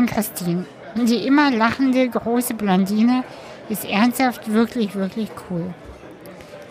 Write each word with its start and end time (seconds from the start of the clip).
Nein, 0.00 0.06
Christine. 0.08 0.64
Die 0.96 1.26
immer 1.26 1.50
lachende 1.50 2.08
große 2.08 2.54
Blondine 2.54 3.22
ist 3.68 3.84
ernsthaft 3.84 4.50
wirklich, 4.50 4.94
wirklich 4.94 5.28
cool. 5.50 5.74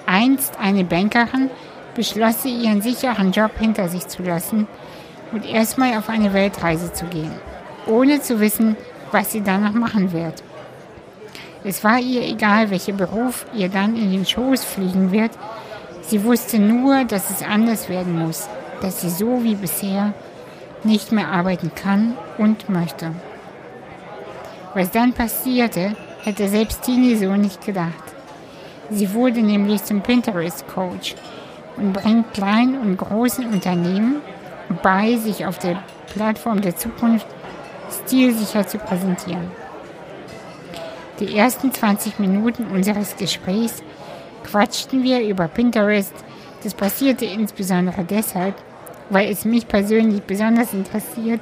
Einst 0.08 0.58
eine 0.60 0.84
Bankerin 0.84 1.52
beschloss 1.94 2.42
sie, 2.42 2.50
ihren 2.50 2.82
sicheren 2.82 3.32
Job 3.32 3.52
hinter 3.60 3.88
sich 3.88 4.08
zu 4.08 4.24
lassen 4.24 4.68
und 5.32 5.46
erstmal 5.46 5.96
auf 5.96 6.10
eine 6.10 6.34
Weltreise 6.34 6.92
zu 6.92 7.06
gehen, 7.06 7.32
ohne 7.86 8.20
zu 8.20 8.40
wissen, 8.40 8.76
was 9.12 9.32
sie 9.32 9.42
danach 9.42 9.74
machen 9.74 10.12
wird. 10.12 10.42
Es 11.64 11.84
war 11.84 12.00
ihr 12.00 12.24
egal, 12.24 12.72
welcher 12.72 12.94
Beruf 12.94 13.46
ihr 13.54 13.70
dann 13.70 13.96
in 13.96 14.12
den 14.12 14.26
Schoß 14.26 14.64
fliegen 14.64 15.12
wird. 15.12 15.32
Sie 16.02 16.24
wusste 16.24 16.58
nur, 16.58 17.04
dass 17.04 17.30
es 17.30 17.44
anders 17.44 17.90
werden 17.90 18.18
muss, 18.18 18.50
dass 18.82 19.02
sie 19.02 19.10
so 19.12 19.44
wie 19.44 19.56
bisher 19.56 20.16
nicht 20.84 21.12
mehr 21.12 21.30
arbeiten 21.30 21.72
kann 21.76 22.18
und 22.38 22.70
möchte. 22.70 23.12
Was 24.74 24.92
dann 24.92 25.14
passierte, 25.14 25.96
hätte 26.24 26.48
selbst 26.48 26.84
Tini 26.84 27.16
so 27.16 27.36
nicht 27.36 27.66
gedacht. 27.66 28.04
Sie 28.90 29.14
wurde 29.14 29.42
nämlich 29.42 29.84
zum 29.84 30.02
Pinterest-Coach 30.02 31.16
und 31.78 31.94
bringt 31.94 32.34
kleinen 32.34 32.80
und 32.80 32.98
großen 32.98 33.46
Unternehmen 33.48 34.22
bei, 34.84 35.16
sich 35.18 35.46
auf 35.46 35.58
der 35.60 35.82
Plattform 36.14 36.62
der 36.62 36.76
Zukunft 36.76 37.28
stilsicher 37.92 38.68
zu 38.68 38.78
präsentieren. 38.78 39.52
Die 41.20 41.36
ersten 41.36 41.74
20 41.74 42.20
Minuten 42.20 42.66
unseres 42.68 43.16
Gesprächs 43.18 43.84
quatschten 44.44 45.04
wir 45.04 45.22
über 45.22 45.48
Pinterest. 45.48 46.14
Das 46.64 46.74
passierte 46.74 47.26
insbesondere 47.26 48.04
deshalb, 48.04 48.56
weil 49.10 49.32
es 49.32 49.46
mich 49.46 49.68
persönlich 49.68 50.22
besonders 50.24 50.74
interessiert 50.74 51.42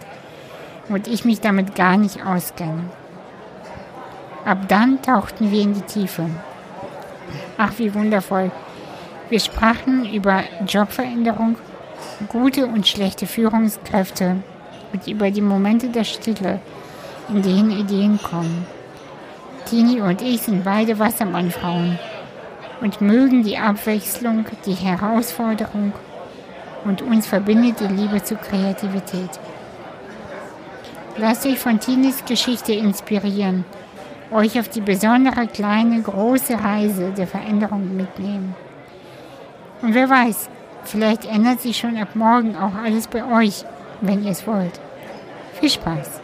und 0.89 1.07
ich 1.07 1.26
mich 1.26 1.41
damit 1.41 1.76
gar 1.76 1.98
nicht 1.98 2.26
auskenne. 2.26 2.85
Ab 4.46 4.68
dann 4.68 5.01
tauchten 5.01 5.51
wir 5.51 5.62
in 5.62 5.73
die 5.73 5.82
Tiefe. 5.82 6.29
Ach, 7.57 7.73
wie 7.77 7.93
wundervoll. 7.93 8.51
Wir 9.29 9.40
sprachen 9.41 10.05
über 10.13 10.43
Jobveränderung, 10.65 11.57
gute 12.29 12.65
und 12.65 12.88
schlechte 12.88 13.26
Führungskräfte 13.26 14.38
und 14.93 15.07
über 15.07 15.32
die 15.32 15.41
Momente 15.41 15.90
der 15.90 16.05
Stille, 16.05 16.62
in 17.27 17.41
denen 17.41 17.71
Ideen 17.71 18.21
kommen. 18.21 18.65
Tini 19.65 19.99
und 19.99 20.21
ich 20.21 20.43
sind 20.43 20.63
beide 20.63 20.98
Wassermannfrauen 20.98 21.99
und 22.79 23.01
mögen 23.01 23.43
die 23.43 23.57
Abwechslung, 23.57 24.45
die 24.65 24.76
Herausforderung 24.76 25.91
und 26.88 27.02
uns 27.02 27.27
verbindet 27.27 27.80
die 27.80 27.93
Liebe 27.93 28.24
zur 28.24 28.38
Kreativität. 28.38 29.30
Lasst 31.18 31.46
euch 31.46 31.60
von 31.60 31.79
Tinis 31.79 32.24
Geschichte 32.26 32.74
inspirieren 32.74 33.66
euch 34.32 34.60
auf 34.60 34.70
die 34.70 34.82
besondere 34.82 35.48
kleine, 35.48 36.02
große 36.02 36.62
Reise 36.62 37.12
der 37.12 37.27
Veränderung 37.27 37.96
mitnehmen. 37.96 38.55
Und 39.82 39.94
wer 39.94 40.10
weiß, 40.10 40.49
vielleicht 40.84 41.26
ändert 41.26 41.62
sich 41.62 41.77
schon 41.77 41.98
ab 41.98 42.10
morgen 42.16 42.55
auch 42.55 42.76
alles 42.76 43.07
bei 43.07 43.24
euch, 43.26 43.63
wenn 44.01 44.24
ihr 44.24 44.32
es 44.32 44.46
wollt. 44.46 44.79
Viel 45.60 45.70
Spaß! 45.70 46.22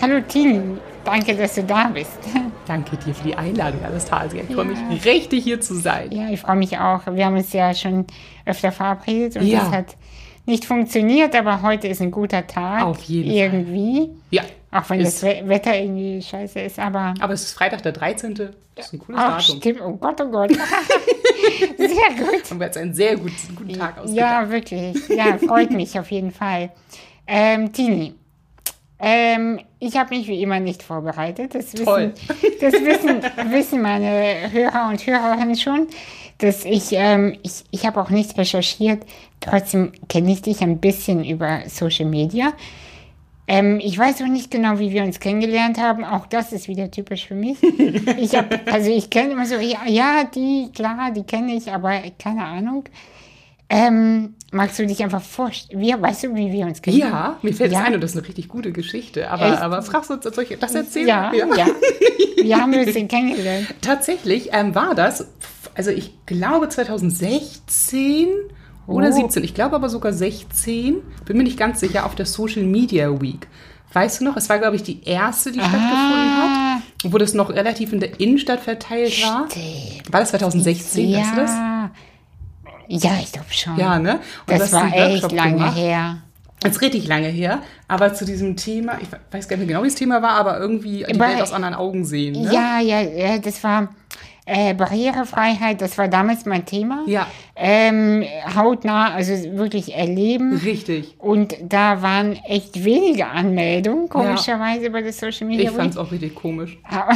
Hallo 0.00 0.20
Tini, 0.20 0.78
danke, 1.08 1.34
dass 1.34 1.54
du 1.54 1.64
da 1.64 1.88
bist. 1.88 2.18
Danke 2.66 2.98
dir 2.98 3.14
für 3.14 3.28
die 3.28 3.34
Einladung, 3.34 3.82
Anastasia. 3.82 4.42
Ich 4.42 4.50
ja. 4.50 4.54
freue 4.54 4.66
mich 4.66 5.04
richtig 5.06 5.42
hier 5.42 5.58
zu 5.58 5.74
sein. 5.74 6.12
Ja, 6.12 6.28
ich 6.28 6.40
freue 6.40 6.56
mich 6.56 6.76
auch. 6.78 7.00
Wir 7.06 7.24
haben 7.24 7.36
uns 7.36 7.52
ja 7.54 7.72
schon 7.72 8.06
öfter 8.44 8.72
verabredet 8.72 9.36
und 9.36 9.46
ja. 9.46 9.60
das 9.60 9.70
hat 9.70 9.96
nicht 10.44 10.66
funktioniert, 10.66 11.34
aber 11.34 11.62
heute 11.62 11.88
ist 11.88 12.02
ein 12.02 12.10
guter 12.10 12.46
Tag. 12.46 12.82
Auf 12.84 13.02
jeden 13.04 13.30
irgendwie. 13.30 13.96
Fall. 13.98 14.10
Ja. 14.30 14.42
Auch 14.70 14.90
wenn 14.90 15.02
das 15.02 15.22
Wetter 15.22 15.78
irgendwie 15.78 16.20
scheiße 16.20 16.60
ist, 16.60 16.78
aber. 16.78 17.14
Aber 17.20 17.32
es 17.32 17.42
ist 17.42 17.52
Freitag, 17.54 17.82
der 17.82 17.92
13. 17.92 18.34
Das 18.74 18.86
ist 18.86 18.92
ein 18.92 18.98
cooles 18.98 19.18
Ach, 19.22 19.38
Datum. 19.38 19.56
Stimmt, 19.56 19.80
oh 19.80 19.92
Gott, 19.94 20.20
oh 20.20 20.30
Gott. 20.30 20.50
sehr 21.78 21.88
gut. 22.18 22.50
Haben 22.50 22.60
wir 22.60 22.66
jetzt 22.66 22.76
einen 22.76 22.92
sehr 22.92 23.16
guten, 23.16 23.56
guten 23.56 23.72
Tag 23.72 23.98
ausgedacht. 23.98 24.14
Ja, 24.14 24.50
wirklich. 24.50 25.08
Ja, 25.08 25.38
freut 25.38 25.70
mich 25.70 25.98
auf 25.98 26.10
jeden 26.10 26.32
Fall. 26.32 26.70
Ähm, 27.26 27.72
Tini, 27.72 28.14
ähm, 29.00 29.60
ich 29.78 29.96
habe 29.96 30.14
mich 30.14 30.26
wie 30.26 30.42
immer 30.42 30.60
nicht 30.60 30.82
vorbereitet. 30.82 31.54
Das 31.54 31.72
wissen, 31.72 31.84
das 32.60 32.72
wissen, 32.72 33.22
wissen 33.50 33.82
meine 33.82 34.50
Hörer 34.50 34.88
und 34.88 35.06
Hörerinnen 35.06 35.56
schon 35.56 35.88
dass 36.38 36.64
ich, 36.64 36.92
ähm, 36.92 37.36
ich, 37.42 37.64
ich 37.70 37.84
habe 37.84 38.00
auch 38.00 38.10
nicht 38.10 38.38
recherchiert, 38.38 39.04
trotzdem 39.40 39.92
kenne 40.08 40.32
ich 40.32 40.42
dich 40.42 40.60
ein 40.60 40.78
bisschen 40.78 41.24
über 41.24 41.62
Social 41.66 42.06
Media. 42.06 42.52
Ähm, 43.48 43.80
ich 43.82 43.98
weiß 43.98 44.22
auch 44.22 44.28
nicht 44.28 44.50
genau, 44.50 44.78
wie 44.78 44.92
wir 44.92 45.02
uns 45.02 45.20
kennengelernt 45.20 45.78
haben. 45.78 46.04
Auch 46.04 46.26
das 46.26 46.52
ist 46.52 46.68
wieder 46.68 46.90
typisch 46.90 47.26
für 47.26 47.34
mich. 47.34 47.58
Ich 48.18 48.34
habe, 48.34 48.60
also 48.70 48.90
ich 48.90 49.10
kenne 49.10 49.32
immer 49.32 49.46
so, 49.46 49.56
ja, 49.56 49.86
ja, 49.86 50.24
die, 50.24 50.70
klar, 50.74 51.10
die 51.12 51.22
kenne 51.22 51.54
ich, 51.54 51.70
aber 51.70 52.02
keine 52.18 52.44
Ahnung. 52.44 52.84
Ähm, 53.70 54.34
magst 54.50 54.78
du 54.78 54.86
dich 54.86 55.02
einfach 55.02 55.22
vorstellen? 55.22 55.80
Wie, 55.80 55.92
weißt 55.92 56.24
du, 56.24 56.34
wie 56.34 56.52
wir 56.52 56.66
uns 56.66 56.80
kennen? 56.82 56.98
Ja, 56.98 57.38
mir 57.42 57.54
fällt 57.54 57.72
ja. 57.72 57.82
ein 57.82 57.94
und 57.94 58.00
das 58.00 58.12
ist 58.12 58.16
eine 58.16 58.28
richtig 58.28 58.48
gute 58.48 58.72
Geschichte. 58.72 59.30
Aber, 59.30 59.60
aber 59.60 59.82
fragst 59.82 60.10
du 60.10 60.14
uns 60.14 60.24
solche, 60.34 60.56
das 60.56 60.74
erzählen? 60.74 61.08
Ja, 61.08 61.32
ja. 61.34 61.46
ja. 61.54 61.66
Wie 62.40 62.54
haben 62.54 62.72
wir 62.72 62.80
uns 62.80 62.92
denn 62.92 63.08
kennengelernt? 63.08 63.74
Tatsächlich 63.80 64.50
ähm, 64.52 64.74
war 64.74 64.94
das 64.94 65.26
also 65.78 65.92
ich 65.92 66.12
glaube 66.26 66.68
2016 66.68 68.28
oder 68.88 69.10
oh. 69.10 69.12
17, 69.12 69.44
ich 69.44 69.54
glaube 69.54 69.76
aber 69.76 69.88
sogar 69.88 70.12
16, 70.12 70.96
bin 71.24 71.36
mir 71.36 71.44
nicht 71.44 71.56
ganz 71.56 71.78
sicher, 71.78 72.04
auf 72.04 72.16
der 72.16 72.26
Social 72.26 72.64
Media 72.64 73.20
Week. 73.22 73.46
Weißt 73.92 74.20
du 74.20 74.24
noch, 74.24 74.36
es 74.36 74.48
war, 74.48 74.58
glaube 74.58 74.76
ich, 74.76 74.82
die 74.82 75.04
erste, 75.04 75.52
die 75.52 75.60
ah. 75.60 75.68
stattgefunden 75.68 76.36
hat, 76.36 76.82
wo 77.04 77.18
das 77.18 77.32
noch 77.32 77.50
relativ 77.50 77.92
in 77.92 78.00
der 78.00 78.18
Innenstadt 78.20 78.60
verteilt 78.60 79.22
war. 79.22 79.48
Stimmt. 79.48 80.12
War 80.12 80.20
das 80.20 80.30
2016, 80.30 81.08
ja. 81.08 81.20
weißt 81.20 81.30
du 81.32 81.36
das? 81.36 81.52
Ja, 82.88 83.12
ich 83.22 83.32
glaube 83.32 83.52
schon. 83.52 83.76
Ja, 83.76 83.98
ne? 83.98 84.20
Und 84.46 84.60
das 84.60 84.72
war 84.72 84.92
echt 84.92 85.30
lange 85.32 85.52
gemacht. 85.52 85.76
her. 85.76 86.22
Das 86.60 86.72
ist 86.72 86.80
richtig 86.82 87.06
lange 87.06 87.28
her, 87.28 87.60
aber 87.86 88.14
zu 88.14 88.24
diesem 88.24 88.56
Thema, 88.56 88.98
ich 89.00 89.06
weiß 89.30 89.46
gar 89.46 89.56
nicht 89.56 89.66
mehr 89.66 89.76
genau, 89.76 89.84
wie 89.84 89.88
das 89.88 89.94
Thema 89.94 90.22
war, 90.22 90.32
aber 90.32 90.58
irgendwie 90.58 91.06
die 91.08 91.20
Welt 91.20 91.40
aus 91.40 91.52
anderen 91.52 91.74
Augen 91.74 92.04
sehen. 92.04 92.42
Ne? 92.42 92.52
Ja, 92.52 92.80
ja, 92.80 93.00
ja, 93.00 93.38
das 93.38 93.62
war, 93.62 93.90
äh, 94.48 94.72
Barrierefreiheit, 94.72 95.80
das 95.82 95.98
war 95.98 96.08
damals 96.08 96.46
mein 96.46 96.64
Thema. 96.64 97.04
Ja. 97.06 97.26
Ähm, 97.54 98.24
hautnah, 98.54 99.12
also 99.12 99.32
wirklich 99.58 99.94
erleben. 99.94 100.56
Richtig. 100.56 101.16
Und 101.18 101.54
da 101.60 102.00
waren 102.00 102.36
echt 102.48 102.82
wenige 102.82 103.26
Anmeldungen, 103.26 104.08
komischerweise 104.08 104.84
ja. 104.84 104.90
bei 104.90 105.02
der 105.02 105.12
Social 105.12 105.46
Media. 105.46 105.68
Ich 105.68 105.76
fand 105.76 105.90
es 105.90 105.96
auch 105.98 106.10
richtig 106.10 106.34
komisch. 106.34 106.78
Aber, 106.84 107.14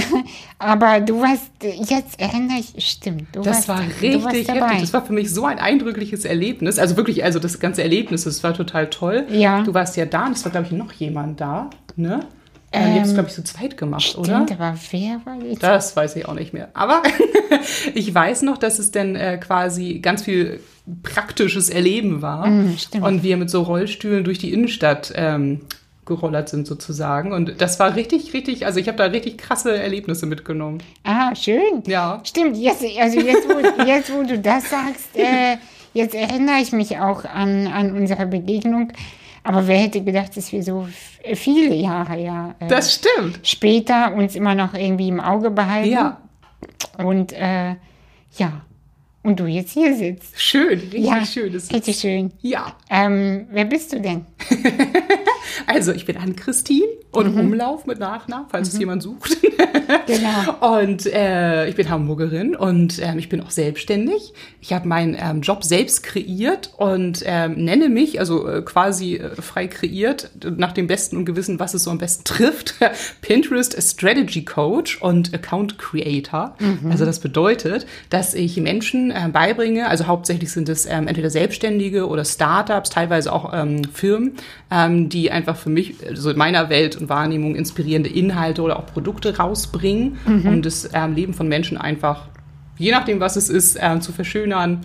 aber, 0.58 1.00
du 1.00 1.22
warst, 1.22 1.50
jetzt 1.62 2.20
erinnere 2.20 2.58
ich, 2.58 2.84
stimmt. 2.84 3.28
das 3.32 3.46
warst, 3.46 3.68
war 3.68 3.80
richtig 3.80 4.48
heftig. 4.48 4.80
Das 4.80 4.92
war 4.92 5.06
für 5.06 5.14
mich 5.14 5.32
so 5.32 5.46
ein 5.46 5.58
eindrückliches 5.58 6.26
Erlebnis. 6.26 6.78
Also 6.78 6.96
wirklich, 6.98 7.24
also 7.24 7.38
das 7.38 7.58
ganze 7.60 7.82
Erlebnis, 7.82 8.24
das 8.24 8.44
war 8.44 8.52
total 8.52 8.90
toll. 8.90 9.26
Ja. 9.30 9.62
Du 9.62 9.72
warst 9.72 9.96
ja 9.96 10.04
da 10.04 10.26
und 10.26 10.32
es 10.32 10.44
war, 10.44 10.52
glaube 10.52 10.66
ich, 10.66 10.72
noch 10.72 10.92
jemand 10.92 11.40
da, 11.40 11.70
ne? 11.96 12.26
Ähm, 12.72 12.88
ihr 12.88 12.94
habt 12.96 13.06
es, 13.06 13.14
glaube 13.14 13.28
ich, 13.28 13.34
zu 13.34 13.44
zweit 13.44 13.76
gemacht, 13.76 14.02
stimmt, 14.02 14.28
oder? 14.28 14.46
aber 14.52 14.78
wer 14.90 15.20
war 15.24 15.36
jetzt? 15.42 15.62
Das 15.62 15.94
weiß 15.94 16.16
ich 16.16 16.26
auch 16.26 16.34
nicht 16.34 16.52
mehr. 16.54 16.68
Aber 16.74 17.02
ich 17.94 18.14
weiß 18.14 18.42
noch, 18.42 18.56
dass 18.56 18.78
es 18.78 18.90
dann 18.90 19.14
äh, 19.14 19.38
quasi 19.38 19.98
ganz 19.98 20.22
viel 20.22 20.60
praktisches 21.02 21.68
Erleben 21.68 22.22
war. 22.22 22.46
Mm, 22.46 22.76
und 23.02 23.22
wir 23.22 23.36
mit 23.36 23.50
so 23.50 23.62
Rollstühlen 23.62 24.24
durch 24.24 24.38
die 24.38 24.52
Innenstadt 24.52 25.12
ähm, 25.14 25.60
gerollert 26.04 26.48
sind 26.48 26.66
sozusagen. 26.66 27.32
Und 27.32 27.60
das 27.60 27.78
war 27.78 27.94
richtig, 27.94 28.32
richtig, 28.34 28.66
also 28.66 28.80
ich 28.80 28.88
habe 28.88 28.98
da 28.98 29.04
richtig 29.04 29.38
krasse 29.38 29.76
Erlebnisse 29.76 30.26
mitgenommen. 30.26 30.82
Ah, 31.04 31.34
schön. 31.34 31.82
Ja. 31.86 32.20
Stimmt, 32.24 32.56
jetzt, 32.56 32.82
also 32.98 33.20
jetzt 33.20 33.48
wo, 33.48 33.84
jetzt, 33.84 34.12
wo 34.12 34.22
du 34.22 34.38
das 34.38 34.68
sagst, 34.68 35.14
äh, 35.14 35.58
jetzt 35.94 36.14
erinnere 36.14 36.56
ich 36.60 36.72
mich 36.72 36.98
auch 36.98 37.24
an, 37.24 37.68
an 37.68 37.92
unsere 37.94 38.26
Begegnung. 38.26 38.92
Aber 39.44 39.66
wer 39.66 39.78
hätte 39.78 40.02
gedacht, 40.02 40.36
dass 40.36 40.52
wir 40.52 40.62
so 40.62 40.88
viele 41.34 41.74
Jahre 41.74 42.20
ja 42.20 42.54
äh, 42.60 42.68
das 42.68 42.94
stimmt. 42.94 43.40
später 43.42 44.14
uns 44.14 44.36
immer 44.36 44.54
noch 44.54 44.74
irgendwie 44.74 45.08
im 45.08 45.20
Auge 45.20 45.50
behalten. 45.50 45.90
Ja. 45.90 46.18
Und 46.98 47.32
äh, 47.32 47.76
ja, 48.36 48.62
und 49.22 49.38
du 49.38 49.46
jetzt 49.46 49.72
hier 49.72 49.96
sitzt. 49.96 50.40
Schön, 50.40 50.78
richtig 50.80 51.04
ja, 51.04 51.24
schön. 51.24 51.54
richtig 51.54 51.96
schön. 51.96 52.32
Ja. 52.40 52.74
Ähm, 52.90 53.46
wer 53.50 53.64
bist 53.64 53.92
du 53.92 54.00
denn? 54.00 54.26
also, 55.66 55.92
ich 55.92 56.06
bin 56.06 56.16
Ann-Christine 56.16 56.86
und 57.12 57.34
mhm. 57.34 57.40
Umlauf 57.40 57.86
mit 57.86 58.00
Nachnamen, 58.00 58.46
falls 58.50 58.68
mhm. 58.68 58.74
es 58.74 58.80
jemand 58.80 59.02
sucht. 59.02 59.36
genau. 60.06 60.80
Und 60.80 61.06
äh, 61.06 61.68
ich 61.68 61.76
bin 61.76 61.88
Hamburgerin 61.88 62.56
und 62.56 63.00
ähm, 63.00 63.18
ich 63.18 63.28
bin 63.28 63.40
auch 63.42 63.50
selbstständig. 63.50 64.32
Ich 64.60 64.72
habe 64.72 64.88
meinen 64.88 65.16
ähm, 65.18 65.42
Job 65.42 65.62
selbst 65.62 66.02
kreiert 66.02 66.72
und 66.76 67.22
ähm, 67.24 67.64
nenne 67.64 67.90
mich, 67.90 68.18
also 68.18 68.48
äh, 68.48 68.62
quasi 68.62 69.16
äh, 69.16 69.36
frei 69.40 69.68
kreiert, 69.68 70.30
nach 70.56 70.72
dem 70.72 70.86
besten 70.86 71.16
und 71.16 71.26
Gewissen, 71.26 71.60
was 71.60 71.74
es 71.74 71.84
so 71.84 71.90
am 71.90 71.98
besten 71.98 72.24
trifft, 72.24 72.74
Pinterest 73.20 73.80
Strategy 73.80 74.44
Coach 74.44 75.00
und 75.00 75.32
Account 75.32 75.78
Creator. 75.78 76.56
Mhm. 76.58 76.90
Also 76.90 77.04
das 77.04 77.20
bedeutet, 77.20 77.86
dass 78.10 78.34
ich 78.34 78.56
Menschen 78.56 79.11
äh, 79.12 79.28
beibringe, 79.28 79.88
also 79.88 80.06
hauptsächlich 80.06 80.50
sind 80.50 80.68
es 80.68 80.86
ähm, 80.86 81.06
entweder 81.06 81.30
Selbstständige 81.30 82.08
oder 82.08 82.24
Startups, 82.24 82.90
teilweise 82.90 83.32
auch 83.32 83.52
ähm, 83.54 83.84
Firmen, 83.92 84.32
ähm, 84.70 85.08
die 85.08 85.30
einfach 85.30 85.56
für 85.56 85.70
mich, 85.70 85.94
also 86.06 86.30
in 86.30 86.38
meiner 86.38 86.68
Welt 86.70 86.96
und 86.96 87.08
Wahrnehmung, 87.08 87.54
inspirierende 87.54 88.10
Inhalte 88.10 88.62
oder 88.62 88.78
auch 88.78 88.86
Produkte 88.86 89.36
rausbringen, 89.36 90.18
Mhm. 90.26 90.46
um 90.46 90.62
das 90.62 90.88
ähm, 90.92 91.14
Leben 91.14 91.34
von 91.34 91.48
Menschen 91.48 91.76
einfach, 91.78 92.28
je 92.78 92.90
nachdem, 92.90 93.20
was 93.20 93.36
es 93.36 93.48
ist, 93.48 93.78
ähm, 93.80 94.00
zu 94.00 94.12
verschönern, 94.12 94.80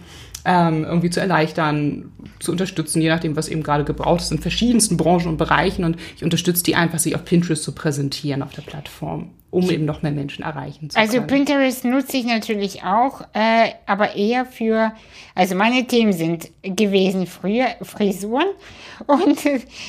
ähm, 0.45 0.85
irgendwie 0.85 1.09
zu 1.09 1.19
erleichtern, 1.19 2.11
zu 2.39 2.51
unterstützen, 2.51 3.01
je 3.01 3.09
nachdem, 3.09 3.35
was 3.35 3.49
eben 3.49 3.63
gerade 3.63 3.83
gebraucht 3.83 4.21
ist, 4.21 4.31
in 4.31 4.39
verschiedensten 4.39 4.95
Branchen 4.95 5.27
und 5.27 5.37
Bereichen. 5.37 5.83
Und 5.83 5.97
ich 6.15 6.23
unterstütze 6.23 6.63
die 6.63 6.75
einfach, 6.75 6.99
sich 6.99 7.15
auf 7.15 7.25
Pinterest 7.25 7.63
zu 7.63 7.73
präsentieren 7.73 8.41
auf 8.41 8.53
der 8.53 8.61
Plattform, 8.61 9.31
um 9.57 9.71
eben 9.71 9.85
noch 9.85 10.03
mehr 10.03 10.11
Menschen 10.11 10.43
erreichen 10.43 10.89
zu 10.89 10.97
Also 10.99 11.13
können. 11.13 11.27
Pinterest 11.27 11.83
nutze 11.83 12.17
ich 12.17 12.25
natürlich 12.25 12.83
auch, 12.83 13.21
äh, 13.33 13.71
aber 13.87 14.15
eher 14.15 14.45
für, 14.45 14.91
also 15.33 15.55
meine 15.55 15.87
Themen 15.87 16.13
sind 16.13 16.49
gewesen 16.61 17.25
früher 17.25 17.69
Frisuren 17.81 18.45
und 19.07 19.39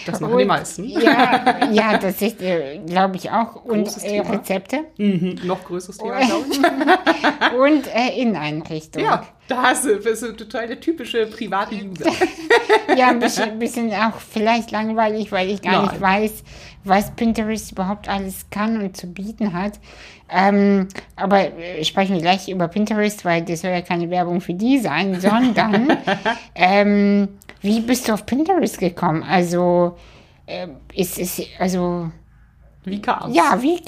Das 0.06 0.20
machen 0.20 0.32
und, 0.32 0.38
die 0.38 0.44
meisten. 0.47 0.85
Ja, 0.88 1.69
ja, 1.70 1.99
das 1.99 2.23
ist, 2.23 2.41
äh, 2.41 2.79
glaube 2.87 3.17
ich 3.17 3.31
auch 3.31 3.56
und 3.65 3.85
Großes 3.85 4.05
äh, 4.05 4.23
Thema. 4.23 4.31
Rezepte 4.31 4.79
Mhm, 4.97 5.41
noch 5.44 5.62
größeres 5.65 5.99
Thema, 5.99 6.19
glaube 6.20 6.47
ich. 6.50 7.59
und 7.59 7.87
äh, 7.94 8.20
Inneneinrichtung. 8.20 9.03
Ja, 9.03 9.26
da 9.49 9.62
hast 9.62 9.85
du, 9.85 9.97
bist 9.97 10.23
du 10.23 10.32
total 10.32 10.67
der 10.67 10.81
typische 10.81 11.26
private 11.26 11.75
User. 11.75 12.11
Ja, 12.97 13.09
ein 13.09 13.19
bisschen, 13.19 13.59
bisschen 13.59 13.93
auch 13.93 14.17
vielleicht 14.17 14.70
langweilig, 14.70 15.31
weil 15.32 15.50
ich 15.50 15.62
gar 15.62 15.82
nicht 15.82 16.00
Nein. 16.00 16.23
weiß, 16.23 16.43
was 16.84 17.10
Pinterest 17.12 17.72
überhaupt 17.72 18.08
alles 18.08 18.46
kann 18.50 18.80
und 18.80 18.96
zu 18.96 19.06
bieten 19.06 19.52
hat. 19.52 19.78
Ähm, 20.30 20.88
aber 21.16 21.56
äh, 21.58 21.84
sprechen 21.84 22.14
wir 22.14 22.22
gleich 22.22 22.48
über 22.48 22.69
Pinterest, 22.69 23.25
weil 23.25 23.42
das 23.42 23.62
soll 23.62 23.70
ja 23.70 23.82
keine 23.82 24.10
Werbung 24.10 24.40
für 24.40 24.54
die 24.54 24.78
sein, 24.78 25.20
sondern 25.20 25.96
ähm, 26.54 27.28
wie 27.60 27.80
bist 27.80 28.08
du 28.08 28.12
auf 28.12 28.26
Pinterest 28.26 28.78
gekommen? 28.78 29.22
Also 29.22 29.96
äh, 30.46 30.69
ist 30.94 31.19
es, 31.19 31.42
also 31.58 32.10
Wie 32.84 33.00
kam's? 33.00 33.34
ja, 33.34 33.58
wie, 33.60 33.81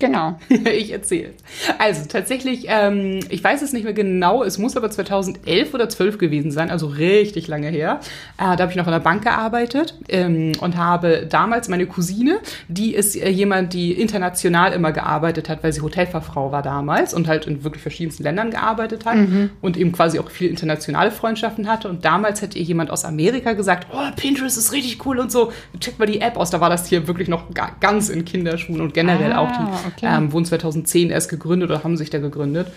genau. 0.00 0.38
ich 0.48 0.92
erzähle. 0.92 1.30
Also 1.78 2.06
tatsächlich, 2.08 2.66
ähm, 2.68 3.20
ich 3.28 3.42
weiß 3.42 3.62
es 3.62 3.72
nicht 3.72 3.84
mehr 3.84 3.92
genau, 3.92 4.42
es 4.42 4.58
muss 4.58 4.76
aber 4.76 4.90
2011 4.90 5.74
oder 5.74 5.88
12 5.88 6.18
gewesen 6.18 6.50
sein, 6.50 6.70
also 6.70 6.86
richtig 6.86 7.48
lange 7.48 7.68
her. 7.68 8.00
Äh, 8.38 8.56
da 8.56 8.58
habe 8.58 8.70
ich 8.70 8.76
noch 8.76 8.86
in 8.86 8.92
der 8.92 9.00
Bank 9.00 9.22
gearbeitet 9.22 9.94
ähm, 10.08 10.52
und 10.60 10.76
habe 10.76 11.26
damals 11.28 11.68
meine 11.68 11.86
Cousine, 11.86 12.40
die 12.68 12.94
ist 12.94 13.16
äh, 13.16 13.28
jemand, 13.28 13.72
die 13.72 13.92
international 13.92 14.72
immer 14.72 14.92
gearbeitet 14.92 15.48
hat, 15.48 15.62
weil 15.62 15.72
sie 15.72 15.80
Hotelfachfrau 15.80 16.52
war 16.52 16.62
damals 16.62 17.14
und 17.14 17.28
halt 17.28 17.46
in 17.46 17.64
wirklich 17.64 17.82
verschiedensten 17.82 18.22
Ländern 18.22 18.50
gearbeitet 18.50 19.04
hat 19.04 19.18
und 19.60 19.76
eben 19.76 19.92
quasi 19.92 20.18
auch 20.18 20.30
viele 20.30 20.50
internationale 20.50 21.10
Freundschaften 21.10 21.68
hatte. 21.68 21.88
Und 21.88 22.04
damals 22.04 22.42
hätte 22.42 22.58
ihr 22.58 22.64
jemand 22.64 22.90
aus 22.90 23.04
Amerika 23.04 23.52
gesagt, 23.52 23.88
oh, 23.92 24.10
Pinterest 24.16 24.56
ist 24.56 24.72
richtig 24.72 25.04
cool 25.06 25.18
und 25.18 25.30
so, 25.30 25.52
check 25.78 25.98
mal 25.98 26.06
die 26.06 26.20
App 26.20 26.36
aus. 26.36 26.50
Da 26.50 26.60
war 26.60 26.70
das 26.70 26.86
hier 26.86 27.06
wirklich 27.06 27.28
noch 27.28 27.52
ga 27.52 27.70
ganz 27.80 28.08
in 28.08 28.24
Kinderschuhen 28.24 28.80
und 28.80 28.94
generell 28.94 29.32
Ah, 29.32 29.40
auch 29.40 29.50
die 29.50 29.89
okay. 29.96 30.06
ähm, 30.16 30.32
wurden 30.32 30.44
2010 30.44 31.10
erst 31.10 31.28
gegründet 31.30 31.70
oder 31.70 31.84
haben 31.84 31.96
sich 31.96 32.10
da 32.10 32.18
gegründet. 32.18 32.68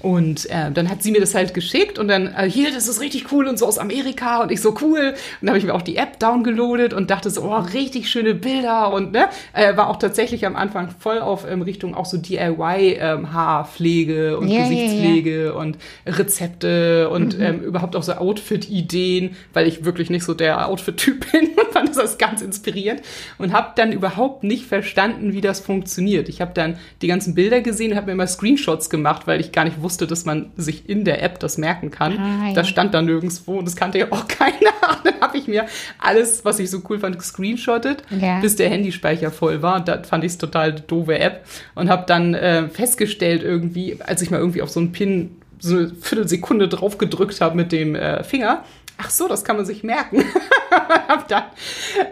Und 0.00 0.50
äh, 0.50 0.72
dann 0.72 0.90
hat 0.90 1.00
sie 1.04 1.12
mir 1.12 1.20
das 1.20 1.32
halt 1.36 1.54
geschickt 1.54 1.96
und 1.96 2.08
dann, 2.08 2.26
äh, 2.36 2.50
hier, 2.50 2.72
das 2.72 2.88
ist 2.88 3.00
richtig 3.00 3.30
cool 3.30 3.46
und 3.46 3.56
so 3.56 3.66
aus 3.66 3.78
Amerika 3.78 4.42
und 4.42 4.50
ich 4.50 4.60
so 4.60 4.74
cool. 4.82 4.98
Und 5.10 5.14
dann 5.42 5.50
habe 5.50 5.58
ich 5.58 5.64
mir 5.64 5.74
auch 5.74 5.82
die 5.82 5.94
App 5.96 6.18
downgeloadet 6.18 6.92
und 6.92 7.08
dachte 7.10 7.30
so, 7.30 7.42
oh, 7.42 7.54
richtig 7.72 8.10
schöne 8.10 8.34
Bilder 8.34 8.92
und 8.92 9.12
ne, 9.12 9.26
äh, 9.52 9.76
war 9.76 9.88
auch 9.88 9.98
tatsächlich 10.00 10.44
am 10.44 10.56
Anfang 10.56 10.88
voll 10.98 11.20
auf 11.20 11.48
ähm, 11.48 11.62
Richtung 11.62 11.94
auch 11.94 12.06
so 12.06 12.16
DIY 12.18 12.96
ähm, 13.00 13.32
Haarpflege 13.32 14.38
und 14.38 14.48
Ja, 14.48 14.54
ja, 14.54 14.60
ja. 14.62 14.68
Gesichtspflege 14.70 15.54
und 15.54 15.76
Rezepte 16.04 17.08
und 17.08 17.38
Mhm. 17.38 17.44
ähm, 17.44 17.60
überhaupt 17.60 17.94
auch 17.94 18.02
so 18.02 18.12
Outfit-Ideen, 18.14 19.36
weil 19.52 19.66
ich 19.66 19.84
wirklich 19.84 20.10
nicht 20.10 20.24
so 20.24 20.34
der 20.34 20.68
Outfit-Typ 20.68 21.26
bin 21.32 21.48
und 21.50 21.72
fand 21.72 21.94
das 21.96 22.18
ganz 22.18 22.42
inspirierend 22.42 23.02
und 23.38 23.52
habe 23.52 23.72
dann 23.76 23.92
überhaupt 23.92 24.42
nicht 24.44 24.66
verstanden, 24.66 25.32
wie 25.32 25.40
das 25.40 25.60
funktioniert. 25.60 26.28
Ich 26.28 26.40
habe 26.40 26.52
dann 26.62 26.76
die 27.02 27.06
ganzen 27.06 27.34
Bilder 27.34 27.60
gesehen 27.60 27.90
und 27.92 27.96
habe 27.96 28.06
mir 28.06 28.12
immer 28.12 28.26
Screenshots 28.26 28.90
gemacht, 28.90 29.26
weil 29.26 29.40
ich 29.40 29.52
gar 29.52 29.64
nicht 29.64 29.80
wusste, 29.82 30.06
dass 30.06 30.24
man 30.24 30.50
sich 30.56 30.88
in 30.88 31.04
der 31.04 31.22
App 31.22 31.38
das 31.40 31.58
merken 31.58 31.90
kann. 31.90 32.18
Ah, 32.18 32.48
ja. 32.48 32.54
Das 32.54 32.68
stand 32.68 32.94
da 32.94 33.02
nirgendwo 33.02 33.58
und 33.58 33.64
das 33.66 33.76
kannte 33.76 33.98
ja 33.98 34.06
auch 34.10 34.26
keiner. 34.28 34.72
Und 34.96 35.04
dann 35.04 35.20
habe 35.20 35.36
ich 35.38 35.46
mir 35.48 35.66
alles, 35.98 36.44
was 36.44 36.58
ich 36.58 36.70
so 36.70 36.82
cool 36.88 36.98
fand, 36.98 37.18
gescreenshottet, 37.18 38.02
Ja. 38.10 38.40
bis 38.40 38.56
der 38.56 38.70
Handyspeicher 38.70 39.30
voll 39.30 39.62
war. 39.62 39.80
Da 39.84 40.02
fand 40.02 40.24
ich 40.24 40.32
es 40.32 40.38
total 40.38 40.70
eine 40.72 40.80
doofe 40.80 41.18
App 41.18 41.44
und 41.74 41.90
habe 41.90 42.04
dann 42.06 42.34
äh, 42.34 42.68
festgestellt 42.68 43.42
irgendwie, 43.42 43.98
als 44.00 44.22
ich 44.22 44.30
mal 44.30 44.38
irgendwie 44.38 44.62
auf 44.62 44.70
so 44.70 44.80
einen 44.80 44.92
Pin 44.92 45.36
so 45.58 45.76
eine 45.76 45.88
Viertelsekunde 46.00 46.66
drauf 46.68 46.98
gedrückt 46.98 47.40
habe 47.40 47.56
mit 47.56 47.70
dem 47.70 47.94
äh, 47.94 48.24
Finger, 48.24 48.64
ach 48.98 49.10
so, 49.10 49.28
das 49.28 49.44
kann 49.44 49.56
man 49.56 49.64
sich 49.64 49.82
merken. 49.84 50.24
habe 51.08 51.24
dann 51.28 51.44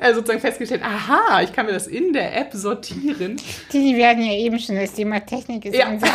äh, 0.01 0.13
sozusagen 0.15 0.41
festgestellt, 0.41 0.83
aha, 0.83 1.43
ich 1.43 1.53
kann 1.53 1.67
mir 1.67 1.73
das 1.73 1.87
in 1.87 2.13
der 2.13 2.37
App 2.37 2.51
sortieren. 2.53 3.37
Die 3.73 3.97
werden 3.97 4.25
ja 4.25 4.33
eben 4.33 4.59
schon, 4.59 4.77
das 4.77 4.93
Thema 4.93 5.21
Technik 5.21 5.65
ist 5.67 5.77
Ja. 5.77 5.89
unsere, 5.89 6.13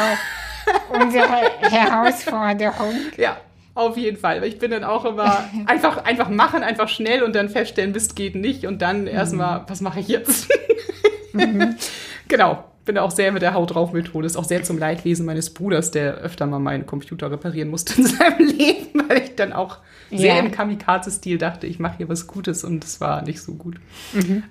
unsere 0.89 1.27
Herausforderung. 1.71 2.94
Ja, 3.17 3.38
auf 3.73 3.97
jeden 3.97 4.17
Fall. 4.17 4.41
Weil 4.41 4.47
ich 4.50 4.59
bin 4.59 4.71
dann 4.71 4.83
auch 4.83 5.06
immer 5.06 5.50
einfach, 5.65 6.03
einfach 6.06 6.29
machen, 6.29 6.63
einfach 6.63 6.88
schnell 6.89 7.23
und 7.23 7.35
dann 7.35 7.50
feststellen, 7.50 7.91
Mist 7.91 8.15
geht 8.15 8.35
nicht 8.35 8.65
und 8.65 8.81
dann 8.81 9.07
erstmal, 9.07 9.63
was 9.67 9.81
mache 9.81 10.00
ich 10.00 10.07
jetzt? 10.07 10.47
Genau. 12.27 12.63
Bin 12.86 12.98
auch 13.00 13.12
sehr 13.12 13.32
mit 13.32 13.42
der 13.42 13.54
Haut 13.56 13.74
drauf 13.74 13.94
Methode. 13.94 14.28
Ist 14.28 14.38
auch 14.38 14.44
sehr 14.44 14.64
zum 14.64 14.78
Leidwesen 14.78 15.26
meines 15.26 15.50
Bruders, 15.50 15.92
der 15.92 16.16
öfter 16.16 16.46
mal 16.46 16.60
meinen 16.60 16.86
Computer 16.86 17.32
reparieren 17.32 17.70
musste 17.70 18.00
in 18.00 18.06
seinem 18.08 18.40
Leben, 18.48 19.04
weil 19.08 19.24
ich 19.24 19.36
dann 19.36 19.54
auch 19.54 19.78
sehr 20.12 20.36
Ja. 20.36 20.40
im 20.40 20.52
Kamikaze-Stil 20.52 21.40
dachte, 21.40 21.66
ich 21.66 21.80
mache 21.80 21.98
hier 21.98 22.08
was 22.10 22.28
Gutes 22.28 22.64
und 22.64 22.84
es 22.84 23.02
war 23.02 23.24
nicht 23.24 23.42
so 23.42 23.54
gut. 23.54 23.78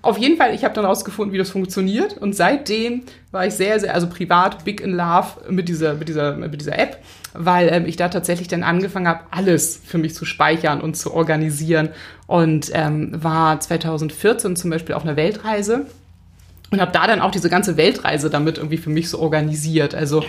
Auf 0.02 0.18
jeden 0.18 0.36
Fall, 0.36 0.52
ich 0.52 0.64
habe 0.64 0.74
dann 0.74 0.84
rausgefunden, 0.84 1.32
wie 1.32 1.38
das 1.38 1.50
funktioniert 1.50 2.18
und 2.18 2.34
seitdem 2.34 3.02
war 3.30 3.46
ich 3.46 3.54
sehr, 3.54 3.78
sehr, 3.78 3.94
also 3.94 4.08
privat 4.08 4.64
big 4.64 4.80
in 4.80 4.90
love 4.90 5.28
mit 5.48 5.68
dieser, 5.68 5.94
mit 5.94 6.08
dieser, 6.08 6.36
mit 6.36 6.60
dieser 6.60 6.76
App, 6.76 6.98
weil 7.34 7.68
ähm, 7.72 7.86
ich 7.86 7.96
da 7.96 8.08
tatsächlich 8.08 8.48
dann 8.48 8.64
angefangen 8.64 9.06
habe, 9.06 9.20
alles 9.30 9.80
für 9.84 9.98
mich 9.98 10.14
zu 10.16 10.24
speichern 10.24 10.80
und 10.80 10.96
zu 10.96 11.14
organisieren 11.14 11.90
und 12.26 12.70
ähm, 12.74 13.12
war 13.14 13.60
2014 13.60 14.56
zum 14.56 14.70
Beispiel 14.70 14.96
auf 14.96 15.04
einer 15.04 15.16
Weltreise 15.16 15.86
und 16.74 16.80
habe 16.80 16.92
da 16.92 17.06
dann 17.06 17.20
auch 17.20 17.30
diese 17.30 17.48
ganze 17.48 17.76
Weltreise 17.76 18.30
damit 18.30 18.58
irgendwie 18.58 18.76
für 18.76 18.90
mich 18.90 19.08
so 19.08 19.18
organisiert. 19.18 19.94
Also 19.94 20.22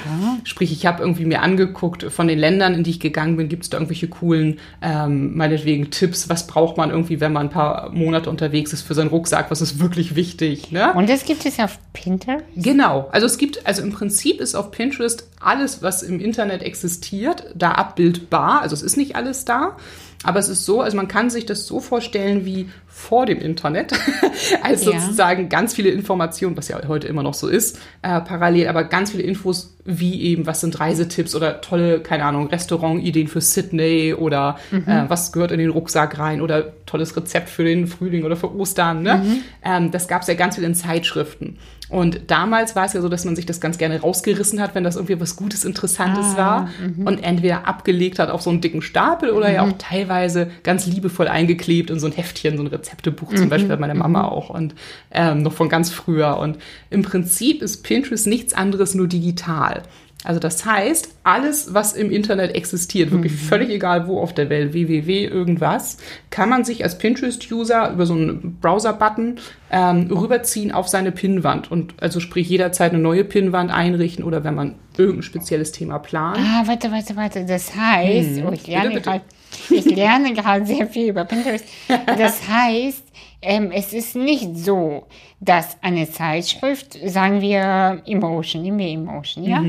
sprich, 0.44 0.72
ich 0.72 0.86
habe 0.86 1.02
irgendwie 1.02 1.26
mir 1.26 1.42
angeguckt 1.42 2.04
von 2.04 2.28
den 2.28 2.40
Ländern, 2.40 2.74
in 2.74 2.84
die 2.84 2.92
ich 2.92 3.00
gegangen 3.00 3.36
bin, 3.38 3.50
gibt 3.50 3.64
es 3.64 3.70
da 3.70 3.78
irgendwelche 3.78 4.08
coolen, 4.08 4.60
ähm, 4.82 5.36
meinetwegen 5.36 5.92
Tipps, 5.92 6.30
was 6.30 6.48
braucht 6.48 6.78
man 6.78 6.92
irgendwie, 6.92 7.20
wenn 7.20 7.34
man 7.34 7.48
ein 7.48 7.50
paar 7.50 7.90
Monate 7.92 8.30
unterwegs 8.30 8.74
ist 8.74 8.84
für 8.84 8.94
seinen 8.94 9.10
Rucksack, 9.10 9.52
was 9.52 9.62
ist 9.62 9.80
wirklich 9.80 10.16
wichtig. 10.16 10.72
Ne? 10.72 10.94
Und 10.94 11.10
das 11.10 11.26
gibt 11.26 11.46
es 11.46 11.60
auf 11.60 11.80
Pinterest? 11.94 12.44
Genau. 12.56 13.10
Also 13.12 13.26
es 13.26 13.38
gibt, 13.38 13.66
also 13.66 13.82
im 13.82 13.92
Prinzip 13.92 14.40
ist 14.40 14.56
auf 14.56 14.72
Pinterest 14.72 15.28
alles, 15.40 15.82
was 15.82 16.04
im 16.04 16.20
Internet 16.20 16.64
existiert, 16.64 17.44
da 17.56 17.72
abbildbar. 17.72 18.62
Also 18.62 18.76
es 18.76 18.82
ist 18.82 18.98
nicht 18.98 19.16
alles 19.16 19.46
da. 19.46 19.78
Aber 20.26 20.40
es 20.40 20.50
ist 20.50 20.66
so, 20.66 20.82
also 20.82 20.98
man 20.98 21.08
kann 21.08 21.30
sich 21.30 21.46
das 21.46 21.66
so 21.68 21.80
vorstellen 21.80 22.46
wie 22.46 22.70
vor 22.88 23.26
dem 23.26 23.40
Internet, 23.40 23.92
als 24.64 24.86
Ja. 24.86 25.00
sozusagen 25.00 25.50
ganz 25.50 25.74
viele 25.74 25.90
Informationen, 25.90 26.58
was 26.58 26.68
ja 26.70 26.80
heute 26.88 27.08
immer 27.08 27.24
noch 27.24 27.34
so 27.34 27.48
ist, 27.48 27.78
äh, 28.02 28.22
parallel, 28.22 28.68
aber 28.68 28.86
ganz 28.86 29.12
viele 29.12 29.24
Infos 29.24 29.76
wie 29.84 30.22
eben, 30.24 30.48
was 30.48 30.62
sind 30.62 30.80
Reisetipps 30.80 31.36
oder 31.36 31.62
tolle, 31.62 32.00
keine 32.00 32.24
Ahnung, 32.26 32.48
Restaurantideen 32.48 33.28
für 33.28 33.40
Sydney 33.42 34.16
oder 34.18 34.58
äh, 34.72 35.04
was 35.10 35.32
gehört 35.32 35.52
in 35.52 35.60
den 35.60 35.70
Rucksack 35.70 36.18
rein 36.18 36.42
oder 36.42 36.74
tolles 36.88 37.16
Rezept 37.16 37.50
für 37.50 37.64
den 37.64 37.86
Frühling 37.86 38.24
oder 38.24 38.36
für 38.36 38.56
Ostern. 38.56 39.04
Ne? 39.04 39.24
Ähm, 39.64 39.92
das 39.92 40.08
gab 40.08 40.24
es 40.24 40.28
ja 40.28 40.34
ganz 40.34 40.56
viel 40.56 40.64
in 40.64 40.74
Zeitschriften. 40.74 41.58
Und 41.90 42.32
damals 42.32 42.76
war 42.76 42.86
es 42.86 42.94
ja 42.94 43.02
so, 43.02 43.10
dass 43.10 43.26
man 43.26 43.36
sich 43.36 43.46
das 43.46 43.62
ganz 43.62 43.78
gerne 43.78 44.02
rausgerissen 44.02 44.60
hat, 44.60 44.74
wenn 44.74 44.84
das 44.84 44.96
irgendwie 44.96 45.20
was 45.20 45.36
Gutes, 45.36 45.66
Interessantes 45.66 46.36
war 46.36 46.70
und 47.06 47.24
entweder 47.24 47.68
abgelegt 47.68 48.18
hat 48.20 48.30
auf 48.30 48.42
so 48.42 48.50
einen 48.50 48.62
dicken 48.62 48.82
Stapel 48.82 49.30
oder 49.30 49.52
ja 49.52 49.64
auch 49.64 49.74
teilweise 49.78 50.50
ganz 50.64 50.88
liebevoll 50.88 51.28
eingeklebt 51.28 51.90
in 51.90 52.00
so 52.00 52.08
ein 52.08 52.14
Heftchen, 52.14 52.58
so 52.58 52.64
ein 52.64 52.68
Rezeptebuch 52.68 53.34
zum 53.34 53.50
Beispiel, 53.50 53.72
hat 53.72 53.80
meine 53.80 53.96
Mama 53.96 54.28
auch 54.28 54.50
und 54.50 54.74
ähm, 55.12 55.44
noch 55.44 55.54
von 55.54 55.70
ganz 55.70 55.92
früher. 55.92 56.38
Und 56.38 56.58
im 56.90 57.04
Prinzip 57.04 57.62
ist 57.62 57.84
Pinterest 57.84 58.28
nichts 58.28 58.54
anderes 58.54 58.96
nur 58.96 59.08
digital. 59.08 59.84
Also 60.26 60.40
das 60.40 60.66
heißt, 60.66 61.16
alles, 61.24 61.74
was 61.74 61.94
im 61.94 62.12
Internet 62.12 62.56
existiert, 62.56 63.12
wirklich 63.12 63.34
völlig 63.34 63.70
egal 63.70 64.08
wo 64.08 64.20
auf 64.20 64.34
der 64.34 64.50
Welt, 64.50 64.74
www, 64.74 65.26
irgendwas, 65.26 65.98
kann 66.32 66.50
man 66.50 66.66
sich 66.66 66.84
als 66.84 66.98
Pinterest-User 66.98 67.92
über 67.92 68.06
so 68.06 68.14
einen 68.14 68.58
Browser-Button 68.60 69.40
ähm, 69.72 70.12
rüberziehen 70.12 70.72
auf 70.72 70.88
seine 70.88 71.12
Pinnwand 71.12 71.72
und 71.72 71.94
also 72.02 72.20
sprich 72.20 72.50
jederzeit 72.50 72.92
eine 72.92 73.02
neue 73.02 73.24
Pinnwand 73.24 73.72
einrichten 73.72 74.24
oder 74.24 74.44
wenn 74.44 74.56
man 74.56 74.76
irgendein 74.98 75.24
spezielles 75.24 75.72
Thema 75.72 76.00
plant. 76.00 76.40
Ah, 76.40 76.64
warte, 76.66 76.92
warte, 76.92 77.16
warte. 77.16 77.46
Das 77.46 77.76
heißt, 77.76 78.42
oh, 78.48 78.52
ich 78.52 78.66
lerne 78.68 78.90
Bitte, 78.90 78.96
bitte. 78.96 79.02
gerade 79.02 79.22
ich 79.70 79.86
lerne 79.86 80.34
gerade 80.36 80.66
sehr 80.66 80.88
viel 80.88 81.10
über 81.10 81.26
Pinterest. 81.26 81.66
Das 82.18 82.48
heißt, 82.48 83.05
ähm, 83.46 83.72
es 83.72 83.94
ist 83.94 84.16
nicht 84.16 84.58
so, 84.58 85.06
dass 85.40 85.78
eine 85.82 86.10
Zeitschrift, 86.10 86.98
sagen 87.06 87.42
wir 87.42 88.02
Emotion, 88.06 88.78
wir 88.78 88.88
Emotion, 88.88 89.44
ja, 89.44 89.64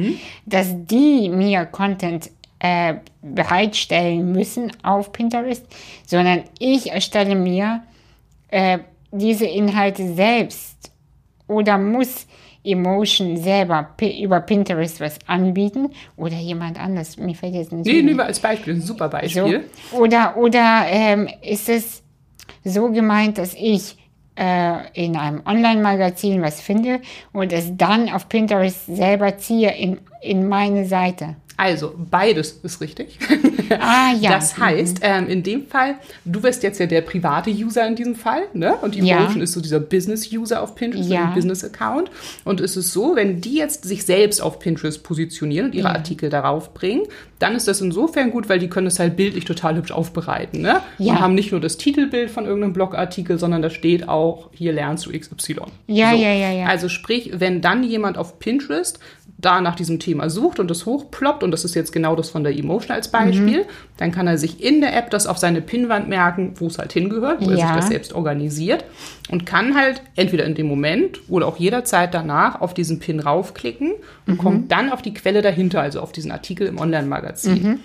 dass 0.47 0.75
die 0.87 1.29
mir 1.29 1.67
Content 1.67 2.31
äh, 2.59 2.95
bereitstellen 3.23 4.33
müssen 4.33 4.73
auf 4.83 5.13
Pinterest, 5.13 5.65
sondern 6.07 6.45
ich 6.59 6.91
erstelle 6.91 7.35
mir 7.35 7.83
äh, 8.49 8.79
diese 9.13 9.47
Inhalte 9.47 10.15
selbst 10.15 10.91
oder 11.47 11.79
muss 11.79 12.27
Emotion 12.65 13.37
selber 13.37 13.95
über 14.01 14.41
Pinterest 14.41 15.01
was 15.01 15.19
anbieten 15.27 15.91
oder 16.17 16.37
jemand 16.37 16.81
anders? 16.81 17.17
Mir 17.17 17.35
fällt 17.35 17.55
jetzt 17.55 17.73
nicht 17.73 17.87
Nee, 17.87 18.03
wir 18.17 18.25
als 18.25 18.41
Beispiel, 18.41 18.75
ein 18.75 18.81
super 18.81 19.07
So. 19.07 19.43
Beispiel. 19.43 19.65
Oder, 19.93 20.37
oder 20.37 20.87
ähm, 20.89 21.29
ist 21.43 21.69
es 21.69 22.03
so 22.65 22.91
gemeint, 22.91 23.39
dass 23.39 23.55
ich 23.55 23.97
äh, 24.37 24.91
in 24.93 25.17
einem 25.17 25.43
Online-Magazin 25.45 26.43
was 26.43 26.61
finde 26.61 27.01
und 27.33 27.53
es 27.53 27.77
dann 27.77 28.09
auf 28.11 28.29
Pinterest 28.29 28.87
selber 28.87 29.39
ziehe 29.39 29.71
in, 29.77 29.99
in 30.21 30.49
meine 30.49 30.85
Seite? 30.85 31.37
Also, 31.59 31.95
beides 31.97 32.61
ist 32.63 32.81
richtig. 32.81 33.19
Ah, 33.81 34.13
ja. 34.21 34.31
Das 34.31 34.57
heißt, 34.59 34.99
ähm, 35.03 35.27
in 35.27 35.43
dem 35.43 35.67
Fall, 35.67 35.97
du 36.25 36.41
wirst 36.45 36.63
jetzt 36.63 36.79
ja 36.79 36.87
der 36.87 37.01
private 37.01 37.51
User 37.51 37.85
in 37.85 37.97
diesem 37.97 38.15
Fall, 38.15 38.43
ne? 38.55 38.77
Und 38.77 38.95
die 38.95 39.01
Ja. 39.01 39.17
Emotion 39.19 39.43
ist 39.43 39.55
so 39.55 39.61
dieser 39.61 39.81
Business-User 39.81 40.63
auf 40.63 40.77
Pinterest, 40.77 41.11
Ja. 41.11 41.23
so 41.23 41.27
ein 41.27 41.35
Business-Account. 41.35 42.09
Und 42.45 42.61
es 42.61 42.77
ist 42.77 42.93
so, 42.93 43.17
wenn 43.17 43.41
die 43.41 43.57
jetzt 43.57 43.85
sich 43.85 44.05
selbst 44.05 44.41
auf 44.41 44.61
Pinterest 44.61 45.03
positionieren 45.03 45.67
und 45.67 45.75
ihre 45.75 45.89
Ja. 45.89 45.95
Artikel 45.95 46.31
darauf 46.31 46.75
bringen, 46.75 47.03
dann 47.41 47.57
ist 47.57 47.67
das 47.67 47.81
insofern 47.81 48.31
gut, 48.31 48.49
weil 48.49 48.61
die 48.61 48.69
können 48.69 48.87
es 48.87 49.01
halt 49.01 49.17
bildlich 49.17 49.45
total 49.47 49.75
hübsch 49.75 49.91
aufbereiten, 49.91 50.61
ne? 50.61 50.81
Ja. 50.99 51.15
Und 51.15 51.21
haben 51.21 51.35
nicht 51.35 51.51
nur 51.51 51.61
das 51.61 51.77
Titelbild 51.77 52.31
von 52.31 52.45
irgendeinem 52.45 52.73
Blogartikel, 52.73 53.37
sondern 53.37 53.63
da 53.63 53.71
steht 53.71 54.09
auch, 54.09 54.49
hier 54.53 54.73
lernst 54.73 55.07
du 55.07 55.11
XY. 55.11 55.57
Ja, 55.89 56.13
ja, 56.13 56.33
ja, 56.33 56.53
ja. 56.53 56.67
Also 56.67 56.89
sprich, 56.89 57.33
wenn 57.35 57.61
dann 57.61 57.83
jemand 57.83 58.17
auf 58.17 58.39
Pinterest 58.39 59.01
da 59.39 59.61
nach 59.61 59.75
diesem 59.75 59.99
Thema 60.01 60.31
sucht 60.31 60.59
und 60.61 60.71
das 60.71 60.87
hochploppt, 60.87 61.43
und 61.43 61.51
das 61.51 61.65
ist 61.65 61.75
jetzt 61.75 61.93
genau 61.93 62.17
das 62.17 62.31
von 62.31 62.43
der 62.43 62.57
Emotion 62.59 62.93
als 62.97 63.09
Beispiel, 63.11 63.61
Mhm. 63.61 63.67
dann 63.99 64.11
kann 64.11 64.27
er 64.27 64.39
sich 64.39 64.63
in 64.65 64.81
der 64.81 64.97
App 64.97 65.11
das 65.11 65.27
auf 65.27 65.37
seine 65.37 65.61
Pinnwand 65.61 66.09
merken, 66.09 66.55
wo 66.57 66.69
es 66.69 66.79
halt 66.79 66.93
hingehört, 66.95 67.41
wo 67.43 67.51
er 67.51 67.57
sich 67.57 67.61
Ja. 67.67 67.77
das 67.77 67.89
selbst 67.89 68.15
organisiert 68.15 68.85
und 69.31 69.45
kann 69.45 69.75
halt 69.77 70.01
entweder 70.15 70.45
in 70.47 70.55
dem 70.55 70.67
Moment 70.67 71.21
oder 71.29 71.47
auch 71.47 71.59
jederzeit 71.59 72.15
danach 72.15 72.63
auf 72.63 72.73
diesen 72.73 72.99
Pin 72.99 73.21
raufklicken 73.21 73.93
und 74.27 74.35
Mhm. 74.35 74.39
kommt 74.39 74.73
dann 74.73 74.91
auf 74.91 75.03
die 75.03 75.13
Quelle 75.13 75.43
dahinter, 75.43 75.83
also 75.83 76.01
auf 76.01 76.13
diesen 76.13 76.31
Artikel 76.31 76.67
im 76.67 76.79
Online-Magazin. 76.79 77.63
Mhm. 77.63 77.81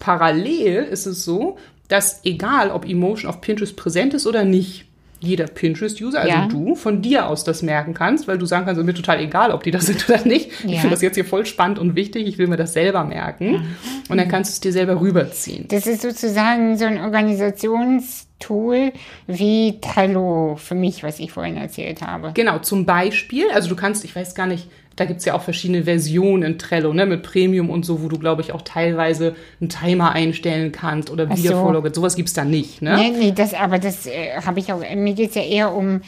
Parallel 0.00 0.84
ist 0.84 1.06
es 1.06 1.24
so, 1.24 1.56
dass 1.88 2.20
egal, 2.24 2.70
ob 2.70 2.84
Emotion 2.88 3.28
auf 3.30 3.40
Pinterest 3.40 3.76
präsent 3.76 4.12
ist 4.12 4.26
oder 4.26 4.44
nicht, 4.44 4.85
jeder 5.20 5.46
Pinterest-User, 5.46 6.20
also 6.20 6.28
Ja. 6.36 6.46
du, 6.46 6.74
von 6.74 7.00
dir 7.02 7.26
aus 7.28 7.42
das 7.44 7.62
merken 7.62 7.94
kannst, 7.94 8.28
weil 8.28 8.38
du 8.38 8.44
sagen 8.46 8.66
kannst, 8.66 8.82
mir 8.82 8.92
total 8.94 9.20
egal, 9.20 9.50
ob 9.50 9.62
die 9.62 9.70
das 9.70 9.86
sind 9.86 10.08
oder 10.08 10.24
nicht. 10.26 10.50
Ich 10.64 10.70
Ja. 10.72 10.80
finde 10.80 10.90
das 10.90 11.02
jetzt 11.02 11.14
hier 11.14 11.24
voll 11.24 11.46
spannend 11.46 11.78
und 11.78 11.96
wichtig, 11.96 12.26
ich 12.26 12.38
will 12.38 12.46
mir 12.48 12.56
das 12.56 12.72
selber 12.74 13.04
merken. 13.04 13.64
Und 14.08 14.18
dann 14.18 14.28
kannst 14.28 14.50
du 14.50 14.52
es 14.54 14.60
dir 14.60 14.72
selber 14.72 15.00
rüberziehen. 15.00 15.66
Das 15.68 15.86
ist 15.86 16.02
sozusagen 16.02 16.76
so 16.76 16.84
ein 16.84 16.98
Organisationstool 17.00 18.92
wie 19.26 19.80
Trello 19.80 20.56
für 20.56 20.74
mich, 20.74 21.02
was 21.02 21.18
ich 21.18 21.32
vorhin 21.32 21.56
erzählt 21.56 22.02
habe. 22.02 22.32
Genau, 22.34 22.58
zum 22.58 22.84
Beispiel, 22.86 23.46
also 23.52 23.68
du 23.68 23.76
kannst, 23.76 24.04
ich 24.04 24.14
weiß 24.14 24.34
gar 24.34 24.46
nicht, 24.46 24.68
da 24.96 25.04
gibt's 25.04 25.26
ja 25.26 25.34
auch 25.34 25.42
verschiedene 25.42 25.84
Versionen 25.84 26.42
in 26.42 26.58
Trello, 26.58 26.92
ne, 26.92 27.06
mit 27.06 27.22
Premium 27.22 27.70
und 27.70 27.84
so, 27.84 28.02
wo 28.02 28.08
du, 28.08 28.18
glaube 28.18 28.42
ich, 28.42 28.52
auch 28.52 28.62
teilweise 28.62 29.36
einen 29.60 29.68
Timer 29.68 30.12
einstellen 30.12 30.72
kannst 30.72 31.10
oder 31.10 31.26
Ach 31.30 31.36
so. 31.36 31.44
Wiedervorlage. 31.44 31.94
Sowas 31.94 32.16
gibt's 32.16 32.32
da 32.32 32.44
nicht, 32.44 32.82
ne? 32.82 32.96
Nee, 32.96 33.10
nee, 33.10 33.32
das, 33.32 33.54
aber 33.54 33.78
das 33.78 34.06
äh, 34.06 34.40
habe 34.44 34.58
ich 34.58 34.72
auch, 34.72 34.80
mir 34.94 35.14
geht's 35.14 35.34
ja 35.34 35.42
eher 35.42 35.74
um, 35.74 36.00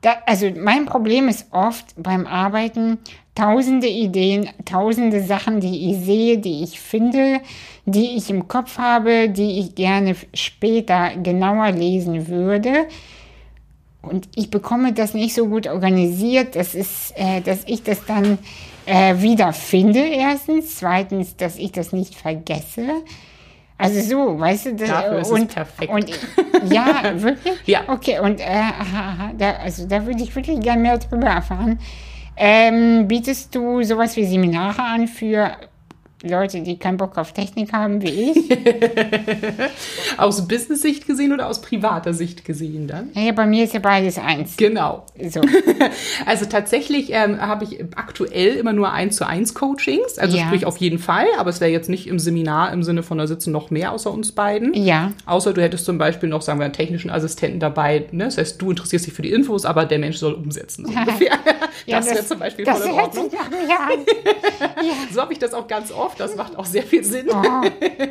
da, 0.00 0.14
also 0.26 0.48
mein 0.56 0.86
Problem 0.86 1.28
ist 1.28 1.48
oft 1.50 1.86
beim 1.96 2.26
Arbeiten 2.26 2.98
tausende 3.34 3.88
Ideen, 3.88 4.48
tausende 4.64 5.22
Sachen, 5.22 5.60
die 5.60 5.90
ich 5.90 6.04
sehe, 6.04 6.38
die 6.38 6.62
ich 6.62 6.80
finde, 6.80 7.40
die 7.84 8.16
ich 8.16 8.30
im 8.30 8.48
Kopf 8.48 8.78
habe, 8.78 9.28
die 9.28 9.60
ich 9.60 9.74
gerne 9.74 10.14
später 10.34 11.10
genauer 11.22 11.72
lesen 11.72 12.28
würde. 12.28 12.86
Und 14.02 14.28
ich 14.36 14.50
bekomme 14.50 14.92
das 14.92 15.12
nicht 15.12 15.34
so 15.34 15.46
gut 15.48 15.66
organisiert, 15.66 16.56
dass, 16.56 16.74
es, 16.74 17.12
äh, 17.16 17.40
dass 17.40 17.64
ich 17.66 17.82
das 17.82 18.04
dann 18.06 18.38
äh, 18.86 19.20
wieder 19.20 19.52
finde, 19.52 20.00
erstens. 20.00 20.76
Zweitens, 20.76 21.36
dass 21.36 21.56
ich 21.56 21.72
das 21.72 21.92
nicht 21.92 22.14
vergesse. 22.14 22.86
Also 23.76 24.00
so, 24.00 24.40
weißt 24.40 24.66
du, 24.66 24.74
das, 24.74 24.88
Dafür 24.88 25.18
ist 25.18 25.28
es 25.28 25.32
und, 25.32 25.54
perfekt. 25.54 25.92
Und, 25.92 26.10
ja, 26.72 27.12
wirklich? 27.22 27.54
Ja. 27.66 27.82
Okay, 27.86 28.18
und 28.18 28.40
äh, 28.40 28.62
da, 29.36 29.52
also 29.62 29.86
da 29.86 30.04
würde 30.04 30.22
ich 30.22 30.34
wirklich 30.34 30.60
gerne 30.60 30.82
mehr 30.82 30.98
drüber 30.98 31.28
erfahren. 31.28 31.78
Ähm, 32.36 33.06
bietest 33.06 33.54
du 33.54 33.82
sowas 33.82 34.16
wie 34.16 34.24
Seminare 34.24 34.82
an 34.82 35.06
für 35.08 35.52
Leute, 36.24 36.62
die 36.62 36.78
keinen 36.78 36.96
Bock 36.96 37.16
auf 37.16 37.32
Technik 37.32 37.72
haben, 37.72 38.02
wie 38.02 38.32
ich? 38.32 38.50
Aus 40.18 40.48
Business-Sicht 40.48 41.06
gesehen 41.06 41.32
oder 41.32 41.48
aus 41.48 41.60
privater 41.60 42.12
Sicht 42.12 42.44
gesehen 42.44 42.88
dann? 42.88 43.10
naja, 43.14 43.30
bei 43.32 43.46
mir 43.46 43.62
ist 43.64 43.74
ja 43.74 43.78
beides 43.80 44.18
eins. 44.18 44.56
Genau. 44.56 45.04
So. 45.28 45.40
Also 46.26 46.46
tatsächlich 46.46 47.10
ähm, 47.12 47.40
habe 47.40 47.64
ich 47.64 47.80
aktuell 47.96 48.54
immer 48.56 48.72
nur 48.72 48.92
eins 48.92 49.16
zu 49.16 49.26
eins 49.26 49.54
Coachings, 49.54 50.18
also 50.18 50.36
Ja. 50.36 50.46
sprich 50.46 50.66
auf 50.66 50.76
jeden 50.78 50.98
Fall, 50.98 51.26
aber 51.38 51.50
es 51.50 51.60
wäre 51.60 51.70
jetzt 51.70 51.88
nicht 51.88 52.06
im 52.06 52.18
Seminar 52.18 52.72
im 52.72 52.82
Sinne 52.82 53.02
von 53.02 53.18
da 53.18 53.26
sitzen 53.26 53.52
noch 53.52 53.70
mehr 53.70 53.92
außer 53.92 54.10
uns 54.10 54.32
beiden. 54.32 54.74
Ja. 54.74 55.12
Außer 55.26 55.52
du 55.54 55.62
hättest 55.62 55.84
zum 55.86 55.96
Beispiel 55.98 56.28
noch, 56.28 56.42
sagen 56.42 56.58
wir, 56.58 56.64
einen 56.64 56.74
technischen 56.74 57.10
Assistenten 57.10 57.60
dabei. 57.60 58.06
Ne? 58.10 58.24
Das 58.24 58.36
heißt, 58.38 58.60
du 58.60 58.70
interessierst 58.70 59.06
dich 59.06 59.14
für 59.14 59.22
die 59.22 59.30
Infos, 59.32 59.64
aber 59.64 59.84
der 59.84 59.98
Mensch 59.98 60.16
soll 60.18 60.32
umsetzen. 60.34 60.86
So. 60.86 60.92
Ja, 61.86 61.98
das 62.00 62.06
wäre 62.10 62.26
zum 62.26 62.38
Beispiel 62.38 62.64
das 62.64 62.80
voll 62.80 62.88
in 62.90 62.94
Ordnung. 62.94 63.30
an. 63.30 64.84
So 65.14 65.20
habe 65.22 65.32
ich 65.32 65.38
das 65.38 65.54
auch 65.54 65.66
ganz 65.68 65.90
oft. 65.92 66.07
Das 66.16 66.36
macht 66.36 66.56
auch 66.56 66.64
sehr 66.64 66.82
viel 66.82 67.04
Sinn. 67.04 67.26
Oh. 67.30 67.62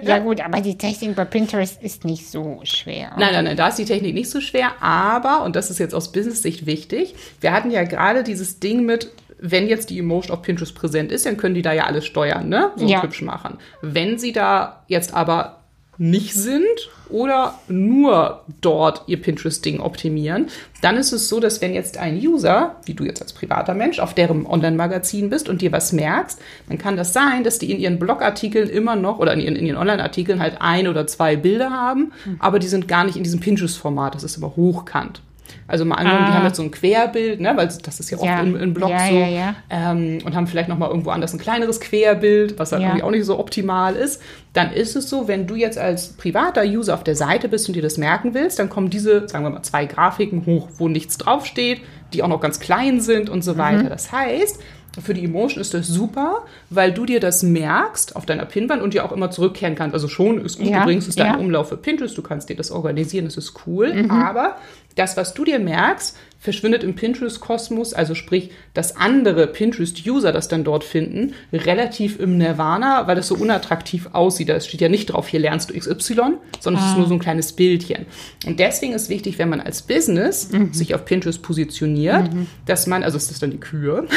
Ja 0.01 0.20
gut, 0.27 0.42
aber 0.42 0.62
die 0.62 0.77
Technik 0.77 1.16
bei 1.16 1.25
Pinterest 1.25 1.82
ist 1.82 2.06
nicht 2.06 2.30
so 2.30 2.60
schwer. 2.63 3.12
Nein, 3.18 3.34
nein, 3.34 3.46
nein, 3.46 3.58
da 3.58 3.70
ist 3.70 3.77
die 3.77 3.86
Technik 3.86 4.13
nicht 4.13 4.30
so 4.30 4.42
schwer, 4.42 4.72
aber, 4.82 5.44
und 5.44 5.56
das 5.56 5.70
ist 5.70 5.80
jetzt 5.80 5.96
aus 5.96 6.12
Business-Sicht 6.12 6.66
wichtig, 6.66 7.16
wir 7.42 7.51
hatten 7.54 7.72
ja 7.72 7.84
gerade 7.84 8.24
dieses 8.24 8.60
Ding 8.60 8.86
mit, 8.86 9.12
wenn 9.39 9.68
jetzt 9.68 9.89
die 9.89 10.00
Emotion 10.00 10.36
auf 10.36 10.42
Pinterest 10.42 10.74
präsent 10.75 11.12
ist, 11.12 11.25
dann 11.25 11.38
können 11.38 11.56
die 11.56 11.62
da 11.62 11.72
ja 11.74 11.86
alles 11.86 12.06
steuern, 12.06 12.50
ne? 12.50 12.72
So 12.75 12.88
Ja. 12.88 13.04
hübsch 13.04 13.22
machen. 13.22 13.58
Wenn 13.82 14.18
sie 14.18 14.32
da 14.32 14.84
jetzt 14.88 15.13
aber 15.13 15.57
nicht 15.98 16.34
sind 16.34 16.89
oder 17.10 17.60
nur 17.68 18.44
dort 18.62 19.04
ihr 19.08 19.22
Pinterest-Ding 19.22 19.80
optimieren, 19.80 20.48
dann 20.82 20.98
ist 20.98 21.12
es 21.12 21.30
so, 21.30 21.39
dass 21.39 21.62
wenn 21.62 21.74
jetzt 21.74 21.98
ein 21.98 22.18
User, 22.18 22.75
wie 22.86 22.94
du 22.94 23.04
jetzt 23.04 23.22
als 23.22 23.34
privater 23.34 23.74
Mensch, 23.74 24.00
auf 24.00 24.13
deren 24.13 24.46
Online-Magazin 24.46 25.30
bist 25.30 25.50
und 25.50 25.62
dir 25.62 25.72
was 25.72 25.94
merkst, 25.94 26.39
dann 26.70 26.77
kann 26.77 26.98
das 26.98 27.13
sein, 27.13 27.44
dass 27.44 27.60
die 27.60 27.72
in 27.72 27.80
ihren 27.80 28.00
Blogartikeln 28.00 28.70
immer 28.70 28.96
noch 28.96 29.20
oder 29.20 29.34
in 29.34 29.39
ihren, 29.39 29.56
ihren 29.56 29.77
Online-Artikeln 29.77 30.39
halt 30.39 30.58
ein 30.60 30.88
oder 30.88 31.08
zwei 31.08 31.36
Bilder 31.36 31.72
haben, 31.72 32.12
aber 32.39 32.60
die 32.60 32.68
sind 32.68 32.88
gar 32.88 33.04
nicht 33.04 33.18
in 33.18 33.24
diesem 33.24 33.39
Pinterest-Format, 33.39 34.16
das 34.16 34.24
ist 34.24 34.38
immer 34.38 34.56
hochkant. 34.56 35.22
Also 35.68 35.86
mal 35.86 35.96
angenommen, 35.96 36.25
die 36.27 36.32
Ah. 36.32 36.36
haben 36.36 36.46
jetzt 36.46 36.58
so 36.58 36.63
ein 36.63 36.72
Querbild, 36.72 37.39
ne, 37.42 37.54
weil 37.56 37.68
das 37.68 38.00
ist 38.00 38.10
ja 38.10 38.18
oft 38.18 38.25
Ja. 38.25 38.39
in, 38.42 38.56
in 38.56 38.74
Blogs 38.74 38.92
Ja, 38.92 39.08
so, 39.08 39.16
ja, 39.16 39.27
ja. 39.27 39.56
Ähm, 39.70 40.20
und 40.25 40.36
haben 40.36 40.48
vielleicht 40.48 40.70
noch 40.70 40.77
mal 40.77 40.88
irgendwo 40.89 41.10
anders 41.10 41.34
ein 41.34 41.39
kleineres 41.39 41.80
Querbild, 41.80 42.58
was 42.60 42.72
halt 42.72 42.82
irgendwie 42.84 43.04
auch 43.04 43.12
nicht 43.12 43.25
so 43.25 43.38
optimal 43.39 43.96
ist. 43.96 44.22
Dann 44.54 44.72
ist 44.72 44.96
es 44.96 45.10
so, 45.10 45.27
wenn 45.27 45.48
du 45.48 45.56
jetzt 45.56 45.77
als 45.77 46.13
privater 46.13 46.63
User 46.63 46.94
auf 46.94 47.04
der 47.04 47.16
Seite 47.16 47.50
bist 47.50 47.68
und 47.68 47.75
dir 47.75 47.82
das 47.84 47.98
merken 47.98 48.34
willst, 48.34 48.60
dann 48.60 48.70
kommen 48.70 48.89
diese, 48.89 49.27
sagen 49.27 49.44
wir 49.44 49.50
mal, 49.51 49.63
zwei 49.63 49.86
Grafiken 49.86 50.46
hoch, 50.46 50.70
wo 50.77 50.88
nichts 50.88 51.18
draufsteht, 51.18 51.82
die 52.13 52.24
auch 52.24 52.27
noch 52.30 52.39
ganz 52.42 52.60
klein 52.60 53.01
sind 53.01 53.30
und 53.30 53.44
so 53.44 53.54
Mhm. 53.54 53.58
weiter. 53.58 53.89
Das 53.89 54.12
heißt, 54.12 54.60
für 55.00 55.13
die 55.13 55.25
Emotion 55.25 55.62
ist 55.62 55.75
das 55.75 55.86
super, 55.88 56.44
weil 56.72 56.92
du 56.92 57.06
dir 57.06 57.20
das 57.20 57.44
merkst 57.44 58.16
auf 58.16 58.25
deiner 58.25 58.46
Pinwand 58.46 58.82
und 58.82 58.96
dir 58.96 59.06
auch 59.06 59.12
immer 59.12 59.30
zurückkehren 59.30 59.75
kannst. 59.75 59.94
Also 59.94 60.08
schon 60.08 60.44
ist 60.44 60.58
gut, 60.58 60.70
Ja, 60.70 60.80
du 60.80 60.86
bringst 60.86 61.08
es 61.08 61.16
da 61.16 61.25
ja. 61.27 61.34
im 61.36 61.42
Umlauf 61.42 61.70
für 61.70 61.77
Pinterest, 61.77 62.18
du 62.18 62.24
kannst 62.24 62.50
dir 62.50 62.56
das 62.56 62.72
organisieren, 62.72 63.25
das 63.25 63.38
ist 63.38 63.54
cool. 63.68 63.94
Mhm. 63.94 64.10
Aber 64.10 64.56
das, 64.98 65.18
was 65.18 65.34
du 65.34 65.46
dir 65.46 65.60
merkst, 65.60 66.18
verschwindet 66.39 66.84
im 66.84 66.96
Pinterest-Kosmos, 66.96 67.94
also 67.94 68.16
sprich, 68.16 68.51
dass 68.74 68.96
andere 68.96 69.48
Pinterest-User 69.48 70.32
das 70.32 70.48
dann 70.48 70.63
dort 70.63 70.84
finden, 70.84 71.34
relativ 71.51 72.20
im 72.20 72.38
Nirvana, 72.38 73.08
weil 73.08 73.16
das 73.16 73.27
so 73.27 73.36
unattraktiv 73.36 74.10
aussieht. 74.13 74.50
Da 74.50 74.60
steht 74.60 74.82
ja 74.82 74.89
nicht 74.89 75.08
drauf, 75.08 75.27
hier 75.27 75.39
lernst 75.39 75.72
du 75.72 75.74
XY, 75.77 76.36
sondern 76.60 76.84
es 76.84 76.92
ist 76.92 76.98
nur 76.98 77.08
so 77.08 77.16
ein 77.16 77.20
kleines 77.20 77.54
Bildchen. 77.54 78.06
Und 78.46 78.60
deswegen 78.60 78.94
ist 78.94 79.10
wichtig, 79.10 79.39
wenn 79.39 79.50
man 79.50 79.60
als 79.60 79.82
Business 79.82 80.50
sich 80.72 80.94
auf 80.94 81.06
Pinterest 81.06 81.42
positioniert, 81.42 82.30
dass 82.66 82.88
man, 82.88 83.04
also 83.04 83.18
es 83.18 83.32
ist 83.32 83.42
dann 83.42 83.51
die 83.51 83.60
Kür, 83.60 84.08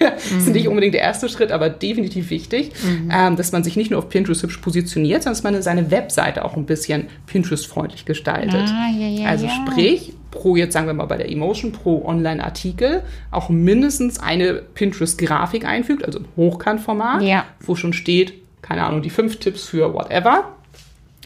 das 0.00 0.30
ist 0.38 0.48
nicht 0.48 0.68
unbedingt 0.68 0.94
der 0.94 1.02
erste 1.02 1.28
Schritt, 1.28 1.52
aber 1.52 1.70
definitiv 1.70 2.30
wichtig, 2.30 2.72
ähm, 3.10 3.36
dass 3.36 3.52
man 3.52 3.64
sich 3.64 3.76
nicht 3.76 3.90
nur 3.90 3.98
auf 3.98 4.08
Pinterest 4.08 4.42
hübsch 4.42 4.58
positioniert, 4.58 5.22
sondern 5.22 5.34
dass 5.34 5.42
man 5.42 5.62
seine 5.62 5.90
Webseite 5.90 6.44
auch 6.44 6.56
ein 6.56 6.66
bisschen 6.66 7.06
Pinterest-freundlich 7.26 8.04
gestaltet. 8.04 8.54
Ah, 8.54 8.90
ja, 8.98 9.08
ja, 9.08 9.28
also 9.28 9.46
ja. 9.46 9.52
sprich, 9.52 10.03
pro 10.34 10.56
jetzt 10.56 10.74
sagen 10.74 10.86
wir 10.86 10.94
mal 10.94 11.06
bei 11.06 11.16
der 11.16 11.30
Emotion, 11.30 11.72
pro 11.72 12.04
Online-Artikel 12.04 13.02
auch 13.30 13.48
mindestens 13.48 14.20
eine 14.20 14.54
Pinterest-Grafik 14.54 15.64
einfügt, 15.64 16.04
also 16.04 16.18
im 16.18 16.26
Hochkantformat, 16.36 17.22
Ja. 17.22 17.44
wo 17.60 17.74
schon 17.76 17.92
steht, 17.92 18.34
keine 18.60 18.84
Ahnung, 18.84 19.00
die 19.00 19.10
fünf 19.10 19.36
Tipps 19.38 19.64
für 19.64 19.94
whatever. 19.94 20.50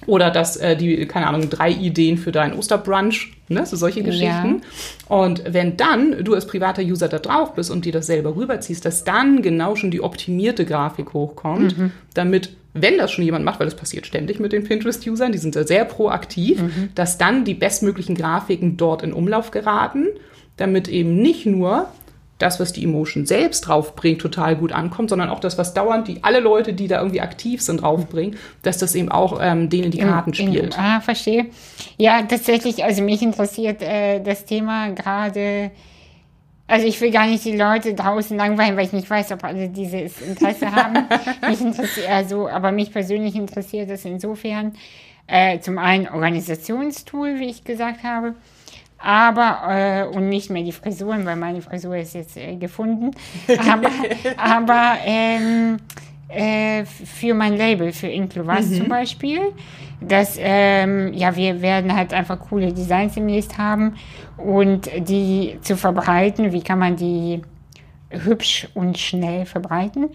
Oder 0.06 0.30
dass 0.30 0.56
äh, 0.56 0.76
die, 0.76 1.06
keine 1.06 1.26
Ahnung, 1.26 1.50
drei 1.50 1.70
Ideen 1.70 2.18
für 2.18 2.30
deinen 2.30 2.56
Osterbrunch, 2.56 3.32
ne, 3.48 3.66
so 3.66 3.76
solche 3.76 4.04
Geschichten. 4.04 4.62
Ja. 5.10 5.16
Und 5.16 5.42
wenn 5.52 5.76
dann 5.76 6.22
du 6.22 6.34
als 6.34 6.46
privater 6.46 6.82
User 6.82 7.08
da 7.08 7.18
drauf 7.18 7.54
bist 7.54 7.68
und 7.70 7.84
dir 7.84 7.92
das 7.92 8.06
selber 8.06 8.36
rüberziehst, 8.36 8.84
dass 8.84 9.02
dann 9.02 9.42
genau 9.42 9.74
schon 9.74 9.90
die 9.90 10.00
optimierte 10.00 10.64
Grafik 10.64 11.14
hochkommt, 11.14 11.76
mhm. 11.76 11.90
damit 12.14 12.50
wenn 12.75 12.98
das 12.98 13.10
schon 13.10 13.25
jemand 13.25 13.44
macht, 13.44 13.60
weil 13.60 13.66
das 13.66 13.76
passiert 13.76 14.06
ständig 14.06 14.40
mit 14.40 14.52
den 14.52 14.64
Pinterest-Usern, 14.64 15.32
die 15.32 15.38
sind 15.38 15.56
da 15.56 15.66
sehr 15.66 15.84
proaktiv, 15.84 16.62
mhm. 16.62 16.90
dass 16.94 17.18
dann 17.18 17.44
die 17.44 17.54
bestmöglichen 17.54 18.14
Grafiken 18.14 18.76
dort 18.76 19.02
in 19.02 19.12
Umlauf 19.12 19.50
geraten, 19.50 20.06
damit 20.56 20.88
eben 20.88 21.16
nicht 21.16 21.46
nur 21.46 21.88
das, 22.38 22.60
was 22.60 22.72
die 22.72 22.84
Emotion 22.84 23.26
selbst 23.26 23.62
draufbringt, 23.62 24.20
total 24.20 24.56
gut 24.56 24.72
ankommt, 24.72 25.10
sondern 25.10 25.28
auch 25.28 25.40
das, 25.40 25.58
was 25.58 25.75
dauernd 25.75 26.06
die 26.06 26.22
alle 26.22 26.40
Leute, 26.40 26.72
die 26.72 26.87
da 26.87 26.98
irgendwie 26.98 27.20
aktiv 27.20 27.60
sind, 27.60 27.82
draufbringen, 27.82 28.37
dass 28.62 28.78
das 28.78 28.94
eben 28.94 29.10
auch 29.10 29.40
ähm, 29.42 29.68
denen 29.68 29.90
die 29.90 29.98
Karten 29.98 30.34
spielt. 30.34 30.75
In, 30.75 30.80
ah, 30.80 31.00
verstehe. 31.00 31.46
Ja, 31.96 32.22
tatsächlich, 32.22 32.84
also 32.84 33.02
mich 33.02 33.22
interessiert 33.22 33.82
äh, 33.82 34.20
das 34.20 34.44
Thema 34.44 34.90
gerade. 34.90 35.72
Also 36.68 36.87
ich 36.87 37.00
will 37.00 37.10
gar 37.10 37.26
nicht 37.26 37.44
die 37.44 37.56
Leute 37.56 37.94
draußen 37.94 38.37
langweilen, 38.37 38.76
weil 38.76 38.84
ich 38.84 38.92
nicht 38.92 39.08
weiß, 39.08 39.32
ob 39.32 39.42
alle 39.42 39.70
dieses 39.70 40.20
Interesse 40.20 40.70
haben. 40.75 41.08
mich 41.48 41.60
interessiert 41.60 42.08
also, 42.10 42.48
aber 42.48 42.70
mich 42.72 42.92
persönlich 42.92 43.34
interessiert 43.34 43.90
es 43.90 44.04
insofern 44.04 44.75
äh, 45.26 45.58
zum 45.60 45.78
einen 45.78 46.08
Organisationstool, 46.08 47.38
wie 47.40 47.48
ich 47.48 47.64
gesagt 47.64 48.02
habe, 48.04 48.34
aber 48.98 50.08
äh, 50.10 50.16
und 50.16 50.28
nicht 50.28 50.50
mehr 50.50 50.62
die 50.62 50.72
Frisuren, 50.72 51.25
weil 51.25 51.37
meine 51.37 51.62
Frisur 51.62 51.96
ist 51.96 52.14
jetzt 52.14 52.37
äh, 52.37 52.56
gefunden. 52.56 53.12
Aber, 53.70 53.90
aber 54.37 54.98
ähm, 55.04 55.78
äh, 56.28 56.85
für 56.85 57.35
mein 57.35 57.56
Label, 57.56 57.92
für 57.92 58.08
Inklovas 58.08 58.66
mhm. 58.66 58.75
zum 58.75 58.88
Beispiel, 58.88 59.40
dass 60.00 60.37
ähm, 60.38 61.12
ja 61.14 61.35
wir 61.35 61.62
werden 61.62 61.94
halt 61.94 62.12
einfach 62.12 62.38
coole 62.38 62.73
Designs 62.73 63.14
demnächst 63.14 63.58
haben 63.58 63.94
und 64.37 64.90
die 65.08 65.58
zu 65.62 65.76
verbreiten. 65.76 66.52
Wie 66.52 66.62
kann 66.62 66.78
man 66.78 66.97
die 66.97 67.42
hübsch 68.11 68.68
und 68.75 68.99
schnell 68.99 69.47
verbreiten? 69.47 70.11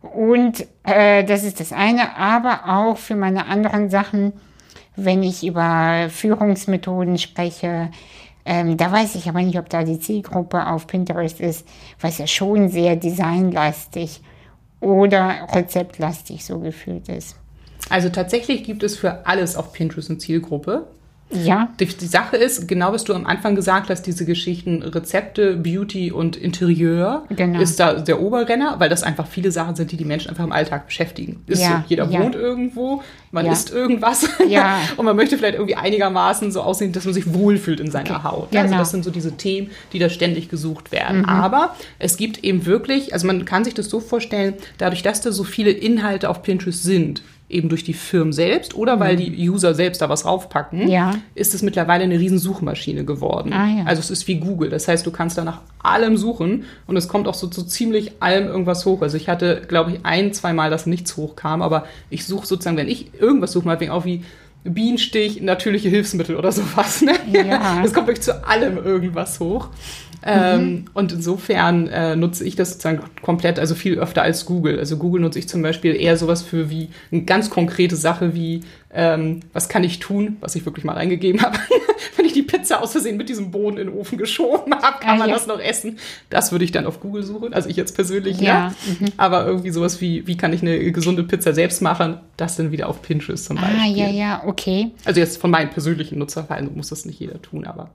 Und 0.00 0.66
äh, 0.82 1.22
das 1.24 1.44
ist 1.44 1.60
das 1.60 1.72
eine, 1.72 2.16
aber 2.16 2.62
auch 2.66 2.96
für 2.96 3.14
meine 3.14 3.46
anderen 3.46 3.88
Sachen, 3.88 4.32
wenn 4.96 5.22
ich 5.22 5.46
über 5.46 6.08
Führungsmethoden 6.10 7.18
spreche, 7.18 7.90
ähm, 8.44 8.76
da 8.76 8.90
weiß 8.90 9.14
ich 9.14 9.28
aber 9.28 9.40
nicht, 9.40 9.58
ob 9.58 9.68
da 9.68 9.84
die 9.84 10.00
Zielgruppe 10.00 10.66
auf 10.66 10.88
Pinterest 10.88 11.40
ist, 11.40 11.66
weil 12.00 12.10
es 12.10 12.18
ja 12.18 12.26
schon 12.26 12.68
sehr 12.68 12.96
designlastig 12.96 14.20
oder 14.82 15.48
rezeptlastig 15.54 16.44
so 16.44 16.58
gefühlt 16.58 17.08
ist. 17.08 17.36
Also 17.88 18.08
tatsächlich 18.08 18.64
gibt 18.64 18.82
es 18.82 18.96
für 18.96 19.26
alles 19.26 19.56
auf 19.56 19.72
Pinterest 19.72 20.10
eine 20.10 20.18
Zielgruppe. 20.18 20.86
Ja. 21.32 21.68
Die, 21.80 21.86
die, 21.86 22.06
Sache 22.06 22.36
ist, 22.36 22.68
genau 22.68 22.92
was 22.92 23.04
du 23.04 23.14
am 23.14 23.26
Anfang 23.26 23.54
gesagt 23.54 23.90
hast, 23.90 24.02
diese 24.02 24.24
Geschichten 24.24 24.82
Rezepte, 24.82 25.56
Beauty 25.56 26.12
und 26.12 26.36
Interieur 26.36 27.24
genau. 27.30 27.60
ist 27.60 27.80
da 27.80 27.94
der 27.94 28.20
Oberrenner, 28.20 28.76
weil 28.78 28.88
das 28.88 29.02
einfach 29.02 29.26
viele 29.26 29.50
Sachen 29.50 29.74
sind, 29.76 29.92
die 29.92 29.96
die 29.96 30.04
Menschen 30.04 30.30
einfach 30.30 30.44
im 30.44 30.52
Alltag 30.52 30.86
beschäftigen. 30.86 31.42
Ist 31.46 31.62
ja, 31.62 31.82
so, 31.82 31.84
jeder 31.88 32.08
ja. 32.08 32.20
wohnt 32.20 32.34
irgendwo, 32.34 33.02
man 33.30 33.46
ja. 33.46 33.52
isst 33.52 33.70
irgendwas 33.72 34.28
ja. 34.48 34.78
und 34.96 35.04
man 35.04 35.16
möchte 35.16 35.38
vielleicht 35.38 35.54
irgendwie 35.54 35.76
einigermaßen 35.76 36.52
so 36.52 36.62
aussehen, 36.62 36.92
dass 36.92 37.04
man 37.04 37.14
sich 37.14 37.32
wohlfühlt 37.32 37.80
in 37.80 37.90
seiner 37.90 38.16
okay. 38.16 38.24
Haut. 38.24 38.50
Genau. 38.50 38.62
Also 38.62 38.74
das 38.76 38.90
sind 38.90 39.04
so 39.04 39.10
diese 39.10 39.36
Themen, 39.36 39.70
die 39.92 39.98
da 39.98 40.08
ständig 40.08 40.48
gesucht 40.48 40.92
werden. 40.92 41.20
Mhm. 41.20 41.24
Aber 41.26 41.76
es 41.98 42.16
gibt 42.16 42.44
eben 42.44 42.66
wirklich, 42.66 43.12
also 43.14 43.26
man 43.26 43.44
kann 43.44 43.64
sich 43.64 43.74
das 43.74 43.88
so 43.88 44.00
vorstellen, 44.00 44.54
dadurch, 44.78 45.02
dass 45.02 45.20
da 45.20 45.32
so 45.32 45.44
viele 45.44 45.70
Inhalte 45.70 46.28
auf 46.28 46.42
Pinterest 46.42 46.82
sind, 46.82 47.22
eben 47.52 47.68
durch 47.68 47.84
die 47.84 47.92
Firmen 47.92 48.32
selbst 48.32 48.74
oder 48.74 48.98
weil 49.00 49.14
mhm. 49.14 49.18
die 49.20 49.50
User 49.50 49.74
selbst 49.74 50.00
da 50.00 50.08
was 50.08 50.24
raufpacken, 50.24 50.88
ja. 50.88 51.14
ist 51.34 51.54
es 51.54 51.62
mittlerweile 51.62 52.04
eine 52.04 52.18
riesen 52.18 52.38
Suchmaschine 52.38 53.04
geworden. 53.04 53.52
Ah, 53.52 53.68
ja. 53.68 53.84
Also 53.84 54.00
es 54.00 54.10
ist 54.10 54.26
wie 54.28 54.36
Google. 54.36 54.70
Das 54.70 54.88
heißt, 54.88 55.06
du 55.06 55.10
kannst 55.10 55.38
da 55.38 55.44
nach 55.44 55.60
allem 55.82 56.16
suchen 56.16 56.64
und 56.86 56.96
es 56.96 57.08
kommt 57.08 57.28
auch 57.28 57.34
so 57.34 57.46
zu 57.46 57.64
ziemlich 57.64 58.12
allem 58.20 58.46
irgendwas 58.46 58.86
hoch. 58.86 59.02
Also 59.02 59.16
ich 59.16 59.28
hatte, 59.28 59.62
glaube 59.68 59.92
ich, 59.92 60.00
ein, 60.04 60.32
zwei 60.32 60.52
Mal, 60.52 60.70
dass 60.70 60.86
nichts 60.86 61.16
hochkam, 61.16 61.62
aber 61.62 61.84
ich 62.10 62.26
suche 62.26 62.46
sozusagen, 62.46 62.76
wenn 62.76 62.88
ich 62.88 63.14
irgendwas 63.20 63.52
suche, 63.52 63.66
mal 63.66 63.78
auch 63.90 64.04
wie 64.04 64.24
Bienenstich, 64.64 65.40
natürliche 65.42 65.88
Hilfsmittel 65.88 66.36
oder 66.36 66.52
sowas. 66.52 67.02
Ne? 67.02 67.12
Ja. 67.32 67.82
Es 67.84 67.92
kommt 67.92 68.06
wirklich 68.06 68.22
zu 68.22 68.46
allem 68.46 68.78
irgendwas 68.78 69.40
hoch. 69.40 69.68
Ähm, 70.24 70.60
mhm. 70.60 70.84
und 70.94 71.12
insofern 71.12 71.88
äh, 71.88 72.14
nutze 72.14 72.44
ich 72.44 72.54
das 72.54 72.70
sozusagen 72.70 73.00
komplett, 73.22 73.58
also 73.58 73.74
viel 73.74 73.98
öfter 73.98 74.22
als 74.22 74.46
Google. 74.46 74.78
Also 74.78 74.96
Google 74.96 75.20
nutze 75.20 75.40
ich 75.40 75.48
zum 75.48 75.62
Beispiel 75.62 75.96
eher 75.96 76.16
sowas 76.16 76.42
für 76.42 76.70
wie 76.70 76.90
eine 77.10 77.22
ganz 77.22 77.50
konkrete 77.50 77.96
Sache 77.96 78.32
wie, 78.32 78.60
ähm, 78.94 79.40
was 79.52 79.68
kann 79.68 79.84
ich 79.84 79.98
tun, 79.98 80.36
was 80.40 80.54
ich 80.54 80.66
wirklich 80.66 80.84
mal 80.84 80.96
eingegeben 80.96 81.40
habe. 81.40 81.58
Wenn 82.16 82.26
ich 82.26 82.34
die 82.34 82.42
Pizza 82.42 82.82
aus 82.82 82.92
Versehen 82.92 83.16
mit 83.16 83.28
diesem 83.28 83.50
Boden 83.50 83.78
in 83.78 83.86
den 83.86 83.96
Ofen 83.96 84.18
geschoben 84.18 84.74
habe, 84.74 84.98
kann 85.00 85.16
ah, 85.16 85.16
man 85.16 85.28
ja. 85.28 85.34
das 85.34 85.46
noch 85.46 85.58
essen. 85.58 85.98
Das 86.28 86.52
würde 86.52 86.64
ich 86.64 86.72
dann 86.72 86.86
auf 86.86 87.00
Google 87.00 87.22
suchen, 87.22 87.54
also 87.54 87.68
ich 87.68 87.76
jetzt 87.76 87.94
persönlich, 87.94 88.40
ja. 88.40 88.46
ja. 88.46 88.74
Mhm. 89.00 89.12
Aber 89.16 89.46
irgendwie 89.46 89.70
sowas 89.70 90.00
wie, 90.00 90.26
wie 90.26 90.36
kann 90.36 90.52
ich 90.52 90.62
eine 90.62 90.92
gesunde 90.92 91.24
Pizza 91.24 91.54
selbst 91.54 91.80
machen, 91.80 92.18
das 92.36 92.56
dann 92.56 92.70
wieder 92.70 92.88
auf 92.88 93.00
Pinterest 93.00 93.46
zum 93.46 93.56
Beispiel. 93.56 93.80
Ah, 93.80 93.86
ja, 93.86 94.08
ja, 94.08 94.42
okay. 94.46 94.90
Also 95.04 95.20
jetzt 95.20 95.38
von 95.38 95.50
meinen 95.50 95.70
persönlichen 95.70 96.18
Nutzerfallen 96.18 96.70
muss 96.74 96.88
das 96.88 97.06
nicht 97.06 97.18
jeder 97.18 97.40
tun, 97.40 97.64
aber. 97.64 97.90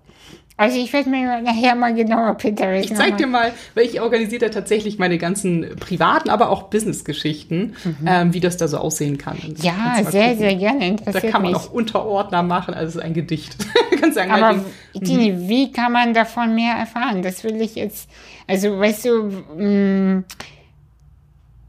Also 0.59 0.79
ich 0.79 0.91
werde 0.91 1.07
mir 1.11 1.39
nachher 1.41 1.75
mal 1.75 1.93
genauer 1.93 2.33
Pinterest 2.33 2.89
Ich 2.89 2.97
zeig 2.97 3.17
dir 3.17 3.27
mal, 3.27 3.51
weil 3.75 3.85
ich 3.85 4.01
organisiere 4.01 4.45
da 4.45 4.49
tatsächlich 4.49 4.97
meine 4.97 5.19
ganzen 5.19 5.75
privaten, 5.79 6.31
aber 6.31 6.49
auch 6.49 6.63
Business-Geschichten, 6.63 7.75
mhm. 7.83 7.97
ähm, 8.07 8.33
wie 8.33 8.39
das 8.39 8.57
da 8.57 8.67
so 8.67 8.79
aussehen 8.79 9.19
kann. 9.19 9.37
Ja, 9.61 10.03
sehr, 10.03 10.35
sehr 10.35 10.55
gerne. 10.55 10.87
Interessiert 10.87 11.23
da 11.23 11.29
kann 11.29 11.43
man 11.43 11.51
mich. 11.51 11.61
auch 11.61 11.71
Unterordner 11.71 12.41
machen, 12.41 12.73
also 12.73 12.87
es 12.87 12.95
ist 12.95 13.01
ein 13.01 13.13
Gedicht. 13.13 13.55
Kannst 14.01 14.15
sagen, 14.15 14.31
aber 14.31 14.47
halt 14.47 14.61
Tini, 14.93 15.31
mhm. 15.31 15.47
wie 15.47 15.71
kann 15.71 15.91
man 15.91 16.15
davon 16.15 16.55
mehr 16.55 16.73
erfahren? 16.73 17.21
Das 17.21 17.43
will 17.43 17.61
ich 17.61 17.75
jetzt, 17.75 18.09
also 18.47 18.79
weißt 18.79 19.05
du, 19.05 19.23
mh, 19.57 19.63
mm, 19.63 20.25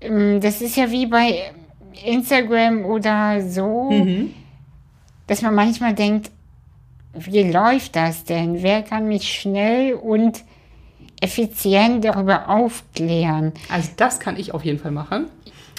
mm, 0.09 0.41
das 0.41 0.63
ist 0.63 0.77
ja 0.79 0.91
wie 0.91 1.05
bei 1.05 1.53
Instagram 2.07 2.87
oder 2.87 3.43
so, 3.43 3.91
mhm. 3.91 4.33
dass 5.27 5.43
man 5.43 5.55
manchmal 5.55 5.93
denkt, 5.93 6.31
wie 7.27 7.51
läuft 7.51 7.97
das 7.97 8.25
denn? 8.25 8.63
Wer 8.63 8.83
kann 8.83 9.09
mich 9.09 9.33
schnell 9.33 9.95
und 9.95 10.45
effizient 11.21 12.05
darüber 12.05 12.49
aufklären? 12.49 13.53
Also 13.69 13.91
das 13.97 14.21
kann 14.21 14.37
ich 14.37 14.55
auf 14.55 14.65
jeden 14.65 14.79
Fall 14.79 14.93
machen. 14.93 15.27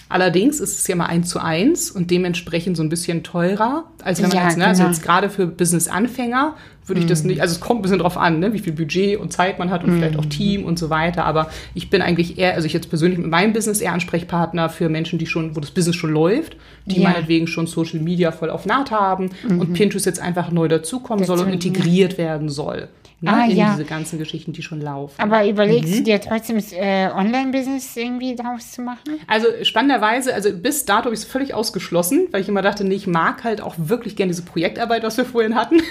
Allerdings 0.09 0.59
ist 0.59 0.79
es 0.79 0.87
ja 0.87 0.95
mal 0.95 1.05
eins 1.05 1.29
zu 1.29 1.39
eins 1.39 1.91
und 1.91 2.09
dementsprechend 2.09 2.75
so 2.75 2.81
ein 2.81 2.89
bisschen 2.89 3.23
teurer, 3.23 3.83
als 4.03 4.19
wenn 4.19 4.29
man 4.29 4.37
ja, 4.37 4.45
jetzt, 4.45 4.57
ne, 4.57 4.65
also 4.65 4.79
genau. 4.79 4.89
also 4.89 4.99
jetzt 4.99 5.03
gerade 5.05 5.29
für 5.29 5.45
Business-Anfänger 5.45 6.55
würde 6.89 7.01
ich 7.01 7.07
das 7.07 7.23
nicht, 7.23 7.41
also 7.41 7.53
es 7.53 7.59
kommt 7.59 7.79
ein 7.79 7.81
bisschen 7.83 7.99
drauf 7.99 8.17
an, 8.17 8.39
ne, 8.39 8.53
wie 8.53 8.59
viel 8.59 8.73
Budget 8.73 9.19
und 9.19 9.31
Zeit 9.31 9.59
man 9.59 9.69
hat 9.69 9.83
und 9.83 9.95
mm. 9.95 9.97
vielleicht 9.97 10.19
auch 10.19 10.25
mhm. 10.25 10.29
Team 10.29 10.65
und 10.65 10.77
so 10.77 10.89
weiter. 10.89 11.25
Aber 11.25 11.49
ich 11.73 11.89
bin 11.89 12.01
eigentlich 12.01 12.37
eher, 12.37 12.55
also 12.55 12.65
ich 12.65 12.73
jetzt 12.73 12.89
persönlich 12.89 13.19
mit 13.19 13.29
meinem 13.29 13.53
Business 13.53 13.81
eher 13.81 13.93
Ansprechpartner 13.93 14.69
für 14.69 14.89
Menschen, 14.89 15.19
die 15.19 15.25
schon, 15.25 15.55
wo 15.55 15.59
das 15.59 15.71
Business 15.71 15.95
schon 15.95 16.11
läuft, 16.11 16.57
die 16.85 17.01
ja. 17.01 17.09
meinetwegen 17.09 17.47
schon 17.47 17.67
Social 17.67 17.99
Media 17.99 18.31
voll 18.31 18.49
auf 18.49 18.65
Naht 18.65 18.91
haben 18.91 19.29
mm 19.47 19.59
und 19.59 19.69
mhm. 19.69 19.73
Pinterest 19.73 20.05
jetzt 20.05 20.19
einfach 20.19 20.51
neu 20.51 20.67
dazukommen 20.67 21.25
soll 21.25 21.39
und 21.39 21.49
integriert 21.49 22.17
werden 22.17 22.49
soll 22.49 22.89
ne, 23.21 23.33
ah, 23.33 23.45
in 23.45 23.57
ja. 23.57 23.71
diese 23.71 23.85
ganzen 23.85 24.19
Geschichten, 24.19 24.53
die 24.53 24.63
schon 24.63 24.81
laufen. 24.81 25.15
Aber 25.17 25.47
überlegst 25.47 25.91
mhm. 25.91 25.97
du 25.97 26.03
dir 26.03 26.21
trotzdem 26.21 26.57
äh, 26.57 27.09
Online-Business 27.09 27.95
irgendwie 27.97 28.35
daraus 28.35 28.71
zu 28.71 28.81
machen? 28.81 29.19
Also 29.27 29.47
spannenderweise, 29.63 30.33
also 30.33 30.51
bis 30.53 30.85
dato 30.85 31.05
habe 31.05 31.13
ich 31.13 31.21
es 31.21 31.25
völlig 31.25 31.53
ausgeschlossen, 31.53 32.27
weil 32.31 32.41
ich 32.41 32.49
immer 32.49 32.61
dachte, 32.61 32.83
nee, 32.83 32.95
ich 32.95 33.07
mag 33.07 33.43
halt 33.43 33.61
auch 33.61 33.75
wirklich 33.77 34.15
gerne 34.15 34.31
diese 34.31 34.43
Projektarbeit, 34.43 35.03
was 35.03 35.17
wir 35.17 35.25
vorhin 35.25 35.55
hatten, 35.55 35.81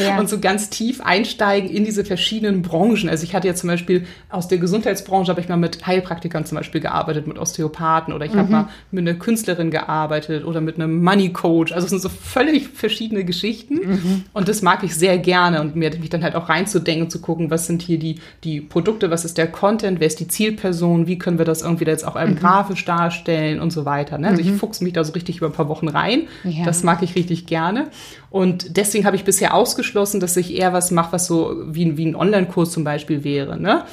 ja. 0.00 0.18
und 0.18 0.28
so 0.28 0.38
ganz 0.46 0.70
tief 0.70 1.00
einsteigen 1.00 1.68
in 1.68 1.84
diese 1.84 2.04
verschiedenen 2.04 2.62
Branchen. 2.62 3.08
Also 3.08 3.24
ich 3.24 3.34
hatte 3.34 3.48
ja 3.48 3.54
zum 3.54 3.68
Beispiel 3.68 4.06
aus 4.30 4.46
der 4.46 4.58
Gesundheitsbranche 4.58 5.30
habe 5.30 5.40
ich 5.40 5.48
mal 5.48 5.56
mit 5.56 5.84
Heilpraktikern 5.84 6.44
zum 6.44 6.56
Beispiel 6.56 6.80
gearbeitet, 6.80 7.26
mit 7.26 7.36
Osteopathen 7.36 8.14
oder 8.14 8.26
ich 8.26 8.32
mhm. 8.32 8.38
habe 8.38 8.52
mal 8.52 8.68
mit 8.92 9.08
einer 9.08 9.18
Künstlerin 9.18 9.72
gearbeitet 9.72 10.44
oder 10.44 10.60
mit 10.60 10.76
einem 10.76 11.02
Money 11.02 11.32
Coach. 11.32 11.72
Also 11.72 11.86
es 11.86 11.90
sind 11.90 12.00
so 12.00 12.08
völlig 12.08 12.68
verschiedene 12.68 13.24
Geschichten 13.24 13.74
mhm. 13.74 14.24
und 14.32 14.46
das 14.46 14.62
mag 14.62 14.84
ich 14.84 14.94
sehr 14.94 15.18
gerne 15.18 15.60
und 15.60 15.74
mir 15.74 15.90
mich 15.98 16.10
dann 16.10 16.22
halt 16.22 16.36
auch 16.36 16.48
reinzuziehen 16.48 16.76
nachzudenken, 16.76 17.10
zu 17.10 17.20
gucken, 17.20 17.50
was 17.50 17.66
sind 17.66 17.82
hier 17.82 17.98
die, 17.98 18.16
die 18.44 18.60
Produkte, 18.60 19.10
was 19.10 19.24
ist 19.24 19.38
der 19.38 19.46
Content, 19.46 20.00
wer 20.00 20.06
ist 20.06 20.20
die 20.20 20.28
Zielperson, 20.28 21.06
wie 21.06 21.18
können 21.18 21.38
wir 21.38 21.44
das 21.44 21.62
irgendwie 21.62 21.84
jetzt 21.84 22.06
auch 22.06 22.14
mhm. 22.14 22.36
grafisch 22.36 22.84
darstellen 22.84 23.60
und 23.60 23.72
so 23.72 23.84
weiter. 23.84 24.18
Ne? 24.18 24.28
Also 24.28 24.42
mhm. 24.42 24.48
ich 24.48 24.54
fuchse 24.56 24.84
mich 24.84 24.92
da 24.92 25.04
so 25.04 25.12
richtig 25.12 25.38
über 25.38 25.46
ein 25.46 25.52
paar 25.52 25.68
Wochen 25.68 25.88
rein. 25.88 26.28
Ja. 26.44 26.64
Das 26.64 26.82
mag 26.82 27.02
ich 27.02 27.14
richtig 27.14 27.46
gerne. 27.46 27.88
Und 28.36 28.76
deswegen 28.76 29.06
habe 29.06 29.16
ich 29.16 29.24
bisher 29.24 29.54
ausgeschlossen, 29.54 30.20
dass 30.20 30.36
ich 30.36 30.54
eher 30.54 30.74
was 30.74 30.90
mache, 30.90 31.12
was 31.12 31.26
so 31.26 31.56
wie, 31.68 31.96
wie 31.96 32.04
ein 32.04 32.14
Online-Kurs 32.14 32.70
zum 32.70 32.84
Beispiel 32.84 33.24
wäre. 33.24 33.58
Ne? 33.58 33.84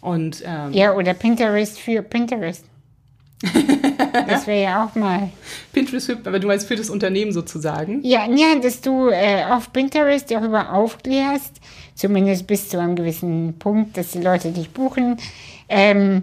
Und, 0.00 0.40
ähm, 0.46 0.72
ja, 0.72 0.94
oder 0.94 1.14
Pinterest 1.14 1.80
für 1.80 2.02
Pinterest. 2.02 2.64
das 4.28 4.46
wäre 4.46 4.62
ja 4.62 4.84
auch 4.84 4.94
mal. 4.94 5.30
Pinterest, 5.72 6.16
aber 6.24 6.38
du 6.38 6.46
meinst 6.46 6.68
für 6.68 6.76
das 6.76 6.90
Unternehmen 6.90 7.32
sozusagen? 7.32 8.00
Ja, 8.04 8.30
ja 8.30 8.54
dass 8.62 8.80
du 8.80 9.08
äh, 9.08 9.42
auf 9.50 9.72
Pinterest 9.72 10.30
darüber 10.30 10.72
aufklärst, 10.74 11.56
zumindest 11.96 12.46
bis 12.46 12.68
zu 12.68 12.78
einem 12.78 12.94
gewissen 12.94 13.58
Punkt, 13.58 13.96
dass 13.96 14.12
die 14.12 14.20
Leute 14.22 14.52
dich 14.52 14.70
buchen, 14.70 15.16
ähm, 15.68 16.22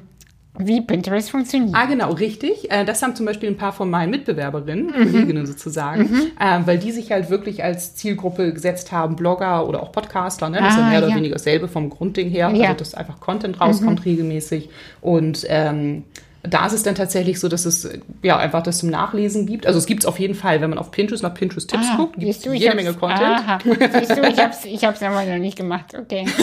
wie 0.57 0.81
Pinterest 0.81 1.29
funktioniert. 1.31 1.75
Ah, 1.75 1.85
genau, 1.85 2.11
richtig. 2.13 2.71
Äh, 2.71 2.85
Das 2.85 3.01
haben 3.01 3.15
zum 3.15 3.25
Beispiel 3.25 3.49
ein 3.49 3.57
paar 3.57 3.73
von 3.73 3.89
meinen 3.89 4.09
Mitbewerberinnen, 4.11 4.87
Mhm. 4.87 4.91
Kolleginnen 5.11 5.45
sozusagen, 5.45 6.09
äh, 6.39 6.59
weil 6.65 6.77
die 6.77 6.91
sich 6.91 7.11
halt 7.11 7.29
wirklich 7.29 7.63
als 7.63 7.95
Zielgruppe 7.95 8.53
gesetzt 8.53 8.91
haben, 8.91 9.15
Blogger 9.15 9.67
oder 9.67 9.81
auch 9.83 9.91
Podcaster. 9.91 10.49
Ne? 10.49 10.57
Das 10.59 10.73
ist 10.73 10.79
ja 10.79 10.85
Ah, 10.85 10.89
mehr 10.89 10.99
oder 10.99 11.09
ja. 11.09 11.15
weniger 11.15 11.35
dasselbe 11.35 11.67
vom 11.67 11.89
Grundding 11.89 12.29
her, 12.29 12.49
Ja. 12.49 12.53
Mhm. 12.55 12.61
also 12.63 12.73
dass 12.79 12.95
einfach 12.95 13.19
Content 13.19 13.59
rauskommt 13.59 14.05
regelmäßig. 14.05 14.69
Und 15.01 15.45
ähm, 15.49 16.03
da 16.47 16.65
ist 16.65 16.73
es 16.73 16.83
dann 16.83 16.95
tatsächlich 16.95 17.39
so, 17.39 17.47
dass 17.47 17.65
es 17.65 17.87
ja 18.23 18.37
einfach 18.37 18.63
das 18.63 18.79
zum 18.79 18.89
Nachlesen 18.89 19.45
gibt. 19.45 19.65
Also 19.67 19.79
es 19.79 19.85
gibt 19.85 20.03
es 20.03 20.05
auf 20.05 20.19
jeden 20.19 20.35
Fall, 20.35 20.61
wenn 20.61 20.69
man 20.69 20.79
auf 20.79 20.91
Pinterest 20.91 21.23
nach 21.23 21.33
Pinterest-Tipps 21.33 21.87
Ah, 21.91 21.97
guckt, 21.97 22.19
gibt 22.19 22.29
es 22.31 22.43
jede 22.45 22.65
hab's- 22.67 22.75
Menge 22.75 22.93
Content. 22.93 23.21
Aha. 23.21 23.57
Siehst 23.63 24.17
du, 24.17 24.21
ich 24.27 24.37
hab's, 24.39 24.65
ich 24.65 24.83
hab's 24.83 25.01
aber 25.03 25.23
noch 25.23 25.37
nicht 25.37 25.57
gemacht. 25.57 25.93
Okay. 25.97 26.25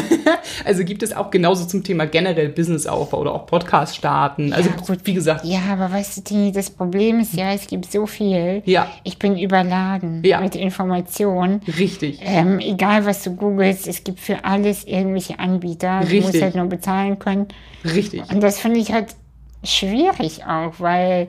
Also 0.64 0.84
gibt 0.84 1.02
es 1.02 1.12
auch 1.14 1.30
genauso 1.30 1.64
zum 1.66 1.82
Thema 1.82 2.06
generell 2.06 2.48
Businessaufbau 2.48 3.18
oder 3.20 3.32
auch 3.34 3.46
Podcast 3.46 3.96
starten. 3.96 4.52
Also 4.52 4.70
Ja, 4.70 4.96
wie 5.04 5.14
gesagt, 5.14 5.44
Ja, 5.44 5.60
aber 5.72 5.90
weißt 5.90 6.16
du, 6.18 6.20
Tini, 6.22 6.52
das 6.52 6.70
Problem 6.70 7.20
ist 7.20 7.34
ja, 7.34 7.52
es 7.52 7.66
gibt 7.66 7.90
so 7.90 8.06
viel. 8.06 8.62
Ja. 8.64 8.88
Ich 9.04 9.18
bin 9.18 9.36
überladen 9.38 10.22
Ja. 10.24 10.40
mit 10.40 10.54
Informationen. 10.56 11.60
richtig. 11.78 12.20
Ähm, 12.22 12.58
egal, 12.60 13.04
was 13.06 13.22
du 13.24 13.34
googelst, 13.34 13.86
es 13.88 14.04
gibt 14.04 14.20
für 14.20 14.44
alles 14.44 14.84
irgendwelche 14.84 15.38
Anbieter. 15.38 16.00
Du 16.00 16.06
musst 16.14 16.26
Richtig. 16.28 16.42
halt 16.42 16.54
nur 16.54 16.66
bezahlen 16.66 17.18
können. 17.18 17.46
Richtig. 17.84 18.22
Und 18.30 18.42
das 18.42 18.58
finde 18.60 18.78
ich 18.80 18.92
halt 18.92 19.14
schwierig 19.64 20.44
auch, 20.44 20.74
weil 20.78 21.28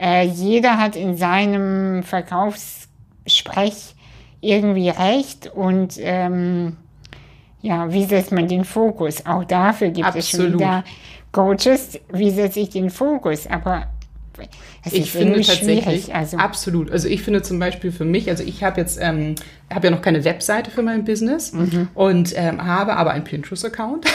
äh, 0.00 0.24
jeder 0.24 0.78
hat 0.78 0.96
in 0.96 1.16
seinem 1.16 2.02
Verkaufssprech 2.02 3.94
irgendwie 4.40 4.90
recht 4.90 5.50
und 5.54 5.94
ähm, 5.98 6.76
ja, 7.62 7.90
wie 7.90 8.04
setzt 8.04 8.30
man 8.30 8.46
den 8.46 8.64
Fokus? 8.64 9.24
Auch 9.24 9.44
dafür 9.44 9.88
gibt 9.88 10.14
es 10.14 10.28
schon 10.28 10.40
Absolut. 10.40 10.60
wieder 10.60 10.84
Coaches. 11.32 11.98
Wie 12.12 12.30
setze 12.30 12.60
ich 12.60 12.68
den 12.68 12.90
Fokus? 12.90 13.46
Aber 13.46 13.86
Ich 14.84 14.92
ist 15.00 15.08
finde 15.10 15.40
tatsächlich. 15.40 16.14
Also, 16.14 16.36
absolut. 16.36 16.90
Also 16.90 17.08
ich 17.08 17.22
finde 17.22 17.42
zum 17.42 17.58
Beispiel 17.58 17.92
für 17.92 18.04
mich, 18.04 18.28
also 18.28 18.42
ich 18.44 18.62
habe 18.62 18.80
jetzt, 18.80 18.98
ähm, 19.00 19.34
habe 19.72 19.86
ja 19.86 19.90
noch 19.90 20.02
keine 20.02 20.24
Webseite 20.24 20.70
für 20.70 20.82
mein 20.82 21.04
Business 21.04 21.52
Mhm. 21.52 21.88
und 21.94 22.32
ähm, 22.36 22.64
habe 22.64 22.96
aber 22.96 23.12
einen 23.12 23.24
Pinterest-Account 23.24 24.06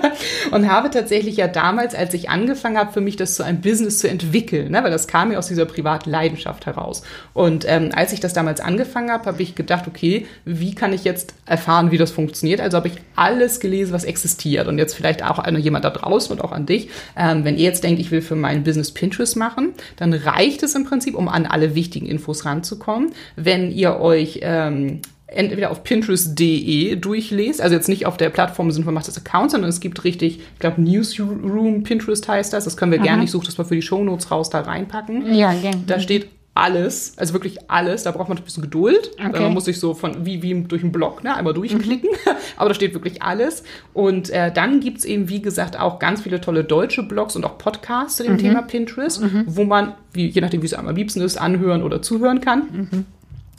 und 0.50 0.70
habe 0.70 0.90
tatsächlich 0.90 1.36
ja 1.36 1.48
damals, 1.48 1.94
als 1.94 2.12
ich 2.14 2.28
angefangen 2.30 2.76
habe, 2.76 2.92
für 2.92 3.00
mich 3.00 3.16
das 3.16 3.34
zu 3.34 3.42
einem 3.42 3.60
Business 3.60 3.98
zu 3.98 4.08
entwickeln, 4.08 4.70
ne, 4.72 4.82
weil 4.84 4.90
das 4.90 5.06
kam 5.08 5.28
mir 5.28 5.38
aus 5.38 5.48
dieser 5.48 5.64
privaten 5.64 6.10
Leidenschaft 6.10 6.66
heraus. 6.66 7.02
Und 7.32 7.64
ähm, 7.68 7.90
als 7.94 8.12
ich 8.12 8.20
das 8.20 8.32
damals 8.32 8.60
angefangen 8.60 9.10
habe, 9.10 9.26
habe 9.26 9.42
ich 9.42 9.54
gedacht, 9.54 9.86
okay, 9.86 10.26
wie 10.44 10.74
kann 10.74 10.92
ich 10.92 11.04
jetzt 11.04 11.34
erfahren, 11.46 11.90
wie 11.90 11.98
das 11.98 12.10
funktioniert? 12.10 12.60
Also 12.60 12.76
habe 12.76 12.88
ich 12.88 12.94
alles 13.16 13.60
gelesen, 13.60 13.92
was 13.92 14.04
existiert. 14.04 14.66
Und 14.68 14.78
jetzt 14.78 14.94
vielleicht 14.94 15.22
auch 15.24 15.38
an 15.38 15.56
jemand 15.58 15.84
da 15.84 15.90
draußen 15.90 16.32
und 16.32 16.42
auch 16.44 16.52
an 16.52 16.66
dich, 16.66 16.90
ähm, 17.16 17.44
wenn 17.44 17.56
ihr 17.56 17.64
jetzt 17.64 17.82
denkt, 17.84 18.00
ich 18.00 18.10
will 18.10 18.22
für 18.22 18.36
mein 18.36 18.62
Business 18.64 18.92
Pinterest 18.92 19.36
machen, 19.36 19.67
dann 19.96 20.12
reicht 20.12 20.62
es 20.62 20.74
im 20.74 20.84
Prinzip, 20.84 21.14
um 21.14 21.28
an 21.28 21.46
alle 21.46 21.74
wichtigen 21.74 22.06
Infos 22.06 22.44
ranzukommen, 22.44 23.12
wenn 23.36 23.70
ihr 23.70 24.00
euch 24.00 24.40
ähm, 24.42 25.00
entweder 25.26 25.70
auf 25.70 25.84
Pinterest.de 25.84 26.96
durchlest, 26.96 27.60
also 27.60 27.74
jetzt 27.74 27.88
nicht 27.88 28.06
auf 28.06 28.16
der 28.16 28.30
Plattform 28.30 28.70
sind 28.70 28.86
macht 28.86 29.08
das 29.08 29.18
Account, 29.18 29.50
sondern 29.50 29.68
es 29.68 29.80
gibt 29.80 30.04
richtig, 30.04 30.38
ich 30.38 30.58
glaube 30.58 30.80
Newsroom 30.80 31.82
Pinterest 31.82 32.26
heißt 32.26 32.52
das, 32.52 32.64
das 32.64 32.76
können 32.76 32.92
wir 32.92 32.98
gerne, 32.98 33.24
ich 33.24 33.30
suche 33.30 33.46
das 33.46 33.58
mal 33.58 33.64
für 33.64 33.74
die 33.74 33.82
Shownotes 33.82 34.30
raus, 34.30 34.48
da 34.50 34.60
reinpacken. 34.60 35.34
ja, 35.34 35.52
gerne. 35.52 35.82
Da 35.86 36.00
steht 36.00 36.28
alles, 36.58 37.14
also 37.16 37.32
wirklich 37.32 37.70
alles. 37.70 38.02
Da 38.02 38.10
braucht 38.10 38.28
man 38.28 38.36
ein 38.36 38.44
bisschen 38.44 38.62
Geduld. 38.62 39.12
Okay. 39.14 39.32
Weil 39.32 39.40
man 39.42 39.54
muss 39.54 39.66
sich 39.66 39.78
so 39.78 39.94
von 39.94 40.26
wie, 40.26 40.42
wie 40.42 40.62
durch 40.62 40.82
einen 40.82 40.92
Blog 40.92 41.22
ne, 41.22 41.34
einmal 41.34 41.54
durchklicken. 41.54 42.10
Aber 42.56 42.68
da 42.68 42.74
steht 42.74 42.94
wirklich 42.94 43.22
alles. 43.22 43.62
Und 43.94 44.30
äh, 44.30 44.52
dann 44.52 44.80
gibt's 44.80 45.04
eben, 45.04 45.28
wie 45.28 45.40
gesagt, 45.40 45.78
auch 45.78 45.98
ganz 45.98 46.22
viele 46.22 46.40
tolle 46.40 46.64
deutsche 46.64 47.02
Blogs 47.02 47.36
und 47.36 47.44
auch 47.44 47.58
Podcasts 47.58 48.16
zu 48.16 48.24
dem 48.24 48.38
Thema 48.38 48.62
Pinterest, 48.62 49.22
wo 49.46 49.64
man, 49.64 49.94
wie, 50.12 50.28
je 50.28 50.40
nachdem, 50.40 50.62
wie 50.62 50.66
es 50.66 50.74
einem 50.74 50.88
am 50.88 50.96
liebsten 50.96 51.20
ist, 51.20 51.36
anhören 51.36 51.82
oder 51.82 52.02
zuhören 52.02 52.40
kann. 52.40 53.06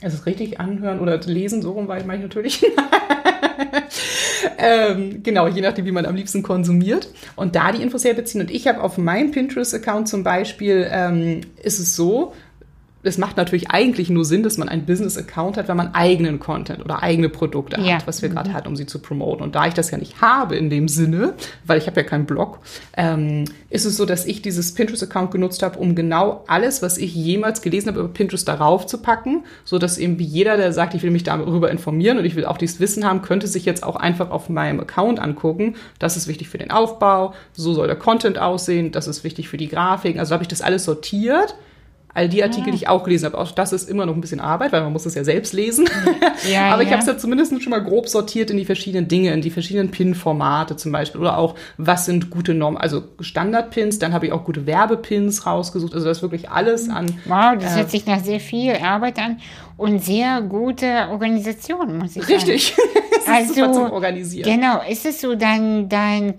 Es 0.01 0.13
ist 0.13 0.25
richtig 0.25 0.59
anhören 0.59 0.99
oder 0.99 1.17
lesen, 1.19 1.61
so 1.61 1.71
rum 1.71 1.87
war 1.87 1.97
ich 1.97 2.05
natürlich. 2.05 2.65
ähm, 4.57 5.21
genau, 5.23 5.47
je 5.47 5.61
nachdem, 5.61 5.85
wie 5.85 5.91
man 5.91 6.05
am 6.05 6.15
liebsten 6.15 6.43
konsumiert. 6.43 7.09
Und 7.35 7.55
da 7.55 7.71
die 7.71 7.81
Infos 7.81 8.05
herbeziehen. 8.05 8.41
Und 8.41 8.51
ich 8.51 8.67
habe 8.67 8.81
auf 8.81 8.97
meinem 8.97 9.31
Pinterest-Account 9.31 10.07
zum 10.07 10.23
Beispiel, 10.23 10.87
ähm, 10.89 11.41
ist 11.61 11.79
es 11.79 11.95
so, 11.95 12.33
es 13.01 13.17
macht 13.17 13.37
natürlich 13.37 13.71
eigentlich 13.71 14.09
nur 14.09 14.25
Sinn, 14.25 14.43
dass 14.43 14.57
man 14.57 14.67
einen 14.67 14.85
Business-Account 14.85 15.55
hat, 15.55 15.69
wenn 15.69 15.77
man 15.77 15.93
eigenen 15.95 16.39
Content 16.39 16.83
oder 16.83 17.01
eigene 17.01 17.29
Produkte 17.29 17.79
Ja. 17.79 17.95
hat, 17.95 18.07
was 18.07 18.21
wir 18.21 18.27
gerade 18.29 18.51
hatten, 18.51 18.67
um 18.67 18.75
sie 18.75 18.85
zu 18.85 18.99
promoten. 18.99 19.41
Und 19.41 19.55
da 19.55 19.67
ich 19.67 19.73
das 19.73 19.91
ja 19.91 19.97
nicht 19.97 20.21
habe 20.21 20.57
in 20.57 20.69
dem 20.69 20.89
Sinne, 20.89 21.33
weil 21.65 21.77
ich 21.77 21.87
habe 21.87 22.01
ja 22.01 22.05
keinen 22.05 22.25
Blog, 22.25 22.59
ähm, 22.97 23.45
ist 23.69 23.85
es 23.85 23.95
so, 23.95 24.05
dass 24.05 24.25
ich 24.25 24.41
dieses 24.41 24.73
Pinterest-Account 24.73 25.31
genutzt 25.31 25.63
habe, 25.63 25.79
um 25.79 25.95
genau 25.95 26.43
alles, 26.47 26.81
was 26.81 26.97
ich 26.97 27.15
jemals 27.15 27.61
gelesen 27.61 27.87
habe 27.87 27.99
über 28.01 28.09
Pinterest 28.09 28.45
darauf 28.47 28.85
zu 28.85 28.97
packen, 28.97 29.43
so 29.63 29.79
dass 29.79 29.97
eben 29.97 30.19
jeder, 30.19 30.57
der 30.57 30.73
sagt, 30.73 30.93
ich 30.93 31.03
will 31.03 31.11
mich 31.11 31.23
darüber 31.23 31.71
informieren 31.71 32.17
und 32.17 32.25
ich 32.25 32.35
will 32.35 32.45
auch 32.45 32.57
dieses 32.57 32.81
Wissen 32.81 33.05
haben, 33.05 33.21
könnte 33.21 33.47
sich 33.47 33.63
jetzt 33.63 33.83
auch 33.83 33.95
einfach 33.95 34.29
auf 34.29 34.49
meinem 34.49 34.79
Account 34.81 35.19
angucken. 35.19 35.75
Das 35.99 36.17
ist 36.17 36.27
wichtig 36.27 36.49
für 36.49 36.57
den 36.57 36.71
Aufbau, 36.71 37.33
so 37.53 37.73
soll 37.73 37.87
der 37.87 37.95
Content 37.95 38.39
aussehen, 38.39 38.91
das 38.91 39.07
ist 39.07 39.23
wichtig 39.23 39.47
für 39.47 39.57
die 39.57 39.69
Grafiken. 39.69 40.19
Also 40.19 40.33
habe 40.33 40.43
ich 40.43 40.49
das 40.49 40.61
alles 40.61 40.83
sortiert 40.83 41.55
all 42.13 42.27
die 42.27 42.43
Artikel, 42.43 42.71
die 42.71 42.77
ich 42.77 42.87
auch 42.87 43.03
gelesen 43.03 43.25
habe. 43.25 43.37
Auch 43.37 43.51
das 43.51 43.71
ist 43.71 43.89
immer 43.89 44.05
noch 44.05 44.15
ein 44.15 44.21
bisschen 44.21 44.39
Arbeit, 44.39 44.71
weil 44.71 44.81
man 44.81 44.91
muss 44.91 45.05
es 45.05 45.15
ja 45.15 45.23
selbst 45.23 45.53
lesen. 45.53 45.87
Ja, 46.51 46.65
Aber 46.73 46.81
ich 46.81 46.91
habe 46.91 47.01
es 47.01 47.07
ja 47.07 47.17
zumindest 47.17 47.61
schon 47.61 47.69
mal 47.69 47.83
grob 47.83 48.09
sortiert 48.09 48.49
in 48.49 48.57
die 48.57 48.65
verschiedenen 48.65 49.07
Dinge, 49.07 49.31
in 49.31 49.41
die 49.41 49.51
verschiedenen 49.51 49.91
Pin-Formate 49.91 50.75
zum 50.75 50.91
Beispiel. 50.91 51.21
Oder 51.21 51.37
auch, 51.37 51.55
was 51.77 52.05
sind 52.05 52.29
gute 52.29 52.53
Normen, 52.53 52.77
also 52.77 53.03
Standard-Pins, 53.19 53.99
dann 53.99 54.13
habe 54.13 54.25
ich 54.25 54.31
auch 54.31 54.43
gute 54.43 54.65
Werbepins 54.65 55.45
rausgesucht. 55.45 55.93
Also 55.93 56.07
das 56.07 56.17
ist 56.17 56.23
wirklich 56.23 56.49
alles 56.49 56.89
an. 56.89 57.05
Wow, 57.25 57.57
das 57.59 57.73
äh, 57.73 57.77
hört 57.77 57.91
sich 57.91 58.05
nach 58.05 58.19
sehr 58.19 58.39
viel 58.39 58.75
Arbeit 58.75 59.19
an 59.19 59.39
und 59.77 60.03
sehr 60.03 60.41
gute 60.41 61.07
Organisation, 61.09 61.97
muss 61.97 62.15
ich 62.15 62.23
sagen. 62.23 62.33
Richtig. 62.33 62.75
das 63.25 63.41
ist 63.43 63.55
super 63.55 63.71
zum 63.71 63.91
Organisieren. 63.91 64.51
Genau, 64.51 64.81
ist 64.89 65.05
es 65.05 65.21
so 65.21 65.35
dein, 65.35 65.89
dein 65.89 66.35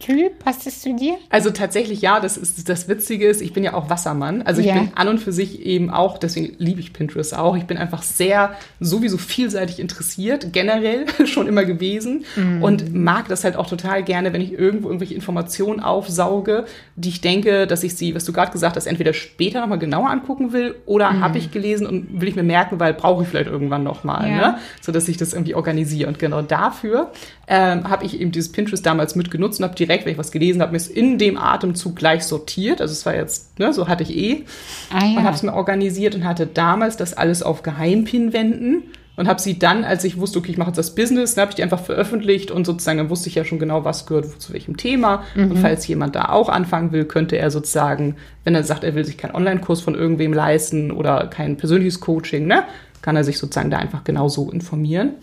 Charaktertyp? 0.00 0.38
Passt 0.44 0.66
es 0.66 0.80
zu 0.80 0.94
dir? 0.94 1.14
Also 1.30 1.50
tatsächlich 1.50 2.00
ja, 2.02 2.20
das 2.20 2.36
ist 2.36 2.68
das 2.68 2.88
Witzige 2.88 3.26
ist, 3.26 3.42
ich 3.42 3.52
bin 3.52 3.64
ja 3.64 3.74
auch 3.74 3.90
Wassermann. 3.90 4.42
Also 4.42 4.60
ich 4.60 4.68
Ja. 4.68 4.74
bin 4.74 4.90
an 4.94 5.08
und 5.08 5.18
für 5.18 5.32
sich 5.32 5.64
eben 5.66 5.90
auch, 5.90 6.18
deswegen 6.18 6.54
liebe 6.58 6.80
ich 6.80 6.92
Pinterest 6.92 7.36
auch. 7.36 7.56
Ich 7.56 7.64
bin 7.64 7.76
einfach 7.78 8.02
sehr 8.02 8.52
sowieso 8.80 9.18
vielseitig 9.18 9.80
interessiert, 9.80 10.52
generell 10.52 11.06
schon 11.26 11.46
immer 11.48 11.64
gewesen 11.64 12.24
Mhm. 12.36 12.62
und 12.62 12.94
mag 12.94 13.28
das 13.28 13.44
halt 13.44 13.56
auch 13.56 13.66
total 13.68 14.02
gerne, 14.02 14.32
wenn 14.32 14.40
ich 14.40 14.52
irgendwo 14.52 14.88
irgendwelche 14.88 15.14
Informationen 15.14 15.80
aufsauge, 15.80 16.64
die 16.96 17.08
ich 17.08 17.20
denke, 17.20 17.66
dass 17.66 17.82
ich 17.82 17.94
sie, 17.96 18.14
was 18.14 18.24
du 18.24 18.32
gerade 18.32 18.52
gesagt 18.52 18.76
hast, 18.76 18.86
entweder 18.86 19.12
später 19.12 19.60
nochmal 19.60 19.78
genauer 19.78 20.10
angucken 20.10 20.52
will 20.52 20.76
oder 20.86 21.10
Mhm. 21.12 21.20
habe 21.22 21.38
ich 21.38 21.50
gelesen 21.50 21.86
und 21.86 22.20
will 22.20 22.28
ich 22.28 22.36
mir 22.36 22.42
merken, 22.42 22.78
weil 22.80 22.94
brauche 22.94 23.22
ich 23.24 23.28
vielleicht 23.28 23.50
irgendwann 23.50 23.82
nochmal, 23.82 24.28
Ja. 24.30 24.36
ne? 24.36 24.58
so 24.80 24.92
dass 24.92 25.08
ich 25.08 25.16
das 25.16 25.32
irgendwie 25.32 25.54
organisiere. 25.54 26.08
Und 26.08 26.18
genau 26.18 26.42
dafür 26.42 27.10
ähm, 27.48 27.88
habe 27.88 28.04
ich 28.04 28.20
eben 28.20 28.30
dieses 28.30 28.52
Pinterest 28.52 28.84
damals 28.84 29.14
mitgenutzt 29.16 29.58
und 29.60 29.64
habe 29.64 29.74
direkt, 29.74 29.87
wenn 29.88 30.12
ich 30.12 30.18
was 30.18 30.30
gelesen 30.30 30.60
habe, 30.62 30.72
mir 30.72 30.76
es 30.76 30.88
in 30.88 31.18
dem 31.18 31.38
Atemzug 31.38 31.96
gleich 31.96 32.24
sortiert. 32.24 32.80
Also 32.80 32.92
es 32.92 33.06
war 33.06 33.14
jetzt, 33.14 33.58
ne, 33.58 33.72
so 33.72 33.88
hatte 33.88 34.02
ich 34.02 34.16
eh. 34.16 34.44
Ah 34.92 35.04
ja. 35.04 35.18
Und 35.18 35.24
habe 35.24 35.36
es 35.36 35.42
mir 35.42 35.54
organisiert 35.54 36.14
und 36.14 36.24
hatte 36.24 36.46
damals 36.46 36.96
das 36.96 37.14
alles 37.14 37.42
auf 37.42 37.62
Geheimpin-Wänden 37.62 38.82
und 39.16 39.26
habe 39.26 39.40
sie 39.40 39.58
dann, 39.58 39.82
als 39.82 40.04
ich 40.04 40.18
wusste, 40.18 40.38
okay, 40.38 40.52
ich 40.52 40.58
mache 40.58 40.68
jetzt 40.68 40.76
das 40.76 40.94
Business, 40.94 41.34
dann 41.34 41.42
habe 41.42 41.50
ich 41.50 41.56
die 41.56 41.64
einfach 41.64 41.80
veröffentlicht 41.80 42.52
und 42.52 42.64
sozusagen 42.64 42.98
dann 42.98 43.10
wusste 43.10 43.28
ich 43.28 43.34
ja 43.34 43.44
schon 43.44 43.58
genau, 43.58 43.84
was 43.84 44.06
gehört 44.06 44.40
zu 44.40 44.52
welchem 44.52 44.76
Thema. 44.76 45.24
Und 45.34 45.58
falls 45.58 45.88
jemand 45.88 46.14
da 46.14 46.28
auch 46.28 46.48
anfangen 46.48 46.92
will, 46.92 47.04
könnte 47.04 47.36
er 47.36 47.50
sozusagen, 47.50 48.14
wenn 48.44 48.54
er 48.54 48.62
sagt, 48.62 48.84
er 48.84 48.94
will 48.94 49.04
sich 49.04 49.18
keinen 49.18 49.34
Online-Kurs 49.34 49.80
von 49.80 49.96
irgendwem 49.96 50.32
leisten 50.32 50.92
oder 50.92 51.26
kein 51.26 51.56
persönliches 51.56 51.98
Coaching, 51.98 52.46
ne, 52.46 52.62
kann 53.02 53.16
er 53.16 53.24
sich 53.24 53.38
sozusagen 53.38 53.70
da 53.70 53.78
einfach 53.78 54.04
genauso 54.04 54.52
informieren. 54.52 55.14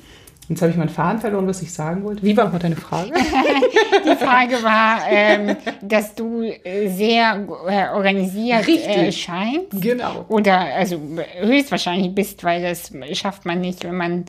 Jetzt 0.47 0.61
habe 0.61 0.71
ich 0.71 0.77
meinen 0.77 0.89
Faden 0.89 1.19
verloren, 1.19 1.47
was 1.47 1.61
ich 1.63 1.73
sagen 1.73 2.03
wollte. 2.03 2.21
Wie 2.21 2.37
war 2.37 2.43
nochmal 2.45 2.61
deine 2.61 2.75
Frage? 2.75 3.11
Die 4.05 4.15
Frage 4.23 4.61
war, 4.63 4.99
ähm, 5.09 5.55
dass 5.81 6.13
du 6.13 6.43
äh, 6.43 6.87
sehr 6.89 7.47
äh, 7.67 7.95
organisiert 7.95 8.67
Richtig. 8.67 8.87
äh, 8.97 9.11
scheinst. 9.11 9.81
genau. 9.81 10.25
Oder 10.27 10.59
also 10.75 11.01
höchstwahrscheinlich 11.41 12.13
bist, 12.13 12.43
weil 12.43 12.61
das 12.61 12.91
schafft 13.17 13.45
man 13.45 13.59
nicht, 13.61 13.83
wenn 13.83 13.97
man 13.97 14.25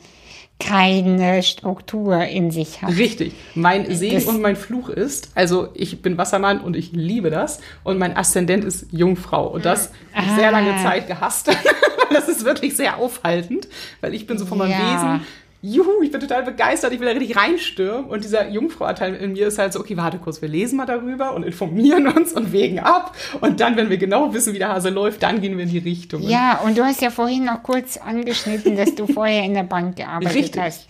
keine 0.59 1.43
Struktur 1.43 2.23
in 2.23 2.49
sich 2.49 2.81
hat. 2.81 2.95
Richtig. 2.97 3.33
Mein 3.53 3.93
Segen 3.93 4.15
Das- 4.15 4.25
und 4.25 4.41
mein 4.41 4.55
Fluch 4.55 4.89
ist, 4.89 5.29
also 5.35 5.67
ich 5.75 6.01
bin 6.01 6.17
Wassermann 6.17 6.61
und 6.61 6.75
ich 6.75 6.91
liebe 6.93 7.29
das. 7.29 7.59
Und 7.83 7.99
mein 7.99 8.17
Aszendent 8.17 8.63
ist 8.65 8.87
Jungfrau. 8.91 9.47
Und 9.49 9.65
das 9.65 9.91
habe 10.13 10.25
ich 10.27 10.33
sehr 10.33 10.47
Ah. 10.47 10.51
lange 10.51 10.75
Zeit 10.81 11.05
gehasst. 11.07 11.47
das 12.11 12.27
ist 12.27 12.43
wirklich 12.43 12.75
sehr 12.75 12.97
aufhaltend, 12.97 13.67
weil 14.01 14.15
ich 14.15 14.25
bin 14.25 14.39
so 14.39 14.47
von 14.47 14.57
meinem 14.57 14.71
Ja. 14.71 14.77
Wesen. 14.95 15.27
Juhu, 15.61 16.03
ich 16.03 16.11
bin 16.11 16.21
total 16.21 16.43
begeistert, 16.43 16.93
ich 16.93 16.99
will 16.99 17.07
da 17.07 17.13
richtig 17.13 17.35
reinstürmen. 17.35 18.05
Und 18.05 18.23
dieser 18.23 18.47
Jungfrau-Anteil 18.47 19.15
in 19.15 19.33
mir 19.33 19.47
ist 19.47 19.57
halt 19.57 19.73
so, 19.73 19.79
okay, 19.79 19.97
warte 19.97 20.19
kurz, 20.19 20.41
wir 20.41 20.49
lesen 20.49 20.77
mal 20.77 20.85
darüber 20.85 21.33
und 21.33 21.43
informieren 21.43 22.07
uns 22.15 22.33
und 22.33 22.51
wägen 22.51 22.79
ab. 22.79 23.15
Und 23.41 23.59
dann, 23.59 23.75
wenn 23.75 23.89
wir 23.89 23.97
genau 23.97 24.33
wissen, 24.33 24.53
wie 24.53 24.59
der 24.59 24.69
Hase 24.69 24.89
läuft, 24.89 25.23
dann 25.23 25.41
gehen 25.41 25.57
wir 25.57 25.63
in 25.63 25.69
die 25.69 25.79
Richtung. 25.79 26.21
Ja, 26.21 26.61
und 26.63 26.77
du 26.77 26.83
hast 26.83 27.01
ja 27.01 27.09
vorhin 27.09 27.45
noch 27.45 27.63
kurz 27.63 27.97
angeschnitten, 27.97 28.77
dass 28.77 28.93
du 28.93 29.07
vorher 29.13 29.43
in 29.43 29.55
der 29.55 29.63
Bank 29.63 29.95
gearbeitet 29.95 30.35
Richtig. 30.35 30.61
hast. 30.61 30.87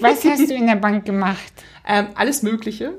Was 0.00 0.24
hast 0.24 0.48
du 0.48 0.54
in 0.54 0.66
der 0.66 0.76
Bank 0.76 1.04
gemacht? 1.04 1.52
Ähm, 1.86 2.08
alles 2.14 2.42
Mögliche. 2.42 2.94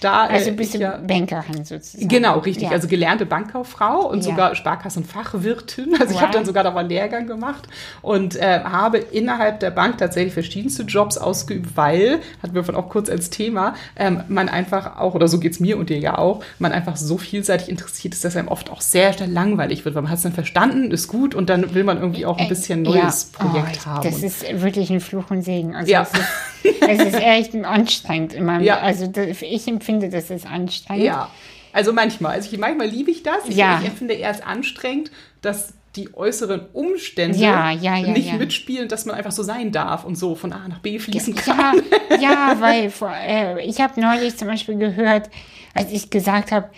Da, 0.00 0.26
äh, 0.28 0.34
Also 0.34 0.50
ich 0.50 0.70
du 0.72 0.78
ja- 0.78 0.96
Bankerin 0.96 1.64
sozusagen. 1.64 2.08
Genau, 2.08 2.38
richtig. 2.40 2.64
Ja. 2.64 2.70
Also 2.70 2.88
gelernte 2.88 3.24
Bankkauffrau 3.24 4.08
und 4.08 4.18
Ja. 4.18 4.22
sogar 4.24 4.54
Sparkassenfachwirtin. 4.54 5.94
Also 6.00 6.06
ich 6.06 6.14
Wow. 6.14 6.22
habe 6.22 6.32
dann 6.32 6.44
sogar 6.44 6.64
noch 6.64 6.74
mal 6.74 6.80
einen 6.80 6.88
Lehrgang 6.88 7.26
gemacht 7.26 7.68
und 8.02 8.36
äh, 8.36 8.60
habe 8.64 8.98
innerhalb 8.98 9.60
der 9.60 9.70
Bank 9.70 9.98
tatsächlich 9.98 10.34
verschiedenste 10.34 10.82
Jobs 10.82 11.18
ausgeübt, 11.18 11.76
weil, 11.76 12.20
hatten 12.42 12.54
wir 12.54 12.64
von 12.64 12.74
auch 12.74 12.88
kurz 12.88 13.08
als 13.10 13.30
Thema, 13.30 13.74
ähm, 13.96 14.22
man 14.28 14.48
einfach 14.48 14.98
auch, 14.98 15.14
oder 15.14 15.28
so 15.28 15.38
geht's 15.38 15.60
mir 15.60 15.78
und 15.78 15.88
dir 15.90 15.98
ja 15.98 16.18
auch, 16.18 16.42
man 16.58 16.72
einfach 16.72 16.96
so 16.96 17.16
vielseitig 17.18 17.68
interessiert 17.68 18.14
ist, 18.14 18.24
dass 18.24 18.36
einem 18.36 18.48
oft 18.48 18.70
auch 18.70 18.80
sehr 18.80 19.12
schnell 19.12 19.30
langweilig 19.30 19.84
wird, 19.84 19.94
weil 19.94 20.02
man 20.02 20.10
hat 20.10 20.18
es 20.18 20.22
dann 20.24 20.32
verstanden, 20.32 20.90
ist 20.90 21.08
gut 21.08 21.34
und 21.34 21.48
dann 21.48 21.74
will 21.74 21.84
man 21.84 21.98
irgendwie 21.98 22.26
auch 22.26 22.38
ein 22.38 22.48
bisschen 22.48 22.82
neues 22.82 23.30
Ja. 23.38 23.46
Projekt 23.46 23.80
oh, 23.82 23.86
haben. 23.86 24.02
Das 24.10 24.22
ist 24.22 24.44
wirklich 24.62 24.90
ein 24.90 25.00
Fluch 25.00 25.30
und 25.30 25.42
Segen. 25.42 25.74
Also 25.76 25.90
Ja. 25.90 26.06
es, 26.64 26.98
ist, 27.00 27.20
echt 27.20 27.54
anstrengend. 27.54 28.38
Meinem, 28.40 28.64
Ja. 28.64 28.78
Also 28.78 29.10
ich 29.40 29.68
empfinde, 29.68 30.08
das 30.08 30.30
ist 30.30 30.46
anstrengend. 30.46 31.04
Ja, 31.04 31.30
also 31.72 31.92
manchmal. 31.92 32.32
Also 32.32 32.52
ich, 32.52 32.58
manchmal 32.58 32.88
liebe 32.88 33.10
ich 33.10 33.22
das. 33.22 33.48
Ich, 33.48 33.56
Ja. 33.56 33.78
ich 33.80 33.88
empfinde 33.88 34.14
eher 34.14 34.28
als 34.28 34.42
anstrengend, 34.42 35.10
dass 35.42 35.74
die 35.96 36.14
äußeren 36.14 36.66
Umstände 36.72 37.36
Ja, 37.38 37.70
ja, 37.72 37.96
ja, 37.96 38.12
nicht 38.12 38.32
mitspielen, 38.38 38.88
dass 38.88 39.06
man 39.06 39.16
einfach 39.16 39.32
so 39.32 39.42
sein 39.42 39.72
darf 39.72 40.04
und 40.04 40.14
so 40.16 40.36
von 40.36 40.52
A 40.52 40.68
nach 40.68 40.78
B 40.78 40.98
fließen 40.98 41.34
kann. 41.34 41.82
Ja, 42.10 42.16
ja, 42.20 42.56
weil 42.60 42.90
vor, 42.90 43.12
äh, 43.12 43.64
ich 43.66 43.80
habe 43.80 44.00
neulich 44.00 44.36
zum 44.36 44.46
Beispiel 44.46 44.76
gehört, 44.76 45.30
als 45.74 45.90
ich 45.90 46.10
gesagt 46.10 46.52
habe, 46.52 46.70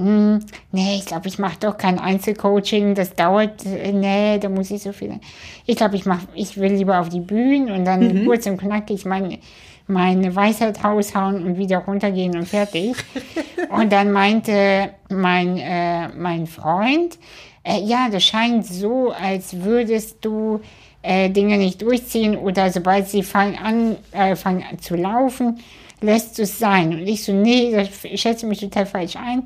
hm, 0.00 0.40
nee, 0.72 0.96
ich 0.96 1.06
glaube, 1.06 1.28
ich 1.28 1.38
mache 1.38 1.58
doch 1.60 1.76
kein 1.76 1.98
Einzelcoaching, 1.98 2.94
das 2.94 3.14
dauert, 3.14 3.64
äh, 3.64 3.92
nee, 3.92 4.38
da 4.38 4.48
muss 4.48 4.70
ich 4.70 4.82
so 4.82 4.92
viel. 4.92 5.20
Ich 5.66 5.76
glaube, 5.76 5.96
ich 5.96 6.06
mach, 6.06 6.20
ich 6.34 6.56
will 6.56 6.72
lieber 6.72 7.00
auf 7.00 7.08
die 7.08 7.20
Bühne 7.20 7.74
und 7.74 7.84
dann 7.84 8.24
kurz 8.24 8.46
und 8.46 8.58
knackig 8.58 9.04
meine, 9.04 9.38
meine 9.86 10.34
Weisheit 10.34 10.82
raushauen 10.82 11.44
und 11.44 11.58
wieder 11.58 11.78
runtergehen 11.78 12.36
und 12.36 12.46
fertig. 12.46 12.96
und 13.70 13.92
dann 13.92 14.12
meinte 14.12 14.90
mein, 15.08 15.58
äh, 15.58 16.08
mein 16.08 16.46
Freund, 16.46 17.18
äh, 17.62 17.80
ja, 17.80 18.08
das 18.10 18.24
scheint 18.24 18.66
so, 18.66 19.10
als 19.10 19.62
würdest 19.62 20.24
du 20.24 20.60
äh, 21.02 21.30
Dinge 21.30 21.58
nicht 21.58 21.82
durchziehen 21.82 22.36
oder 22.36 22.70
sobald 22.70 23.08
sie 23.08 23.22
fangen 23.22 23.56
an, 23.56 23.96
äh, 24.12 24.36
fangen 24.36 24.64
an 24.68 24.78
zu 24.78 24.96
laufen, 24.96 25.60
lässt 26.00 26.38
du 26.38 26.42
es 26.42 26.58
sein. 26.58 26.92
Und 26.92 27.06
ich 27.06 27.24
so, 27.24 27.32
nee, 27.32 27.72
das 27.72 28.04
ich 28.04 28.20
schätze 28.20 28.46
mich 28.46 28.60
total 28.60 28.86
falsch 28.86 29.16
ein. 29.16 29.44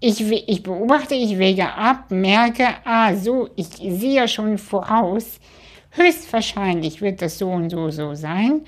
Ich, 0.00 0.20
ich 0.20 0.62
beobachte, 0.62 1.14
ich 1.14 1.38
wege 1.38 1.72
ab, 1.72 2.10
merke, 2.10 2.66
ah, 2.84 3.14
so, 3.14 3.48
ich 3.56 3.66
sehe 3.66 4.28
schon 4.28 4.56
voraus, 4.56 5.40
höchstwahrscheinlich 5.90 7.00
wird 7.02 7.20
das 7.20 7.38
so 7.38 7.50
und 7.50 7.70
so 7.70 7.90
so 7.90 8.14
sein. 8.14 8.62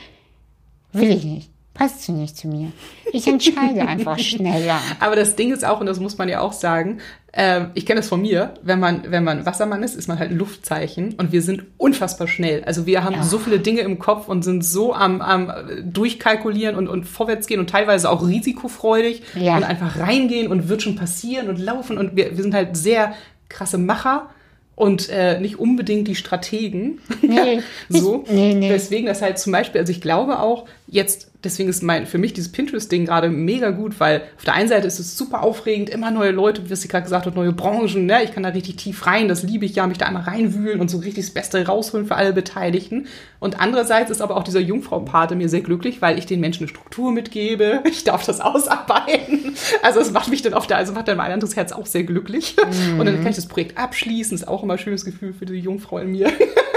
Will 0.93 1.11
ich 1.11 1.25
nicht. 1.25 1.51
Passt 1.73 2.03
sie 2.03 2.13
nicht 2.13 2.37
zu 2.37 2.49
mir. 2.49 2.73
Ich 3.13 3.27
entscheide 3.27 3.87
einfach 3.87 4.19
schneller. 4.19 4.79
Aber 4.99 5.17
das 5.17 5.37
Ding 5.37 5.53
ist 5.53 5.65
auch, 5.65 5.81
und 5.81 5.87
das 5.87 6.01
muss 6.01 6.19
man 6.19 6.29
ja 6.29 6.41
auch 6.41 6.53
sagen, 6.53 6.99
ähm, 7.33 7.71
ich 7.75 7.87
kenne 7.87 8.01
das 8.01 8.09
von 8.09 8.21
mir, 8.21 8.55
wenn 8.63 8.81
man, 8.81 9.05
wenn 9.09 9.23
man 9.23 9.47
Wassermann 9.47 9.83
ist, 9.85 9.95
ist 9.95 10.09
man 10.09 10.19
halt 10.19 10.33
ein 10.33 10.37
Luftzeichen 10.37 11.15
und 11.17 11.31
wir 11.31 11.43
sind 11.43 11.63
unfassbar 11.79 12.27
schnell. 12.27 12.65
Also 12.65 12.87
wir 12.87 13.05
haben 13.05 13.23
so 13.23 13.39
viele 13.39 13.61
Dinge 13.61 13.83
im 13.83 13.99
Kopf 14.01 14.27
und 14.29 14.43
sind 14.43 14.65
so 14.65 14.93
am, 14.95 15.21
am 15.21 15.53
durchkalkulieren 15.85 16.75
und, 16.75 16.89
und 16.89 17.05
vorwärts 17.05 17.47
gehen 17.47 17.61
und 17.61 17.71
teilweise 17.71 18.11
auch 18.11 18.27
risikofreudig 18.27 19.23
Ja. 19.37 19.57
und 19.57 19.63
einfach 19.65 19.99
reingehen 19.99 20.49
und 20.49 20.69
wird 20.69 20.83
schon 20.83 20.97
passieren 20.97 21.49
und 21.49 21.59
laufen 21.61 21.99
und 21.99 22.17
wir, 22.17 22.37
wir 22.37 22.43
sind 22.43 22.53
halt 22.53 22.77
sehr 22.77 23.15
krasse 23.49 23.79
Macher 23.79 24.29
und 24.75 25.09
äh, 25.11 25.39
nicht 25.41 25.59
unbedingt 25.59 26.09
die 26.09 26.15
Strategen. 26.17 26.99
Nee. 27.23 27.61
so. 27.89 28.25
Nee, 28.29 28.55
nee. 28.55 28.69
Deswegen 28.71 29.07
das 29.07 29.23
halt 29.23 29.39
zum 29.39 29.53
Beispiel, 29.53 29.81
also 29.81 29.93
ich 29.93 30.01
glaube 30.01 30.41
auch 30.41 30.67
jetzt, 30.89 31.30
deswegen 31.45 31.69
ist 31.69 31.83
mein, 31.83 32.07
für 32.07 32.19
mich 32.19 32.33
dieses 32.33 32.53
Pinterest-Ding 32.53 33.07
gerade 33.07 33.29
mega 33.29 33.71
gut, 33.71 33.99
weil 34.01 34.23
auf 34.37 34.45
der 34.45 34.55
einen 34.55 34.69
Seite 34.69 34.87
ist 34.87 34.99
es 34.99 35.17
super 35.17 35.43
aufregend, 35.43 35.91
immer 35.91 36.11
neue 36.11 36.31
Leute, 36.31 36.69
wie 36.69 36.77
sie 36.77 36.89
gerade 36.89 37.05
gesagt 37.05 37.27
hat, 37.27 37.35
neue 37.35 37.53
Branchen, 37.53 38.07
ne? 38.07 38.23
ich 38.23 38.33
kann 38.33 38.43
da 38.43 38.51
richtig 38.51 38.77
tief 38.77 39.07
rein, 39.07 39.29
das 39.29 39.43
liebe 39.43 39.65
ich 39.65 39.75
ja, 39.75 39.87
mich 39.87 39.99
da 39.99 40.07
einmal 40.07 40.23
reinwühlen 40.23 40.81
und 40.81 40.91
so 40.91 40.99
richtig 40.99 41.25
das 41.25 41.35
Beste 41.35 41.67
rausholen 41.67 42.07
für 42.07 42.17
alle 42.17 42.33
Beteiligten. 42.33 43.07
Und 43.39 43.61
andererseits 43.61 44.11
ist 44.11 44.21
aber 44.21 44.37
auch 44.37 44.45
dieser 44.45 44.61
Jungfrau-Part 44.61 45.35
mir 45.35 45.49
sehr 45.49 45.61
glücklich, 45.61 46.03
weil 46.03 46.19
ich 46.19 46.27
den 46.27 46.41
Menschen 46.41 46.65
eine 46.65 46.69
Struktur 46.69 47.13
mitgebe, 47.13 47.83
ich 47.85 48.05
darf 48.05 48.25
das 48.25 48.41
ausarbeiten. 48.41 49.55
Also 49.83 50.01
es 50.01 50.11
macht 50.13 50.29
mich 50.29 50.43
dann 50.43 50.55
auf 50.55 50.67
der, 50.67 50.77
also 50.77 50.93
macht 50.93 51.09
dann 51.09 51.17
mein 51.17 51.33
anderes 51.33 51.57
Herz 51.57 51.73
auch 51.73 51.87
sehr 51.87 52.05
glücklich. 52.05 52.57
Und 52.99 53.07
dann 53.07 53.17
kann 53.17 53.29
ich 53.29 53.37
das 53.37 53.47
Projekt 53.47 53.79
abschließen, 53.79 54.35
ist 54.35 54.49
auch 54.49 54.63
immer 54.63 54.75
ein 54.75 54.79
schönes 54.79 55.05
Gefühl 55.05 55.33
für 55.33 55.47
die 55.47 55.55
Jungfrau 55.55 55.99
in 55.99 56.11
mir. 56.11 56.31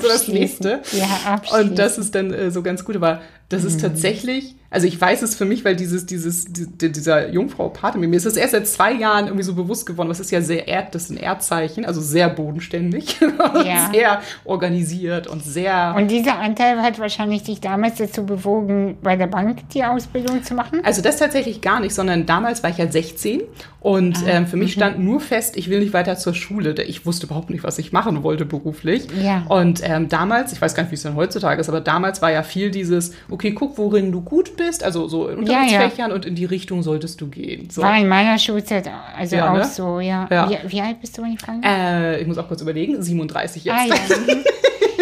So 0.00 0.08
das 0.08 0.28
nächste. 0.28 0.82
Ja. 0.92 1.42
Und 1.58 1.78
das 1.78 1.98
ist 1.98 2.14
dann 2.14 2.32
äh, 2.32 2.50
so 2.50 2.62
ganz 2.62 2.84
gut, 2.84 2.96
aber 2.96 3.20
das 3.48 3.64
ist 3.64 3.80
tatsächlich, 3.80 4.56
also 4.76 4.86
ich 4.86 5.00
weiß 5.00 5.22
es 5.22 5.34
für 5.36 5.46
mich, 5.46 5.64
weil 5.64 5.74
dieses, 5.74 6.04
dieses, 6.04 6.44
die, 6.44 6.66
die- 6.66 6.92
dieser 6.92 7.30
Jungfrau-Part 7.30 7.94
in 7.94 8.02
mir, 8.02 8.14
ist 8.14 8.26
das 8.26 8.36
erst 8.36 8.52
seit 8.52 8.68
zwei 8.68 8.92
Jahren 8.92 9.24
irgendwie 9.24 9.42
so 9.42 9.54
bewusst 9.54 9.86
geworden, 9.86 10.10
was 10.10 10.20
ist 10.20 10.30
ja 10.30 10.42
sehr 10.42 10.68
Erd, 10.68 10.94
das 10.94 11.04
ist 11.04 11.10
ein 11.12 11.16
Erdzeichen, 11.16 11.86
also 11.86 12.02
sehr 12.02 12.28
bodenständig 12.28 13.16
Ja. 13.64 13.88
sehr 13.90 14.20
organisiert 14.44 15.26
und 15.28 15.42
sehr. 15.42 15.94
Und 15.96 16.10
dieser 16.10 16.38
Anteil 16.38 16.82
hat 16.82 16.98
wahrscheinlich 16.98 17.42
dich 17.44 17.60
damals 17.60 17.96
dazu 17.96 18.26
bewogen, 18.26 18.98
bei 19.02 19.16
der 19.16 19.28
Bank 19.28 19.68
die 19.70 19.82
Ausbildung 19.82 20.42
zu 20.44 20.52
machen? 20.54 20.80
Also 20.84 21.00
das 21.00 21.16
tatsächlich 21.16 21.60
gar 21.62 21.80
nicht, 21.80 21.94
sondern 21.94 22.26
damals 22.26 22.62
war 22.62 22.68
ich 22.70 22.76
ja 22.76 22.90
16 22.90 23.42
und 23.80 24.18
Ah, 24.26 24.28
ähm, 24.28 24.46
für 24.46 24.56
mich 24.56 24.76
mhm. 24.76 24.80
stand 24.80 24.98
nur 24.98 25.20
fest, 25.20 25.56
ich 25.56 25.70
will 25.70 25.78
nicht 25.78 25.92
weiter 25.94 26.16
zur 26.16 26.34
Schule. 26.34 26.74
Ich 26.82 27.06
wusste 27.06 27.26
überhaupt 27.26 27.48
nicht, 27.50 27.62
was 27.64 27.78
ich 27.78 27.92
machen 27.92 28.22
wollte 28.24 28.44
beruflich. 28.44 29.06
Ja. 29.22 29.44
Und 29.48 29.80
ähm, 29.84 30.08
damals, 30.08 30.52
ich 30.52 30.60
weiß 30.60 30.74
gar 30.74 30.82
nicht, 30.82 30.90
wie 30.90 30.96
es 30.96 31.02
denn 31.04 31.14
heutzutage 31.14 31.60
ist, 31.60 31.68
aber 31.68 31.80
damals 31.80 32.20
war 32.20 32.32
ja 32.32 32.42
viel 32.42 32.70
dieses, 32.70 33.12
okay, 33.30 33.52
guck, 33.52 33.78
worin 33.78 34.10
du 34.10 34.20
gut 34.22 34.56
bist, 34.56 34.65
also 34.82 35.08
so 35.08 35.28
in 35.28 35.46
Ja, 35.46 35.52
ja. 35.52 35.62
Unterrichtsfächern 35.62 36.12
und 36.12 36.24
in 36.24 36.34
die 36.34 36.44
Richtung 36.44 36.82
solltest 36.82 37.20
du 37.20 37.28
gehen. 37.28 37.68
So. 37.70 37.82
War 37.82 37.98
in 37.98 38.08
meiner 38.08 38.38
Schulzeit 38.38 38.90
also 39.16 39.36
Ja, 39.36 39.52
auch 39.52 39.56
ne? 39.56 39.64
so, 39.64 40.00
ja. 40.00 40.28
Ja. 40.30 40.50
Wie, 40.50 40.72
wie 40.72 40.80
alt 40.80 41.00
bist 41.00 41.16
du, 41.16 41.22
wenn 41.22 41.32
ich 41.32 41.40
fragen 41.40 41.62
darf? 41.62 41.72
Äh, 41.72 42.20
ich 42.20 42.26
muss 42.26 42.38
auch 42.38 42.48
kurz 42.48 42.60
überlegen, 42.62 43.00
37 43.00 43.64
jetzt. 43.64 43.76
Ah, 43.76 43.84
ja. 43.86 43.94
mhm. 44.34 44.44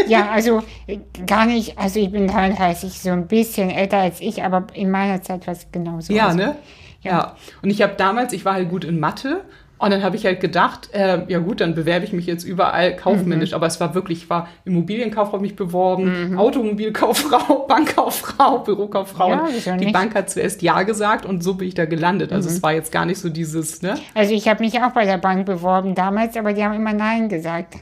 ja, 0.08 0.30
also 0.30 0.62
äh, 0.86 0.98
gar 1.26 1.46
nicht, 1.46 1.78
also 1.78 2.00
ich 2.00 2.10
bin 2.10 2.26
33, 2.28 3.00
so 3.00 3.10
ein 3.10 3.26
bisschen 3.26 3.70
älter 3.70 3.98
als 3.98 4.20
ich, 4.20 4.42
aber 4.42 4.66
in 4.74 4.90
meiner 4.90 5.22
Zeit 5.22 5.46
war 5.46 5.54
es 5.54 5.66
genauso. 5.72 6.12
Ja, 6.12 6.26
also, 6.26 6.38
ne? 6.38 6.56
Ja. 7.02 7.36
Und 7.62 7.70
ich 7.70 7.82
habe 7.82 7.94
damals, 7.96 8.32
ich 8.32 8.44
war 8.44 8.54
halt 8.54 8.68
gut 8.70 8.84
in 8.84 8.98
Mathe. 8.98 9.42
Und 9.78 9.90
dann 9.92 10.02
habe 10.02 10.16
ich 10.16 10.24
halt 10.24 10.40
gedacht, 10.40 10.88
äh, 10.92 11.20
ja 11.28 11.40
gut, 11.40 11.60
dann 11.60 11.74
bewerbe 11.74 12.04
ich 12.04 12.12
mich 12.12 12.26
jetzt 12.26 12.44
überall 12.44 12.94
kaufmännisch. 12.96 13.50
Mhm. 13.50 13.56
Aber 13.56 13.66
es 13.66 13.80
war 13.80 13.94
wirklich, 13.94 14.22
ich 14.22 14.30
war 14.30 14.48
Immobilienkauffrau 14.64 15.38
mich 15.38 15.56
beworben, 15.56 16.38
Automobilkauffrau, 16.38 17.64
Bankkauffrau, 17.68 18.58
Bürokauffrau. 18.60 19.30
Ja, 19.30 19.76
die? 19.76 19.90
Bank 19.92 20.14
hat 20.14 20.30
zuerst 20.30 20.62
Ja 20.62 20.82
gesagt 20.82 21.26
und 21.26 21.42
so 21.42 21.54
bin 21.54 21.68
ich 21.68 21.74
da 21.74 21.84
gelandet. 21.86 22.32
Also 22.32 22.48
Mhm. 22.48 22.56
es 22.56 22.62
war 22.62 22.72
jetzt 22.72 22.92
gar 22.92 23.04
nicht 23.04 23.18
so 23.18 23.28
dieses, 23.28 23.82
ne? 23.82 23.94
Also 24.14 24.32
ich 24.34 24.48
habe 24.48 24.62
mich 24.62 24.80
auch 24.80 24.92
bei 24.92 25.04
der 25.04 25.18
Bank 25.18 25.46
beworben 25.46 25.94
damals, 25.94 26.36
aber 26.36 26.52
die 26.52 26.62
haben 26.64 26.74
immer 26.74 26.92
Nein 26.92 27.28
gesagt. 27.28 27.74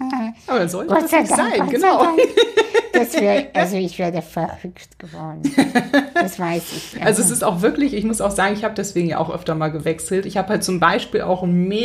Aber 0.47 0.59
dann 0.59 0.69
sollte 0.69 0.95
Gott 0.95 1.05
das 1.05 1.13
nicht 1.13 1.31
Dank, 1.31 1.41
sein, 1.57 1.61
Gott 1.61 1.71
genau. 1.71 2.07
wär, 3.21 3.47
also 3.55 3.77
ich 3.77 3.99
wäre 3.99 4.23
verrückt 4.23 4.99
geworden. 4.99 5.43
Das 6.15 6.39
weiß 6.39 6.63
ich. 6.77 7.01
Ja. 7.01 7.07
Also 7.07 7.23
es 7.23 7.31
ist 7.31 7.43
auch 7.43 7.63
wirklich, 7.63 7.95
ich 7.95 8.05
muss 8.05 8.21
auch 8.21 8.31
sagen, 8.31 8.55
ich 8.55 8.65
habe 8.65 8.75
deswegen 8.75 9.09
ja 9.09 9.19
auch 9.19 9.33
öfter 9.33 9.55
mal 9.55 9.69
gewechselt. 9.71 10.25
Ich 10.27 10.37
habe 10.37 10.49
halt 10.51 10.65
zum 10.65 10.79
Beispiel 10.79 11.23
auch 11.23 11.43
ein 11.43 11.53
mega 11.69 11.82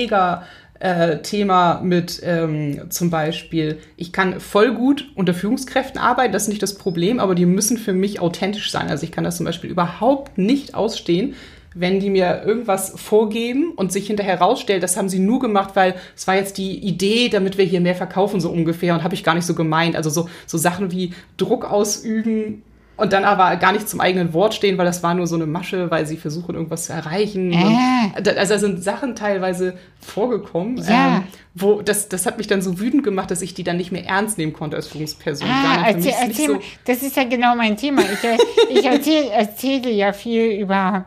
äh, 0.79 1.17
Thema 1.19 1.81
mit 1.83 2.21
ähm, 2.23 2.89
zum 2.89 3.09
Beispiel, 3.09 3.79
ich 3.95 4.11
kann 4.11 4.39
voll 4.39 4.73
gut 4.73 5.09
unter 5.15 5.33
Führungskräften 5.33 5.99
arbeiten, 5.99 6.33
das 6.33 6.43
ist 6.43 6.49
nicht 6.49 6.61
das 6.61 6.75
Problem, 6.75 7.19
aber 7.19 7.35
die 7.35 7.45
müssen 7.45 7.77
für 7.77 7.93
mich 7.93 8.19
authentisch 8.19 8.71
sein. 8.71 8.89
Also 8.89 9.03
ich 9.03 9.11
kann 9.11 9.23
das 9.23 9.37
zum 9.37 9.45
Beispiel 9.45 9.69
überhaupt 9.69 10.37
nicht 10.37 10.75
ausstehen, 10.75 11.35
wenn 11.73 11.99
die 11.99 12.09
mir 12.09 12.43
irgendwas 12.43 12.93
vorgeben 12.95 13.73
und 13.75 13.91
sich 13.91 14.07
hinterher 14.07 14.39
rausstellt, 14.39 14.81
das 14.81 14.97
haben 14.97 15.09
sie 15.09 15.19
nur 15.19 15.39
gemacht, 15.39 15.75
weil 15.75 15.95
es 16.15 16.27
war 16.27 16.35
jetzt 16.35 16.57
die 16.57 16.77
Idee, 16.79 17.29
damit 17.29 17.57
wir 17.57 17.65
hier 17.65 17.81
mehr 17.81 17.95
verkaufen, 17.95 18.39
so 18.39 18.49
ungefähr, 18.49 18.93
und 18.93 19.03
habe 19.03 19.13
ich 19.13 19.23
gar 19.23 19.35
nicht 19.35 19.45
so 19.45 19.53
gemeint. 19.53 19.95
Also 19.95 20.09
so, 20.09 20.29
so 20.47 20.57
Sachen 20.57 20.91
wie 20.91 21.13
Druck 21.37 21.65
ausüben 21.65 22.63
und 22.97 23.13
dann 23.13 23.23
aber 23.23 23.55
gar 23.57 23.71
nicht 23.71 23.87
zum 23.87 24.01
eigenen 24.01 24.33
Wort 24.33 24.53
stehen, 24.55 24.77
weil 24.77 24.85
das 24.85 25.01
war 25.03 25.13
nur 25.13 25.27
so 25.27 25.35
eine 25.35 25.45
Masche, 25.45 25.89
weil 25.91 26.05
sie 26.05 26.17
versuchen, 26.17 26.55
irgendwas 26.55 26.85
zu 26.85 26.93
erreichen. 26.93 27.53
Äh. 27.53 28.11
Also 28.15 28.53
da 28.53 28.59
sind 28.59 28.83
Sachen 28.83 29.15
teilweise 29.15 29.77
vorgekommen, 30.01 30.77
Ja. 30.77 31.17
ähm, 31.17 31.23
wo 31.53 31.81
das, 31.81 32.09
das 32.09 32.25
hat 32.25 32.37
mich 32.37 32.47
dann 32.47 32.61
so 32.61 32.79
wütend 32.79 33.03
gemacht, 33.03 33.31
dass 33.31 33.41
ich 33.41 33.53
die 33.53 33.63
dann 33.63 33.77
nicht 33.77 33.91
mehr 33.91 34.05
ernst 34.05 34.37
nehmen 34.37 34.53
konnte 34.53 34.75
als 34.77 34.87
Führungsperson. 34.87 35.47
Ah, 35.49 35.85
erzähl, 35.87 36.13
erzähl 36.21 36.47
so- 36.47 36.59
das 36.85 37.01
ist 37.03 37.15
ja 37.15 37.23
genau 37.23 37.55
mein 37.55 37.77
Thema. 37.77 38.01
Ich, 38.01 38.23
äh, 38.23 38.37
ich 38.69 38.85
erzähl, 38.85 39.25
erzähle 39.31 39.91
ja 39.91 40.11
viel 40.13 40.59
über 40.59 41.05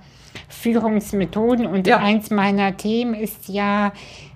Führungsmethoden 0.48 1.66
und 1.66 1.86
Ja. 1.86 1.98
eins 1.98 2.30
meiner 2.30 2.76
Themen 2.76 3.14
ist 3.14 3.48
ja, 3.48 3.92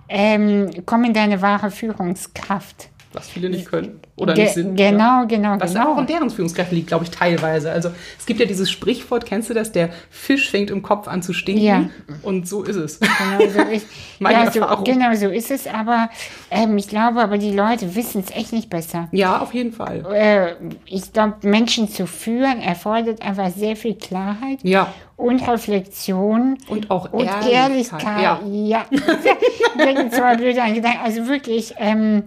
ähm, 0.08 0.70
komm 0.86 1.04
in 1.04 1.12
deine 1.14 1.40
wahre 1.42 1.70
Führungskraft. 1.70 2.88
Was 3.14 3.28
viele 3.28 3.48
nicht 3.50 3.66
können 3.70 4.00
oder 4.16 4.34
Ge 4.34 4.44
nicht 4.44 4.54
sind. 4.54 4.76
genau, 4.76 5.20
ja. 5.20 5.24
genau, 5.24 5.56
Was 5.58 5.72
genau. 5.74 5.94
auch 5.94 5.98
in 5.98 6.06
deren 6.06 6.30
Führungskräften 6.30 6.76
liegt, 6.76 6.88
glaube 6.88 7.04
ich, 7.04 7.10
teilweise. 7.10 7.70
Also 7.70 7.90
es 8.18 8.26
gibt 8.26 8.40
ja 8.40 8.46
dieses 8.46 8.70
Sprichwort, 8.70 9.26
kennst 9.26 9.50
du 9.50 9.54
das? 9.54 9.72
Der 9.72 9.90
Fisch 10.10 10.50
fängt 10.50 10.70
im 10.70 10.82
Kopf 10.82 11.08
an 11.08 11.22
zu 11.22 11.32
stinken. 11.32 11.62
Ja. 11.64 11.84
Und 12.22 12.48
so 12.48 12.62
ist 12.62 12.76
es. 12.76 13.00
Genau 13.00 13.50
so 13.52 13.60
ist, 13.70 13.86
Meine 14.18 14.44
ja, 14.44 14.50
so, 14.50 14.60
genau 14.84 15.14
so 15.14 15.28
ist 15.28 15.50
es, 15.50 15.66
aber 15.66 16.08
ähm, 16.50 16.76
ich 16.78 16.88
glaube, 16.88 17.20
aber 17.20 17.38
die 17.38 17.52
Leute 17.52 17.94
wissen 17.94 18.22
es 18.26 18.34
echt 18.34 18.52
nicht 18.52 18.70
besser. 18.70 19.08
Ja, 19.12 19.40
auf 19.40 19.54
jeden 19.54 19.72
Fall. 19.72 20.04
Äh, 20.12 20.54
ich 20.86 21.12
glaube, 21.12 21.34
Menschen 21.42 21.88
zu 21.88 22.06
führen 22.06 22.60
erfordert 22.60 23.22
einfach 23.22 23.50
sehr 23.50 23.76
viel 23.76 23.94
Klarheit 23.94 24.58
Ja. 24.62 24.92
und 25.16 25.46
Reflexion 25.46 26.58
Und 26.68 26.90
auch 26.90 27.12
und 27.12 27.24
Ehrlichkeit. 27.26 27.52
Ehrlichkeit. 27.52 28.22
Ja. 28.22 28.40
Ja, 28.44 28.84
denken 29.78 30.10
zwar 30.10 30.36
blöd 30.36 30.58
an 30.58 30.74
Gedanken. 30.74 31.00
Also 31.04 31.26
wirklich, 31.28 31.74
ähm, 31.78 32.24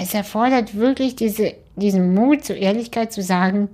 es 0.00 0.14
erfordert 0.14 0.76
wirklich 0.76 1.16
diese, 1.16 1.54
diesen 1.76 2.14
Mut 2.14 2.44
zur 2.44 2.56
Ehrlichkeit 2.56 3.12
zu 3.12 3.22
sagen, 3.22 3.68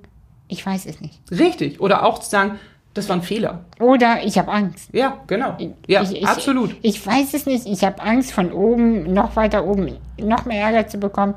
ich 0.49 0.65
weiß 0.65 0.87
es 0.87 1.01
nicht. 1.01 1.19
Richtig. 1.31 1.81
Oder 1.81 2.05
auch 2.05 2.19
zu 2.19 2.29
sagen, 2.29 2.59
das 2.95 3.09
war 3.09 3.17
ein 3.17 3.23
Fehler. 3.23 3.65
Oder 3.79 4.25
ich 4.25 4.37
habe 4.37 4.51
Angst. 4.51 4.91
Ja, 4.93 5.19
genau. 5.27 5.57
Ja, 5.87 6.03
ich, 6.03 6.13
ich, 6.17 6.27
absolut. 6.27 6.75
Ich 6.83 7.05
weiß 7.07 7.35
es 7.35 7.47
nicht. 7.47 7.67
Ich 7.67 7.85
habe 7.85 8.03
Angst, 8.03 8.33
von 8.33 8.53
oben, 8.53 9.13
noch 9.13 9.37
weiter 9.37 9.65
oben, 9.65 9.97
noch 10.19 10.45
mehr 10.45 10.61
Ärger 10.63 10.89
zu 10.89 10.99
bekommen. 10.99 11.35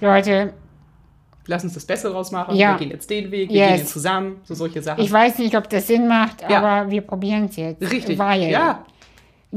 Leute, 0.00 0.52
Lass 1.46 1.62
uns 1.62 1.74
das 1.74 1.84
Beste 1.84 2.08
draus 2.08 2.30
machen. 2.32 2.56
Ja. 2.56 2.72
Wir 2.72 2.78
gehen 2.78 2.90
jetzt 2.90 3.10
den 3.10 3.30
Weg, 3.30 3.50
wir 3.50 3.56
Yes. 3.56 3.68
gehen 3.68 3.78
jetzt 3.80 3.92
zusammen. 3.92 4.36
So 4.44 4.54
solche 4.54 4.80
Sachen. 4.82 5.04
ich 5.04 5.12
weiß 5.12 5.38
nicht, 5.38 5.54
ob 5.56 5.68
das 5.68 5.86
Sinn 5.86 6.08
macht, 6.08 6.40
Ja. 6.48 6.62
aber 6.62 6.90
wir 6.90 7.02
probieren 7.02 7.44
es 7.50 7.56
jetzt. 7.56 7.82
Richtig. 7.82 8.18
Weil 8.18 8.44
ja. 8.44 8.82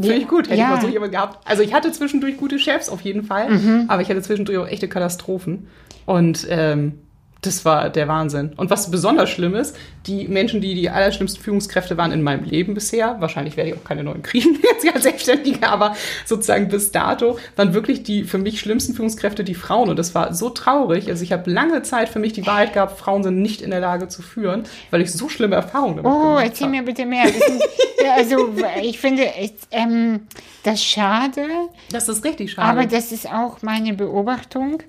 Finde 0.02 0.16
ich 0.16 0.28
gut. 0.28 0.48
Hätte 0.48 0.60
ja, 0.60 0.66
ich 0.70 0.76
mal 0.76 0.82
so 0.82 0.88
jemand 0.88 1.12
gehabt. 1.12 1.48
Also 1.48 1.64
ich 1.64 1.74
hatte 1.74 1.92
zwischendurch 1.92 2.38
gute 2.38 2.60
Chefs 2.60 2.90
auf 2.90 3.02
jeden 3.02 3.24
Fall, 3.24 3.50
Mhm. 3.50 3.86
aber 3.88 4.02
ich 4.02 4.10
hatte 4.10 4.22
zwischendurch 4.22 4.58
auch 4.60 4.68
echte 4.68 4.88
Katastrophen. 4.88 5.68
Und 6.06 6.46
ähm, 6.50 7.00
das 7.48 7.66
war 7.66 7.90
der 7.90 8.08
Wahnsinn. 8.08 8.52
Und 8.58 8.70
was 8.70 8.92
besonders 8.92 9.30
schlimm 9.30 9.56
ist, 9.56 9.76
die 10.06 10.28
Menschen, 10.28 10.62
die 10.62 10.76
die 10.76 10.90
allerschlimmsten 10.90 11.42
Führungskräfte 11.42 11.98
waren 11.98 12.12
in 12.12 12.22
meinem 12.22 12.44
Leben 12.44 12.74
bisher, 12.74 13.16
wahrscheinlich 13.20 13.58
werde 13.58 13.72
ich 13.72 13.76
auch 13.78 13.84
keine 13.84 14.04
neuen 14.04 14.22
kriegen 14.22 14.60
jetzt 14.64 14.88
als 14.94 15.04
Selbstständige, 15.04 15.68
aber 15.68 15.96
sozusagen 16.26 16.68
bis 16.70 16.92
dato, 16.92 17.38
waren 17.56 17.74
wirklich 17.74 18.04
die 18.04 18.24
für 18.24 18.38
mich 18.38 18.60
schlimmsten 18.60 18.94
Führungskräfte 18.94 19.44
die 19.44 19.56
Frauen. 19.56 19.90
Und 19.90 19.98
das 19.98 20.14
war 20.16 20.34
so 20.34 20.50
traurig. 20.50 21.10
Also 21.10 21.24
ich 21.24 21.32
habe 21.32 21.50
lange 21.50 21.82
Zeit 21.82 22.10
für 22.10 22.20
mich 22.20 22.34
die 22.34 22.46
Wahrheit 22.46 22.74
gehabt, 22.74 23.00
Frauen 23.00 23.24
sind 23.24 23.42
nicht 23.42 23.62
in 23.62 23.72
der 23.72 23.80
Lage 23.80 24.08
zu 24.08 24.22
führen, 24.22 24.64
weil 24.92 25.02
ich 25.02 25.12
so 25.12 25.28
schlimme 25.30 25.56
Erfahrungen 25.56 25.98
damit 25.98 26.12
Oh, 26.12 26.22
gemacht 26.22 26.46
erzähl 26.46 26.68
habe. 26.68 26.78
mir 26.78 26.84
bitte 26.84 27.06
mehr. 27.06 27.28
Sind, 27.28 27.62
also 28.16 28.50
ich 28.82 29.00
finde 29.00 29.24
es, 29.40 29.52
ähm, 29.72 30.22
das 30.64 30.84
schade, 30.84 31.46
Das 31.92 32.10
ist 32.10 32.24
richtig 32.26 32.52
schade. 32.52 32.68
aber 32.68 32.86
das 32.86 33.12
ist 33.12 33.26
auch 33.32 33.62
meine 33.62 33.94
Beobachtung. 33.94 34.84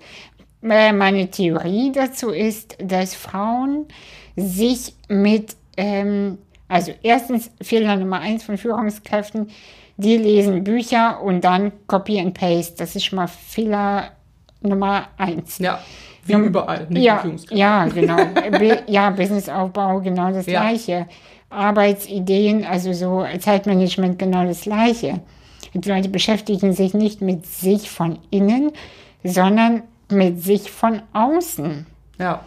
Äh, 0.63 0.93
Meine 0.93 1.31
Theorie 1.31 1.93
dazu 1.93 2.31
ist, 2.31 2.77
dass 2.83 3.15
Frauen 3.15 3.87
sich 4.37 4.95
mit, 5.09 5.57
ähm, 5.77 6.39
also 6.69 6.93
erstens 7.03 7.51
Fehler 7.63 7.97
Nummer 7.97 8.21
eins 8.21 8.45
von 8.45 8.57
Führungskräften, 8.59 9.49
die 9.97 10.17
lesen 10.17 10.63
Bücher 10.65 11.21
und 11.23 11.43
dann 11.43 11.73
Copy 11.87 12.21
and 12.21 12.35
Paste. 12.35 12.75
Das 12.79 12.95
ist 12.95 13.05
schon 13.05 13.17
mal 13.17 13.27
Fehler 13.27 14.13
Nummer 14.61 15.09
eins. 15.17 15.59
ja, 15.59 15.81
wie 16.25 16.33
Num- 16.35 16.45
überall, 16.45 16.87
nicht 16.89 17.03
ja, 17.05 17.25
ja, 17.51 17.85
genau. 17.95 18.17
Ja, 18.87 19.11
Businessaufbau, 19.11 20.01
genau 20.01 20.31
das 20.33 20.47
Ja. 20.47 20.61
Gleiche. 20.63 21.07
Arbeitsideen, 21.51 22.65
also 22.65 22.93
so 22.93 23.25
Zeitmanagement, 23.39 24.19
genau 24.19 24.45
das 24.45 24.63
Gleiche. 24.63 25.21
Die 25.75 25.89
Leute 25.89 26.09
beschäftigen 26.09 26.73
sich 26.75 26.93
nicht 26.95 27.21
mit 27.23 27.47
sich 27.47 27.89
von 27.91 28.19
innen, 28.31 28.73
sondern 29.25 29.83
mit 30.11 30.43
sich 30.43 30.71
von 30.71 31.03
außen. 31.13 31.87
Ja. 32.19 32.43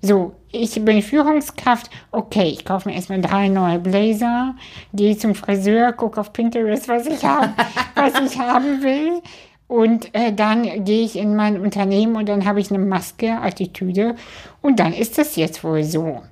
So, 0.00 0.34
ich 0.50 0.84
bin 0.84 1.00
Führungskraft. 1.00 1.88
Okay, 2.10 2.48
ich 2.48 2.64
kaufe 2.64 2.88
mir 2.88 2.96
erstmal 2.96 3.20
drei 3.20 3.48
neue 3.48 3.78
Blazer, 3.78 4.54
gehe 4.92 5.16
zum 5.16 5.34
Friseur, 5.34 5.92
gucke 5.92 6.20
auf 6.20 6.32
Pinterest, 6.32 6.88
was 6.88 7.06
ich, 7.06 7.24
hab, 7.24 7.50
was 7.94 8.12
ich 8.20 8.38
haben 8.38 8.82
will. 8.82 9.22
Und 9.68 10.14
äh, 10.14 10.32
dann 10.32 10.84
gehe 10.84 11.04
ich 11.04 11.16
in 11.16 11.34
mein 11.34 11.60
Unternehmen 11.60 12.16
und 12.16 12.28
dann 12.28 12.44
habe 12.44 12.60
ich 12.60 12.70
eine 12.70 12.84
Maske, 12.84 13.38
Attitüde. 13.40 14.16
Und 14.60 14.80
dann 14.80 14.92
ist 14.92 15.18
das 15.18 15.36
jetzt 15.36 15.64
wohl 15.64 15.84
so. 15.84 16.22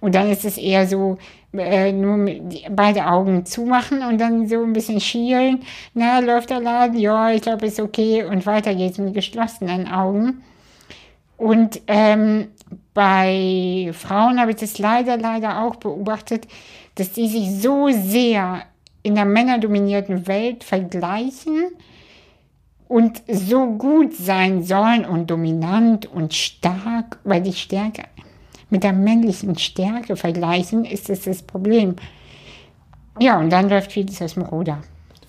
Und 0.00 0.14
dann 0.14 0.30
ist 0.30 0.44
es 0.44 0.56
eher 0.56 0.86
so, 0.86 1.18
äh, 1.52 1.92
nur 1.92 2.30
beide 2.70 3.06
Augen 3.06 3.44
zumachen 3.44 4.02
und 4.02 4.20
dann 4.20 4.48
so 4.48 4.62
ein 4.62 4.72
bisschen 4.72 5.00
schielen. 5.00 5.60
Na, 5.94 6.20
läuft 6.20 6.50
der 6.50 6.60
Laden? 6.60 6.98
Ja, 6.98 7.30
ich 7.30 7.42
glaube, 7.42 7.66
ist 7.66 7.80
okay. 7.80 8.24
Und 8.24 8.46
weiter 8.46 8.74
geht's 8.74 8.98
mit 8.98 9.14
geschlossenen 9.14 9.88
Augen. 9.88 10.42
Und 11.36 11.80
ähm, 11.86 12.48
bei 12.94 13.90
Frauen 13.94 14.38
habe 14.38 14.50
ich 14.50 14.58
das 14.58 14.78
leider, 14.78 15.16
leider 15.16 15.62
auch 15.62 15.76
beobachtet, 15.76 16.46
dass 16.96 17.12
die 17.12 17.28
sich 17.28 17.62
so 17.62 17.88
sehr 17.90 18.62
in 19.02 19.14
der 19.14 19.24
männerdominierten 19.24 20.26
Welt 20.26 20.64
vergleichen 20.64 21.68
und 22.88 23.22
so 23.26 23.66
gut 23.66 24.14
sein 24.14 24.62
sollen 24.62 25.04
und 25.04 25.30
dominant 25.30 26.06
und 26.06 26.34
stark, 26.34 27.18
weil 27.24 27.40
die 27.40 27.52
Stärke 27.52 28.02
mit 28.70 28.84
der 28.84 28.92
männlichen 28.92 29.58
Stärke 29.58 30.16
vergleichen, 30.16 30.84
ist 30.84 31.08
das 31.08 31.22
das 31.22 31.42
Problem. 31.42 31.96
Ja, 33.18 33.38
und 33.38 33.50
dann 33.50 33.68
läuft 33.68 33.92
vieles 33.92 34.22
aus 34.22 34.34
dem 34.34 34.44
Ruder. 34.44 34.78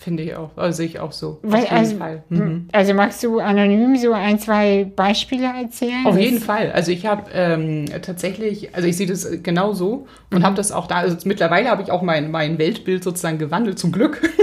Finde 0.03 0.23
ich 0.23 0.35
auch. 0.35 0.49
Also 0.55 0.77
sehe 0.77 0.87
ich 0.87 0.99
auch 0.99 1.11
so. 1.11 1.37
Weil, 1.43 1.59
Auf 1.61 1.65
jeden 1.65 1.77
also, 1.77 1.97
Fall. 1.97 2.23
Mhm. 2.29 2.67
also 2.71 2.93
magst 2.95 3.23
du 3.23 3.39
anonym 3.39 3.95
so 3.97 4.13
ein, 4.13 4.39
zwei 4.39 4.91
Beispiele 4.95 5.45
erzählen? 5.45 6.05
Auf 6.07 6.17
jeden 6.17 6.39
Fall. 6.39 6.71
Also 6.71 6.91
ich 6.91 7.05
habe 7.05 7.29
ähm, 7.31 7.85
tatsächlich, 8.01 8.73
also 8.75 8.87
ich 8.87 8.97
sehe 8.97 9.05
das 9.05 9.27
genau 9.43 9.73
so 9.73 10.07
und 10.31 10.39
Mhm. 10.39 10.43
habe 10.43 10.55
das 10.55 10.71
auch 10.71 10.87
da, 10.87 10.95
also 10.95 11.15
mittlerweile 11.25 11.69
habe 11.69 11.83
ich 11.83 11.91
auch 11.91 12.01
mein, 12.01 12.31
mein 12.31 12.57
Weltbild 12.57 13.03
sozusagen 13.03 13.37
gewandelt, 13.37 13.77
zum 13.77 13.91
Glück. 13.91 14.21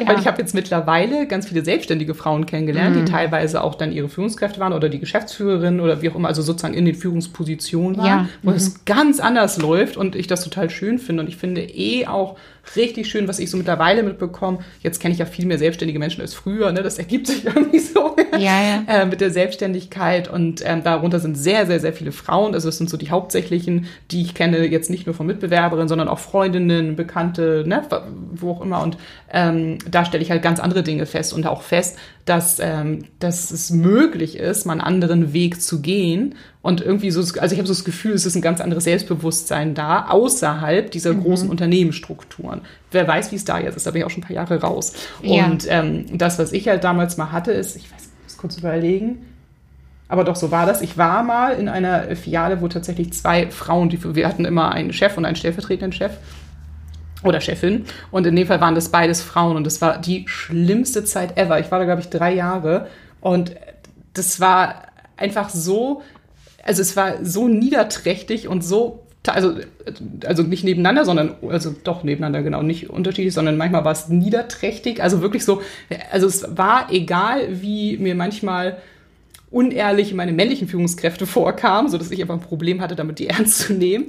Ja. 0.00 0.08
Weil 0.08 0.18
ich 0.18 0.26
habe 0.26 0.42
jetzt 0.42 0.54
mittlerweile 0.56 1.28
ganz 1.28 1.46
viele 1.46 1.64
selbstständige 1.64 2.14
Frauen 2.14 2.46
kennengelernt, 2.46 2.96
Mhm. 2.96 3.04
die 3.04 3.12
teilweise 3.12 3.62
auch 3.62 3.76
dann 3.76 3.92
ihre 3.92 4.08
Führungskräfte 4.08 4.58
waren 4.58 4.72
oder 4.72 4.88
die 4.88 4.98
Geschäftsführerin 4.98 5.78
oder 5.78 6.02
wie 6.02 6.10
auch 6.10 6.16
immer, 6.16 6.26
also 6.26 6.42
sozusagen 6.42 6.74
in 6.74 6.84
den 6.84 6.96
Führungspositionen 6.96 7.98
waren, 7.98 8.06
Ja. 8.06 8.28
wo 8.42 8.50
es 8.50 8.84
ganz 8.86 9.20
anders 9.20 9.58
läuft 9.58 9.96
und 9.96 10.16
ich 10.16 10.26
das 10.26 10.42
total 10.42 10.68
schön 10.68 10.98
finde. 10.98 11.22
Und 11.22 11.28
ich 11.28 11.36
finde 11.36 11.60
eh 11.62 12.08
auch 12.08 12.36
richtig 12.76 13.08
schön, 13.08 13.28
was 13.28 13.38
ich 13.38 13.50
so 13.50 13.56
mittlerweile 13.56 14.02
mitbekomme. 14.02 14.58
Jetzt 14.80 15.00
kenne 15.00 15.12
ich 15.12 15.18
ja 15.18 15.26
viel 15.26 15.46
mehr 15.46 15.58
selbstständige 15.58 15.98
Menschen 15.98 16.20
als 16.20 16.34
früher, 16.34 16.72
ne? 16.72 16.82
Das 16.82 16.98
ergibt 16.98 17.26
sich 17.26 17.44
irgendwie 17.44 17.78
so 17.78 18.16
Ja, 18.32 18.62
ja. 18.62 18.84
äh, 18.88 19.06
mit 19.06 19.20
der 19.20 19.30
Selbstständigkeit 19.30 20.28
und 20.28 20.62
ähm, 20.64 20.82
darunter 20.82 21.20
sind 21.20 21.36
sehr, 21.36 21.66
sehr, 21.66 21.80
sehr 21.80 21.92
viele 21.92 22.12
Frauen. 22.12 22.54
Also 22.54 22.68
es 22.68 22.78
sind 22.78 22.90
so 22.90 22.96
die 22.96 23.10
hauptsächlichen, 23.10 23.86
die 24.10 24.22
ich 24.22 24.34
kenne, 24.34 24.66
jetzt 24.66 24.90
nicht 24.90 25.06
nur 25.06 25.14
von 25.14 25.26
Mitbewerberinnen, 25.26 25.88
sondern 25.88 26.08
auch 26.08 26.18
Freundinnen, 26.18 26.96
Bekannte, 26.96 27.64
ne, 27.66 27.82
wo 28.32 28.52
auch 28.52 28.60
immer. 28.60 28.82
Und 28.82 28.96
ähm, 29.32 29.78
da 29.90 30.04
stelle 30.04 30.22
ich 30.22 30.30
halt 30.30 30.42
ganz 30.42 30.60
andere 30.60 30.82
Dinge 30.82 31.06
fest 31.06 31.32
und 31.32 31.46
auch 31.46 31.62
fest, 31.62 31.98
dass, 32.24 32.58
ähm, 32.60 33.04
dass 33.18 33.50
es 33.50 33.70
möglich 33.70 34.38
ist, 34.38 34.64
mal 34.64 34.72
einen 34.72 34.80
anderen 34.80 35.32
Weg 35.32 35.60
zu 35.60 35.80
gehen. 35.82 36.36
Und 36.62 36.80
irgendwie 36.80 37.10
so, 37.10 37.20
also 37.20 37.52
ich 37.52 37.58
habe 37.58 37.66
so 37.66 37.74
das 37.74 37.84
Gefühl, 37.84 38.12
es 38.12 38.24
ist 38.24 38.36
ein 38.36 38.42
ganz 38.42 38.62
anderes 38.62 38.84
Selbstbewusstsein 38.84 39.74
da, 39.74 40.06
außerhalb 40.08 40.90
dieser 40.90 41.12
großen 41.12 41.50
Unternehmensstrukturen. 41.50 42.53
Wer 42.90 43.06
weiß, 43.06 43.32
wie 43.32 43.36
es 43.36 43.44
da 43.44 43.58
jetzt 43.58 43.76
ist, 43.76 43.86
da 43.86 43.90
bin 43.90 44.00
ich 44.00 44.06
auch 44.06 44.10
schon 44.10 44.22
ein 44.22 44.26
paar 44.26 44.36
Jahre 44.36 44.60
raus. 44.60 44.92
Ja. 45.22 45.46
Und 45.46 45.66
ähm, 45.68 46.06
das, 46.18 46.38
was 46.38 46.52
ich 46.52 46.68
halt 46.68 46.84
damals 46.84 47.16
mal 47.16 47.32
hatte, 47.32 47.52
ist, 47.52 47.76
ich 47.76 47.90
weiß, 47.90 48.02
ich 48.02 48.22
muss 48.24 48.36
kurz 48.36 48.56
überlegen, 48.58 49.26
aber 50.08 50.24
doch 50.24 50.36
so 50.36 50.50
war 50.50 50.66
das. 50.66 50.82
Ich 50.82 50.98
war 50.98 51.22
mal 51.22 51.54
in 51.54 51.68
einer 51.68 52.14
Filiale, 52.16 52.60
wo 52.60 52.68
tatsächlich 52.68 53.12
zwei 53.12 53.50
Frauen, 53.50 53.88
die 53.88 54.14
wir 54.14 54.28
hatten 54.28 54.44
immer 54.44 54.72
einen 54.72 54.92
Chef 54.92 55.16
und 55.16 55.24
einen 55.24 55.36
stellvertretenden 55.36 55.92
Chef 55.92 56.12
oder 57.22 57.40
Chefin. 57.40 57.86
Und 58.10 58.26
in 58.26 58.36
dem 58.36 58.46
Fall 58.46 58.60
waren 58.60 58.74
das 58.74 58.90
beides 58.90 59.22
Frauen 59.22 59.56
und 59.56 59.64
das 59.64 59.80
war 59.80 59.98
die 59.98 60.24
schlimmste 60.28 61.04
Zeit 61.04 61.36
ever. 61.36 61.58
Ich 61.58 61.70
war 61.70 61.78
da, 61.78 61.84
glaube 61.84 62.02
ich, 62.02 62.10
drei 62.10 62.34
Jahre 62.34 62.88
und 63.20 63.56
das 64.12 64.40
war 64.40 64.82
einfach 65.16 65.48
so, 65.48 66.02
also 66.62 66.82
es 66.82 66.96
war 66.96 67.24
so 67.24 67.48
niederträchtig 67.48 68.48
und 68.48 68.62
so, 68.62 69.03
also, 69.32 69.54
also 70.26 70.42
nicht 70.42 70.64
nebeneinander, 70.64 71.04
sondern, 71.04 71.36
also 71.48 71.74
doch 71.84 72.04
nebeneinander, 72.04 72.42
genau, 72.42 72.62
nicht 72.62 72.90
unterschiedlich, 72.90 73.34
sondern 73.34 73.56
manchmal 73.56 73.84
war 73.84 73.92
es 73.92 74.08
niederträchtig, 74.08 75.02
also 75.02 75.22
wirklich 75.22 75.44
so, 75.44 75.62
also 76.10 76.26
es 76.26 76.44
war 76.56 76.92
egal, 76.92 77.62
wie 77.62 77.96
mir 77.96 78.14
manchmal 78.14 78.76
unehrlich 79.50 80.12
meine 80.14 80.32
männlichen 80.32 80.68
Führungskräfte 80.68 81.26
vorkamen, 81.26 81.88
sodass 81.88 82.10
ich 82.10 82.20
einfach 82.20 82.34
ein 82.34 82.40
Problem 82.40 82.80
hatte, 82.80 82.96
damit 82.96 83.18
die 83.18 83.28
ernst 83.28 83.58
zu 83.58 83.72
nehmen. 83.72 84.06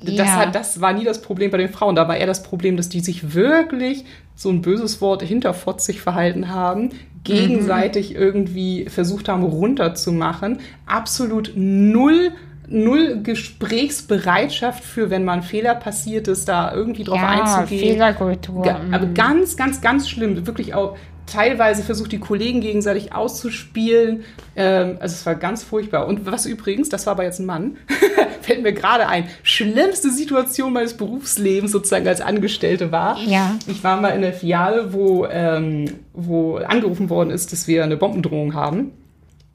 Das, 0.00 0.16
Ja. 0.26 0.36
hat, 0.36 0.54
das 0.54 0.80
war 0.80 0.92
nie 0.92 1.04
das 1.04 1.22
Problem 1.22 1.50
bei 1.50 1.56
den 1.58 1.70
Frauen. 1.70 1.94
Da 1.94 2.08
war 2.08 2.16
eher 2.16 2.26
das 2.26 2.42
Problem, 2.42 2.76
dass 2.76 2.88
die 2.88 3.00
sich 3.00 3.34
wirklich, 3.34 4.04
so 4.34 4.50
ein 4.50 4.60
böses 4.60 5.00
Wort, 5.00 5.22
hinterfotzig 5.22 6.00
verhalten 6.02 6.50
haben, 6.50 6.90
gegenseitig 7.22 8.14
irgendwie 8.14 8.84
versucht 8.88 9.28
haben, 9.28 9.44
runterzumachen. 9.44 10.58
Absolut 10.84 11.52
null, 11.54 12.32
null 12.74 13.20
Gesprächsbereitschaft 13.22 14.84
für, 14.84 15.10
wenn 15.10 15.24
mal 15.24 15.34
ein 15.34 15.42
Fehler 15.42 15.74
passiert 15.74 16.28
ist, 16.28 16.48
da 16.48 16.74
irgendwie 16.74 17.04
drauf 17.04 17.18
ja, 17.18 17.28
einzugehen. 17.28 17.92
Fehlerkultur. 17.92 18.62
Ga- 18.62 18.80
Aber 18.92 19.06
mhm. 19.06 19.14
ganz, 19.14 19.56
ganz, 19.56 19.80
ganz 19.80 20.08
schlimm. 20.08 20.46
Wirklich 20.46 20.74
auch 20.74 20.96
teilweise 21.26 21.82
versucht, 21.82 22.12
die 22.12 22.18
Kollegen 22.18 22.60
gegenseitig 22.60 23.14
auszuspielen. 23.14 24.24
Ähm, 24.56 24.96
also 25.00 25.14
es 25.14 25.24
war 25.24 25.34
ganz 25.36 25.62
furchtbar. 25.62 26.06
Und 26.06 26.26
was 26.26 26.44
übrigens, 26.44 26.88
das 26.90 27.06
war 27.06 27.12
aber 27.12 27.24
jetzt 27.24 27.38
ein 27.38 27.46
Mann, 27.46 27.76
fällt 28.42 28.62
mir 28.62 28.72
gerade 28.74 29.08
ein, 29.08 29.24
schlimmste 29.42 30.10
Situation 30.10 30.72
meines 30.74 30.94
Berufslebens 30.94 31.72
sozusagen 31.72 32.06
als 32.06 32.20
Angestellte 32.20 32.92
war. 32.92 33.18
Ja. 33.22 33.56
Ich 33.66 33.82
war 33.82 33.98
mal 34.00 34.10
in 34.10 34.20
der 34.20 34.34
Filiale, 34.34 34.92
wo, 34.92 35.24
ähm, 35.26 35.86
wo 36.12 36.56
angerufen 36.56 37.08
worden 37.08 37.30
ist, 37.30 37.52
dass 37.52 37.66
wir 37.68 37.84
eine 37.84 37.96
Bombendrohung 37.96 38.52
haben. 38.54 38.90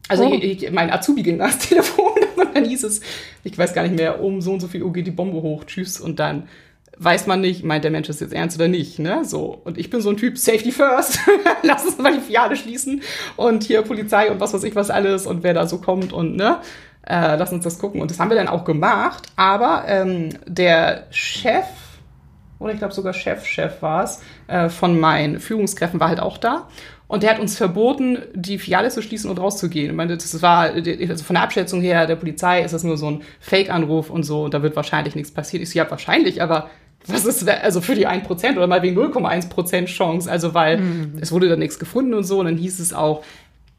Also 0.07 0.25
Oh. 0.25 0.33
ich, 0.33 0.63
ich, 0.63 0.71
mein 0.71 0.89
Azubi 0.91 1.21
ging 1.21 1.39
ans 1.39 1.59
Telefon 1.59 2.08
und 2.45 2.55
dann 2.55 2.65
hieß 2.65 2.83
es, 2.83 3.01
ich 3.43 3.57
weiß 3.57 3.73
gar 3.73 3.83
nicht 3.83 3.95
mehr, 3.95 4.21
um 4.21 4.41
so 4.41 4.53
und 4.53 4.59
so 4.59 4.67
viel 4.67 4.83
Uhr 4.83 4.93
geht 4.93 5.07
die 5.07 5.11
Bombe 5.11 5.41
hoch, 5.41 5.63
tschüss. 5.65 5.99
Und 5.99 6.19
dann 6.19 6.47
weiß 6.99 7.27
man 7.27 7.41
nicht, 7.41 7.63
meint 7.63 7.83
der 7.83 7.91
Mensch 7.91 8.07
das 8.07 8.19
jetzt 8.19 8.33
ernst 8.33 8.57
oder 8.57 8.67
nicht, 8.67 8.99
ne? 8.99 9.23
So. 9.23 9.59
Und 9.63 9.77
ich 9.77 9.89
bin 9.89 10.01
so 10.01 10.09
ein 10.09 10.17
Typ, 10.17 10.37
Safety 10.37 10.71
first, 10.71 11.19
lass 11.63 11.85
uns 11.85 11.97
mal 11.97 12.13
die 12.13 12.19
Filiale 12.19 12.55
schließen 12.55 13.01
und 13.37 13.63
hier 13.63 13.81
Polizei 13.81 14.29
und 14.29 14.39
was 14.39 14.53
weiß 14.53 14.63
ich 14.63 14.75
was 14.75 14.89
alles 14.89 15.25
und 15.25 15.41
wer 15.41 15.53
da 15.53 15.65
so 15.65 15.79
kommt 15.79 16.13
und 16.13 16.35
ne? 16.35 16.59
Äh, 17.07 17.37
lass 17.37 17.51
uns 17.51 17.63
das 17.63 17.79
gucken. 17.79 18.01
Und 18.01 18.11
das 18.11 18.19
haben 18.19 18.29
wir 18.29 18.35
dann 18.35 18.49
auch 18.49 18.65
gemacht, 18.65 19.29
aber 19.37 19.85
ähm, 19.87 20.29
der 20.45 21.07
Chef, 21.09 21.65
oder 22.59 22.73
ich 22.73 22.79
glaube 22.79 22.93
sogar 22.93 23.13
Chef-Chef 23.13 23.81
war 23.81 24.03
es, 24.03 24.21
äh, 24.47 24.67
von 24.67 24.99
meinen 24.99 25.39
Führungskräften 25.39 25.99
war 25.99 26.09
halt 26.09 26.19
auch 26.19 26.37
da. 26.37 26.67
Und 27.09 27.23
der 27.23 27.31
hat 27.31 27.39
uns 27.39 27.57
verboten, 27.57 28.19
die 28.35 28.59
Filiale 28.59 28.89
zu 28.89 29.01
schließen 29.01 29.31
und 29.31 29.39
rauszugehen. 29.39 29.89
Ich 29.89 29.95
meine, 29.95 30.15
das 30.15 30.41
war, 30.43 30.69
also 30.69 31.23
von 31.23 31.33
der 31.33 31.41
Abschätzung 31.41 31.81
her 31.81 32.05
der 32.05 32.15
Polizei 32.15 32.61
ist 32.61 32.71
das 32.71 32.83
nur 32.83 32.97
so 32.97 33.09
ein 33.09 33.21
Fake-Anruf 33.39 34.11
und 34.11 34.23
so, 34.23 34.43
und 34.43 34.53
da 34.53 34.61
wird 34.61 34.75
wahrscheinlich 34.75 35.15
nichts 35.15 35.31
passiert. 35.31 35.63
Ich 35.63 35.71
so, 35.71 35.79
ja, 35.79 35.89
wahrscheinlich, 35.89 36.39
aber 36.43 36.69
was 37.07 37.25
ist, 37.25 37.49
also 37.49 37.81
für 37.81 37.95
die 37.95 38.07
1% 38.07 38.57
oder 38.57 38.67
mal 38.67 38.83
wegen 38.83 38.95
0,1% 38.95 39.85
Chance, 39.87 40.29
also 40.29 40.53
weil 40.53 40.79
es 41.19 41.31
wurde 41.31 41.49
dann 41.49 41.57
nichts 41.57 41.79
gefunden 41.79 42.13
und 42.13 42.25
so, 42.25 42.39
und 42.39 42.45
dann 42.45 42.57
hieß 42.57 42.79
es 42.79 42.93
auch, 42.93 43.23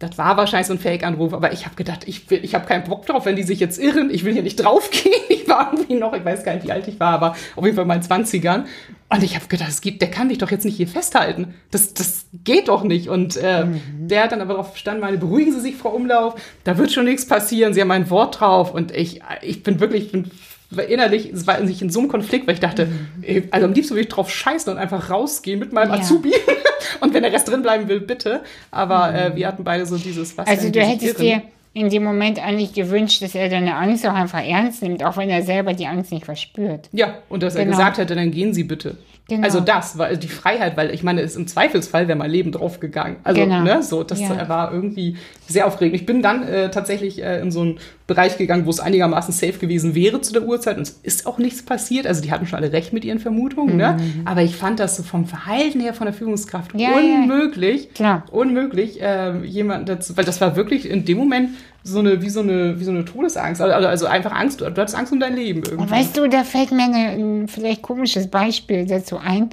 das 0.01 0.19
war 0.19 0.37
wahrscheinlich 0.37 0.67
so 0.67 0.73
ein 0.73 0.79
Fake-Anruf, 0.81 1.33
aber 1.33 1.53
ich 1.53 1.67
habe 1.67 1.77
gedacht, 1.77 2.09
ich, 2.09 2.29
will- 2.31 2.43
ich 2.43 2.55
habe 2.57 2.67
keinen 2.67 2.83
Bock 2.85 3.07
drauf, 3.07 3.27
wenn 3.27 3.37
die 3.37 3.43
sich 3.45 3.61
jetzt 3.61 3.79
irren. 3.79 4.11
Ich 4.11 4.25
will 4.25 4.33
hier 4.33 4.43
nicht 4.43 4.57
draufgehen. 4.65 5.15
Ich 5.29 5.49
war 5.49 5.73
irgendwie 5.73 5.95
noch, 5.95 6.13
ich 6.15 6.25
weiß 6.25 6.43
gar 6.43 6.55
nicht, 6.55 6.67
wie 6.67 6.73
alt 6.73 6.89
ich 6.89 6.99
war, 6.99 7.13
aber 7.13 7.37
auf 7.55 7.65
jeden 7.65 7.77
Fall 7.77 7.83
in 7.83 7.89
meinen 7.89 8.03
20ern. 8.03 8.65
Und 9.13 9.23
ich 9.23 9.35
habe 9.37 9.47
gedacht, 9.47 9.69
es 9.69 9.81
geht, 9.81 10.01
der 10.01 10.11
kann 10.11 10.29
mich 10.29 10.39
doch 10.39 10.51
jetzt 10.51 10.65
nicht 10.65 10.77
hier 10.77 10.89
festhalten. 10.89 11.55
Das, 11.71 11.95
das 11.95 12.27
geht 12.45 12.69
doch 12.69 12.83
nicht. 12.83 13.09
Und 13.09 13.37
äh, 13.37 13.67
der 13.99 14.25
hat 14.25 14.33
dann 14.33 14.41
aber 14.41 14.55
darauf 14.55 14.71
verstanden, 14.71 15.01
meine, 15.03 15.19
beruhigen 15.19 15.53
Sie 15.53 15.61
sich, 15.61 15.77
Frau 15.77 15.91
Umlauf, 15.91 16.35
da 16.65 16.79
wird 16.79 16.93
schon 16.93 17.05
nichts 17.05 17.27
passieren, 17.27 17.75
Sie 17.75 17.81
haben 17.81 17.89
mein 17.89 18.09
Wort 18.11 18.41
drauf. 18.41 18.73
Und 18.73 18.93
ich, 18.93 19.21
ich 19.43 19.63
bin 19.63 19.81
wirklich, 19.81 20.07
ich 20.07 20.13
bin 20.13 20.31
innerlich, 20.79 21.31
es 21.33 21.47
war 21.47 21.59
in 21.59 21.67
sich 21.67 21.83
in 21.83 21.91
so 21.91 22.01
einem 22.01 22.09
Konflikt, 22.09 22.47
weil 22.47 22.55
ich 22.55 22.61
dachte, 22.61 22.89
ey, 23.23 23.49
also 23.51 23.67
am 23.67 23.73
liebsten 23.73 23.95
würde 23.95 24.03
ich 24.03 24.09
drauf 24.09 24.31
scheißen 24.31 24.73
und 24.73 24.79
einfach 24.79 25.11
rausgehen 25.11 25.59
mit 25.59 25.73
meinem 25.73 25.91
Ja. 25.91 25.97
Azubi. 25.99 26.33
und 27.01 27.13
wenn 27.15 27.23
der 27.23 27.33
Rest 27.33 27.49
drin 27.49 27.63
bleiben 27.63 27.89
will, 27.89 28.01
bitte. 28.01 28.43
Aber 28.71 29.15
äh, 29.15 29.37
wir 29.37 29.47
hatten 29.49 29.65
beide 29.65 29.85
so 29.87 29.97
dieses, 29.99 30.37
was 30.39 30.47
Also 30.47 30.71
du 30.71 30.81
hättest 30.81 31.21
irren. 31.21 31.41
dir 31.41 31.43
in 31.73 31.89
dem 31.89 32.03
Moment 32.03 32.45
eigentlich 32.45 32.73
gewünscht, 32.73 33.23
dass 33.23 33.35
er 33.35 33.49
deine 33.49 33.77
Angst 33.77 34.05
auch 34.07 34.15
einfach 34.15 34.45
ernst 34.45 34.83
nimmt, 34.83 35.05
auch 35.05 35.17
wenn 35.17 35.31
er 35.31 35.43
selber 35.43 35.73
die 35.73 35.87
Angst 35.87 36.11
nicht 36.11 36.25
verspürt. 36.25 36.89
Ja, 36.93 37.15
und 37.29 37.43
dass 37.45 37.55
er 37.55 37.65
Genau. 37.65 37.77
gesagt 37.77 37.99
hätte, 37.99 38.17
dann 38.17 38.31
gehen 38.33 38.53
Sie 38.53 38.65
bitte. 38.65 38.97
Genau. 39.29 39.45
Also 39.45 39.61
das 39.61 39.97
war 39.97 40.13
die 40.17 40.27
Freiheit, 40.27 40.77
weil 40.77 40.93
ich 40.93 41.05
meine, 41.05 41.21
es 41.21 41.37
im 41.37 41.47
Zweifelsfall 41.47 42.09
wäre 42.09 42.19
mein 42.19 42.33
Leben 42.33 42.51
draufgegangen. 42.51 43.19
Also, 43.23 43.41
Genau. 43.43 43.61
ne, 43.63 43.81
so, 43.85 44.03
das 44.03 44.19
Ja. 44.21 44.49
war 44.49 44.73
irgendwie 44.73 45.17
sehr 45.51 45.67
aufregend. 45.67 45.95
Ich 46.01 46.07
bin 46.07 46.23
dann 46.23 46.43
äh, 46.43 46.71
tatsächlich 46.71 47.23
äh, 47.23 47.41
in 47.41 47.51
so 47.51 47.61
einen 47.61 47.79
Bereich 48.07 48.39
gegangen, 48.39 48.67
wo 48.67 48.71
es 48.71 48.81
einigermaßen 48.81 49.33
safe 49.33 49.59
gewesen 49.59 49.95
wäre 49.95 50.21
zu 50.21 50.33
der 50.33 50.43
Uhrzeit 50.43 50.77
und 50.79 50.83
es 50.83 50.91
ist 51.03 51.27
auch 51.27 51.39
nichts 51.39 51.63
passiert. 51.65 52.07
Also 52.07 52.23
die 52.23 52.33
hatten 52.33 52.47
schon 52.47 52.59
alle 52.59 52.73
recht 52.73 52.93
mit 52.93 53.05
ihren 53.05 53.19
Vermutungen, 53.19 53.77
ne? 53.77 53.97
Aber 54.25 54.43
ich 54.43 54.57
fand 54.57 54.81
das 54.81 54.97
so 54.97 55.03
vom 55.03 55.27
Verhalten 55.27 55.81
her 55.81 55.95
von 55.95 56.07
der 56.07 56.15
Führungskraft 56.15 56.75
Mhm. 56.75 56.81
Ja, 56.81 56.91
ja. 57.01 57.15
unmöglich. 57.23 57.95
Klar. 57.95 58.25
Unmöglich, 58.31 58.99
ähm, 59.01 59.45
jemanden 59.45 59.87
dazu, 59.87 60.17
weil 60.17 60.25
das 60.25 60.41
war 60.41 60.57
wirklich 60.57 60.89
in 60.89 61.05
dem 61.05 61.19
Moment 61.19 61.51
so 61.83 61.99
eine, 62.01 62.21
wie 62.23 62.29
so 62.29 62.41
eine, 62.41 62.79
wie 62.79 62.85
so 62.85 62.91
eine 62.91 63.05
Todesangst. 63.05 63.61
Also, 63.61 63.87
also 63.87 64.07
einfach 64.07 64.33
Angst, 64.33 64.61
du 64.61 64.67
hattest 64.67 64.95
Angst 64.97 65.13
um 65.13 65.21
dein 65.21 65.35
Leben 65.35 65.63
irgendwie. 65.65 65.83
Und 65.83 65.91
weißt 65.91 66.17
du, 66.17 66.29
da 66.29 66.45
fällt 66.45 66.73
mir 66.73 66.85
ein 66.85 67.49
vielleicht 67.49 67.83
komisches 67.83 68.29
Beispiel 68.29 68.87
dazu 68.87 69.19
ein. 69.19 69.51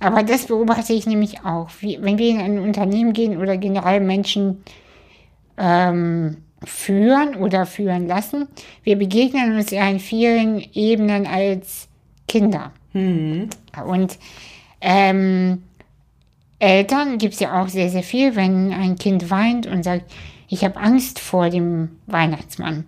Aber 0.00 0.22
das 0.22 0.46
beobachte 0.46 0.92
ich 0.92 1.06
nämlich 1.06 1.44
auch. 1.44 1.68
Wie, 1.80 1.98
wenn 2.00 2.18
wir 2.18 2.30
in 2.30 2.40
ein 2.40 2.58
Unternehmen 2.58 3.12
gehen 3.12 3.38
oder 3.38 3.56
generell 3.56 4.00
Menschen 4.00 4.62
ähm, 5.58 6.38
führen 6.64 7.36
oder 7.36 7.66
führen 7.66 8.06
lassen, 8.06 8.48
wir 8.82 8.96
begegnen 8.96 9.56
uns 9.56 9.70
ja 9.70 9.88
in 9.88 10.00
vielen 10.00 10.64
Ebenen 10.74 11.26
als 11.26 11.88
Kinder. 12.26 12.72
Und 13.86 14.18
ähm, 14.80 15.62
Eltern 16.58 17.18
gibt 17.18 17.34
es 17.34 17.40
ja 17.40 17.62
auch 17.62 17.68
sehr, 17.68 17.88
sehr 17.90 18.02
viel, 18.02 18.34
wenn 18.34 18.72
ein 18.72 18.96
Kind 18.96 19.30
weint 19.30 19.66
und 19.66 19.84
sagt, 19.84 20.10
ich 20.48 20.64
habe 20.64 20.80
Angst 20.80 21.20
vor 21.20 21.50
dem 21.50 21.90
Weihnachtsmann. 22.06 22.84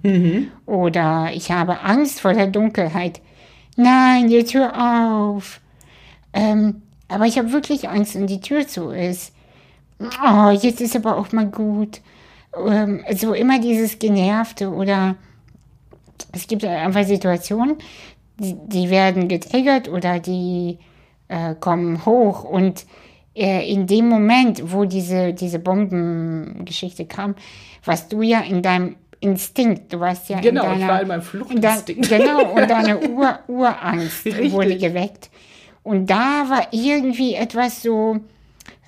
Oder 0.67 1.31
ich 1.33 1.51
habe 1.53 1.81
Angst 1.81 2.21
vor 2.21 2.33
der 2.33 2.47
Dunkelheit. 2.47 3.21
Nein, 3.77 4.31
jetzt 4.31 4.55
hör 4.55 5.29
auf. 5.29 5.61
Ähm, 6.33 6.83
aber 7.09 7.27
ich 7.27 7.39
habe 7.39 7.53
wirklich 7.53 7.89
Angst, 7.89 8.15
wenn 8.15 8.27
die 8.27 8.41
Tür 8.41 8.67
zu 8.67 8.91
ist. 8.91 9.33
Oh, 10.01 10.51
jetzt 10.51 10.81
ist 10.81 10.97
aber 10.97 11.17
auch 11.17 11.33
mal 11.33 11.47
gut. 11.47 12.01
Ähm, 12.57 13.05
so 13.17 13.33
immer 13.35 13.61
dieses 13.61 13.99
Genervte 13.99 14.71
oder 14.71 15.17
es 16.33 16.47
gibt 16.47 16.65
einfach 16.65 17.05
Situationen, 17.05 17.77
die, 18.39 18.57
die 18.67 18.91
werden 18.91 19.29
getriggert 19.29 19.89
oder 19.89 20.19
die 20.19 20.79
äh, 21.29 21.55
kommen 21.55 22.05
hoch 22.07 22.45
und 22.45 22.87
äh, 23.37 23.71
in 23.73 23.87
dem 23.87 24.09
Moment, 24.09 24.73
wo 24.73 24.85
diese, 24.85 25.33
diese 25.33 25.59
Bombengeschichte 25.61 27.07
kam, 27.07 27.35
warst 27.85 28.13
du 28.13 28.23
ja 28.23 28.41
in 28.41 28.63
deinem 28.63 28.97
Instinkt, 29.21 29.93
du 29.93 30.01
warst 30.01 30.29
ja 30.31 30.41
Genau, 30.41 30.65
in 30.67 30.73
ich 30.73 30.79
deiner, 30.79 30.89
war 30.93 31.03
in 31.03 31.09
meinem 31.09 31.21
in 31.51 31.61
dein- 31.61 31.79
Fluchtinstinkt. 31.79 32.09
Genau, 32.09 32.53
und 32.53 32.69
deine 32.71 32.99
Ur, 33.11 33.39
Urangst 33.49 34.25
Richtig. 34.25 34.53
wurde 34.53 34.77
geweckt. 34.79 35.31
Und 35.83 36.09
da 36.11 36.45
war 36.49 36.69
irgendwie 36.73 37.35
etwas 37.35 37.83
so 37.83 38.19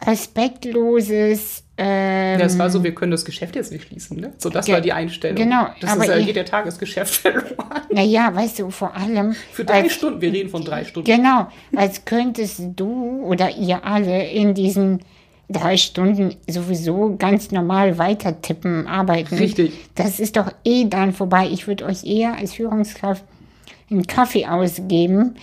respektloses. 0.06 1.61
Ähm, 1.78 2.38
Ja, 2.38 2.46
es 2.46 2.58
war 2.58 2.68
so, 2.70 2.84
wir 2.84 2.94
können 2.94 3.12
das 3.12 3.24
Geschäft 3.24 3.56
jetzt 3.56 3.72
nicht 3.72 3.86
schließen, 3.88 4.18
ne? 4.20 4.32
So, 4.38 4.50
das 4.50 4.68
war 4.68 4.80
die 4.82 4.92
Einstellung. 4.92 5.36
genau, 5.36 5.66
Das 5.80 5.90
aber 5.90 6.04
ist, 6.04 6.10
äh, 6.22 6.24
geht 6.24 6.36
der 6.36 6.44
Tagesgeschäft 6.44 7.14
verloren. 7.22 7.46
naja, 7.90 8.34
weißt 8.34 8.58
du, 8.58 8.70
vor 8.70 8.94
allem. 8.94 9.32
Für 9.52 9.64
drei 9.64 9.82
als- 9.82 9.94
Stunden, 9.94 10.20
wir 10.20 10.32
reden 10.32 10.50
von 10.50 10.64
drei 10.64 10.84
Stunden. 10.84 11.10
Genau, 11.10 11.46
als 11.74 12.04
könntest 12.04 12.60
du 12.76 13.22
oder 13.24 13.56
ihr 13.56 13.84
alle 13.84 14.26
in 14.30 14.52
diesen 14.54 15.00
drei 15.48 15.76
Stunden 15.76 16.36
sowieso 16.48 17.16
ganz 17.18 17.50
normal 17.50 17.98
weiter 17.98 18.40
tippen, 18.40 18.86
arbeiten. 18.86 19.34
Richtig. 19.36 19.72
Das 19.94 20.20
ist 20.20 20.36
doch 20.36 20.50
eh 20.64 20.84
dann 20.86 21.12
vorbei. 21.12 21.48
Ich 21.50 21.66
würde 21.66 21.84
euch 21.86 22.04
eher 22.04 22.36
als 22.36 22.54
Führungskraft 22.54 23.24
einen 23.90 24.06
Kaffee 24.06 24.46
ausgeben 24.46 25.34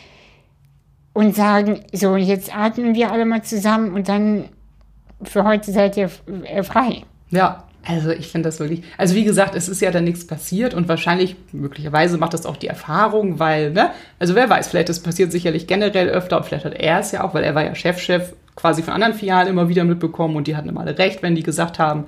und 1.14 1.36
sagen, 1.36 1.82
so, 1.92 2.16
jetzt 2.16 2.56
atmen 2.56 2.96
wir 2.96 3.12
alle 3.12 3.26
mal 3.26 3.44
zusammen 3.44 3.94
und 3.94 4.08
dann 4.10 4.46
für 5.24 5.44
heute 5.44 5.72
seid 5.72 5.98
ihr 5.98 6.10
äh, 6.46 6.64
frei. 6.64 7.04
Ja, 7.30 7.64
also 7.86 8.12
ich 8.12 8.28
finde 8.28 8.50
das 8.50 8.60
wirklich. 8.60 8.84
Also 8.98 9.16
wie 9.16 9.24
gesagt, 9.24 9.56
es 9.56 9.70
ist 9.70 9.82
ja 9.82 9.92
dann 9.92 10.04
nichts 10.04 10.28
passiert 10.28 10.74
und 10.74 10.88
wahrscheinlich, 10.88 11.36
möglicherweise 11.52 12.18
macht 12.18 12.34
das 12.34 12.46
auch 12.46 12.58
die 12.58 12.68
Erfahrung, 12.68 13.40
weil, 13.40 13.72
ne, 13.72 13.92
also 14.20 14.36
wer 14.36 14.50
weiß, 14.50 14.68
vielleicht 14.68 14.90
das 14.90 15.02
passiert 15.02 15.32
sicherlich 15.32 15.66
generell 15.68 16.10
öfter 16.10 16.38
und 16.38 16.46
vielleicht 16.46 16.66
hat 16.66 16.74
er 16.74 17.00
es 17.00 17.12
ja 17.12 17.24
auch, 17.24 17.34
weil 17.34 17.44
er 17.44 17.56
war 17.56 17.64
ja 17.64 17.76
Chefchef 17.76 18.34
quasi 18.56 18.84
von 18.84 18.94
anderen 18.94 19.14
Filialen 19.14 19.48
immer 19.48 19.70
wieder 19.70 19.86
mitbekommen 19.86 20.36
und 20.36 20.48
die 20.48 20.56
hatten 20.56 20.70
immer 20.70 20.82
alle 20.82 20.98
recht, 20.98 21.24
wenn 21.24 21.36
die 21.36 21.44
gesagt 21.44 21.80
haben, 21.80 22.06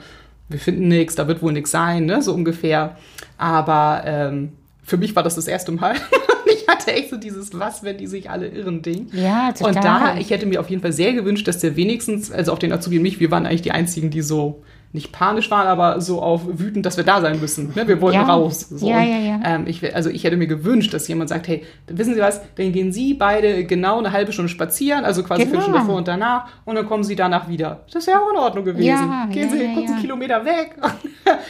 wir 0.50 0.60
finden 0.60 0.90
nichts, 0.90 1.16
da 1.16 1.28
wird 1.28 1.42
wohl 1.42 1.54
nichts 1.54 1.72
sein, 1.72 2.06
ne, 2.06 2.22
so 2.22 2.34
ungefähr. 2.34 2.98
Aber 3.38 4.04
ähm, 4.06 4.52
für 4.84 4.98
mich 4.98 5.16
war 5.16 5.24
das 5.24 5.36
das 5.36 5.48
erste 5.48 5.72
Mal. 5.72 5.96
hatte 6.72 6.94
echt 6.94 7.10
so 7.10 7.18
dieses 7.18 7.58
Was, 7.58 7.84
wenn 7.84 7.98
die 7.98 8.08
sich 8.08 8.30
alle 8.30 8.48
irren 8.48 8.82
Ding. 8.82 9.08
Ja, 9.14 9.52
total. 9.52 9.76
Und 9.76 9.84
da, 9.84 10.18
ich 10.18 10.30
hätte 10.30 10.46
mir 10.46 10.60
auf 10.60 10.70
jeden 10.70 10.82
Fall 10.82 10.94
sehr 10.94 11.14
gewünscht, 11.14 11.48
dass 11.48 11.60
der 11.60 11.76
wenigstens, 11.76 12.32
also 12.32 12.52
auf 12.52 12.60
den 12.60 12.72
Azubi 12.72 12.98
und 12.98 13.04
mich, 13.04 13.20
wir 13.20 13.32
waren 13.32 13.46
eigentlich 13.46 13.62
die 13.62 13.72
einzigen, 13.72 14.10
die 14.10 14.22
so 14.22 14.64
nicht 14.94 15.12
panisch 15.12 15.50
waren, 15.52 15.68
aber 15.68 16.02
so 16.02 16.22
auf 16.22 16.42
wütend, 16.48 16.86
dass 16.86 16.98
wir 16.98 17.04
da 17.06 17.22
sein 17.22 17.40
müssen. 17.40 17.72
Ne? 17.76 17.88
Wir 17.88 18.02
wollten 18.02 18.20
Ja. 18.20 18.26
raus. 18.26 18.60
So. 18.70 18.90
Ja, 18.90 19.02
ja, 19.02 19.18
ja. 19.20 19.40
Ähm, 19.44 19.64
ich, 19.68 19.96
also 19.96 20.10
ich 20.10 20.24
hätte 20.26 20.36
mir 20.38 20.48
gewünscht, 20.48 20.94
dass 20.94 21.08
jemand 21.08 21.30
sagt, 21.30 21.48
hey, 21.48 21.64
wissen 21.88 22.14
Sie 22.14 22.20
was, 22.20 22.42
dann 22.56 22.72
gehen 22.74 22.92
Sie 22.92 23.14
beide 23.14 23.64
genau 23.66 24.00
eine 24.00 24.12
halbe 24.12 24.34
Stunde 24.34 24.50
spazieren, 24.50 25.06
also 25.06 25.24
quasi 25.24 25.44
Genau. 25.44 25.52
Viertelstunde 25.52 25.86
vor 25.86 25.96
und 25.98 26.08
danach, 26.08 26.48
und 26.66 26.76
dann 26.76 26.86
kommen 26.88 27.04
Sie 27.06 27.16
danach 27.16 27.48
wieder. 27.48 27.86
Das 27.94 28.06
wäre 28.08 28.20
auch 28.20 28.32
in 28.32 28.38
Ordnung 28.38 28.66
gewesen. 28.66 28.88
Ja, 28.88 29.28
gehen 29.32 29.50
ja, 29.50 29.56
Sie 29.56 29.74
kurz 29.74 29.90
einen 29.92 30.02
Kilometer 30.02 30.44
weg. 30.46 30.76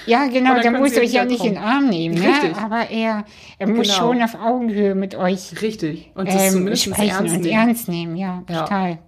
Ja, 0.06 0.26
genau, 0.28 0.54
dann 0.54 0.62
der 0.62 0.72
können 0.72 0.84
muss 0.84 0.94
sie 0.94 1.00
euch 1.02 1.12
ja 1.14 1.26
nicht 1.26 1.44
in 1.44 1.54
den 1.56 1.64
Arm 1.64 1.88
nehmen, 1.88 2.16
ne? 2.16 2.28
Richtig. 2.28 2.56
aber 2.56 2.90
er, 2.90 3.24
er 3.58 3.68
muss 3.68 3.88
Genau. 3.88 4.00
schon 4.14 4.22
auf 4.22 4.36
Augenhöhe 4.36 4.94
mit 4.96 5.16
euch 5.16 5.62
Richtig. 5.62 6.12
Und 6.16 6.28
das 6.28 6.44
ähm, 6.48 6.52
zumindest 6.54 6.88
ernst 7.00 7.20
und 7.20 7.42
nehmen. 7.42 7.46
ernst 7.46 7.88
nehmen, 7.90 8.16
ja, 8.16 8.44
total. 8.48 9.00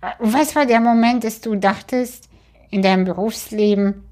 Äh, 0.00 0.22
Und 0.22 0.32
was 0.34 0.54
war 0.56 0.66
der 0.66 0.80
Moment, 0.80 1.24
dass 1.24 1.40
du 1.40 1.54
dachtest 1.56 2.25
in 2.70 2.82
deinem 2.82 3.04
Berufsleben, 3.04 4.02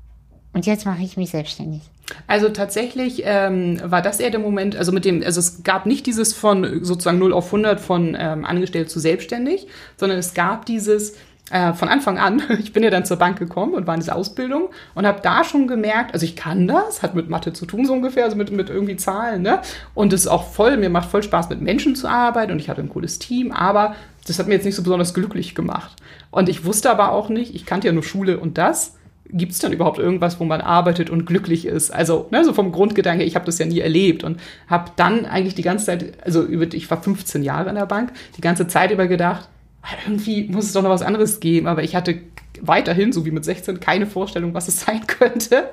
und 0.53 0.67
jetzt 0.67 0.87
mache 0.87 1.03
ich 1.03 1.17
mich 1.17 1.31
selbstständig? 1.31 1.83
Also 2.27 2.49
tatsächlich 2.49 3.23
ähm, 3.25 3.81
war 3.83 4.03
das 4.03 4.21
eher 4.21 4.31
der 4.31 4.41
Moment, 4.41 4.77
also 4.77 4.93
mit 4.93 5.05
dem, 5.05 5.23
also 5.23 5.41
es 5.41 5.63
gab 5.63 5.87
nicht 5.87 6.07
dieses 6.07 6.33
von 6.35 6.85
sozusagen 6.85 7.19
0 7.19 7.33
auf 7.33 7.47
100 7.47 7.81
von 7.81 8.17
ähm, 8.19 8.45
angestellt 8.45 8.91
zu 8.91 9.01
selbstständig, 9.01 9.67
sondern 9.97 10.19
es 10.19 10.35
gab 10.35 10.67
dieses, 10.67 11.17
äh, 11.51 11.73
von 11.75 11.89
Anfang 11.89 12.19
an. 12.19 12.43
Ich 12.59 12.73
bin 12.73 12.83
ja 12.83 12.91
dann 12.91 13.05
zur 13.05 13.19
Bank 13.19 13.39
gekommen 13.39 13.75
und 13.75 13.87
war 13.87 13.95
in 13.95 14.01
dieser 14.01 14.17
Ausbildung 14.17 14.71
und 14.95 15.07
habe 15.07 15.21
da 15.23 15.45
schon 15.45 15.67
gemerkt, 15.67 16.15
also 16.15 16.25
ich 16.25 16.37
kann 16.37 16.67
das, 16.67 17.03
hat 17.03 17.15
mit 17.15 17.29
Mathe 17.29 17.53
zu 17.53 17.67
tun 17.67 17.85
so 17.85 17.93
ungefähr, 17.93 18.25
also 18.25 18.37
mit, 18.37 18.51
mit 18.51 18.71
irgendwie 18.71 18.97
Zahlen, 18.97 19.43
ne? 19.43 19.61
Und 19.95 20.13
es 20.13 20.23
ist 20.23 20.29
auch 20.29 20.51
voll, 20.51 20.77
mir 20.77 20.91
macht 20.91 21.11
voll 21.11 21.23
Spaß 21.23 21.51
mit 21.51 21.61
Menschen 21.61 21.95
zu 21.95 22.09
arbeiten 22.09 22.53
und 22.53 22.59
ich 22.59 22.69
hatte 22.69 22.81
ein 22.81 22.89
cooles 22.89 23.19
Team, 23.19 23.53
aber 23.53 23.95
das 24.27 24.39
hat 24.39 24.49
mir 24.49 24.55
jetzt 24.55 24.65
nicht 24.65 24.77
so 24.77 24.83
besonders 24.83 25.13
glücklich 25.13 25.55
gemacht. 25.55 25.93
Und 26.31 26.49
ich 26.49 26.65
wusste 26.65 26.91
aber 26.91 27.13
auch 27.13 27.29
nicht, 27.29 27.55
ich 27.55 27.67
kannte 27.67 27.87
ja 27.89 27.93
nur 27.93 28.03
Schule 28.03 28.39
und 28.39 28.57
das. 28.57 28.97
Gibt 29.31 29.53
es 29.53 29.59
dann 29.59 29.73
überhaupt 29.73 29.99
irgendwas, 29.99 30.39
wo 30.39 30.45
man 30.45 30.61
arbeitet 30.61 31.11
und 31.11 31.25
glücklich 31.27 31.67
ist? 31.67 31.91
Also, 31.91 32.29
ne, 32.31 32.45
so 32.45 32.53
vom 32.53 32.73
Grundgedanke, 32.73 33.25
ich 33.25 33.35
habe 33.35 33.47
das 33.47 33.59
ja 33.59 33.67
nie 33.67 33.81
erlebt 33.81 34.23
und 34.23 34.39
habe 34.69 34.91
dann 34.97 35.25
eigentlich 35.27 35.55
die 35.55 35.63
ganze 35.63 35.87
Zeit, 35.87 36.13
also 36.25 36.43
über, 36.43 36.73
ich 36.73 36.91
war 36.91 37.03
15 37.03 37.43
Jahre 37.43 37.71
in 37.71 37.75
der 37.75 37.87
Bank, 37.87 38.13
die 38.37 38.43
ganze 38.43 38.67
Zeit 38.67 38.91
über 38.91 39.07
gedacht, 39.07 39.49
irgendwie 40.07 40.45
muss 40.45 40.67
es 40.67 40.73
doch 40.73 40.83
noch 40.83 40.91
was 40.91 41.03
anderes 41.03 41.41
geben, 41.41 41.67
aber 41.67 41.83
ich 41.83 41.95
hatte 41.95 42.21
weiterhin, 42.61 43.13
so 43.13 43.25
wie 43.25 43.31
mit 43.31 43.45
16, 43.45 43.81
keine 43.81 44.07
Vorstellung, 44.07 44.55
was 44.55 44.69
es 44.69 44.81
sein 44.87 45.07
könnte. 45.07 45.71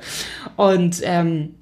Und 0.55 1.01
ähm, 1.03 1.55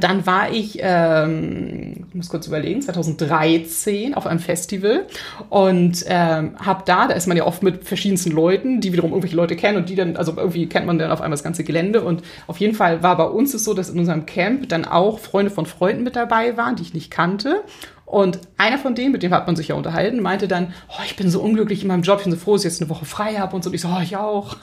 dann 0.00 0.26
war 0.26 0.50
ich, 0.50 0.78
ähm, 0.80 2.06
ich 2.08 2.14
muss 2.14 2.28
kurz 2.28 2.48
überlegen, 2.48 2.82
2013 2.82 4.14
auf 4.14 4.26
einem 4.26 4.40
Festival 4.40 5.06
und 5.48 6.04
ähm, 6.08 6.56
habe 6.58 6.82
da, 6.84 7.06
da 7.06 7.14
ist 7.14 7.28
man 7.28 7.36
ja 7.36 7.46
oft 7.46 7.62
mit 7.62 7.84
verschiedensten 7.84 8.32
Leuten, 8.32 8.80
die 8.80 8.92
wiederum 8.92 9.12
irgendwelche 9.12 9.36
Leute 9.36 9.54
kennen 9.54 9.78
und 9.78 9.88
die 9.88 9.94
dann, 9.94 10.16
also 10.16 10.34
irgendwie 10.36 10.68
kennt 10.68 10.86
man 10.86 10.98
dann 10.98 11.12
auf 11.12 11.20
einmal 11.20 11.36
das 11.36 11.44
ganze 11.44 11.62
Gelände 11.62 12.02
und 12.02 12.22
auf 12.48 12.58
jeden 12.58 12.74
Fall 12.74 13.04
war 13.04 13.16
bei 13.16 13.26
uns 13.26 13.54
es 13.54 13.62
so, 13.62 13.74
dass 13.74 13.88
in 13.88 14.00
unserem 14.00 14.26
Camp 14.26 14.68
dann 14.68 14.86
auch 14.86 15.20
Freunde 15.20 15.52
von 15.52 15.66
Freunden 15.66 16.02
mit 16.02 16.16
dabei 16.16 16.56
waren, 16.56 16.74
die 16.74 16.82
ich 16.82 16.92
nicht 16.92 17.12
kannte 17.12 17.62
und 18.06 18.38
einer 18.56 18.78
von 18.78 18.94
denen, 18.94 19.10
mit 19.10 19.24
dem 19.24 19.34
hat 19.34 19.48
man 19.48 19.56
sich 19.56 19.68
ja 19.68 19.74
unterhalten, 19.74 20.22
meinte 20.22 20.46
dann, 20.46 20.72
oh, 20.88 21.02
ich 21.04 21.16
bin 21.16 21.28
so 21.28 21.40
unglücklich 21.40 21.82
in 21.82 21.88
meinem 21.88 22.02
Job, 22.02 22.18
ich 22.18 22.24
bin 22.24 22.32
so 22.32 22.38
froh, 22.38 22.52
dass 22.52 22.64
ich 22.64 22.70
jetzt 22.70 22.80
eine 22.80 22.88
Woche 22.88 23.04
frei 23.04 23.34
habe 23.34 23.56
und 23.56 23.64
so. 23.64 23.68
Und 23.68 23.74
ich 23.74 23.80
so, 23.80 23.88
oh, 23.88 24.00
ich 24.00 24.16
auch. 24.16 24.56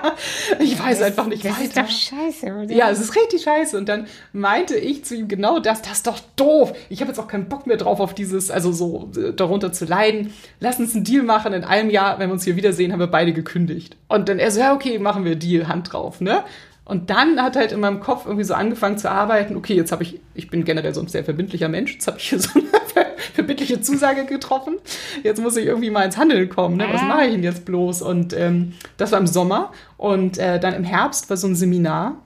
ich 0.58 0.76
weiß 0.76 0.98
das, 0.98 1.06
einfach 1.06 1.26
nicht 1.26 1.44
das 1.44 1.52
weiter. 1.52 1.82
Das 1.82 1.92
ist 1.92 2.10
doch 2.10 2.18
scheiße, 2.18 2.46
oder? 2.46 2.72
Ja, 2.72 2.90
es 2.90 3.00
ist 3.00 3.14
richtig 3.14 3.42
scheiße. 3.44 3.78
Und 3.78 3.88
dann 3.88 4.08
meinte 4.32 4.76
ich 4.76 5.04
zu 5.04 5.14
ihm 5.14 5.28
genau 5.28 5.60
das, 5.60 5.80
das 5.80 5.92
ist 5.92 6.08
doch 6.08 6.18
doof. 6.34 6.72
Ich 6.88 7.00
habe 7.00 7.10
jetzt 7.10 7.20
auch 7.20 7.28
keinen 7.28 7.48
Bock 7.48 7.68
mehr 7.68 7.76
drauf, 7.76 8.00
auf 8.00 8.14
dieses, 8.14 8.50
also 8.50 8.72
so 8.72 9.12
äh, 9.16 9.32
darunter 9.32 9.72
zu 9.72 9.84
leiden. 9.84 10.34
Lass 10.58 10.80
uns 10.80 10.96
einen 10.96 11.04
Deal 11.04 11.22
machen. 11.22 11.52
In 11.52 11.62
einem 11.62 11.90
Jahr, 11.90 12.18
wenn 12.18 12.28
wir 12.28 12.32
uns 12.32 12.42
hier 12.42 12.56
wiedersehen, 12.56 12.90
haben 12.92 13.00
wir 13.00 13.06
beide 13.06 13.32
gekündigt. 13.32 13.96
Und 14.08 14.28
dann 14.28 14.40
er 14.40 14.50
so, 14.50 14.58
ja, 14.58 14.74
okay, 14.74 14.98
machen 14.98 15.24
wir 15.24 15.36
Deal, 15.36 15.68
Hand 15.68 15.92
drauf, 15.92 16.20
ne? 16.20 16.42
Und 16.88 17.10
dann 17.10 17.42
hat 17.42 17.54
halt 17.54 17.70
in 17.70 17.80
meinem 17.80 18.00
Kopf 18.00 18.24
irgendwie 18.24 18.44
so 18.44 18.54
angefangen 18.54 18.96
zu 18.96 19.10
arbeiten, 19.10 19.56
okay, 19.56 19.74
jetzt 19.74 19.92
habe 19.92 20.02
ich, 20.02 20.20
ich 20.34 20.48
bin 20.48 20.64
generell 20.64 20.94
so 20.94 21.02
ein 21.02 21.06
sehr 21.06 21.22
verbindlicher 21.22 21.68
Mensch, 21.68 21.92
jetzt 21.92 22.06
habe 22.06 22.16
ich 22.16 22.30
hier 22.30 22.40
so 22.40 22.48
eine 22.54 22.66
verbindliche 23.34 23.82
Zusage 23.82 24.24
getroffen. 24.24 24.78
Jetzt 25.22 25.42
muss 25.42 25.58
ich 25.58 25.66
irgendwie 25.66 25.90
mal 25.90 26.06
ins 26.06 26.16
Handeln 26.16 26.48
kommen. 26.48 26.78
Ne? 26.78 26.86
Was 26.90 27.02
mache 27.02 27.26
ich 27.26 27.32
denn 27.32 27.42
jetzt 27.42 27.66
bloß? 27.66 28.00
Und 28.00 28.32
ähm, 28.32 28.72
das 28.96 29.12
war 29.12 29.20
im 29.20 29.26
Sommer. 29.26 29.70
Und 29.98 30.38
äh, 30.38 30.58
dann 30.58 30.72
im 30.72 30.82
Herbst 30.82 31.28
war 31.28 31.36
so 31.36 31.46
ein 31.46 31.54
Seminar. 31.54 32.22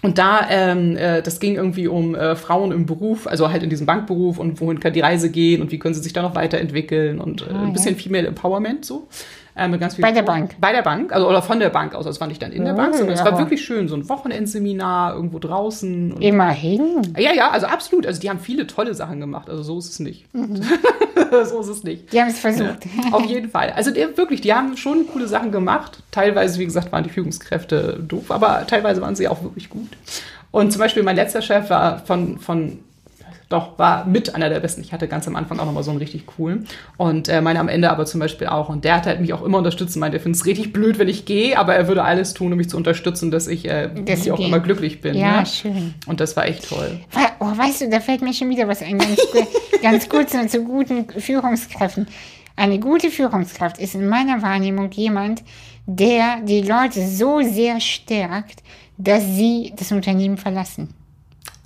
Und 0.00 0.16
da, 0.16 0.46
ähm, 0.48 0.96
äh, 0.96 1.20
das 1.20 1.38
ging 1.38 1.56
irgendwie 1.56 1.86
um 1.86 2.14
äh, 2.14 2.36
Frauen 2.36 2.72
im 2.72 2.86
Beruf, 2.86 3.26
also 3.26 3.50
halt 3.50 3.62
in 3.62 3.70
diesem 3.70 3.86
Bankberuf 3.86 4.38
und 4.38 4.62
wohin 4.62 4.80
kann 4.80 4.94
die 4.94 5.00
Reise 5.00 5.30
gehen 5.30 5.60
und 5.60 5.72
wie 5.72 5.78
können 5.78 5.94
sie 5.94 6.02
sich 6.02 6.14
da 6.14 6.22
noch 6.22 6.34
weiterentwickeln 6.34 7.20
und 7.20 7.42
äh, 7.42 7.52
ein 7.52 7.74
bisschen 7.74 7.96
Female 7.96 8.26
Empowerment 8.28 8.86
so. 8.86 9.08
Äh, 9.56 9.68
mit 9.68 9.80
ganz 9.80 9.94
viel 9.94 10.02
bei 10.02 10.10
der 10.10 10.22
Bank. 10.22 10.56
Bei 10.58 10.72
der 10.72 10.82
Bank, 10.82 11.12
also 11.12 11.28
oder 11.28 11.40
von 11.40 11.60
der 11.60 11.70
Bank 11.70 11.94
aus. 11.94 12.04
Das 12.04 12.20
war 12.20 12.26
nicht 12.26 12.42
dann 12.42 12.50
in 12.50 12.64
der 12.64 12.74
oh, 12.74 12.76
Bank, 12.76 12.96
sondern 12.96 13.14
es 13.14 13.24
war 13.24 13.38
wirklich 13.38 13.64
schön, 13.64 13.86
so 13.86 13.94
ein 13.94 14.08
Wochenendseminar 14.08 15.14
irgendwo 15.14 15.38
draußen. 15.38 16.16
Immerhin. 16.20 17.14
Ja, 17.16 17.32
ja, 17.32 17.50
also 17.50 17.66
absolut. 17.66 18.04
Also 18.04 18.20
die 18.20 18.28
haben 18.28 18.40
viele 18.40 18.66
tolle 18.66 18.94
Sachen 18.94 19.20
gemacht. 19.20 19.48
Also 19.48 19.62
so 19.62 19.78
ist 19.78 19.90
es 19.90 20.00
nicht. 20.00 20.32
Mhm. 20.34 20.60
so 21.44 21.60
ist 21.60 21.68
es 21.68 21.84
nicht. 21.84 22.12
Die 22.12 22.20
haben 22.20 22.28
es 22.28 22.40
versucht. 22.40 22.84
Ja, 22.84 23.12
auf 23.12 23.24
jeden 23.26 23.48
Fall. 23.48 23.70
Also 23.70 23.92
die, 23.92 24.04
wirklich, 24.16 24.40
die 24.40 24.52
haben 24.52 24.76
schon 24.76 25.06
coole 25.06 25.28
Sachen 25.28 25.52
gemacht. 25.52 25.98
Teilweise, 26.10 26.58
wie 26.58 26.64
gesagt, 26.64 26.90
waren 26.90 27.04
die 27.04 27.10
Führungskräfte 27.10 28.00
doof, 28.06 28.32
aber 28.32 28.66
teilweise 28.66 29.00
waren 29.02 29.14
sie 29.14 29.28
auch 29.28 29.42
wirklich 29.44 29.70
gut. 29.70 29.90
Und 30.50 30.72
zum 30.72 30.80
Beispiel 30.80 31.04
mein 31.04 31.16
letzter 31.16 31.42
Chef 31.42 31.70
war 31.70 32.00
von, 32.00 32.38
von 32.38 32.80
doch, 33.48 33.78
war 33.78 34.06
mit 34.06 34.34
einer 34.34 34.48
der 34.48 34.60
besten. 34.60 34.80
Ich 34.80 34.92
hatte 34.92 35.06
ganz 35.06 35.28
am 35.28 35.36
Anfang 35.36 35.58
auch 35.60 35.66
nochmal 35.66 35.82
so 35.82 35.90
einen 35.90 35.98
richtig 35.98 36.26
coolen. 36.26 36.66
Und 36.96 37.28
äh, 37.28 37.40
meine 37.40 37.60
am 37.60 37.68
Ende 37.68 37.90
aber 37.90 38.06
zum 38.06 38.20
Beispiel 38.20 38.46
auch. 38.46 38.68
Und 38.68 38.84
der 38.84 38.96
hat 38.96 39.06
halt 39.06 39.20
mich 39.20 39.32
auch 39.32 39.42
immer 39.42 39.58
unterstützt. 39.58 39.96
Meint, 39.96 40.14
er 40.14 40.20
findet 40.20 40.40
es 40.40 40.46
richtig 40.46 40.72
blöd, 40.72 40.98
wenn 40.98 41.08
ich 41.08 41.24
gehe, 41.24 41.58
aber 41.58 41.74
er 41.74 41.86
würde 41.88 42.04
alles 42.04 42.34
tun, 42.34 42.52
um 42.52 42.58
mich 42.58 42.70
zu 42.70 42.76
unterstützen, 42.76 43.30
dass 43.30 43.46
ich, 43.46 43.68
äh, 43.68 43.90
dass 44.04 44.24
ich 44.24 44.32
auch 44.32 44.40
immer 44.40 44.60
glücklich 44.60 45.00
bin. 45.00 45.16
Ja, 45.16 45.40
ne? 45.40 45.46
schön. 45.46 45.94
Und 46.06 46.20
das 46.20 46.36
war 46.36 46.46
echt 46.46 46.68
toll. 46.68 47.00
Oh, 47.40 47.46
weißt 47.46 47.82
du, 47.82 47.90
da 47.90 48.00
fällt 48.00 48.22
mir 48.22 48.32
schon 48.32 48.48
wieder 48.48 48.66
was 48.66 48.82
ein. 48.82 48.98
Ganz, 48.98 49.20
ganz 49.82 50.08
kurz 50.08 50.34
zu 50.50 50.64
guten 50.64 51.08
Führungskräften. 51.08 52.06
Eine 52.56 52.78
gute 52.78 53.10
Führungskraft 53.10 53.78
ist 53.78 53.94
in 53.94 54.08
meiner 54.08 54.40
Wahrnehmung 54.40 54.90
jemand, 54.92 55.42
der 55.86 56.40
die 56.42 56.62
Leute 56.62 57.06
so 57.06 57.42
sehr 57.42 57.80
stärkt, 57.80 58.62
dass 58.96 59.24
sie 59.24 59.72
das 59.76 59.92
Unternehmen 59.92 60.36
verlassen. 60.36 60.94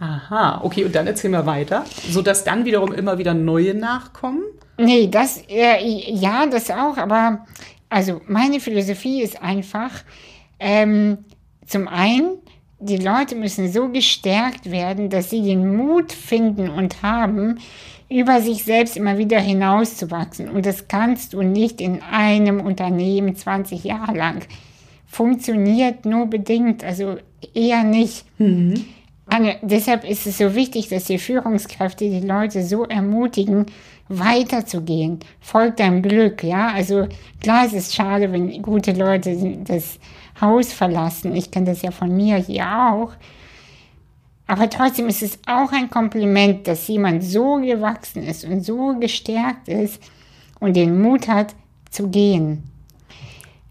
Aha, 0.00 0.60
okay, 0.62 0.84
und 0.84 0.94
dann 0.94 1.06
erzählen 1.06 1.32
wir 1.32 1.46
weiter, 1.46 1.84
sodass 2.08 2.44
dann 2.44 2.64
wiederum 2.64 2.92
immer 2.92 3.18
wieder 3.18 3.34
neue 3.34 3.74
nachkommen? 3.74 4.42
Nee, 4.78 5.08
das, 5.08 5.42
äh, 5.48 6.12
ja, 6.12 6.46
das 6.46 6.70
auch, 6.70 6.96
aber 6.96 7.46
also 7.88 8.20
meine 8.28 8.60
Philosophie 8.60 9.22
ist 9.22 9.42
einfach, 9.42 9.90
ähm, 10.60 11.18
zum 11.66 11.88
einen, 11.88 12.38
die 12.78 12.96
Leute 12.96 13.34
müssen 13.34 13.72
so 13.72 13.88
gestärkt 13.88 14.70
werden, 14.70 15.10
dass 15.10 15.30
sie 15.30 15.42
den 15.42 15.76
Mut 15.76 16.12
finden 16.12 16.70
und 16.70 17.02
haben, 17.02 17.58
über 18.08 18.40
sich 18.40 18.64
selbst 18.64 18.96
immer 18.96 19.18
wieder 19.18 19.40
hinauszuwachsen. 19.40 20.48
Und 20.48 20.64
das 20.64 20.88
kannst 20.88 21.34
du 21.34 21.42
nicht 21.42 21.80
in 21.80 22.02
einem 22.02 22.60
Unternehmen 22.60 23.36
20 23.36 23.84
Jahre 23.84 24.16
lang. 24.16 24.42
Funktioniert 25.06 26.06
nur 26.06 26.26
bedingt, 26.26 26.84
also 26.84 27.16
eher 27.52 27.84
nicht. 27.84 28.24
Mhm. 28.38 28.84
Anne, 29.30 29.56
deshalb 29.62 30.04
ist 30.08 30.26
es 30.26 30.38
so 30.38 30.54
wichtig, 30.54 30.88
dass 30.88 31.04
die 31.04 31.18
Führungskräfte 31.18 32.08
die 32.08 32.26
Leute 32.26 32.62
so 32.62 32.84
ermutigen, 32.84 33.66
weiterzugehen. 34.08 35.20
Folgt 35.40 35.80
deinem 35.80 36.02
Glück, 36.02 36.42
ja. 36.42 36.68
Also 36.68 37.06
klar, 37.40 37.66
es 37.66 37.74
ist 37.74 37.94
schade, 37.94 38.32
wenn 38.32 38.62
gute 38.62 38.92
Leute 38.92 39.58
das 39.64 39.98
Haus 40.40 40.72
verlassen. 40.72 41.36
Ich 41.36 41.50
kenne 41.50 41.66
das 41.66 41.82
ja 41.82 41.90
von 41.90 42.14
mir 42.14 42.36
hier 42.36 42.64
auch. 42.64 43.12
Aber 44.46 44.70
trotzdem 44.70 45.08
ist 45.08 45.22
es 45.22 45.38
auch 45.46 45.72
ein 45.72 45.90
Kompliment, 45.90 46.66
dass 46.66 46.88
jemand 46.88 47.22
so 47.22 47.56
gewachsen 47.56 48.22
ist 48.22 48.46
und 48.46 48.64
so 48.64 48.98
gestärkt 48.98 49.68
ist 49.68 50.02
und 50.58 50.74
den 50.74 51.02
Mut 51.02 51.28
hat 51.28 51.54
zu 51.90 52.08
gehen. 52.08 52.62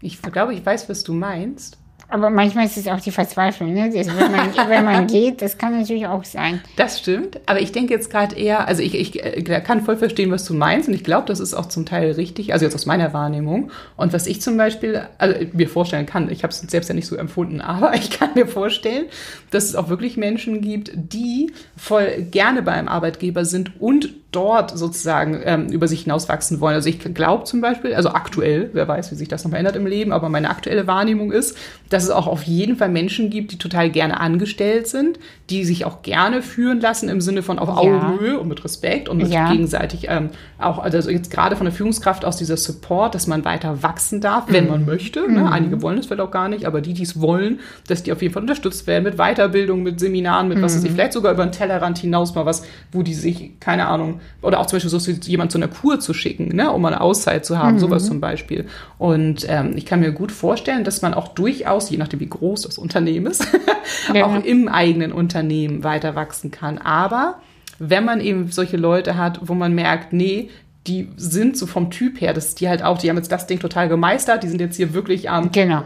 Ich 0.00 0.22
glaube, 0.22 0.54
ich 0.54 0.64
weiß, 0.64 0.88
was 0.88 1.02
du 1.02 1.12
meinst. 1.12 1.78
Aber 2.10 2.30
manchmal 2.30 2.64
ist 2.64 2.78
es 2.78 2.88
auch 2.88 3.00
die 3.00 3.10
Verzweiflung, 3.10 3.74
ne? 3.74 3.82
Also 3.84 4.12
wenn, 4.16 4.32
man, 4.32 4.56
wenn 4.68 4.84
man 4.84 5.06
geht, 5.06 5.42
das 5.42 5.58
kann 5.58 5.78
natürlich 5.78 6.06
auch 6.06 6.24
sein. 6.24 6.62
Das 6.76 6.98
stimmt, 6.98 7.38
aber 7.44 7.60
ich 7.60 7.70
denke 7.72 7.92
jetzt 7.92 8.10
gerade 8.10 8.34
eher, 8.34 8.66
also 8.66 8.82
ich, 8.82 8.94
ich 8.94 9.22
äh, 9.22 9.60
kann 9.60 9.84
voll 9.84 9.96
verstehen, 9.96 10.30
was 10.30 10.44
du 10.46 10.54
meinst 10.54 10.88
und 10.88 10.94
ich 10.94 11.04
glaube, 11.04 11.26
das 11.26 11.38
ist 11.38 11.52
auch 11.52 11.66
zum 11.66 11.84
Teil 11.84 12.12
richtig, 12.12 12.54
also 12.54 12.64
jetzt 12.64 12.74
aus 12.74 12.86
meiner 12.86 13.12
Wahrnehmung. 13.12 13.70
Und 13.96 14.14
was 14.14 14.26
ich 14.26 14.40
zum 14.40 14.56
Beispiel, 14.56 15.02
also 15.18 15.34
mir 15.52 15.68
vorstellen 15.68 16.06
kann, 16.06 16.30
ich 16.30 16.44
habe 16.44 16.50
es 16.50 16.60
selbst 16.60 16.88
ja 16.88 16.94
nicht 16.94 17.06
so 17.06 17.16
empfunden, 17.16 17.60
aber 17.68 17.94
ich 17.94 18.10
kann 18.10 18.30
mir 18.34 18.46
vorstellen, 18.46 19.04
dass 19.50 19.64
es 19.64 19.76
auch 19.76 19.90
wirklich 19.90 20.16
Menschen 20.16 20.62
gibt, 20.62 20.90
die 20.94 21.52
voll 21.76 22.22
gerne 22.30 22.62
bei 22.62 22.72
einem 22.72 22.88
Arbeitgeber 22.88 23.44
sind 23.44 23.80
und 23.80 24.14
dort 24.30 24.76
sozusagen 24.76 25.40
ähm, 25.42 25.68
über 25.68 25.88
sich 25.88 26.02
hinauswachsen 26.02 26.60
wollen. 26.60 26.74
Also 26.74 26.90
ich 26.90 26.98
glaube 26.98 27.44
zum 27.44 27.62
Beispiel, 27.62 27.94
also 27.94 28.10
aktuell, 28.10 28.68
wer 28.74 28.86
weiß, 28.86 29.10
wie 29.10 29.14
sich 29.14 29.28
das 29.28 29.44
noch 29.44 29.50
verändert 29.50 29.74
im 29.74 29.86
Leben, 29.86 30.12
aber 30.12 30.28
meine 30.28 30.50
aktuelle 30.50 30.86
Wahrnehmung 30.86 31.32
ist, 31.32 31.56
dass 31.88 32.04
es 32.04 32.10
auch 32.10 32.26
auf 32.26 32.42
jeden 32.42 32.76
Fall 32.76 32.90
Menschen 32.90 33.30
gibt, 33.30 33.52
die 33.52 33.58
total 33.58 33.88
gerne 33.88 34.20
angestellt 34.20 34.86
sind, 34.86 35.18
die 35.48 35.64
sich 35.64 35.86
auch 35.86 36.02
gerne 36.02 36.42
führen 36.42 36.78
lassen 36.80 37.08
im 37.08 37.22
Sinne 37.22 37.42
von 37.42 37.58
auf 37.58 37.70
Augenhöhe 37.70 38.34
ja. 38.34 38.38
und 38.38 38.48
mit 38.48 38.62
Respekt 38.64 39.08
und 39.08 39.16
mit 39.16 39.28
ja. 39.28 39.50
gegenseitig 39.50 40.06
ähm, 40.08 40.28
auch, 40.58 40.78
also 40.78 41.08
jetzt 41.08 41.30
gerade 41.30 41.56
von 41.56 41.64
der 41.64 41.72
Führungskraft 41.72 42.26
aus 42.26 42.36
dieser 42.36 42.58
Support, 42.58 43.14
dass 43.14 43.26
man 43.28 43.46
weiter 43.46 43.82
wachsen 43.82 44.20
darf, 44.20 44.44
wenn 44.48 44.64
mhm. 44.64 44.70
man 44.70 44.84
möchte. 44.84 45.20
Ne? 45.20 45.40
Mhm. 45.40 45.46
Einige 45.46 45.80
wollen 45.80 45.96
es 45.96 46.04
vielleicht 46.04 46.20
auch 46.20 46.30
gar 46.30 46.50
nicht, 46.50 46.66
aber 46.66 46.82
die, 46.82 46.92
die 46.92 47.04
es 47.04 47.18
wollen, 47.18 47.60
dass 47.86 48.02
die 48.02 48.12
auf 48.12 48.20
jeden 48.20 48.34
Fall 48.34 48.42
unterstützt 48.42 48.86
werden 48.86 49.04
mit 49.04 49.16
Weiterbildung, 49.16 49.82
mit 49.82 50.00
Seminaren, 50.00 50.48
mit 50.48 50.58
mhm. 50.58 50.62
was 50.62 50.76
weiß 50.76 50.84
ich, 50.84 50.90
vielleicht 50.90 51.14
sogar 51.14 51.32
über 51.32 51.46
den 51.46 51.52
Tellerrand 51.52 51.96
hinaus 51.96 52.34
mal 52.34 52.44
was, 52.44 52.62
wo 52.92 53.02
die 53.02 53.14
sich, 53.14 53.58
keine 53.58 53.86
Ahnung, 53.86 54.17
oder 54.42 54.60
auch 54.60 54.66
zum 54.66 54.76
Beispiel 54.76 54.90
so 54.90 55.10
jemand 55.30 55.52
zu 55.52 55.58
einer 55.58 55.68
Kur 55.68 56.00
zu 56.00 56.14
schicken, 56.14 56.54
ne, 56.54 56.70
um 56.72 56.84
eine 56.84 57.00
Auszeit 57.00 57.44
zu 57.44 57.58
haben, 57.58 57.74
mhm. 57.74 57.78
sowas 57.80 58.06
zum 58.06 58.20
Beispiel. 58.20 58.66
Und 58.98 59.46
ähm, 59.48 59.72
ich 59.76 59.86
kann 59.86 60.00
mir 60.00 60.12
gut 60.12 60.32
vorstellen, 60.32 60.84
dass 60.84 61.02
man 61.02 61.14
auch 61.14 61.28
durchaus, 61.28 61.90
je 61.90 61.96
nachdem 61.98 62.20
wie 62.20 62.28
groß 62.28 62.62
das 62.62 62.78
Unternehmen 62.78 63.26
ist, 63.26 63.46
ja. 64.14 64.26
auch 64.26 64.44
im 64.44 64.68
eigenen 64.68 65.12
Unternehmen 65.12 65.84
weiter 65.84 66.14
wachsen 66.14 66.50
kann. 66.50 66.78
Aber 66.78 67.36
wenn 67.78 68.04
man 68.04 68.20
eben 68.20 68.50
solche 68.50 68.76
Leute 68.76 69.16
hat, 69.16 69.40
wo 69.48 69.54
man 69.54 69.74
merkt, 69.74 70.12
nee, 70.12 70.50
die 70.86 71.08
sind 71.16 71.56
so 71.56 71.66
vom 71.66 71.90
Typ 71.90 72.20
her, 72.20 72.32
dass 72.32 72.54
die 72.54 72.68
halt 72.68 72.82
auch, 72.82 72.98
die 72.98 73.10
haben 73.10 73.16
jetzt 73.16 73.30
das 73.30 73.46
Ding 73.46 73.60
total 73.60 73.88
gemeistert, 73.88 74.42
die 74.42 74.48
sind 74.48 74.60
jetzt 74.60 74.76
hier 74.76 74.94
wirklich 74.94 75.28
am 75.30 75.52
genau. 75.52 75.84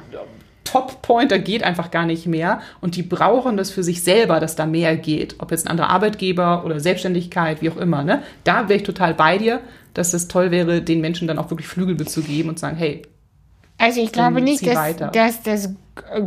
Top-Point, 0.65 1.31
da 1.31 1.39
geht 1.39 1.63
einfach 1.63 1.91
gar 1.91 2.07
nicht 2.07 2.27
mehr. 2.27 2.61
Und 2.81 2.97
die 2.97 3.03
brauchen 3.03 3.57
das 3.57 3.71
für 3.71 3.83
sich 3.83 4.03
selber, 4.03 4.41
dass 4.41 4.57
da 4.57 4.67
mehr 4.67 4.97
geht. 4.97 5.37
Ob 5.39 5.51
jetzt 5.51 5.67
ein 5.67 5.71
anderer 5.71 5.91
Arbeitgeber 5.91 6.65
oder 6.65 6.81
Selbstständigkeit, 6.81 7.63
wie 7.63 7.71
auch 7.71 7.77
immer. 7.77 8.05
Ne? 8.05 8.23
Da 8.45 8.69
wäre 8.69 8.79
ich 8.79 8.85
total 8.85 9.15
bei 9.15 9.39
dir, 9.39 9.61
dass 9.95 10.15
es 10.15 10.29
toll 10.29 10.51
wäre, 10.51 10.81
den 10.83 11.01
Menschen 11.01 11.29
dann 11.29 11.39
auch 11.39 11.51
wirklich 11.51 11.69
Flügel 11.69 11.95
mitzugeben 11.97 12.49
und 12.49 12.59
sagen, 12.59 12.77
hey, 12.77 13.03
Also 13.79 14.01
ich 14.01 14.13
glaube 14.13 14.41
nicht, 14.41 14.67
dass, 14.67 14.97
dass 15.13 15.43
das 15.43 15.75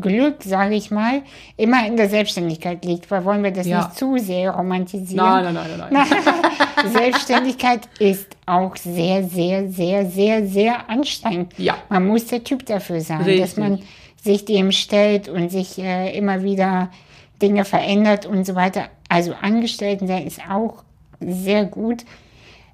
Glück, 0.01 0.43
sage 0.43 0.75
ich 0.75 0.91
mal, 0.91 1.23
immer 1.57 1.87
in 1.87 1.97
der 1.97 2.09
Selbstständigkeit 2.09 2.85
liegt, 2.85 3.09
weil 3.09 3.25
wollen 3.25 3.43
wir 3.43 3.51
das 3.51 3.65
Ja. 3.65 3.79
nicht 3.79 3.97
zu 3.97 4.17
sehr 4.17 4.51
romantisieren. 4.51 5.15
Nein, 5.25 5.53
nein, 5.53 5.67
nein, 5.79 5.89
nein. 5.91 6.07
nein. 6.09 6.91
Selbstständigkeit 6.93 7.81
ist 7.99 8.27
auch 8.45 8.75
sehr, 8.75 9.23
sehr, 9.23 9.69
sehr, 9.69 10.05
sehr, 10.05 10.45
sehr 10.45 10.89
anstrengend. 10.89 11.53
Ja. 11.57 11.75
Man 11.89 12.05
muss 12.05 12.27
der 12.27 12.43
Typ 12.43 12.65
dafür 12.65 13.01
sein, 13.01 13.19
dass 13.19 13.27
Richtig. 13.27 13.57
man 13.57 13.79
sich 14.25 14.43
dem 14.43 14.71
stellt 14.71 15.29
und 15.29 15.49
sich 15.49 15.77
äh, 15.77 16.17
immer 16.17 16.41
wieder 16.43 16.89
Dinge 17.41 17.63
verändert 17.63 18.25
und 18.25 18.43
so 18.45 18.55
weiter. 18.55 18.89
Also 19.07 19.33
Angestellten 19.33 20.07
sein 20.07 20.25
ist 20.25 20.41
auch 20.49 20.83
sehr 21.19 21.65
gut 21.65 22.03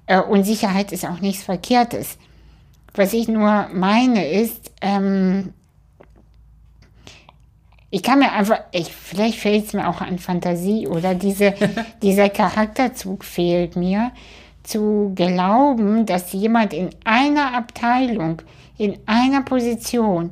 äh, 0.06 0.20
und 0.20 0.44
Sicherheit 0.44 0.92
ist 0.92 1.04
auch 1.04 1.20
nichts 1.20 1.44
Verkehrtes. 1.44 2.16
Was 2.94 3.12
ich 3.12 3.28
nur 3.28 3.68
meine 3.72 4.26
ist, 4.26 4.72
ähm, 4.80 5.52
ich 7.90 8.02
kann 8.02 8.18
mir 8.18 8.32
einfach, 8.32 8.60
ich, 8.72 8.90
vielleicht 8.90 9.38
fehlt 9.38 9.66
es 9.66 9.72
mir 9.74 9.86
auch 9.88 10.00
an 10.00 10.18
Fantasie 10.18 10.88
oder 10.88 11.14
diese, 11.14 11.54
dieser 12.02 12.30
Charakterzug 12.30 13.24
fehlt 13.24 13.76
mir, 13.76 14.10
zu 14.62 15.12
glauben, 15.14 16.06
dass 16.06 16.32
jemand 16.32 16.72
in 16.72 16.88
einer 17.04 17.54
Abteilung, 17.54 18.40
in 18.78 18.96
einer 19.04 19.42
Position, 19.42 20.30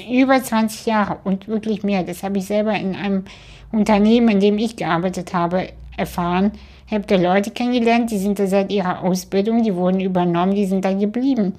über 0.00 0.42
20 0.42 0.86
Jahre 0.86 1.18
und 1.24 1.48
wirklich 1.48 1.82
mehr, 1.82 2.02
das 2.02 2.22
habe 2.22 2.38
ich 2.38 2.46
selber 2.46 2.74
in 2.74 2.94
einem 2.94 3.24
Unternehmen, 3.72 4.28
in 4.28 4.40
dem 4.40 4.58
ich 4.58 4.76
gearbeitet 4.76 5.34
habe, 5.34 5.68
erfahren, 5.96 6.52
ich 6.86 6.92
habe 6.92 7.06
da 7.06 7.16
Leute 7.16 7.50
kennengelernt, 7.50 8.10
die 8.10 8.18
sind 8.18 8.38
da 8.38 8.46
seit 8.46 8.70
ihrer 8.70 9.02
Ausbildung, 9.02 9.62
die 9.62 9.74
wurden 9.74 10.00
übernommen, 10.00 10.54
die 10.54 10.66
sind 10.66 10.84
da 10.84 10.92
geblieben. 10.92 11.54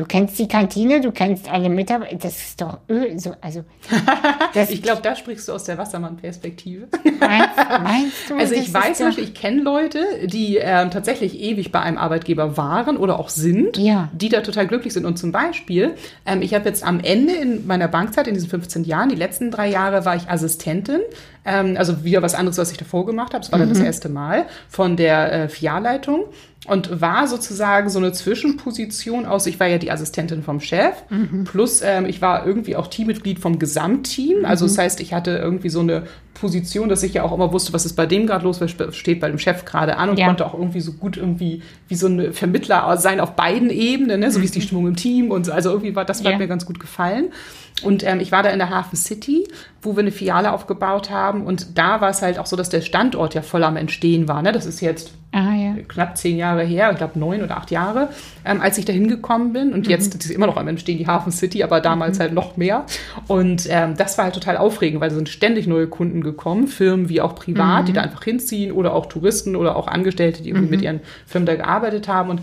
Du 0.00 0.06
kennst 0.06 0.38
die 0.38 0.48
Kantine, 0.48 1.02
du 1.02 1.12
kennst 1.12 1.46
alle 1.52 1.68
Mitarbeiter, 1.68 2.16
das 2.16 2.34
ist 2.34 2.58
doch 2.62 2.78
Öl, 2.88 3.18
so, 3.20 3.34
also, 3.42 3.64
Ich 4.70 4.80
glaube, 4.82 5.02
da 5.02 5.14
sprichst 5.14 5.46
du 5.46 5.52
aus 5.52 5.64
der 5.64 5.76
Wassermann-Perspektive. 5.76 6.88
meinst, 7.20 7.50
meinst 7.82 8.30
du? 8.30 8.34
Also 8.38 8.54
ich 8.54 8.72
weiß 8.72 8.96
zum 8.96 9.08
Beispiel, 9.08 9.24
ich 9.24 9.34
kenne 9.34 9.60
Leute, 9.60 9.98
die 10.24 10.56
ähm, 10.56 10.90
tatsächlich 10.90 11.38
ewig 11.38 11.70
bei 11.70 11.80
einem 11.80 11.98
Arbeitgeber 11.98 12.56
waren 12.56 12.96
oder 12.96 13.18
auch 13.20 13.28
sind, 13.28 13.76
Ja. 13.76 14.08
die 14.14 14.30
da 14.30 14.40
total 14.40 14.66
glücklich 14.66 14.94
sind. 14.94 15.04
Und 15.04 15.18
zum 15.18 15.32
Beispiel, 15.32 15.94
ähm, 16.24 16.40
ich 16.40 16.54
habe 16.54 16.66
jetzt 16.66 16.82
am 16.82 17.00
Ende 17.00 17.34
in 17.34 17.66
meiner 17.66 17.86
Bankzeit, 17.88 18.26
in 18.26 18.32
diesen 18.32 18.48
15 18.48 18.84
Jahren, 18.84 19.10
die 19.10 19.16
letzten 19.16 19.50
drei 19.50 19.68
Jahre 19.68 20.06
war 20.06 20.16
ich 20.16 20.30
Assistentin, 20.30 21.00
ähm, 21.44 21.74
also 21.76 22.04
wieder 22.04 22.22
was 22.22 22.34
anderes, 22.34 22.56
was 22.56 22.72
ich 22.72 22.78
davor 22.78 23.04
gemacht 23.04 23.34
habe. 23.34 23.42
Das 23.42 23.52
war 23.52 23.58
dann 23.58 23.68
Mhm. 23.68 23.74
das 23.74 23.82
erste 23.82 24.08
Mal 24.08 24.46
von 24.70 24.96
der 24.96 25.30
äh, 25.44 25.48
Filialleitung 25.50 26.24
und 26.66 27.00
war 27.00 27.26
sozusagen 27.26 27.88
so 27.88 27.98
eine 27.98 28.12
Zwischenposition 28.12 29.24
aus, 29.24 29.46
ich 29.46 29.58
war 29.58 29.66
ja 29.66 29.78
die 29.78 29.90
Assistentin 29.90 30.42
vom 30.42 30.60
Chef, 30.60 30.94
Mhm. 31.08 31.44
plus 31.44 31.80
ähm, 31.82 32.04
ich 32.04 32.20
war 32.20 32.46
irgendwie 32.46 32.76
auch 32.76 32.86
Teammitglied 32.88 33.38
vom 33.38 33.58
Gesamtteam. 33.58 34.44
Also 34.44 34.66
das 34.66 34.76
heißt, 34.76 35.00
ich 35.00 35.14
hatte 35.14 35.30
irgendwie 35.38 35.70
so 35.70 35.80
eine 35.80 36.02
Position, 36.34 36.88
dass 36.88 37.02
ich 37.02 37.14
ja 37.14 37.22
auch 37.22 37.32
immer 37.32 37.52
wusste, 37.52 37.72
was 37.72 37.86
ist 37.86 37.94
bei 37.94 38.06
dem 38.06 38.26
gerade 38.26 38.44
los, 38.44 38.60
was 38.60 38.70
steht 38.96 39.20
bei 39.20 39.28
dem 39.28 39.38
Chef 39.38 39.64
gerade 39.64 39.96
an 39.96 40.10
und 40.10 40.18
Ja. 40.18 40.26
konnte 40.26 40.46
auch 40.46 40.54
irgendwie 40.54 40.80
so 40.80 40.92
gut 40.92 41.16
irgendwie 41.16 41.62
wie 41.88 41.94
so 41.94 42.06
ein 42.08 42.32
Vermittler 42.34 42.96
sein 42.98 43.20
auf 43.20 43.36
beiden 43.36 43.70
Ebenen, 43.70 44.20
ne? 44.20 44.30
so 44.30 44.40
wie 44.40 44.44
ist 44.44 44.54
die 44.54 44.60
Stimmung 44.60 44.86
im 44.86 44.96
Team 44.96 45.30
und 45.30 45.46
so. 45.46 45.52
Also 45.52 45.70
irgendwie 45.70 45.96
war 45.96 46.04
das 46.04 46.22
Ja. 46.22 46.30
hat 46.32 46.38
mir 46.38 46.46
ganz 46.48 46.66
gut 46.66 46.78
gefallen. 46.78 47.32
Und 47.82 48.04
ähm, 48.06 48.20
ich 48.20 48.32
war 48.32 48.42
da 48.42 48.50
in 48.50 48.58
der 48.58 48.70
Hafen 48.70 48.96
City, 48.96 49.46
wo 49.82 49.96
wir 49.96 50.00
eine 50.00 50.12
Filiale 50.12 50.52
aufgebaut 50.52 51.10
haben 51.10 51.44
und 51.44 51.78
da 51.78 52.00
war 52.00 52.10
es 52.10 52.22
halt 52.22 52.38
auch 52.38 52.46
so, 52.46 52.56
dass 52.56 52.68
der 52.68 52.82
Standort 52.82 53.34
ja 53.34 53.42
voll 53.42 53.64
am 53.64 53.76
Entstehen 53.76 54.28
war. 54.28 54.42
Ne? 54.42 54.52
Das 54.52 54.66
ist 54.66 54.80
jetzt 54.80 55.12
Ah, 55.32 55.54
ja. 55.54 55.74
knapp 55.86 56.18
zehn 56.18 56.36
Jahre 56.36 56.64
her, 56.64 56.90
ich 56.90 56.98
glaube 56.98 57.16
neun 57.16 57.40
oder 57.42 57.56
acht 57.56 57.70
Jahre, 57.70 58.08
ähm, 58.44 58.60
als 58.60 58.78
ich 58.78 58.84
da 58.84 58.92
hingekommen 58.92 59.52
bin. 59.52 59.72
Und 59.72 59.86
jetzt 59.86 60.12
das 60.14 60.24
ist 60.24 60.32
immer 60.32 60.48
noch 60.48 60.56
am 60.56 60.66
Entstehen, 60.66 60.98
die 60.98 61.06
Hafen 61.06 61.30
City, 61.30 61.62
aber 61.62 61.80
damals 61.80 62.18
halt 62.18 62.32
noch 62.32 62.56
mehr. 62.56 62.84
Und 63.28 63.66
ähm, 63.70 63.96
das 63.96 64.18
war 64.18 64.24
halt 64.24 64.34
total 64.34 64.56
aufregend, 64.56 65.00
weil 65.00 65.08
es 65.10 65.14
sind 65.14 65.28
ständig 65.28 65.68
neue 65.68 65.86
Kunden 65.86 66.22
gekommen, 66.22 66.66
Firmen 66.66 67.08
wie 67.08 67.20
auch 67.20 67.36
privat, 67.36 67.86
die 67.86 67.92
da 67.92 68.00
einfach 68.00 68.24
hinziehen 68.24 68.72
oder 68.72 68.92
auch 68.92 69.06
Touristen 69.06 69.54
oder 69.54 69.76
auch 69.76 69.86
Angestellte, 69.86 70.42
die 70.42 70.48
irgendwie 70.48 70.70
mit 70.70 70.82
ihren 70.82 71.00
Firmen 71.26 71.46
da 71.46 71.54
gearbeitet 71.54 72.08
haben. 72.08 72.30
Und 72.30 72.40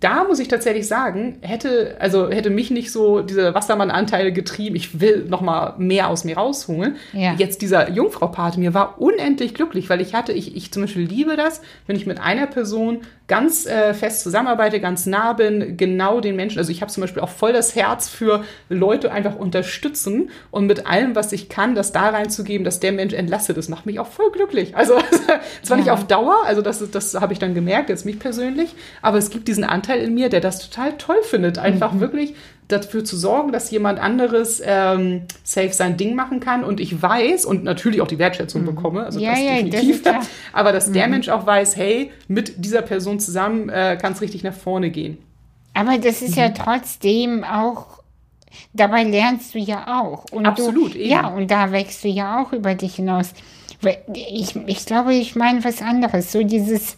da 0.00 0.24
muss 0.24 0.38
ich 0.38 0.48
tatsächlich 0.48 0.88
sagen, 0.88 1.36
hätte, 1.42 1.96
also 1.98 2.30
hätte 2.30 2.48
mich 2.48 2.70
nicht 2.70 2.90
so 2.90 3.20
diese 3.20 3.54
Wassermann-Anteile 3.54 4.32
getrieben, 4.32 4.76
ich 4.76 4.98
will 4.98 5.26
noch 5.28 5.42
mal 5.42 5.74
mehr 5.76 6.08
aus 6.08 6.24
mir 6.24 6.36
rausholen. 6.36 6.96
Ja. 7.12 7.34
Jetzt 7.34 7.60
dieser 7.60 7.90
Jungfrau-Part 7.90 8.56
mir 8.56 8.72
war 8.72 9.00
unendlich 9.00 9.52
glücklich, 9.52 9.90
weil 9.90 10.00
ich 10.00 10.14
hatte, 10.14 10.32
ich, 10.32 10.56
ich 10.56 10.72
zum 10.72 10.84
Beispiel 10.84 11.04
liebe 11.04 11.36
das, 11.36 11.60
wenn 11.86 11.96
ich 11.96 12.06
mit 12.06 12.18
einer 12.18 12.46
Person 12.46 13.02
ganz 13.26 13.64
äh, 13.64 13.94
fest 13.94 14.22
zusammenarbeite, 14.22 14.80
ganz 14.80 15.06
nah 15.06 15.32
bin, 15.32 15.76
genau 15.78 16.20
den 16.20 16.36
Menschen. 16.36 16.58
Also 16.58 16.70
ich 16.72 16.82
habe 16.82 16.92
zum 16.92 17.00
Beispiel 17.00 17.22
auch 17.22 17.30
voll 17.30 17.54
das 17.54 17.74
Herz 17.74 18.08
für 18.10 18.44
Leute 18.68 19.10
einfach 19.12 19.36
unterstützen 19.36 20.30
und 20.50 20.66
mit 20.66 20.86
allem, 20.86 21.14
was 21.16 21.32
ich 21.32 21.48
kann, 21.48 21.74
das 21.74 21.92
da 21.92 22.10
reinzugeben, 22.10 22.64
dass 22.64 22.80
der 22.80 22.92
Mensch 22.92 23.14
entlastet 23.14 23.56
ist, 23.56 23.70
macht 23.70 23.86
mich 23.86 23.98
auch 23.98 24.08
voll 24.08 24.30
glücklich. 24.30 24.76
Also 24.76 24.94
zwar 25.62 25.78
nicht 25.78 25.86
Ja. 25.86 25.94
auf 25.94 26.06
Dauer, 26.06 26.36
also 26.44 26.60
das, 26.60 26.82
ist- 26.82 26.94
das 26.94 27.14
habe 27.14 27.32
ich 27.32 27.38
dann 27.38 27.54
gemerkt, 27.54 27.88
jetzt 27.88 28.04
mich 28.04 28.18
persönlich, 28.18 28.74
aber 29.00 29.16
es 29.16 29.30
gibt 29.30 29.48
diesen 29.48 29.64
Anteil 29.64 30.00
in 30.02 30.12
mir, 30.14 30.28
der 30.28 30.40
das 30.40 30.58
total 30.68 30.92
toll 30.98 31.22
findet, 31.22 31.56
einfach 31.58 31.98
wirklich 32.00 32.34
dafür 32.74 33.04
zu 33.04 33.16
sorgen, 33.16 33.52
dass 33.52 33.70
jemand 33.70 33.98
anderes 33.98 34.62
ähm, 34.64 35.22
safe 35.42 35.72
sein 35.72 35.96
Ding 35.96 36.14
machen 36.14 36.40
kann 36.40 36.64
und 36.64 36.80
ich 36.80 37.00
weiß 37.00 37.44
und 37.44 37.64
natürlich 37.64 38.00
auch 38.00 38.06
die 38.08 38.18
Wertschätzung 38.18 38.64
bekomme, 38.64 39.04
also 39.04 39.18
Ja, 39.20 39.30
das 39.30 39.40
ja, 39.40 39.52
das 39.62 39.70
definitiv, 39.70 40.02
klar. 40.02 40.20
aber 40.52 40.72
dass 40.72 40.92
der 40.92 41.08
Mensch 41.08 41.28
auch 41.28 41.46
weiß, 41.46 41.76
hey, 41.76 42.10
mit 42.28 42.64
dieser 42.64 42.82
Person 42.82 43.18
zusammen 43.20 43.68
äh, 43.68 43.98
kann 44.00 44.12
es 44.12 44.20
richtig 44.20 44.42
nach 44.44 44.54
vorne 44.54 44.90
gehen. 44.90 45.18
Aber 45.74 45.98
das 45.98 46.22
ist 46.22 46.36
ja 46.36 46.48
Mhm. 46.48 46.54
trotzdem 46.54 47.44
auch, 47.44 48.00
dabei 48.72 49.02
lernst 49.04 49.54
du 49.54 49.58
ja 49.58 50.00
auch. 50.00 50.24
Und 50.30 50.46
Absolut, 50.46 50.94
du, 50.94 50.98
eben. 50.98 51.10
Ja, 51.10 51.26
und 51.28 51.50
da 51.50 51.72
wächst 51.72 52.04
du 52.04 52.08
ja 52.08 52.42
auch 52.42 52.52
über 52.52 52.74
dich 52.74 52.94
hinaus. 52.96 53.32
Ich, 54.14 54.54
ich 54.66 54.86
glaube, 54.86 55.14
ich 55.14 55.34
meine 55.36 55.62
was 55.64 55.82
anderes. 55.82 56.32
So 56.32 56.42
dieses 56.42 56.96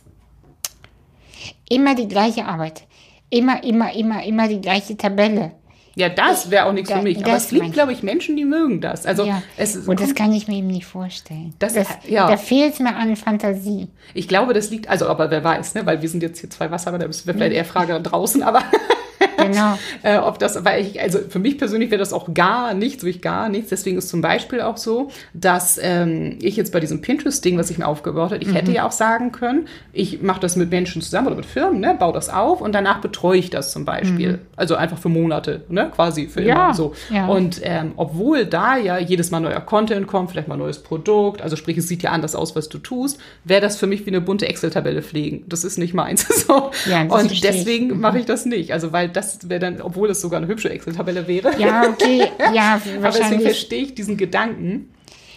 immer 1.69 1.95
die 1.95 2.09
gleiche 2.09 2.45
Arbeit. 2.45 2.85
Immer, 3.31 3.65
immer, 3.65 3.93
immer, 3.93 4.23
immer 4.25 4.47
die 4.49 4.61
gleiche 4.61 4.97
Tabelle. 4.97 5.53
Ja, 5.99 6.11
das 6.11 6.51
wäre 6.51 6.67
auch 6.67 6.73
nichts 6.73 6.91
Da- 6.91 6.99
für 6.99 7.03
mich. 7.03 7.25
Aber 7.25 7.37
es 7.37 7.49
gibt, 7.49 7.73
glaube 7.73 7.91
ich, 7.91 8.03
Menschen, 8.03 8.37
die 8.37 8.45
mögen 8.45 8.83
das. 8.83 9.07
Also 9.07 9.25
ja. 9.25 9.43
es 9.57 9.75
ist, 9.75 9.89
und 9.89 9.99
das 9.99 10.15
kann 10.15 10.31
ich 10.31 10.47
mir 10.47 10.57
eben 10.59 10.67
nicht 10.67 10.85
vorstellen. 10.85 11.55
Das- 11.59 11.73
das, 11.73 11.89
ja. 12.07 12.29
Da 12.29 12.37
fehlt 12.37 12.75
es 12.75 12.81
mir 12.81 12.95
an 12.95 13.17
Fantasie. 13.17 13.89
ich 14.13 14.29
glaube, 14.29 14.53
das 14.53 14.71
liegt, 14.71 14.89
also 14.91 15.09
aber 15.09 15.31
wer 15.31 15.43
weiß, 15.43 15.75
ne? 15.75 15.87
weil 15.87 16.03
wir 16.03 16.09
sind 16.11 16.23
jetzt 16.23 16.41
hier 16.41 16.51
zwei 16.51 16.71
Wassermann, 16.71 17.01
das 17.01 17.27
wäre 17.27 17.37
vielleicht 17.37 17.55
eher 17.57 17.65
Frage 17.65 17.99
draußen, 17.99 18.43
aber 18.43 18.63
Genau. 19.37 19.79
äh, 20.03 20.19
ob 20.19 20.39
das, 20.39 20.65
weil 20.65 20.83
ich, 20.85 21.01
also 21.01 21.19
für 21.29 21.39
mich 21.39 21.59
persönlich 21.59 21.91
wäre 21.91 21.99
das 21.99 22.13
auch 22.13 22.33
gar 22.35 22.75
nichts, 22.75 23.03
wirklich 23.05 23.23
gar 23.23 23.49
nichts. 23.49 23.71
Deswegen 23.71 23.99
ist 23.99 24.09
zum 24.09 24.21
Beispiel 24.21 24.61
auch 24.61 24.77
so, 24.77 25.11
dass 25.35 25.79
ähm, 25.83 26.39
ich 26.41 26.57
jetzt 26.57 26.73
bei 26.73 26.81
diesem 26.81 27.01
Pinterest-Ding, 27.03 27.59
was 27.59 27.71
ich 27.71 27.79
mir 27.79 27.87
aufgebaut 27.87 28.33
habe, 28.33 28.37
ich 28.43 28.49
Mhm. 28.49 28.53
hätte 28.55 28.73
ja 28.73 28.87
auch 28.87 28.93
sagen 28.93 29.33
können, 29.33 29.69
ich 29.93 30.23
mache 30.23 30.41
das 30.41 30.57
mit 30.57 30.71
Menschen 30.71 31.03
zusammen 31.03 31.27
oder 31.29 31.37
mit 31.37 31.47
Firmen, 31.47 31.81
ne, 31.81 31.95
baue 31.99 32.13
das 32.13 32.29
auf 32.29 32.61
und 32.61 32.75
danach 32.75 33.01
betreue 33.01 33.39
ich 33.39 33.51
das 33.51 33.73
zum 33.73 33.85
Beispiel. 33.85 34.39
Also 34.57 34.77
einfach 34.77 34.99
für 34.99 35.09
Monate, 35.09 35.63
ne, 35.69 35.91
quasi 35.95 36.29
für 36.29 36.41
Mhm. 36.41 36.47
Ja, 36.47 36.65
immer 36.67 36.75
so. 36.75 36.93
ja. 37.11 37.27
Und 37.27 37.61
ähm, 37.63 37.93
obwohl 37.97 38.45
da 38.47 38.77
ja 38.77 38.99
jedes 38.99 39.31
Mal 39.31 39.41
neuer 39.41 39.61
Content 39.61 40.07
kommt, 40.07 40.31
vielleicht 40.31 40.49
mal 40.49 40.55
ein 40.55 40.61
neues 40.61 40.79
Produkt, 40.83 41.43
also 41.43 41.57
sprich, 41.57 41.77
es 41.79 41.89
sieht 41.89 42.03
ja 42.03 42.11
anders 42.11 42.35
aus, 42.35 42.55
was 42.55 42.69
du 42.69 42.79
tust, 42.79 43.19
wäre 43.45 43.61
das 43.61 43.77
für 43.79 43.87
mich 43.87 44.05
wie 44.07 44.11
eine 44.11 44.21
bunte 44.21 44.47
Excel-Tabelle 44.49 45.03
pflegen. 45.03 45.45
Das 45.49 45.65
ist 45.65 45.79
nicht 45.79 45.95
meins. 45.95 46.27
so. 46.47 46.71
Ja, 46.89 47.03
und 47.03 47.43
deswegen 47.45 47.99
mache 48.01 48.19
ich 48.19 48.27
das 48.27 48.47
nicht. 48.47 48.73
Also 48.73 48.93
weil 48.93 49.09
das 49.09 49.26
wäre 49.49 49.61
dann, 49.61 49.81
obwohl 49.81 50.11
es 50.11 50.21
sogar 50.21 50.39
eine 50.39 50.49
hübsche 50.49 50.71
Excel-Tabelle 50.71 51.27
wäre. 51.27 51.59
Ja, 51.59 51.89
okay. 51.89 52.29
Ja, 52.53 52.75
Aber 52.75 52.81
deswegen 52.85 53.03
wahrscheinlich, 53.03 53.43
verstehe 53.43 53.83
ich 53.83 53.95
diesen 53.95 54.17
Gedanken. 54.17 54.91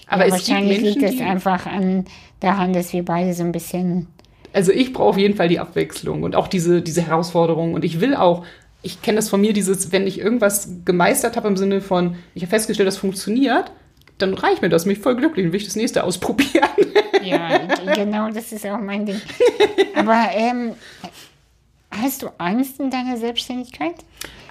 Aber 0.07 0.25
ja, 0.25 0.31
wahrscheinlich 0.31 0.81
Menschen, 0.81 1.01
liegt 1.01 1.13
es 1.13 1.21
einfach 1.21 1.65
an, 1.65 2.05
daran, 2.39 2.73
dass 2.73 2.93
wir 2.93 3.03
beide 3.03 3.33
so 3.33 3.43
ein 3.43 3.51
bisschen 3.51 4.07
also 4.53 4.71
ich 4.71 4.93
brauche 4.93 5.09
auf 5.09 5.17
jeden 5.17 5.35
Fall 5.35 5.47
die 5.47 5.59
Abwechslung 5.59 6.23
und 6.23 6.35
auch 6.35 6.47
diese, 6.47 6.81
diese 6.81 7.01
Herausforderung. 7.01 7.73
Und 7.73 7.85
ich 7.85 8.01
will 8.01 8.15
auch, 8.15 8.45
ich 8.81 9.01
kenne 9.01 9.17
das 9.17 9.29
von 9.29 9.41
mir, 9.41 9.53
dieses, 9.53 9.91
wenn 9.91 10.07
ich 10.07 10.19
irgendwas 10.19 10.69
gemeistert 10.85 11.37
habe 11.37 11.47
im 11.47 11.57
Sinne 11.57 11.81
von, 11.81 12.15
ich 12.33 12.43
habe 12.43 12.49
festgestellt, 12.49 12.87
das 12.87 12.97
funktioniert, 12.97 13.71
dann 14.17 14.33
reicht 14.33 14.61
mir 14.61 14.69
das, 14.69 14.85
mich 14.85 14.99
voll 14.99 15.15
glücklich 15.15 15.45
und 15.45 15.53
will 15.53 15.59
ich 15.59 15.65
das 15.65 15.75
nächste 15.75 16.03
ausprobieren. 16.03 16.69
Ja, 17.23 17.59
genau, 17.93 18.29
das 18.31 18.51
ist 18.51 18.65
auch 18.65 18.79
mein 18.79 19.05
Ding. 19.05 19.21
Aber 19.95 20.29
ähm, 20.33 20.71
hast 21.91 22.23
du 22.23 22.27
Angst 22.37 22.79
in 22.79 22.89
deiner 22.89 23.17
Selbstständigkeit? 23.17 23.95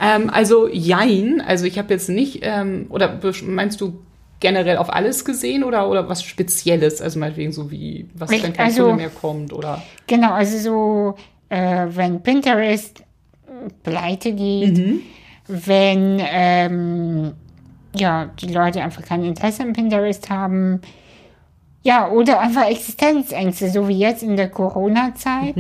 ähm, 0.01 0.31
also 0.31 0.69
jein, 0.69 1.41
also 1.41 1.65
ich 1.65 1.79
habe 1.79 1.93
jetzt 1.93 2.09
nicht, 2.09 2.41
ähm, 2.43 2.87
oder 2.91 3.19
meinst 3.43 3.81
du 3.81 4.01
generell 4.41 4.77
auf 4.77 4.93
alles 4.93 5.25
gesehen 5.25 5.65
oder, 5.65 5.89
oder 5.91 6.09
was 6.09 6.23
Spezielles? 6.23 7.03
Also 7.03 7.19
meinetwegen 7.19 7.53
so 7.53 7.71
wie, 7.71 8.09
was, 8.15 8.31
Ich- 8.31 8.43
wenn 8.43 8.53
kein 8.53 8.67
also- 8.67 8.83
Kunde 8.85 8.97
mehr 8.97 9.11
kommt 9.11 9.53
oder... 9.53 9.83
Genau, 10.07 10.33
also 10.33 10.59
so, 10.59 11.15
äh, 11.49 11.87
wenn 11.91 12.23
Pinterest 12.23 13.03
pleite 13.83 14.33
geht, 14.33 15.01
wenn 15.49 16.21
ähm, 16.21 17.33
ja, 17.97 18.27
die 18.41 18.53
Leute 18.53 18.83
einfach 18.83 19.03
kein 19.03 19.25
Interesse 19.25 19.63
an 19.63 19.73
Pinterest 19.73 20.29
haben, 20.31 20.81
ja, 21.83 22.11
oder 22.11 22.41
einfach 22.41 22.67
Existenzängste, 22.67 23.71
so 23.71 23.89
wie 23.89 23.99
jetzt 23.99 24.23
in 24.23 24.37
der 24.37 24.49
Corona-Zeit, 24.51 25.55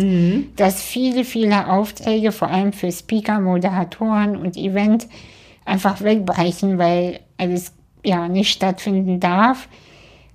dass 0.56 0.82
viele, 0.82 1.24
viele 1.24 1.68
Aufträge, 1.68 2.32
vor 2.32 2.48
allem 2.48 2.72
für 2.72 2.90
Speaker, 2.90 3.40
Moderatoren 3.40 4.36
und 4.36 4.56
einfach 5.64 6.02
wegbrechen, 6.02 6.78
weil 6.78 7.20
alles 7.36 7.72
ja 8.04 8.28
nicht 8.28 8.50
stattfinden 8.50 9.20
darf. 9.20 9.68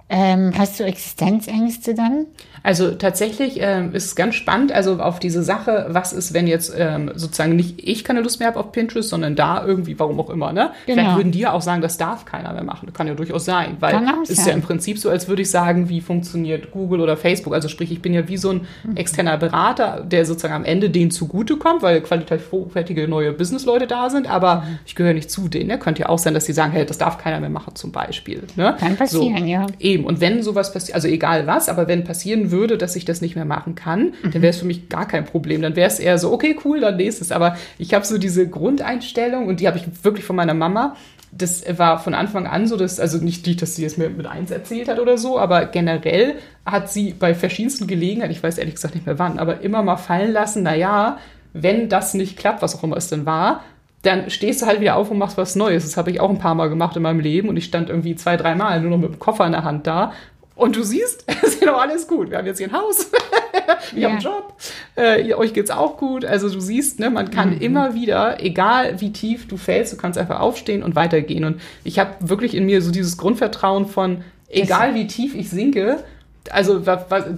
Ähm, 0.10 0.52
hast 0.58 0.80
du 0.80 0.84
Existenzängste 0.84 1.96
dann? 1.96 2.28
Also 2.64 2.92
tatsächlich 2.92 3.58
ähm, 3.60 3.94
ist 3.94 4.06
es 4.06 4.16
ganz 4.16 4.36
spannend, 4.36 4.72
also 4.72 5.00
auf 5.00 5.20
diese 5.20 5.44
Sache, 5.44 5.88
was 5.90 6.14
ist, 6.14 6.34
wenn 6.34 6.48
jetzt 6.48 6.74
ähm, 6.78 7.12
sozusagen 7.14 7.58
nicht 7.58 7.86
ich 7.86 8.06
keine 8.06 8.22
Lust 8.22 8.40
mehr 8.40 8.48
habe 8.48 8.60
auf 8.60 8.72
Pinterest, 8.72 9.10
sondern 9.10 9.36
da 9.36 9.66
irgendwie, 9.66 10.00
warum 10.00 10.18
auch 10.22 10.30
immer, 10.30 10.54
ne? 10.54 10.72
Genau. 10.86 11.02
Vielleicht 11.02 11.18
würden 11.18 11.32
die 11.34 11.40
ja 11.40 11.52
auch 11.52 11.62
sagen, 11.62 11.82
das 11.82 11.98
darf 11.98 12.24
keiner 12.24 12.54
mehr 12.54 12.64
machen. 12.64 12.94
Kann 12.94 13.08
ja 13.08 13.16
durchaus 13.16 13.44
sein, 13.44 13.76
weil 13.82 14.02
es 14.24 14.30
ist 14.30 14.48
ja 14.48 14.54
im 14.54 14.62
Prinzip 14.62 14.98
so, 14.98 15.10
als 15.10 15.28
würde 15.28 15.42
ich 15.42 15.52
sagen, 15.52 15.90
wie 15.90 16.00
funktioniert 16.00 16.72
Google 16.72 17.02
oder 17.02 17.18
Facebook. 17.18 17.54
Also 17.54 17.68
sprich, 17.68 17.92
ich 17.92 18.02
bin 18.02 18.14
ja 18.14 18.30
wie 18.30 18.38
so 18.38 18.52
ein 18.52 18.62
mhm. 18.84 18.96
externer 18.96 19.38
Berater, 19.38 20.02
der 20.02 20.26
sozusagen 20.26 20.54
am 20.54 20.64
Ende 20.64 20.90
denen 20.90 21.12
zugutekommt, 21.12 21.82
weil 21.82 22.00
qualitativ 22.00 22.50
hochwertige 22.54 23.10
neue 23.10 23.34
Businessleute 23.34 23.88
da 23.88 24.10
sind, 24.10 24.26
aber 24.26 24.62
mhm. 24.62 24.80
ich 24.86 24.96
gehöre 24.96 25.14
nicht 25.14 25.30
zu 25.30 25.50
denen. 25.50 25.68
Ne? 25.68 25.80
Könnte 25.80 26.04
ja 26.04 26.10
auch 26.10 26.20
sein, 26.20 26.34
dass 26.34 26.46
sie 26.46 26.54
sagen, 26.54 26.72
hey, 26.72 26.86
das 26.86 26.98
darf 26.98 27.18
keiner 27.18 27.42
mehr 27.42 27.50
machen 27.50 27.76
zum 27.76 27.92
Beispiel. 27.92 28.44
Ne? 28.56 28.78
Kann 28.80 28.96
passieren, 28.96 29.40
so, 29.40 29.46
ja. 29.46 29.66
Eben. 29.94 30.06
Und 30.06 30.22
wenn 30.22 30.42
sowas 30.42 30.74
passiert, 30.74 30.96
also 30.96 31.08
egal 31.08 31.46
was, 31.46 31.70
aber 31.70 31.88
wenn 31.88 32.04
passieren 32.04 32.50
würde, 32.50 32.80
dass 32.80 32.96
ich 32.96 33.06
das 33.06 33.22
nicht 33.22 33.36
mehr 33.36 33.46
machen 33.46 33.76
kann, 33.76 34.14
mhm. 34.24 34.32
dann 34.32 34.42
wäre 34.42 34.50
es 34.50 34.58
für 34.58 34.66
mich 34.66 34.90
gar 34.90 35.08
kein 35.08 35.24
Problem. 35.24 35.62
Dann 35.62 35.76
wäre 35.76 35.88
es 35.88 36.00
eher 36.00 36.18
so, 36.18 36.32
okay, 36.32 36.56
cool, 36.66 36.80
dann 36.80 36.98
nächstes. 36.98 37.32
Aber 37.32 37.56
ich 37.78 37.94
habe 37.94 38.04
so 38.06 38.18
diese 38.18 38.50
Grundeinstellung 38.50 39.48
und 39.48 39.60
die 39.60 39.68
habe 39.68 39.78
ich 39.78 39.86
wirklich 40.04 40.26
von 40.26 40.36
meiner 40.36 40.56
Mama. 40.56 40.96
Das 41.32 41.64
war 41.78 42.00
von 42.00 42.14
Anfang 42.14 42.48
an 42.48 42.68
so, 42.68 42.76
dass, 42.76 43.00
also 43.00 43.18
nicht, 43.20 43.46
die, 43.46 43.56
dass 43.56 43.76
sie 43.76 43.86
es 43.86 43.98
mir 43.98 44.10
mit 44.10 44.26
eins 44.26 44.50
erzählt 44.52 44.88
hat 44.88 45.00
oder 45.00 45.18
so, 45.18 45.40
aber 45.40 45.66
generell 45.66 46.36
hat 46.66 46.92
sie 46.92 47.14
bei 47.14 47.34
verschiedensten 47.34 47.88
Gelegenheiten, 47.88 48.32
ich 48.32 48.44
weiß 48.44 48.58
ehrlich 48.60 48.76
gesagt 48.76 48.94
nicht 48.94 49.06
mehr 49.06 49.18
wann, 49.18 49.40
aber 49.40 49.62
immer 49.62 49.82
mal 49.82 49.98
fallen 49.98 50.32
lassen, 50.32 50.62
naja, 50.62 51.18
wenn 51.54 51.90
das 51.90 52.14
nicht 52.14 52.38
klappt, 52.38 52.62
was 52.62 52.76
auch 52.76 52.84
immer 52.84 52.98
es 52.98 53.10
denn 53.10 53.26
war, 53.26 53.64
dann 54.04 54.30
stehst 54.30 54.62
du 54.62 54.66
halt 54.66 54.80
wieder 54.80 54.96
auf 54.96 55.10
und 55.12 55.18
machst 55.18 55.38
was 55.38 55.56
Neues. 55.56 55.84
Das 55.84 55.98
habe 55.98 56.12
ich 56.12 56.20
auch 56.20 56.30
ein 56.30 56.38
paar 56.38 56.56
Mal 56.56 56.70
gemacht 56.70 56.96
in 56.96 57.02
meinem 57.02 57.20
Leben 57.20 57.50
und 57.50 57.58
ich 57.58 57.66
stand 57.66 57.90
irgendwie 57.90 58.16
zwei, 58.16 58.38
drei 58.38 58.54
Mal 58.54 58.82
nur 58.82 58.92
noch 58.92 58.98
mit 58.98 59.14
dem 59.14 59.20
Koffer 59.20 59.46
in 59.46 59.54
der 59.54 59.64
Hand 59.64 59.88
da 59.88 60.14
und 60.56 60.76
du 60.76 60.84
siehst, 60.84 61.24
es 61.44 61.56
ist 61.56 61.62
ja 61.62 61.72
noch 61.72 61.82
alles 61.82 62.08
gut. 62.08 62.30
Wir 62.30 62.38
haben 62.38 62.46
jetzt 62.46 62.60
hier 62.60 62.68
ein 62.68 62.74
Haus, 62.74 63.10
wir 63.92 64.02
ja. 64.02 64.10
haben 64.10 64.16
einen 64.16 64.24
Job, 64.24 64.56
äh, 64.96 65.34
euch 65.34 65.54
geht's 65.54 65.72
auch 65.72 65.98
gut. 65.98 66.26
Also 66.26 66.50
du 66.50 66.60
siehst, 66.60 67.00
ne, 67.00 67.10
man 67.10 67.32
kann 67.32 67.56
mhm. 67.56 67.62
immer 67.62 67.96
wieder, 67.96 68.44
egal 68.44 69.00
wie 69.02 69.12
tief 69.12 69.48
du 69.48 69.58
fällst, 69.58 69.94
du 69.94 69.98
kannst 69.98 70.18
einfach 70.20 70.40
aufstehen 70.40 70.84
und 70.84 70.96
weitergehen. 70.96 71.46
Und 71.46 71.62
ich 71.84 72.00
habe 72.00 72.12
wirklich 72.20 72.56
in 72.56 72.66
mir 72.66 72.82
so 72.82 72.92
dieses 72.92 73.18
Grundvertrauen 73.18 73.88
von, 73.88 74.24
egal 74.50 74.96
wie 74.96 75.08
tief 75.08 75.34
ich 75.36 75.50
sinke, 75.50 76.04
also 76.50 76.84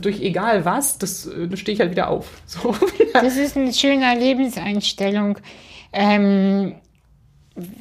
durch 0.02 0.22
egal 0.22 0.66
was, 0.66 0.98
das 0.98 1.28
äh, 1.28 1.56
stehe 1.56 1.76
ich 1.76 1.80
halt 1.80 1.92
wieder 1.92 2.10
auf. 2.10 2.30
So. 2.48 2.76
Das 3.14 3.38
ist 3.38 3.56
eine 3.56 3.74
schöne 3.74 4.18
Lebenseinstellung. 4.18 5.38
Ähm, 5.94 6.76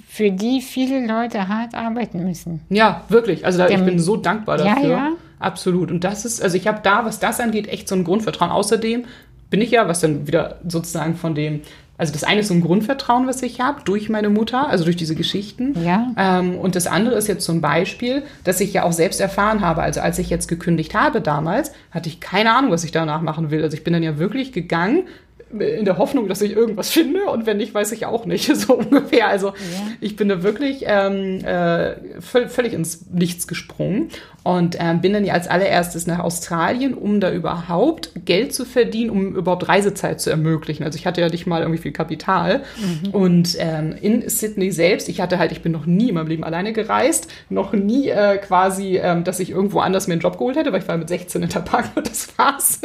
für 0.09 0.30
die 0.30 0.61
viele 0.61 1.05
Leute 1.07 1.48
hart 1.48 1.74
arbeiten 1.74 2.24
müssen. 2.24 2.61
Ja, 2.68 3.02
wirklich. 3.09 3.44
Also 3.44 3.59
da, 3.59 3.68
ich 3.68 3.82
bin 3.82 3.98
so 3.98 4.16
dankbar 4.16 4.59
dafür. 4.59 4.82
Ja, 4.82 4.88
ja. 4.88 5.12
Absolut. 5.40 5.90
Und 5.90 6.05
das 6.05 6.24
ist, 6.24 6.42
also 6.42 6.57
ich 6.57 6.66
habe 6.66 6.80
da, 6.82 7.05
was 7.05 7.18
das 7.18 7.40
angeht, 7.40 7.66
echt 7.66 7.88
so 7.88 7.96
ein 7.96 8.05
Grundvertrauen. 8.05 8.52
Außerdem 8.52 9.05
bin 9.50 9.61
ich 9.61 9.72
ja, 9.72 9.88
was 9.88 10.00
dann 10.00 10.26
wieder 10.26 10.59
sozusagen 10.66 11.16
von 11.16 11.34
dem, 11.34 11.61
also 11.98 12.12
das 12.12 12.24
eine 12.24 12.40
ist 12.40 12.48
so 12.48 12.55
ein 12.55 12.61
Grundvertrauen, 12.61 13.26
was 13.26 13.42
ich 13.42 13.61
habe 13.61 13.82
durch 13.84 14.09
meine 14.09 14.30
Mutter, 14.30 14.68
also 14.68 14.84
durch 14.84 14.96
diese 14.96 15.16
Geschichten. 15.16 15.74
Ja. 15.84 16.12
Ähm, 16.16 16.57
und 16.57 16.76
das 16.76 16.86
andere 16.86 17.16
ist 17.16 17.26
jetzt 17.26 17.44
zum 17.44 17.61
Beispiel, 17.61 18.22
dass 18.44 18.61
ich 18.61 18.72
ja 18.72 18.84
auch 18.84 18.92
selbst 18.92 19.20
erfahren 19.20 19.61
habe. 19.61 19.82
Also 19.82 20.00
als 20.00 20.18
ich 20.18 20.30
jetzt 20.30 20.46
gekündigt 20.46 20.94
habe 20.94 21.20
damals, 21.20 21.72
hatte 21.90 22.09
ich 22.09 22.20
keine 22.20 22.55
Ahnung, 22.55 22.70
was 22.70 22.84
ich 22.84 22.92
danach 22.92 23.20
machen 23.20 23.50
will. 23.50 23.62
Also 23.62 23.76
ich 23.76 23.84
bin 23.84 23.92
dann 23.92 24.02
ja 24.05 24.18
wirklich 24.18 24.52
gegangen 24.52 25.05
in 25.61 25.84
der 25.84 25.98
Hoffnung, 25.98 26.28
dass 26.28 26.42
ich 26.42 26.52
irgendwas 26.52 26.90
finde 26.90 27.26
und 27.26 27.46
wenn 27.46 27.57
nicht, 27.57 27.74
weiß 27.74 27.92
ich 27.92 28.07
auch 28.07 28.26
nicht, 28.26 28.46
so 28.57 28.74
ungefähr. 28.74 29.28
Also 29.28 29.48
ja. 29.48 29.55
ich 30.00 30.16
bin 30.16 30.28
da 30.28 30.42
wirklich 30.42 30.84
ähm, 30.86 31.44
äh, 31.44 31.94
völlig 32.20 32.72
ins 32.72 33.07
Nichts 33.11 33.46
gesprungen 33.46 34.11
und 34.45 34.76
ähm, 34.78 35.01
bin 35.01 35.14
dann 35.14 35.24
ja 35.24 35.32
als 35.32 35.49
allererstes 35.49 36.07
nach 36.07 36.18
Australien, 36.18 36.92
um 36.92 37.18
da 37.18 37.32
überhaupt 37.32 38.11
Geld 38.26 38.55
zu 38.55 38.66
verdienen, 38.66 39.09
um 39.09 39.34
überhaupt 39.34 39.66
Reisezeit 39.68 40.20
zu 40.20 40.28
ermöglichen. 40.28 40.84
Also 40.84 40.99
ich 40.99 41.07
hatte 41.07 41.22
ja 41.22 41.30
nicht 41.30 41.47
mal 41.47 41.62
irgendwie 41.62 41.80
viel 41.80 41.92
Kapital. 41.92 42.62
Mhm. 42.76 43.11
Und 43.11 43.57
ähm, 43.59 43.95
in 43.99 44.28
Sydney 44.28 44.70
selbst, 44.70 45.09
ich 45.09 45.22
hatte 45.22 45.38
halt, 45.38 45.51
ich 45.51 45.62
bin 45.62 45.72
noch 45.72 45.86
nie 45.86 46.11
in 46.11 46.14
meinem 46.14 46.26
Leben 46.26 46.45
alleine 46.45 46.74
gereist, 46.74 47.28
noch 47.49 47.72
nie 47.72 48.11
äh, 48.11 48.36
quasi, 48.36 48.99
ähm, 48.99 49.24
dass 49.24 49.40
ich 49.40 49.49
irgendwo 49.49 49.80
anders 49.80 50.09
mir 50.09 50.12
einen 50.12 50.20
Job 50.20 50.36
geholt 50.36 50.57
hätte, 50.57 50.72
weil 50.72 50.82
ich 50.82 50.88
war 50.88 50.99
mit 50.99 51.09
16 51.09 51.42
in 51.42 51.49
der 51.49 51.61
Park 51.61 51.92
und 51.95 52.07
das 52.11 52.36
war's. 52.36 52.80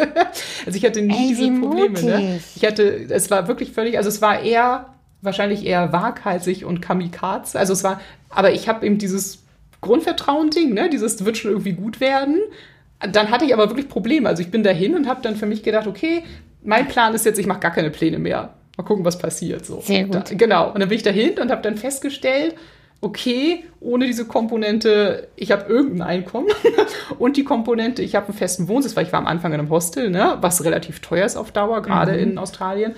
also 0.65 0.77
ich 0.77 0.85
hatte 0.85 1.01
nie 1.01 1.13
Ey, 1.13 1.35
diese 1.35 1.51
Probleme. 1.59 2.01
Ne? 2.01 2.39
Ich 2.55 2.65
hatte, 2.65 2.83
es 3.09 3.29
war 3.29 3.49
wirklich 3.49 3.73
völlig, 3.73 3.97
also 3.97 4.07
es 4.07 4.21
war 4.21 4.41
eher 4.41 4.85
wahrscheinlich 5.21 5.65
eher 5.65 5.91
waghalsig 5.91 6.63
und 6.63 6.81
kamikaze. 6.81 7.59
Also 7.59 7.73
es 7.73 7.83
war, 7.83 7.99
aber 8.29 8.53
ich 8.53 8.69
habe 8.69 8.85
eben 8.85 8.97
dieses 8.97 9.39
Grundvertrauen-Ding, 9.81 10.73
ne? 10.73 10.89
Dieses 10.89 11.23
wird 11.25 11.37
schon 11.37 11.51
irgendwie 11.51 11.73
gut 11.73 11.99
werden. 11.99 12.39
Dann 12.99 13.31
hatte 13.31 13.45
ich 13.45 13.53
aber 13.53 13.69
wirklich 13.69 13.87
Probleme. 13.87 14.27
Also 14.27 14.41
ich 14.41 14.51
bin 14.51 14.63
dahin 14.63 14.95
und 14.95 15.07
habe 15.07 15.21
dann 15.21 15.35
für 15.35 15.45
mich 15.45 15.63
gedacht, 15.63 15.87
okay, 15.87 16.23
mein 16.63 16.87
Plan 16.87 17.13
ist 17.13 17.25
jetzt, 17.25 17.39
ich 17.39 17.47
mache 17.47 17.59
gar 17.59 17.71
keine 17.71 17.89
Pläne 17.89 18.19
mehr. 18.19 18.53
Mal 18.77 18.83
gucken, 18.83 19.05
was 19.05 19.17
passiert. 19.17 19.65
So. 19.65 19.81
Sehr 19.81 20.03
gut. 20.03 20.15
Da, 20.15 20.35
genau. 20.35 20.71
Und 20.71 20.79
dann 20.79 20.89
bin 20.89 20.97
ich 20.97 21.03
dahin 21.03 21.39
und 21.39 21.51
habe 21.51 21.61
dann 21.61 21.77
festgestellt, 21.77 22.55
okay, 23.01 23.63
ohne 23.79 24.05
diese 24.05 24.25
Komponente, 24.25 25.29
ich 25.37 25.51
habe 25.51 25.71
irgendein 25.71 26.01
Einkommen 26.01 26.47
und 27.19 27.37
die 27.37 27.45
Komponente, 27.45 28.01
ich 28.01 28.15
habe 28.15 28.27
einen 28.27 28.37
festen 28.37 28.67
Wohnsitz, 28.67 28.97
weil 28.97 29.05
ich 29.05 29.13
war 29.13 29.19
am 29.19 29.27
Anfang 29.27 29.53
in 29.53 29.59
einem 29.59 29.69
Hostel, 29.69 30.09
ne, 30.09 30.37
was 30.41 30.65
relativ 30.65 30.99
teuer 30.99 31.25
ist 31.25 31.37
auf 31.37 31.51
Dauer, 31.51 31.81
gerade 31.81 32.11
mhm. 32.11 32.19
in 32.31 32.37
Australien 32.37 32.95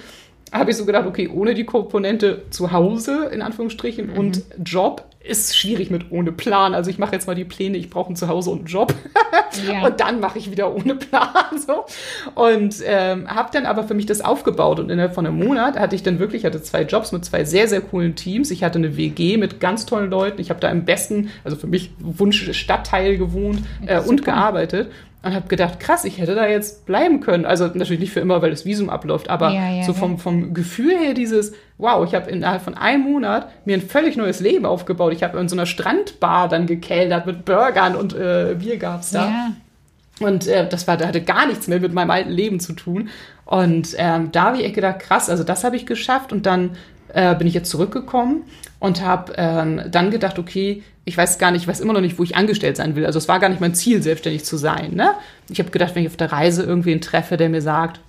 habe 0.52 0.72
ich 0.72 0.78
so 0.78 0.86
gedacht, 0.86 1.08
okay, 1.08 1.30
ohne 1.30 1.54
die 1.54 1.64
Komponente 1.64 2.44
zu 2.50 2.72
Hause, 2.72 3.30
in 3.32 3.42
Anführungsstrichen, 3.42 4.12
mhm. 4.12 4.18
und 4.18 4.44
Job 4.64 5.06
ist 5.24 5.56
schwierig 5.56 5.92
mit 5.92 6.12
ohne 6.12 6.32
Plan. 6.32 6.74
Also 6.74 6.90
ich 6.90 6.98
mache 6.98 7.14
jetzt 7.14 7.28
mal 7.28 7.36
die 7.36 7.46
Pläne, 7.46 7.78
ich 7.78 7.90
brauche 7.90 8.12
ein 8.12 8.16
Zuhause 8.16 8.50
und 8.50 8.60
einen 8.60 8.68
Job. 8.68 8.94
ja. 9.68 9.86
Und 9.86 10.00
dann 10.00 10.20
mache 10.20 10.40
ich 10.40 10.52
wieder 10.52 10.74
ohne 10.74 10.96
Plan. 10.96 11.58
So. 11.66 11.86
Und 12.36 12.76
ähm, 12.86 13.30
habe 13.30 13.50
dann 13.54 13.66
aber 13.66 13.84
für 13.84 13.94
mich 13.94 14.06
das 14.06 14.22
aufgebaut. 14.22 14.80
Und 14.80 14.90
innerhalb 14.90 15.14
von 15.14 15.26
einem 15.26 15.38
Monat 15.38 15.80
hatte 15.80 15.96
ich 15.96 16.04
dann 16.04 16.20
wirklich, 16.20 16.46
hatte 16.46 16.62
zwei 16.62 16.84
Jobs 16.84 17.12
mit 17.12 17.24
zwei 17.24 17.44
sehr, 17.44 17.68
sehr 17.68 17.82
coolen 17.82 18.16
Teams. 18.16 18.52
Ich 18.52 18.64
hatte 18.64 18.80
eine 18.80 18.98
WG 18.98 19.38
mit 19.38 19.60
ganz 19.60 19.86
tollen 19.86 20.10
Leuten. 20.10 20.42
Ich 20.42 20.50
habe 20.50 20.60
da 20.60 20.70
im 20.70 20.86
besten, 20.86 21.30
also 21.44 21.56
für 21.56 21.68
mich 21.68 21.92
Wunsch 22.00 22.52
Stadtteil 22.54 23.18
gewohnt 23.18 23.64
äh, 23.86 24.00
und 24.00 24.26
gearbeitet 24.26 24.90
und 25.24 25.36
habe 25.36 25.48
gedacht, 25.48 25.80
krass, 25.80 26.04
ich 26.04 26.18
hätte 26.18 26.34
da 26.34 26.48
jetzt 26.48 26.86
bleiben 26.86 27.20
können. 27.20 27.46
Also 27.46 27.66
natürlich 27.66 28.00
nicht 28.00 28.12
für 28.12 28.22
immer, 28.22 28.42
weil 28.42 28.50
das 28.50 28.66
Visum 28.66 28.90
abläuft, 28.90 29.30
aber 29.30 29.52
ja, 29.52 29.72
ja, 29.72 29.84
so 29.84 29.94
vom, 29.94 30.18
vom 30.18 30.54
Gefühl 30.54 30.98
her 30.98 31.14
dieses, 31.14 31.54
wow, 31.78 32.04
ich 32.06 32.16
habe 32.16 32.32
innerhalb 32.32 32.64
von 32.64 32.76
einem 32.76 33.04
Monat 33.04 33.50
mir 33.66 33.76
ein 33.76 33.82
völlig 33.82 34.18
neues 34.18 34.40
Leben 34.40 34.66
aufgebaut. 34.66 35.14
Ich 35.14 35.22
habe 35.22 35.40
in 35.40 35.48
so 35.48 35.56
einer 35.56 35.68
Strandbar 35.68 36.48
dann 36.48 36.66
gekellert 36.66 37.28
mit 37.28 37.46
Burgern 37.46 37.96
und 37.96 38.14
äh, 38.14 38.56
Bier 38.58 38.78
gab's 38.78 39.12
da. 39.12 39.26
Ja. 39.26 39.52
Und 40.22 40.48
äh, 40.48 40.68
das 40.68 40.88
war, 40.88 40.98
da 40.98 41.08
hatte 41.08 41.22
gar 41.22 41.48
nichts 41.48 41.68
mehr 41.68 41.80
mit 41.80 41.94
meinem 41.94 42.12
alten 42.12 42.32
Leben 42.32 42.60
zu 42.60 42.74
tun. 42.74 43.10
Und 43.46 43.96
ähm, 43.98 44.32
da 44.32 44.44
habe 44.44 44.58
ich 44.58 44.66
echt 44.66 44.76
gedacht, 44.76 45.00
krass, 45.00 45.30
also 45.30 45.44
das 45.44 45.64
habe 45.64 45.76
ich 45.76 45.86
geschafft. 45.86 46.32
Und 46.32 46.46
dann 46.46 46.72
äh, 47.14 47.36
bin 47.36 47.48
ich 47.48 47.54
jetzt 47.54 47.70
zurückgekommen 47.70 48.44
und 48.80 49.02
habe 49.02 49.34
ähm, 49.38 49.82
dann 49.90 50.12
gedacht, 50.12 50.40
okay, 50.40 50.84
ich 51.06 51.18
weiß 51.18 51.40
gar 51.40 51.52
nicht, 51.52 51.64
ich 51.64 51.68
weiß 51.68 51.80
immer 51.80 51.94
noch 51.94 52.02
nicht, 52.02 52.20
wo 52.20 52.24
ich 52.24 52.36
angestellt 52.36 52.78
sein 52.78 52.96
will. 52.96 53.06
Also 53.06 53.18
es 53.18 53.28
war 53.28 53.40
gar 53.40 53.50
nicht 53.50 53.62
mein 53.62 53.74
Ziel, 53.74 54.02
selbstständig 54.02 54.44
zu 54.44 54.58
sein. 54.58 54.94
Ne? 54.94 55.12
Ich 55.50 55.60
habe 55.60 55.72
gedacht, 55.72 55.96
wenn 55.96 56.04
ich 56.04 56.10
auf 56.10 56.18
der 56.18 56.32
Reise 56.32 56.64
irgendwen 56.64 57.02
treffe, 57.02 57.38
der 57.38 57.50
mir 57.50 57.62
sagt, 57.62 58.00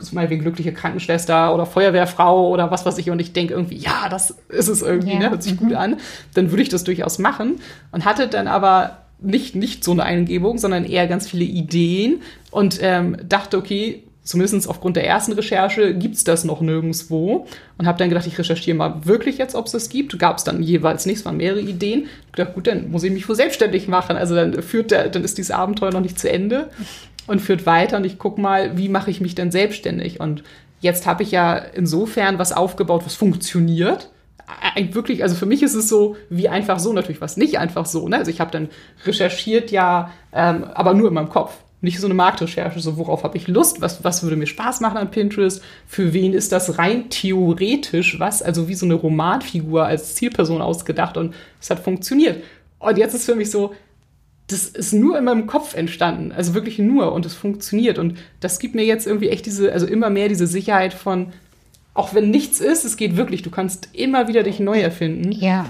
ist 0.00 0.12
mal 0.12 0.30
wie 0.30 0.38
glückliche 0.38 0.72
Krankenschwester 0.72 1.52
oder 1.54 1.66
Feuerwehrfrau 1.66 2.48
oder 2.48 2.70
was 2.70 2.86
weiß 2.86 2.98
ich 2.98 3.10
und 3.10 3.20
ich 3.20 3.32
denke 3.32 3.54
irgendwie, 3.54 3.76
ja, 3.76 4.08
das 4.08 4.36
ist 4.48 4.68
es 4.68 4.80
irgendwie, 4.82 5.14
ja. 5.14 5.18
ne? 5.18 5.30
hört 5.30 5.42
sich 5.42 5.56
gut 5.56 5.70
mhm. 5.70 5.76
an, 5.76 5.96
dann 6.34 6.50
würde 6.50 6.62
ich 6.62 6.68
das 6.68 6.84
durchaus 6.84 7.18
machen 7.18 7.56
und 7.90 8.04
hatte 8.04 8.28
dann 8.28 8.46
aber 8.46 8.98
nicht, 9.20 9.56
nicht 9.56 9.82
so 9.82 9.90
eine 9.90 10.04
Eingebung, 10.04 10.58
sondern 10.58 10.84
eher 10.84 11.08
ganz 11.08 11.28
viele 11.28 11.44
Ideen 11.44 12.22
und 12.52 12.78
ähm, 12.80 13.16
dachte, 13.28 13.58
okay, 13.58 14.04
zumindest 14.28 14.68
aufgrund 14.68 14.96
der 14.96 15.06
ersten 15.06 15.32
Recherche 15.32 15.94
gibt's 15.94 16.22
das 16.22 16.44
noch 16.44 16.60
nirgendwo 16.60 17.46
und 17.78 17.86
habe 17.86 17.98
dann 17.98 18.10
gedacht, 18.10 18.26
ich 18.26 18.38
recherchiere 18.38 18.76
mal 18.76 19.06
wirklich 19.06 19.38
jetzt, 19.38 19.54
ob 19.54 19.66
es 19.66 19.72
das 19.72 19.88
gibt. 19.88 20.18
Gab 20.18 20.36
es 20.36 20.44
dann 20.44 20.62
jeweils 20.62 21.06
nicht, 21.06 21.20
es 21.20 21.24
waren 21.24 21.38
mehrere 21.38 21.60
Ideen. 21.60 22.08
Ich 22.26 22.32
gedacht, 22.32 22.54
gut, 22.54 22.66
dann 22.66 22.90
muss 22.90 23.04
ich 23.04 23.10
mich 23.10 23.26
wohl 23.26 23.36
selbstständig 23.36 23.88
machen. 23.88 24.16
Also 24.16 24.34
dann 24.34 24.62
führt 24.62 24.90
der, 24.90 25.08
dann 25.08 25.24
ist 25.24 25.38
dieses 25.38 25.50
Abenteuer 25.50 25.92
noch 25.92 26.02
nicht 26.02 26.18
zu 26.18 26.30
Ende 26.30 26.68
und 27.26 27.40
führt 27.40 27.64
weiter 27.64 27.96
und 27.96 28.04
ich 28.04 28.18
gucke 28.18 28.38
mal, 28.38 28.76
wie 28.76 28.90
mache 28.90 29.10
ich 29.10 29.22
mich 29.22 29.34
denn 29.34 29.50
selbstständig 29.50 30.20
und 30.20 30.42
jetzt 30.80 31.06
habe 31.06 31.22
ich 31.22 31.30
ja 31.30 31.56
insofern 31.56 32.38
was 32.38 32.52
aufgebaut, 32.52 33.02
was 33.06 33.14
funktioniert 33.14 34.10
wirklich, 34.92 35.22
also 35.22 35.34
für 35.34 35.46
mich 35.46 35.62
ist 35.62 35.74
es 35.74 35.88
so, 35.88 36.16
wie 36.30 36.48
einfach 36.48 36.78
so, 36.78 36.92
natürlich 36.92 37.20
was 37.20 37.36
nicht 37.36 37.58
einfach 37.58 37.86
so. 37.86 38.08
Ne? 38.08 38.16
Also 38.16 38.30
ich 38.30 38.40
habe 38.40 38.50
dann 38.50 38.68
recherchiert 39.04 39.70
ja, 39.70 40.10
ähm, 40.32 40.64
aber 40.74 40.94
nur 40.94 41.08
in 41.08 41.14
meinem 41.14 41.28
Kopf 41.28 41.58
nicht 41.80 42.00
so 42.00 42.06
eine 42.06 42.14
Marktrecherche, 42.14 42.80
so 42.80 42.96
worauf 42.96 43.22
habe 43.22 43.36
ich 43.36 43.46
Lust, 43.46 43.80
was, 43.80 44.02
was 44.02 44.22
würde 44.22 44.36
mir 44.36 44.46
Spaß 44.46 44.80
machen 44.80 44.96
an 44.96 45.10
Pinterest, 45.10 45.62
für 45.86 46.12
wen 46.12 46.32
ist 46.32 46.50
das 46.52 46.78
rein 46.78 47.08
theoretisch 47.08 48.18
was, 48.18 48.42
also 48.42 48.68
wie 48.68 48.74
so 48.74 48.84
eine 48.86 48.94
Romanfigur 48.94 49.86
als 49.86 50.14
Zielperson 50.16 50.60
ausgedacht 50.60 51.16
und 51.16 51.34
es 51.60 51.70
hat 51.70 51.78
funktioniert. 51.80 52.42
Und 52.80 52.98
jetzt 52.98 53.14
ist 53.14 53.26
für 53.26 53.36
mich 53.36 53.50
so, 53.50 53.74
das 54.48 54.66
ist 54.66 54.92
nur 54.92 55.18
in 55.18 55.24
meinem 55.24 55.46
Kopf 55.46 55.74
entstanden, 55.74 56.32
also 56.32 56.54
wirklich 56.54 56.78
nur 56.78 57.12
und 57.12 57.26
es 57.26 57.34
funktioniert 57.34 57.98
und 57.98 58.18
das 58.40 58.58
gibt 58.58 58.74
mir 58.74 58.84
jetzt 58.84 59.06
irgendwie 59.06 59.28
echt 59.28 59.46
diese, 59.46 59.72
also 59.72 59.86
immer 59.86 60.10
mehr 60.10 60.28
diese 60.28 60.46
Sicherheit 60.46 60.94
von, 60.94 61.32
auch 61.94 62.14
wenn 62.14 62.30
nichts 62.30 62.60
ist, 62.60 62.84
es 62.84 62.96
geht 62.96 63.16
wirklich. 63.16 63.42
Du 63.42 63.50
kannst 63.50 63.88
immer 63.92 64.28
wieder 64.28 64.44
dich 64.44 64.60
neu 64.60 64.80
erfinden 64.80 65.32
Ja. 65.32 65.66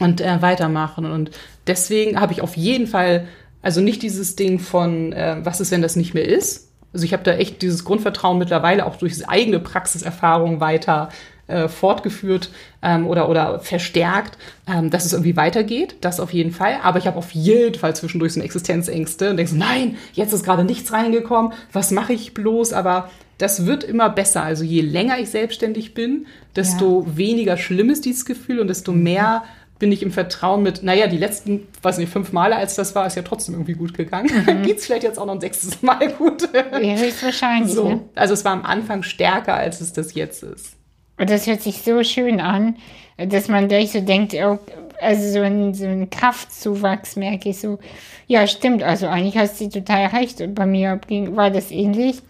und 0.00 0.20
äh, 0.20 0.42
weitermachen. 0.42 1.06
Und 1.06 1.30
deswegen 1.68 2.20
habe 2.20 2.32
ich 2.32 2.40
auf 2.42 2.56
jeden 2.56 2.88
Fall, 2.88 3.28
also 3.64 3.80
nicht 3.80 4.02
dieses 4.02 4.36
Ding 4.36 4.58
von, 4.58 5.12
äh, 5.12 5.38
was 5.42 5.60
ist, 5.60 5.70
wenn 5.70 5.82
das 5.82 5.96
nicht 5.96 6.14
mehr 6.14 6.28
ist. 6.28 6.68
Also 6.92 7.04
ich 7.04 7.12
habe 7.12 7.24
da 7.24 7.32
echt 7.32 7.62
dieses 7.62 7.84
Grundvertrauen 7.84 8.38
mittlerweile 8.38 8.86
auch 8.86 8.96
durch 8.96 9.28
eigene 9.28 9.58
Praxiserfahrung 9.58 10.60
weiter 10.60 11.08
äh, 11.46 11.68
fortgeführt 11.68 12.50
ähm, 12.82 13.06
oder, 13.06 13.28
oder 13.28 13.60
verstärkt, 13.60 14.38
ähm, 14.66 14.90
dass 14.90 15.04
es 15.04 15.12
irgendwie 15.12 15.36
weitergeht. 15.36 15.96
Das 16.02 16.20
auf 16.20 16.32
jeden 16.32 16.52
Fall. 16.52 16.76
Aber 16.82 16.98
ich 16.98 17.06
habe 17.06 17.16
auf 17.16 17.32
jeden 17.32 17.74
Fall 17.74 17.96
zwischendurch 17.96 18.34
so 18.34 18.40
eine 18.40 18.44
Existenzängste 18.44 19.30
und 19.30 19.38
denke 19.38 19.52
so, 19.52 19.56
nein, 19.56 19.96
jetzt 20.12 20.32
ist 20.32 20.44
gerade 20.44 20.64
nichts 20.64 20.92
reingekommen. 20.92 21.52
Was 21.72 21.90
mache 21.90 22.12
ich 22.12 22.34
bloß? 22.34 22.74
Aber 22.74 23.10
das 23.38 23.66
wird 23.66 23.82
immer 23.82 24.10
besser. 24.10 24.42
Also 24.42 24.62
je 24.62 24.82
länger 24.82 25.18
ich 25.18 25.30
selbstständig 25.30 25.94
bin, 25.94 26.26
desto 26.54 27.06
weniger 27.16 27.56
schlimm 27.56 27.90
ist 27.90 28.04
dieses 28.04 28.24
Gefühl 28.24 28.60
und 28.60 28.68
desto 28.68 28.92
mehr 28.92 29.42
bin 29.78 29.90
ich 29.90 30.02
im 30.02 30.12
Vertrauen 30.12 30.62
mit, 30.62 30.82
naja, 30.82 31.08
die 31.08 31.18
letzten, 31.18 31.66
weiß 31.82 31.98
nicht, 31.98 32.12
fünf 32.12 32.32
Male, 32.32 32.56
als 32.56 32.76
das 32.76 32.94
war, 32.94 33.06
ist 33.06 33.16
ja 33.16 33.22
trotzdem 33.22 33.54
irgendwie 33.54 33.74
gut 33.74 33.94
gegangen. 33.94 34.30
Dann 34.46 34.62
geht's 34.66 34.86
vielleicht 34.86 35.02
jetzt 35.02 35.18
auch 35.18 35.26
noch 35.26 35.34
ein 35.34 35.40
sechstes 35.40 35.82
Mal 35.82 36.12
gut. 36.12 36.48
Ja, 36.52 36.96
höchstwahrscheinlich. 36.96 37.74
Ne? 37.74 37.74
so. 37.74 38.08
Also 38.14 38.34
es 38.34 38.44
war 38.44 38.52
am 38.52 38.64
Anfang 38.64 39.02
stärker, 39.02 39.54
als 39.54 39.80
es 39.80 39.92
das 39.92 40.14
jetzt 40.14 40.42
ist. 40.42 40.76
Und 41.18 41.30
das 41.30 41.46
hört 41.46 41.62
sich 41.62 41.82
so 41.82 42.02
schön 42.02 42.40
an, 42.40 42.76
dass 43.16 43.48
man 43.48 43.68
gleich 43.68 43.92
so 43.92 44.00
denkt, 44.00 44.34
oh, 44.34 44.58
also 45.00 45.32
so 45.32 45.40
ein, 45.40 45.74
so 45.74 45.86
ein 45.86 46.10
Kraftzuwachs 46.10 47.16
merke 47.16 47.50
ich 47.50 47.60
so. 47.60 47.78
Ja, 48.26 48.46
stimmt, 48.46 48.82
also 48.82 49.06
eigentlich 49.06 49.36
hast 49.36 49.60
du 49.60 49.68
total 49.68 50.06
recht. 50.06 50.40
Und 50.40 50.54
bei 50.54 50.66
mir 50.66 51.00
war 51.32 51.50
das 51.50 51.70
ähnlich. 51.70 52.22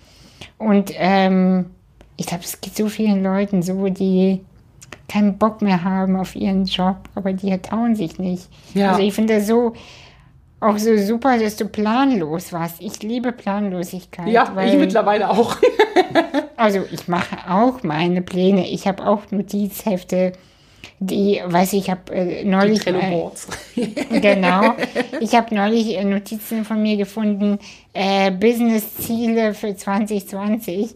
Und 0.58 0.92
ähm, 0.96 1.66
ich 2.16 2.26
glaube, 2.26 2.44
es 2.44 2.60
geht 2.60 2.76
so 2.76 2.88
vielen 2.88 3.22
Leuten 3.22 3.62
so, 3.62 3.88
die 3.88 4.40
keinen 5.08 5.38
Bock 5.38 5.62
mehr 5.62 5.84
haben 5.84 6.16
auf 6.16 6.34
ihren 6.34 6.64
Job, 6.64 6.96
aber 7.14 7.32
die 7.32 7.56
trauen 7.58 7.94
sich 7.94 8.18
nicht. 8.18 8.48
Ja. 8.74 8.90
Also 8.92 9.02
ich 9.02 9.14
finde 9.14 9.34
das 9.34 9.46
so 9.46 9.74
auch 10.60 10.78
so 10.78 10.96
super, 10.96 11.38
dass 11.38 11.56
du 11.56 11.66
planlos 11.68 12.52
warst. 12.52 12.80
Ich 12.80 13.02
liebe 13.02 13.32
Planlosigkeit. 13.32 14.28
Ja, 14.28 14.44
ich 14.44 14.54
weil- 14.54 14.78
mittlerweile 14.78 15.28
auch. 15.28 15.56
also 16.56 16.80
ich 16.90 17.06
mache 17.06 17.36
auch 17.50 17.82
meine 17.82 18.22
Pläne. 18.22 18.66
Ich 18.70 18.86
habe 18.86 19.06
auch 19.06 19.30
Notizhefte, 19.30 20.32
die, 21.00 21.42
weiß 21.44 21.74
ich, 21.74 21.80
ich 21.80 21.90
habe 21.90 22.14
äh, 22.14 22.44
Die 22.44 22.48
neulich 22.48 22.86
mal- 22.86 23.10
Boards. 23.10 23.46
genau, 24.10 24.72
ich 25.20 25.34
habe 25.34 25.54
neulich 25.54 25.98
äh, 25.98 26.04
Notizen 26.04 26.64
von 26.64 26.80
mir 26.82 26.96
gefunden, 26.96 27.58
äh, 27.92 28.30
Business-Ziele 28.30 29.52
für 29.52 29.76
2020. 29.76 30.94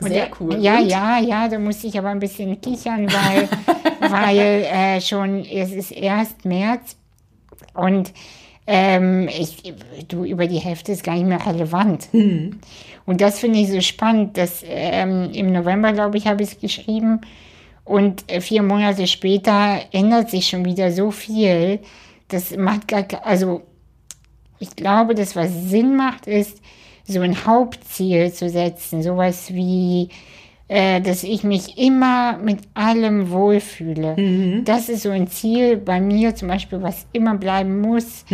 Sehr 0.00 0.26
da- 0.26 0.32
cool. 0.40 0.56
Ja, 0.60 0.78
Und? 0.78 0.88
ja, 0.88 1.18
ja, 1.18 1.48
da 1.48 1.58
musste 1.58 1.86
ich 1.86 1.98
aber 1.98 2.08
ein 2.08 2.20
bisschen 2.20 2.60
kichern, 2.60 3.06
weil, 3.12 3.48
weil 4.10 4.38
äh, 4.38 5.00
schon, 5.00 5.44
es 5.44 5.72
ist 5.72 5.90
erst 5.92 6.44
März 6.44 6.96
und 7.74 8.12
ähm, 8.66 9.28
ich, 9.28 9.74
du, 10.08 10.24
über 10.24 10.46
die 10.46 10.58
Hälfte 10.58 10.92
ist 10.92 11.02
gar 11.02 11.14
nicht 11.14 11.26
mehr 11.26 11.44
relevant. 11.44 12.08
Und 12.12 13.20
das 13.20 13.40
finde 13.40 13.58
ich 13.58 13.68
so 13.70 13.80
spannend, 13.80 14.36
dass 14.36 14.62
ähm, 14.66 15.30
im 15.32 15.52
November, 15.52 15.92
glaube 15.92 16.18
ich, 16.18 16.26
habe 16.26 16.42
ich 16.42 16.52
es 16.52 16.60
geschrieben 16.60 17.20
und 17.84 18.30
äh, 18.30 18.40
vier 18.40 18.62
Monate 18.62 19.06
später 19.08 19.80
ändert 19.92 20.30
sich 20.30 20.46
schon 20.48 20.64
wieder 20.64 20.92
so 20.92 21.10
viel. 21.10 21.80
Das 22.28 22.56
macht 22.56 22.86
gar, 22.86 23.04
also 23.24 23.62
ich 24.60 24.76
glaube, 24.76 25.14
das, 25.16 25.34
was 25.34 25.50
Sinn 25.52 25.96
macht, 25.96 26.26
ist, 26.28 26.60
so 27.10 27.20
ein 27.20 27.44
Hauptziel 27.46 28.32
zu 28.32 28.48
setzen. 28.48 29.02
Sowas 29.02 29.52
wie, 29.52 30.08
äh, 30.68 31.00
dass 31.00 31.22
ich 31.24 31.44
mich 31.44 31.78
immer 31.78 32.38
mit 32.38 32.60
allem 32.74 33.30
wohlfühle. 33.30 34.16
Das 34.64 34.88
ist 34.88 35.02
so 35.02 35.10
ein 35.10 35.28
Ziel 35.28 35.76
bei 35.76 36.00
mir 36.00 36.34
zum 36.34 36.48
Beispiel, 36.48 36.82
was 36.82 37.06
immer 37.12 37.36
bleiben 37.36 37.80
muss. 37.80 38.24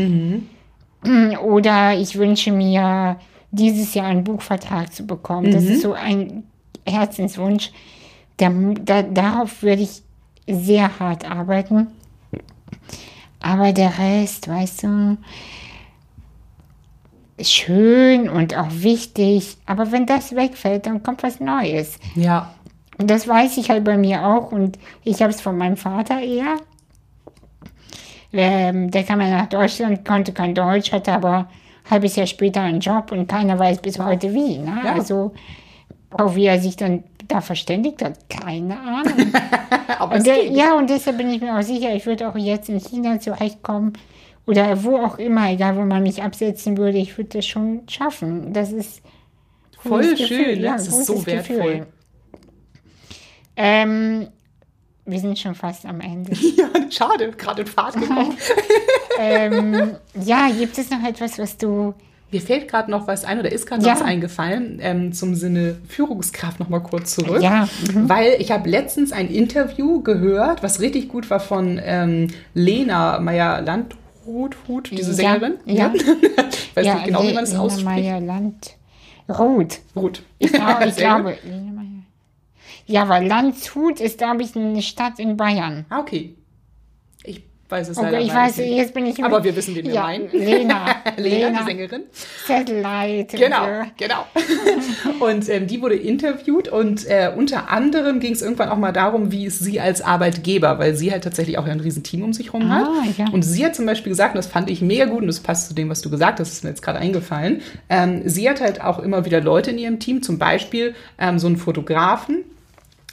Oder 1.43 1.99
ich 1.99 2.17
wünsche 2.17 2.53
mir, 2.53 3.17
dieses 3.51 3.95
Jahr 3.95 4.07
einen 4.07 4.25
Buchvertrag 4.25 4.93
zu 4.93 5.07
bekommen. 5.07 5.53
Das 5.53 5.65
ist 5.65 5.83
so 5.83 5.93
ein 5.93 6.45
Herzenswunsch. 6.87 7.71
Da, 8.37 8.51
da, 8.85 9.03
darauf 9.03 9.63
würde 9.63 9.83
ich 9.83 10.03
sehr 10.47 10.99
hart 10.99 11.29
arbeiten. 11.29 11.89
Aber 13.41 13.73
der 13.73 13.99
Rest, 13.99 14.49
weißt 14.49 14.83
du, 14.85 15.17
schön 17.41 18.29
und 18.29 18.57
auch 18.57 18.71
wichtig. 18.71 19.57
Aber 19.67 19.93
wenn 19.93 20.07
das 20.07 20.35
wegfällt, 20.35 20.87
dann 20.87 21.03
kommt 21.03 21.23
was 21.23 21.41
Neues. 21.41 21.99
Ja. 22.15 22.55
Und 22.99 23.11
das 23.11 23.29
weiß 23.29 23.59
ich 23.59 23.71
halt 23.71 23.85
bei 23.85 23.99
mir 23.99 24.25
auch. 24.25 24.53
Und 24.53 24.79
ich 25.05 25.21
habe 25.21 25.31
es 25.31 25.41
von 25.41 25.59
meinem 25.59 25.77
Vater 25.77 26.21
eher. 26.21 26.57
Ähm, 28.33 28.91
der 28.91 29.05
kam 29.05 29.21
ja 29.21 29.31
nach 29.31 29.49
Deutschland, 29.49 30.05
konnte 30.05 30.33
kein 30.33 30.55
Deutsch, 30.55 30.93
hatte 30.93 31.13
aber 31.13 31.49
ein 31.85 31.91
halbes 31.91 32.17
Jahr 32.17 32.27
später 32.27 32.61
einen 32.63 32.81
Job 32.81 33.13
und 33.13 33.29
keiner 33.29 33.59
weiß 33.59 33.81
bis 33.81 33.99
heute 33.99 34.33
wie. 34.35 34.59
Ne? 34.59 34.81
Ja. 34.85 34.95
Also 34.95 35.33
auch 36.11 36.35
wie 36.35 36.47
er 36.47 36.59
sich 36.59 36.77
dann 36.77 37.05
da 37.29 37.41
verständigt 37.41 38.03
hat, 38.03 38.29
keine 38.29 38.79
Ahnung. 38.79 39.33
Aber 39.99 40.13
Und 40.13 40.19
es 40.19 40.25
der, 40.25 40.37
geht. 40.37 40.53
ja, 40.57 40.77
und 40.77 40.89
deshalb 40.91 41.19
bin 41.19 41.31
ich 41.31 41.41
mir 41.41 41.59
auch 41.59 41.63
sicher, 41.63 41.95
ich 41.95 42.07
würde 42.07 42.29
auch 42.29 42.37
jetzt 42.37 42.69
in 42.69 42.81
China 42.81 43.19
zurechtkommen 43.19 43.95
oder 44.47 44.83
wo 44.85 44.97
auch 44.99 45.19
immer, 45.19 45.51
egal 45.51 45.77
wo 45.77 45.83
man 45.83 46.03
mich 46.03 46.23
absetzen 46.23 46.77
würde, 46.79 46.99
ich 46.99 47.17
würde 47.19 47.31
das 47.39 47.47
schon 47.47 47.83
schaffen. 47.89 48.53
Das 48.53 48.73
ist 48.73 49.03
Voll 49.79 50.17
schön, 50.17 50.17
Gefühl, 50.17 50.57
ne? 50.57 50.63
das 50.63 50.89
ist 50.89 51.07
so 51.07 51.25
wertvoll. 51.27 51.87
Ähm, 53.57 54.29
wir 55.05 55.21
sind 55.21 55.39
schon 55.39 55.55
fast 55.55 55.87
am 55.87 56.01
Ende. 56.01 56.33
Ja, 56.57 56.69
schade, 56.91 57.31
gerade 57.33 57.63
in 57.63 57.67
Fahrt 57.67 57.95
gekommen. 58.01 58.37
ähm, 59.19 59.97
ja, 60.25 60.49
gibt 60.57 60.77
es 60.79 60.91
noch 60.91 61.03
etwas, 61.05 61.39
was 61.39 61.57
du. 61.57 61.95
Mir 62.33 62.41
fällt 62.41 62.69
gerade 62.69 62.91
noch 62.91 63.07
was 63.07 63.25
ein 63.25 63.39
oder 63.39 63.53
ist 63.53 63.67
gerade 63.67 63.85
Ja. 63.85 63.95
noch 63.95 64.01
was 64.01 64.07
eingefallen 64.07 64.79
ähm, 64.83 65.13
zum 65.13 65.35
Sinne 65.37 65.79
Führungskraft 65.89 66.59
noch 66.59 66.69
mal 66.69 66.81
kurz 66.81 67.15
zurück. 67.15 67.41
Ja, 67.41 67.69
mhm. 67.93 68.09
Weil 68.09 68.37
ich 68.41 68.51
habe 68.51 68.69
letztens 68.69 69.13
ein 69.13 69.29
Interview 69.29 70.03
gehört, 70.03 70.63
was 70.63 70.81
richtig 70.81 71.09
gut 71.09 71.31
war 71.31 71.41
von 71.41 71.81
ähm, 71.83 72.29
Lena 72.55 73.21
Meyer-Landrut, 74.27 74.57
Hut, 74.69 74.91
diese 74.91 75.15
Sängerin. 75.15 75.55
ja. 75.65 75.93
Ich 76.77 76.77
weiß 76.77 76.87
ja, 76.87 76.95
nicht 76.97 77.07
genau, 77.07 77.23
wie 77.23 77.33
man 77.33 77.45
das 77.45 77.53
Lena 77.53 77.63
ausspricht. 77.63 77.87
Meyer 77.87 78.21
Land. 78.21 78.77
Ruth. 79.31 79.79
Gut. 79.95 80.23
Ich, 80.39 80.53
glaub, 80.53 80.85
ich 80.85 80.97
glaube. 80.97 81.39
Ja, 82.89 83.09
weil 83.09 83.27
Landshut 83.27 84.01
ist, 84.01 84.19
glaube 84.19 84.43
ich, 84.43 84.55
eine 84.55 84.81
Stadt 84.81 85.19
in 85.19 85.37
Bayern. 85.37 85.87
Ah, 85.89 85.99
okay. 85.99 86.37
Ich 87.67 87.73
weiß 87.73 87.89
es 87.89 87.99
Okay, 87.99 88.11
leider 88.13 88.25
ich 88.25 88.33
weiß, 88.33 88.59
nicht. 88.59 88.77
jetzt 88.77 88.95
bin 88.95 89.07
ich. 89.07 89.25
Aber 89.25 89.43
wir 89.43 89.57
wissen, 89.57 89.75
wen 89.75 89.87
wir 89.87 89.93
ja, 89.93 90.03
meinen. 90.03 90.31
Lena. 90.31 90.87
Lena, 91.17 91.47
Lena. 91.49 91.59
die 91.59 91.65
Sängerin. 91.65 92.03
Satellite. 92.47 93.37
Genau, 93.37 93.67
genau. 93.97 94.27
und 95.19 95.49
ähm, 95.49 95.67
die 95.67 95.83
wurde 95.83 95.97
interviewt 95.97 96.69
und 96.69 97.07
äh, 97.09 97.33
unter 97.37 97.69
anderem 97.69 98.21
ging 98.21 98.35
es 98.35 98.41
irgendwann 98.43 98.69
auch 98.69 98.77
mal 98.77 98.93
darum, 98.93 99.33
wie 99.33 99.47
ist 99.47 99.59
sie 99.59 99.81
als 99.81 100.01
Arbeitgeber, 100.01 100.79
weil 100.79 100.95
sie 100.95 101.11
halt 101.11 101.25
tatsächlich 101.25 101.59
auch 101.59 101.67
ein 101.67 101.81
riesen 101.81 102.05
Team 102.05 102.23
um 102.23 102.33
sich 102.33 102.53
herum 102.53 102.69
hat. 102.69 102.87
Ah, 102.87 103.03
ja. 103.19 103.25
Und 103.33 103.43
sie 103.43 103.65
hat 103.67 103.75
zum 103.75 103.85
Beispiel 103.85 104.11
gesagt, 104.11 104.35
und 104.35 104.39
das 104.39 104.47
fand 104.47 104.71
ich 104.71 104.81
mega 104.81 105.07
gut 105.07 105.23
und 105.23 105.27
das 105.27 105.41
passt 105.41 105.67
zu 105.67 105.75
dem, 105.75 105.89
was 105.89 106.03
du 106.03 106.09
gesagt 106.09 106.39
hast, 106.39 106.53
ist 106.53 106.63
mir 106.63 106.71
jetzt 106.71 106.83
gerade 106.83 107.01
eingefallen, 107.01 107.63
ähm, 107.89 108.23
sie 108.27 108.49
hat 108.49 108.61
halt 108.61 108.81
auch 108.81 109.01
immer 109.01 109.25
wieder 109.25 109.41
Leute 109.41 109.73
in 109.73 109.79
ihrem 109.79 109.99
Team, 109.99 110.23
zum 110.23 110.39
Beispiel 110.39 110.95
ähm, 111.19 111.41
so 111.41 111.49
einen 111.49 111.57
Fotografen, 111.57 112.45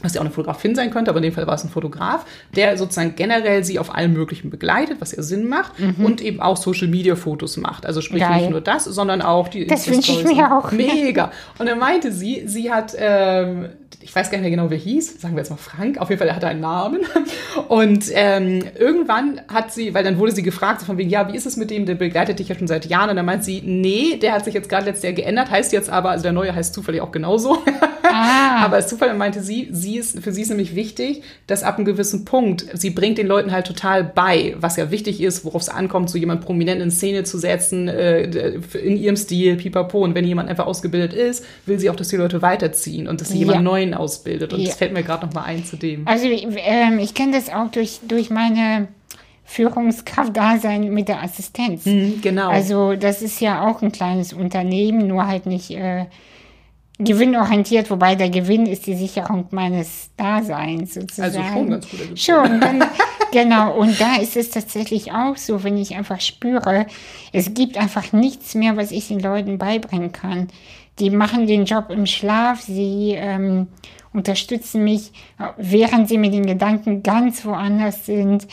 was 0.01 0.15
ja 0.15 0.21
auch 0.21 0.25
eine 0.25 0.33
Fotografin 0.33 0.75
sein 0.75 0.89
könnte, 0.91 1.11
aber 1.11 1.19
in 1.19 1.23
dem 1.23 1.33
Fall 1.33 1.47
war 1.47 1.53
es 1.53 1.63
ein 1.63 1.69
Fotograf, 1.69 2.25
der 2.55 2.77
sozusagen 2.77 3.15
generell 3.15 3.63
sie 3.63 3.79
auf 3.79 3.93
allem 3.95 4.13
Möglichen 4.13 4.49
begleitet, 4.49 4.97
was 4.99 5.15
ja 5.15 5.21
Sinn 5.21 5.47
macht 5.47 5.73
und 5.99 6.19
eben 6.21 6.41
auch 6.41 6.57
Social 6.57 6.87
Media 6.87 7.15
Fotos 7.15 7.57
macht. 7.57 7.85
Also 7.85 8.01
sprich 8.01 8.21
Mhm. 8.23 8.27
Geil. 8.27 8.37
nicht 8.41 8.49
nur 8.49 8.61
das, 8.61 8.85
sondern 8.85 9.21
auch 9.21 9.47
die 9.47 9.65
Das 9.67 9.87
wünsche 9.89 10.11
ich 10.13 10.23
mir 10.25 10.51
auch. 10.57 10.71
Mega. 10.73 11.31
Und 11.59 11.67
dann 11.69 11.79
meinte 11.79 12.11
sie, 12.11 12.43
sie 12.47 12.71
hat, 12.71 12.93
ähm, 12.97 13.69
ich 14.01 14.13
weiß 14.13 14.29
gar 14.29 14.37
nicht 14.39 14.41
mehr 14.41 14.51
genau, 14.51 14.69
wer 14.69 14.77
hieß, 14.77 15.21
sagen 15.21 15.35
wir 15.35 15.39
jetzt 15.41 15.49
mal 15.51 15.55
Frank, 15.57 15.97
auf 15.99 16.09
jeden 16.09 16.19
Fall, 16.19 16.27
er 16.27 16.35
hatte 16.35 16.47
einen 16.47 16.59
Namen. 16.59 17.01
Und 17.69 18.05
ähm, 18.13 18.63
irgendwann 18.77 19.39
hat 19.47 19.71
sie, 19.71 19.93
weil 19.93 20.03
dann 20.03 20.17
wurde 20.17 20.33
sie 20.33 20.43
gefragt, 20.43 20.81
so 20.81 20.85
von 20.85 20.97
wegen, 20.97 21.09
ja, 21.09 21.31
wie 21.31 21.37
ist 21.37 21.45
es 21.45 21.55
mit 21.55 21.69
dem, 21.71 21.85
der 21.85 21.95
begleitet 21.95 22.39
dich 22.39 22.49
ja 22.49 22.55
schon 22.55 22.67
seit 22.67 22.85
Jahren. 22.87 23.09
Und 23.11 23.15
dann 23.15 23.25
meint 23.25 23.43
sie, 23.45 23.61
nee, 23.63 24.17
der 24.21 24.33
hat 24.33 24.43
sich 24.43 24.53
jetzt 24.53 24.67
gerade 24.67 24.85
letztes 24.85 25.03
Jahr 25.03 25.13
geändert, 25.13 25.49
heißt 25.49 25.71
jetzt 25.71 25.89
aber, 25.89 26.09
also 26.09 26.23
der 26.23 26.33
neue 26.33 26.53
heißt 26.53 26.73
zufällig 26.73 26.99
auch 27.01 27.11
genauso. 27.11 27.59
Ah, 28.13 28.65
Aber 28.65 28.75
als 28.77 28.87
Zufall 28.87 29.07
dann 29.09 29.17
meinte 29.17 29.41
sie, 29.41 29.67
sie 29.71 29.97
ist, 29.97 30.19
für 30.23 30.31
sie 30.31 30.41
ist 30.43 30.49
nämlich 30.49 30.75
wichtig, 30.75 31.23
dass 31.47 31.63
ab 31.63 31.75
einem 31.77 31.85
gewissen 31.85 32.25
Punkt, 32.25 32.65
sie 32.73 32.89
bringt 32.91 33.17
den 33.17 33.27
Leuten 33.27 33.51
halt 33.51 33.67
total 33.67 34.03
bei, 34.03 34.55
was 34.59 34.77
ja 34.77 34.91
wichtig 34.91 35.21
ist, 35.21 35.43
worauf 35.45 35.61
es 35.63 35.69
ankommt, 35.69 36.09
so 36.09 36.17
jemand 36.17 36.41
prominent 36.45 36.81
in 36.81 36.91
Szene 36.91 37.23
zu 37.23 37.37
setzen, 37.37 37.87
äh, 37.87 38.23
in 38.83 38.97
ihrem 38.97 39.15
Stil, 39.15 39.55
pipapo. 39.57 39.99
Und 40.03 40.15
wenn 40.15 40.25
jemand 40.25 40.49
einfach 40.49 40.65
ausgebildet 40.65 41.13
ist, 41.13 41.45
will 41.65 41.79
sie 41.79 41.89
auch, 41.89 41.95
dass 41.95 42.09
die 42.09 42.17
Leute 42.17 42.41
weiterziehen 42.41 43.07
und 43.07 43.21
dass 43.21 43.29
sie 43.29 43.35
Ja. 43.39 43.45
jemand 43.47 43.63
Neuen 43.63 43.93
ausbildet. 43.93 44.53
Und 44.53 44.59
Ja. 44.61 44.67
das 44.67 44.75
fällt 44.77 44.93
mir 44.93 45.03
gerade 45.03 45.25
noch 45.25 45.33
mal 45.33 45.43
ein 45.43 45.65
zu 45.65 45.75
dem. 45.77 46.07
also 46.07 46.27
ähm, 46.27 46.99
ich 46.99 47.13
kenne 47.13 47.31
das 47.33 47.49
auch 47.51 47.69
durch, 47.71 47.99
durch 48.07 48.29
meine 48.29 48.87
Führungskraft-Dasein 49.45 50.93
mit 50.93 51.07
der 51.07 51.21
Assistenz. 51.23 51.85
Mhm, 51.85 52.21
genau. 52.21 52.49
Also 52.49 52.95
das 52.95 53.21
ist 53.21 53.39
ja 53.41 53.67
auch 53.67 53.81
ein 53.81 53.91
kleines 53.91 54.33
Unternehmen, 54.33 55.07
nur 55.07 55.27
halt 55.27 55.45
nicht 55.45 55.71
äh, 55.71 56.05
gewinnorientiert, 56.99 57.89
wobei 57.89 58.15
der 58.15 58.29
Gewinn 58.29 58.65
ist 58.65 58.85
die 58.85 58.95
Sicherung 58.95 59.47
meines 59.51 60.11
Daseins 60.15 60.93
sozusagen. 60.93 61.37
Also 61.37 61.53
schon 61.53 61.69
ganz 61.69 61.89
guter 61.89 62.03
Gewinn. 62.03 62.17
Schon, 62.17 62.61
dann, 62.61 62.83
genau. 63.31 63.75
Und 63.77 63.99
da 63.99 64.17
ist 64.17 64.37
es 64.37 64.51
tatsächlich 64.51 65.11
auch 65.11 65.35
so, 65.35 65.63
wenn 65.63 65.77
ich 65.77 65.95
einfach 65.95 66.21
spüre, 66.21 66.85
es 67.31 67.53
gibt 67.53 67.77
einfach 67.77 68.13
nichts 68.13 68.53
mehr, 68.53 68.77
was 68.77 68.91
ich 68.91 69.07
den 69.07 69.19
Leuten 69.19 69.57
beibringen 69.57 70.11
kann. 70.11 70.49
Die 70.99 71.09
machen 71.09 71.47
den 71.47 71.65
Job 71.65 71.89
im 71.89 72.05
Schlaf, 72.05 72.61
sie 72.61 73.15
ähm, 73.17 73.67
unterstützen 74.13 74.83
mich, 74.83 75.11
während 75.57 76.07
sie 76.07 76.19
mit 76.19 76.33
den 76.33 76.45
Gedanken 76.45 77.01
ganz 77.01 77.43
woanders 77.45 78.05
sind. 78.05 78.47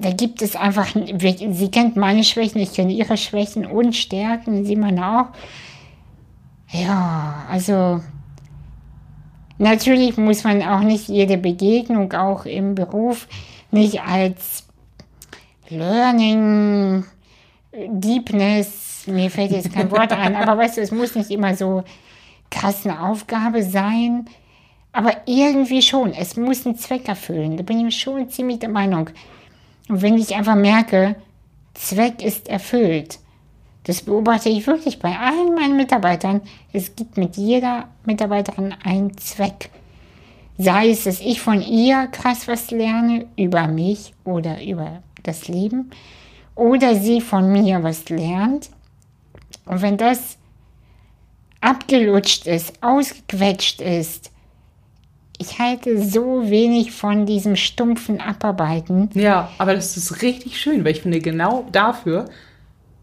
Da 0.00 0.12
gibt 0.12 0.40
es 0.40 0.54
einfach, 0.54 0.86
sie 0.94 1.70
kennt 1.72 1.96
meine 1.96 2.22
Schwächen, 2.22 2.60
ich 2.60 2.72
kenne 2.72 2.92
ihre 2.92 3.16
Schwächen 3.16 3.66
und 3.66 3.96
Stärken, 3.96 4.64
sie 4.64 4.76
meine 4.76 5.20
auch. 5.20 5.26
Ja, 6.72 7.46
also 7.48 8.00
natürlich 9.58 10.16
muss 10.16 10.44
man 10.44 10.62
auch 10.62 10.80
nicht 10.80 11.08
jede 11.08 11.36
Begegnung, 11.36 12.12
auch 12.12 12.44
im 12.44 12.74
Beruf, 12.74 13.26
nicht 13.70 14.00
als 14.02 14.64
Learning, 15.68 17.04
Deepness, 17.72 19.06
mir 19.06 19.30
fällt 19.30 19.52
jetzt 19.52 19.72
kein 19.72 19.90
Wort 19.90 20.12
ein, 20.12 20.36
aber 20.36 20.58
weißt 20.58 20.76
du, 20.76 20.80
es 20.80 20.90
muss 20.90 21.14
nicht 21.14 21.30
immer 21.30 21.54
so 21.54 21.84
krass 22.50 22.84
eine 22.84 23.00
Aufgabe 23.00 23.62
sein, 23.62 24.26
aber 24.92 25.12
irgendwie 25.26 25.82
schon, 25.82 26.12
es 26.12 26.36
muss 26.36 26.66
einen 26.66 26.76
Zweck 26.76 27.08
erfüllen, 27.08 27.56
da 27.56 27.62
bin 27.62 27.86
ich 27.86 27.98
schon 27.98 28.28
ziemlich 28.28 28.58
der 28.58 28.68
Meinung. 28.68 29.10
Und 29.88 30.02
wenn 30.02 30.18
ich 30.18 30.34
einfach 30.34 30.56
merke, 30.56 31.16
Zweck 31.74 32.22
ist 32.22 32.48
erfüllt, 32.48 33.20
das 33.84 34.02
beobachte 34.02 34.48
ich 34.48 34.66
wirklich 34.66 34.98
bei 34.98 35.16
allen 35.18 35.54
meinen 35.54 35.76
Mitarbeitern. 35.76 36.42
Es 36.72 36.94
gibt 36.96 37.16
mit 37.16 37.36
jeder 37.36 37.88
Mitarbeiterin 38.04 38.74
einen 38.84 39.16
Zweck. 39.16 39.70
Sei 40.58 40.90
es, 40.90 41.04
dass 41.04 41.20
ich 41.20 41.40
von 41.40 41.62
ihr 41.62 42.06
krass 42.08 42.46
was 42.46 42.70
lerne 42.70 43.26
über 43.36 43.66
mich 43.66 44.12
oder 44.24 44.62
über 44.62 45.02
das 45.22 45.48
Leben, 45.48 45.90
oder 46.54 46.94
sie 46.94 47.20
von 47.20 47.50
mir 47.50 47.82
was 47.82 48.08
lernt. 48.10 48.68
Und 49.64 49.80
wenn 49.80 49.96
das 49.96 50.36
abgelutscht 51.60 52.46
ist, 52.46 52.82
ausgequetscht 52.82 53.80
ist, 53.80 54.30
ich 55.38 55.58
halte 55.58 56.02
so 56.02 56.50
wenig 56.50 56.92
von 56.92 57.24
diesem 57.24 57.56
stumpfen 57.56 58.20
Abarbeiten. 58.20 59.08
Ja, 59.14 59.50
aber 59.56 59.74
das 59.74 59.96
ist 59.96 60.20
richtig 60.20 60.60
schön, 60.60 60.84
weil 60.84 60.92
ich 60.92 61.00
finde, 61.00 61.20
genau 61.20 61.64
dafür 61.72 62.26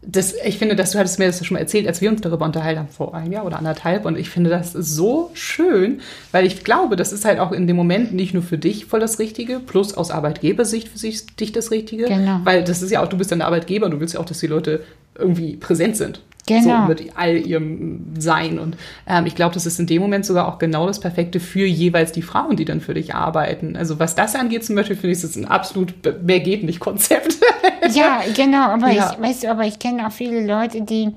das, 0.02 0.34
ich 0.44 0.58
finde, 0.58 0.76
dass 0.76 0.92
du 0.92 0.98
hattest 0.98 1.18
mir 1.18 1.26
das 1.26 1.44
schon 1.44 1.56
mal 1.56 1.60
erzählt, 1.60 1.86
als 1.86 2.00
wir 2.00 2.10
uns 2.10 2.20
darüber 2.20 2.44
unterhalten 2.44 2.78
haben 2.80 2.88
vor 2.88 3.14
einem 3.14 3.32
Jahr 3.32 3.44
oder 3.44 3.58
anderthalb. 3.58 4.04
Und 4.04 4.16
ich 4.16 4.30
finde 4.30 4.48
das 4.48 4.72
so 4.72 5.30
schön, 5.34 6.00
weil 6.30 6.46
ich 6.46 6.62
glaube, 6.62 6.96
das 6.96 7.12
ist 7.12 7.24
halt 7.24 7.40
auch 7.40 7.52
in 7.52 7.66
dem 7.66 7.76
Moment 7.76 8.14
nicht 8.14 8.32
nur 8.32 8.42
für 8.42 8.58
dich 8.58 8.86
voll 8.86 9.00
das 9.00 9.18
Richtige, 9.18 9.58
plus 9.58 9.94
aus 9.94 10.10
Arbeitgebersicht 10.10 10.88
für 10.88 10.98
sich, 10.98 11.26
dich 11.26 11.52
das 11.52 11.70
Richtige. 11.70 12.04
Genau. 12.04 12.40
Weil 12.44 12.64
das 12.64 12.82
ist 12.82 12.90
ja 12.90 13.02
auch, 13.02 13.08
du 13.08 13.18
bist 13.18 13.32
dann 13.32 13.40
der 13.40 13.46
Arbeitgeber 13.46 13.86
und 13.86 13.92
du 13.92 14.00
willst 14.00 14.14
ja 14.14 14.20
auch, 14.20 14.24
dass 14.24 14.38
die 14.38 14.46
Leute 14.46 14.84
irgendwie 15.16 15.56
präsent 15.56 15.96
sind. 15.96 16.22
Genau. 16.48 16.82
So 16.82 16.88
mit 16.88 17.12
all 17.16 17.36
ihrem 17.36 18.04
Sein. 18.18 18.58
Und 18.58 18.76
ähm, 19.06 19.26
ich 19.26 19.34
glaube, 19.34 19.54
das 19.54 19.66
ist 19.66 19.78
in 19.78 19.86
dem 19.86 20.02
Moment 20.02 20.26
sogar 20.26 20.48
auch 20.48 20.58
genau 20.58 20.86
das 20.86 20.98
Perfekte 21.00 21.38
für 21.40 21.66
jeweils 21.66 22.12
die 22.12 22.22
Frauen, 22.22 22.56
die 22.56 22.64
dann 22.64 22.80
für 22.80 22.94
dich 22.94 23.14
arbeiten. 23.14 23.76
Also 23.76 23.98
was 23.98 24.14
das 24.14 24.34
angeht 24.34 24.64
zum 24.64 24.74
Beispiel, 24.76 24.96
finde 24.96 25.12
ich, 25.14 25.20
das 25.20 25.30
ist 25.30 25.36
ein 25.36 25.44
absolut 25.46 25.94
mehr 26.24 26.40
geht 26.40 26.64
nicht 26.64 26.80
Konzept. 26.80 27.36
ja, 27.94 28.22
genau. 28.34 28.66
Aber 28.70 28.90
Ja. 28.90 29.12
ich, 29.14 29.22
weißt 29.22 29.44
du, 29.44 29.50
aber 29.50 29.64
ich 29.64 29.78
kenne 29.78 30.06
auch 30.06 30.12
viele 30.12 30.46
Leute, 30.46 30.82
die 30.82 31.10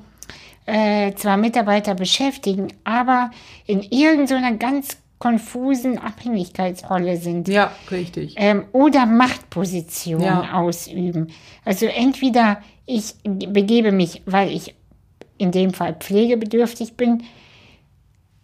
äh, 0.67 1.13
zwar 1.15 1.37
Mitarbeiter 1.37 1.95
beschäftigen, 1.95 2.67
aber 2.83 3.31
in 3.65 3.81
irgendeiner 3.81 4.51
ganz 4.53 4.97
konfusen 5.17 5.99
Abhängigkeitsrolle 5.99 7.17
sind. 7.17 7.47
ja, 7.47 7.71
richtig. 7.91 8.33
ähm, 8.37 8.63
oder 8.71 9.05
Machtpositionen 9.05 10.25
Ja. 10.25 10.53
ausüben. 10.53 11.27
Also 11.65 11.85
entweder 11.85 12.57
ich 12.85 13.13
begebe 13.23 13.91
mich, 13.91 14.21
weil 14.25 14.49
ich 14.51 14.73
in 15.41 15.51
dem 15.51 15.73
Fall 15.73 15.95
pflegebedürftig 15.99 16.93
bin, 16.93 17.23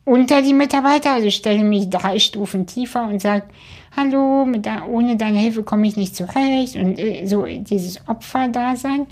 unter 0.03 0.41
die 0.41 0.53
Mitarbeiter, 0.53 1.13
also 1.13 1.29
stelle 1.29 1.63
mich 1.63 1.89
drei 1.89 2.17
Stufen 2.19 2.65
tiefer 2.65 3.07
und 3.07 3.21
sage, 3.21 3.43
hallo, 3.95 4.45
mit 4.45 4.67
ohne 4.89 5.17
deine 5.17 5.39
Hilfe 5.39 5.63
komme 5.63 5.87
ich 5.87 5.97
nicht 5.97 6.15
zurecht 6.15 6.75
und 6.75 6.97
äh, 6.97 7.25
so 7.25 7.45
dieses 7.45 8.07
Opferdasein. 8.07 9.07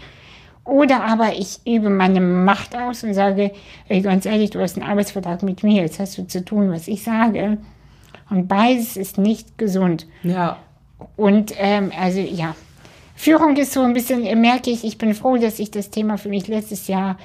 Oder 0.63 1.03
aber 1.03 1.33
ich 1.33 1.59
übe 1.65 1.89
meine 1.89 2.21
Macht 2.21 2.75
aus 2.75 3.03
und 3.03 3.13
sage, 3.13 3.51
ey, 3.88 4.01
ganz 4.01 4.25
ehrlich, 4.25 4.51
du 4.51 4.61
hast 4.61 4.77
einen 4.77 4.89
Arbeitsvertrag 4.89 5.43
mit 5.43 5.63
mir, 5.63 5.83
jetzt 5.83 5.99
hast 5.99 6.17
du 6.17 6.25
zu 6.27 6.43
tun, 6.43 6.71
was 6.71 6.88
ich 6.88 7.03
sage. 7.03 7.57
Und 8.29 8.47
beides 8.47 8.97
ist 8.97 9.17
nicht 9.17 9.57
gesund. 9.57 10.07
Ja, 10.23 10.57
Und 11.17 11.53
ähm, 11.57 11.91
also 11.99 12.19
ja, 12.19 12.55
Führung 13.15 13.55
ist 13.57 13.73
so 13.73 13.81
ein 13.81 13.93
bisschen, 13.93 14.25
äh, 14.25 14.36
merke 14.36 14.71
ich, 14.71 14.83
ich 14.83 14.97
bin 14.97 15.13
froh, 15.13 15.38
dass 15.38 15.59
ich 15.59 15.71
das 15.71 15.89
Thema 15.89 16.17
für 16.17 16.29
mich 16.29 16.47
letztes 16.47 16.88
Jahr 16.88 17.17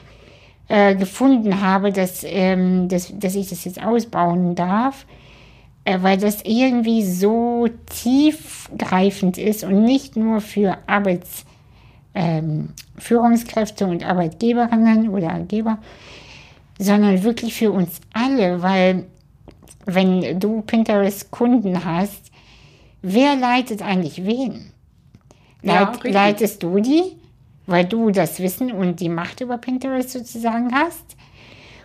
äh, 0.71 0.95
gefunden 0.95 1.61
habe, 1.61 1.91
dass, 1.91 2.23
ähm, 2.25 2.89
dass, 2.89 3.13
dass 3.19 3.35
ich 3.35 3.49
das 3.49 3.65
jetzt 3.65 3.83
ausbauen 3.83 4.55
darf, 4.55 5.05
äh, 5.85 5.99
weil 6.01 6.17
das 6.17 6.43
irgendwie 6.45 7.05
so 7.05 7.67
tiefgreifend 7.87 9.37
ist 9.37 9.65
und 9.65 9.83
nicht 9.83 10.15
nur 10.15 10.41
für 10.41 10.79
Arbeits, 10.87 11.45
ähm, 12.15 12.69
Führungskräfte 12.99 13.85
und 13.85 14.05
Arbeitgeberinnen 14.05 15.09
oder 15.09 15.33
Arbeitgeber, 15.33 15.79
sondern 16.79 17.21
wirklich 17.25 17.53
für 17.55 17.73
uns 17.73 18.01
alle, 18.13 18.63
weil 18.63 19.07
wenn 19.87 20.39
du 20.39 20.63
Pinterest-Kunden 20.63 21.85
hast, 21.85 22.31
wer 23.03 23.35
leitet 23.35 23.83
eigentlich 23.83 24.25
wen? 24.25 24.71
Ja, 25.63 25.81
Leit, 25.81 25.95
richtig. 25.97 26.13
leitest 26.13 26.63
du 26.63 26.79
die, 26.79 27.17
weil 27.71 27.85
du 27.85 28.11
das 28.11 28.41
Wissen 28.41 28.73
und 28.73 28.99
die 28.99 29.09
Macht 29.09 29.41
über 29.41 29.57
Pinterest 29.57 30.11
sozusagen 30.11 30.75
hast? 30.75 31.17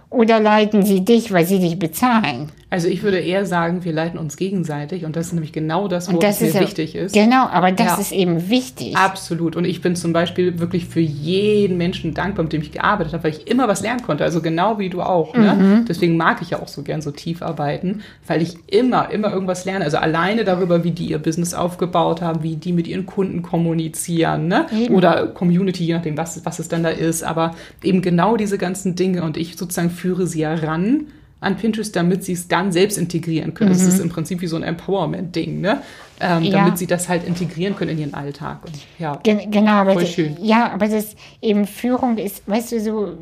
Oder 0.10 0.40
leiten 0.40 0.84
sie 0.84 1.04
dich, 1.04 1.32
weil 1.32 1.46
sie 1.46 1.60
dich 1.60 1.78
bezahlen? 1.80 2.52
also 2.76 2.90
ich 2.90 3.04
würde 3.04 3.20
eher 3.20 3.46
sagen, 3.46 3.86
wir 3.86 3.94
leiten 3.94 4.20
uns 4.20 4.36
gegenseitig 4.36 5.06
und 5.06 5.16
das 5.16 5.28
ist 5.28 5.34
nämlich 5.34 5.54
genau 5.54 5.88
das, 5.88 6.12
wo 6.12 6.18
das 6.20 6.42
mir 6.42 6.48
ist 6.48 6.60
wichtig 6.60 6.94
ist. 6.96 7.14
Genau, 7.14 7.48
aber 7.48 7.72
das 7.72 7.88
Ja. 7.88 7.96
ist 8.02 8.12
eben 8.12 8.50
wichtig. 8.50 8.98
Absolut. 8.98 9.56
Und 9.56 9.64
ich 9.64 9.82
bin 9.82 9.96
zum 9.96 10.12
Beispiel 10.12 10.60
wirklich 10.60 10.86
für 10.86 11.00
jeden 11.00 11.78
Menschen 11.78 12.14
dankbar, 12.14 12.44
mit 12.44 12.52
dem 12.52 12.62
ich 12.62 12.74
gearbeitet 12.74 13.14
habe, 13.14 13.24
weil 13.24 13.32
ich 13.32 13.48
immer 13.50 13.70
was 13.70 13.82
lernen 13.82 14.02
konnte. 14.02 14.26
Also 14.26 14.42
genau 14.42 14.78
wie 14.78 14.90
du 14.90 15.02
auch. 15.02 15.34
Mhm. 15.36 15.42
Ne? 15.42 15.86
Deswegen 15.88 16.18
mag 16.18 16.42
ich 16.42 16.50
ja 16.50 16.62
auch 16.62 16.68
so 16.68 16.82
gern 16.82 17.02
so 17.02 17.12
tief 17.12 17.42
arbeiten, 17.42 18.02
weil 18.28 18.42
ich 18.42 18.58
immer, 18.68 19.10
immer 19.10 19.32
irgendwas 19.32 19.64
lerne. 19.64 19.86
Also 19.86 19.96
alleine 19.98 20.44
darüber, 20.44 20.84
wie 20.84 20.92
die 20.92 21.06
ihr 21.06 21.20
Business 21.20 21.54
aufgebaut 21.54 22.22
haben, 22.22 22.44
wie 22.44 22.58
die 22.58 22.74
mit 22.74 22.88
ihren 22.90 23.06
Kunden 23.06 23.42
kommunizieren. 23.42 24.50
Ne? 24.50 24.66
Eben. 24.78 24.94
Oder 24.96 25.28
Community, 25.28 25.86
je 25.86 25.94
nachdem, 25.94 26.18
was, 26.18 26.44
was 26.46 26.60
es 26.60 26.68
dann 26.68 26.84
da 26.84 26.90
ist. 26.90 27.24
Aber 27.24 27.56
eben 27.82 28.02
genau 28.02 28.36
diese 28.36 28.58
ganzen 28.58 28.96
Dinge. 28.96 29.24
Und 29.24 29.38
ich 29.38 29.56
sozusagen 29.56 29.92
führe 29.96 30.28
sie 30.28 30.42
ja 30.42 30.54
ran 30.54 31.08
an 31.42 31.58
Pinterest, 31.58 31.96
damit 31.96 32.24
sie 32.24 32.34
es 32.34 32.48
dann 32.48 32.72
selbst 32.72 32.98
integrieren 32.98 33.54
können. 33.54 33.70
Das 33.70 33.82
ist 33.84 34.00
im 34.00 34.10
Prinzip 34.10 34.42
wie 34.42 34.48
so 34.48 34.56
ein 34.56 34.64
Empowerment-Ding, 34.64 35.62
ne? 35.62 35.82
Ähm, 36.20 36.40
Mhm. 36.40 36.46
Ja. 36.46 36.52
damit 36.60 36.78
sie 36.78 36.88
das 36.88 37.08
halt 37.10 37.26
integrieren 37.28 37.76
können 37.76 37.92
in 37.92 38.00
ihren 38.00 38.14
Alltag. 38.14 38.60
Und, 38.66 38.74
ja. 38.98 39.20
Gen 39.22 39.52
genau, 39.52 39.74
aber 39.74 39.94
Voll 39.94 40.04
das, 40.04 40.14
schön. 40.14 40.38
ja, 40.42 40.72
aber 40.72 40.88
das 40.88 41.16
eben 41.42 41.68
Führung 41.68 42.18
ist, 42.18 42.48
weißt 42.48 42.72
du, 42.72 42.80
so 42.80 43.18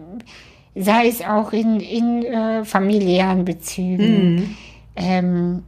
sei 0.76 1.08
es 1.08 1.22
auch 1.22 1.52
in, 1.54 1.80
in 1.80 2.24
äh, 2.24 2.64
familiären 2.64 3.44
Bezügen. 3.46 4.36
Mhm. 4.36 4.56
Ähm, 4.96 5.64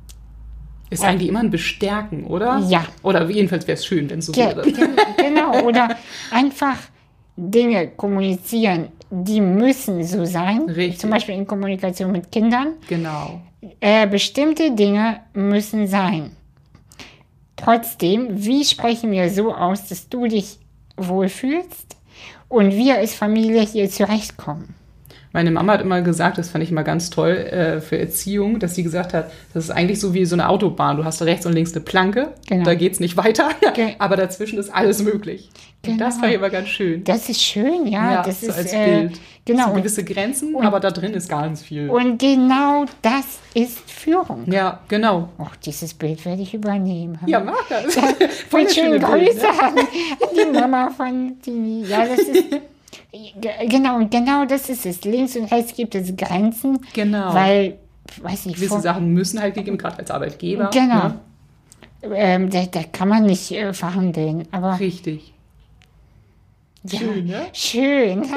Ist 0.91 1.03
eigentlich 1.03 1.29
immer 1.29 1.39
ein 1.39 1.49
Bestärken, 1.51 2.25
oder? 2.25 2.63
Ja. 2.69 2.85
Oder 3.01 3.27
jedenfalls 3.29 3.67
wäre 3.67 3.77
es 3.77 3.85
schön, 3.85 4.09
wenn 4.09 4.19
es 4.19 4.27
so 4.27 4.31
ge 4.31 4.45
wäre. 4.45 4.61
gen 4.71 4.95
genau, 5.17 5.61
oder 5.63 5.95
einfach 6.31 6.77
Dinge 7.37 7.87
kommunizieren, 7.97 8.89
die 9.09 9.41
müssen 9.41 10.03
so 10.03 10.25
sein. 10.25 10.63
Richtig. 10.69 10.99
Zum 10.99 11.09
Beispiel 11.09 11.35
in 11.35 11.47
Kommunikation 11.47 12.11
mit 12.11 12.31
Kindern. 12.31 12.73
Genau. 12.87 13.41
Äh, 13.79 14.07
bestimmte 14.07 14.71
Dinge 14.75 15.21
müssen 15.33 15.87
sein. 15.87 16.31
Trotzdem, 17.55 18.27
wie 18.31 18.63
sprechen 18.65 19.11
wir 19.11 19.29
so 19.29 19.53
aus, 19.53 19.87
dass 19.87 20.09
du 20.09 20.27
dich 20.27 20.59
wohlfühlst 20.97 21.95
und 22.49 22.71
wir 22.71 22.95
als 22.97 23.13
Familie 23.15 23.61
hier 23.61 23.89
zurechtkommen? 23.89 24.75
Meine 25.31 25.51
Mama 25.51 25.73
hat 25.73 25.81
immer 25.81 26.01
gesagt, 26.01 26.37
das 26.37 26.49
fand 26.49 26.63
ich 26.63 26.71
immer 26.71 26.83
ganz 26.83 27.09
toll 27.09 27.31
äh, 27.31 27.81
für 27.81 27.97
Erziehung, 27.99 28.59
dass 28.59 28.73
sie 28.75 28.83
gesagt 28.83 29.13
hat, 29.13 29.31
das 29.53 29.65
ist 29.65 29.69
eigentlich 29.69 29.99
so 29.99 30.13
wie 30.13 30.25
so 30.25 30.35
eine 30.35 30.47
Autobahn. 30.47 30.95
Du 30.95 31.03
hast 31.03 31.21
rechts 31.23 31.45
und 31.45 31.51
links 31.51 31.73
eine 31.73 31.83
Planke, 31.83 32.33
Genau. 32.47 32.63
da 32.63 32.73
geht's 32.73 33.01
nicht 33.01 33.17
weiter, 33.17 33.49
Ge- 33.73 33.95
aber 33.99 34.15
dazwischen 34.15 34.57
ist 34.59 34.73
alles 34.73 35.01
möglich. 35.01 35.49
Und 35.87 35.97
das 35.99 36.15
Genau. 36.15 36.21
fand 36.21 36.31
ich 36.33 36.37
immer 36.39 36.49
ganz 36.49 36.67
schön. 36.69 37.03
Das 37.03 37.29
ist 37.29 37.41
schön, 37.41 37.87
ja. 37.87 38.21
das 38.23 38.41
so 38.41 38.47
ist 38.47 38.57
als 38.57 38.73
äh, 38.73 38.85
Bild. 39.01 39.19
Genau. 39.45 39.63
So 39.65 39.69
Und, 39.71 39.75
gewisse 39.77 40.03
Grenzen, 40.03 40.55
aber 40.59 40.79
da 40.79 40.89
drin 40.91 41.13
ist 41.13 41.29
ganz 41.29 41.61
viel. 41.61 41.89
und 41.89 42.17
genau 42.19 42.85
das 43.01 43.39
ist 43.53 43.79
Führung. 43.89 44.43
ja, 44.51 44.79
genau. 44.87 45.29
Och, 45.37 45.55
dieses 45.57 45.93
Bild 45.93 46.25
werde 46.25 46.41
ich 46.41 46.53
übernehmen. 46.53 47.19
Ja, 47.27 47.39
mag 47.39 47.55
das. 47.69 47.93
Voll 47.95 48.13
Voll 48.49 48.69
schöne 48.69 48.99
schöne 48.99 49.07
Bild, 49.07 49.29
Grüße 49.31 49.41
ne? 49.45 49.61
an, 49.61 49.77
an 49.77 50.53
die 50.53 50.59
Mama 50.59 50.89
von 50.95 51.33
Tini. 51.41 51.83
Ja, 51.87 52.05
das 52.05 52.19
ist, 52.19 52.49
Ge- 52.51 52.61
Genau, 53.69 53.97
und 53.97 54.09
genau 54.11 54.45
das 54.45 54.69
ist 54.69 54.85
es. 54.85 55.03
Links 55.03 55.35
und 55.35 55.45
rechts 55.51 55.73
gibt 55.75 55.93
es 55.95 56.15
Grenzen. 56.17 56.79
Genau. 56.93 57.33
Weil, 57.33 57.77
weiß 58.21 58.47
ich, 58.47 58.55
Gewisse 58.55 58.79
Sachen 58.81 59.13
müssen 59.13 59.39
halt 59.39 59.53
gegeben, 59.55 59.77
gerade 59.77 59.99
als 59.99 60.09
Arbeitgeber. 60.11 60.69
Genau. 60.73 61.09
Ne? 61.09 61.19
ähm, 62.13 62.49
da, 62.49 62.63
da 62.65 62.83
kann 62.83 63.09
man 63.09 63.23
nicht 63.25 63.51
äh, 63.51 63.73
verhandeln. 63.73 64.47
Aber 64.51 64.79
Richtig. 64.79 65.33
Ja, 66.91 66.99
Schön, 66.99 67.25
ne? 67.25 67.47
Schön. 67.53 68.25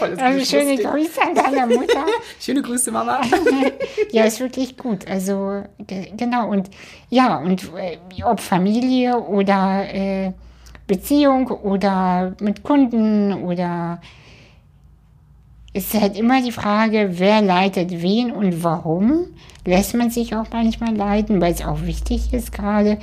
Also 0.00 0.44
schöne. 0.44 0.76
Grüße 0.76 1.20
an 1.22 1.34
deine 1.34 1.66
Mutter. 1.66 2.06
Schöne 2.40 2.62
Grüße, 2.62 2.90
Mama. 2.90 3.20
ja, 4.12 4.24
ist 4.24 4.40
wirklich 4.40 4.76
gut. 4.76 5.06
Also 5.06 5.62
ge 5.78 6.12
genau 6.16 6.48
und 6.48 6.70
ja 7.10 7.38
und 7.38 7.70
äh, 7.76 7.98
ob 8.24 8.40
Familie 8.40 9.18
oder 9.18 9.84
äh, 9.92 10.32
Beziehung 10.86 11.48
oder 11.48 12.34
mit 12.40 12.62
Kunden 12.62 13.44
oder 13.44 14.00
ist 15.72 15.94
halt 15.94 16.18
immer 16.18 16.42
die 16.42 16.52
Frage, 16.52 17.10
wer 17.12 17.42
leitet 17.42 18.02
wen 18.02 18.32
und 18.32 18.64
warum. 18.64 19.26
Lässt 19.64 19.94
man 19.94 20.10
sich 20.10 20.34
auch 20.34 20.46
manchmal 20.52 20.96
leiten, 20.96 21.40
weil 21.40 21.52
es 21.52 21.64
auch 21.64 21.82
wichtig 21.82 22.32
ist 22.32 22.52
gerade. 22.52 22.98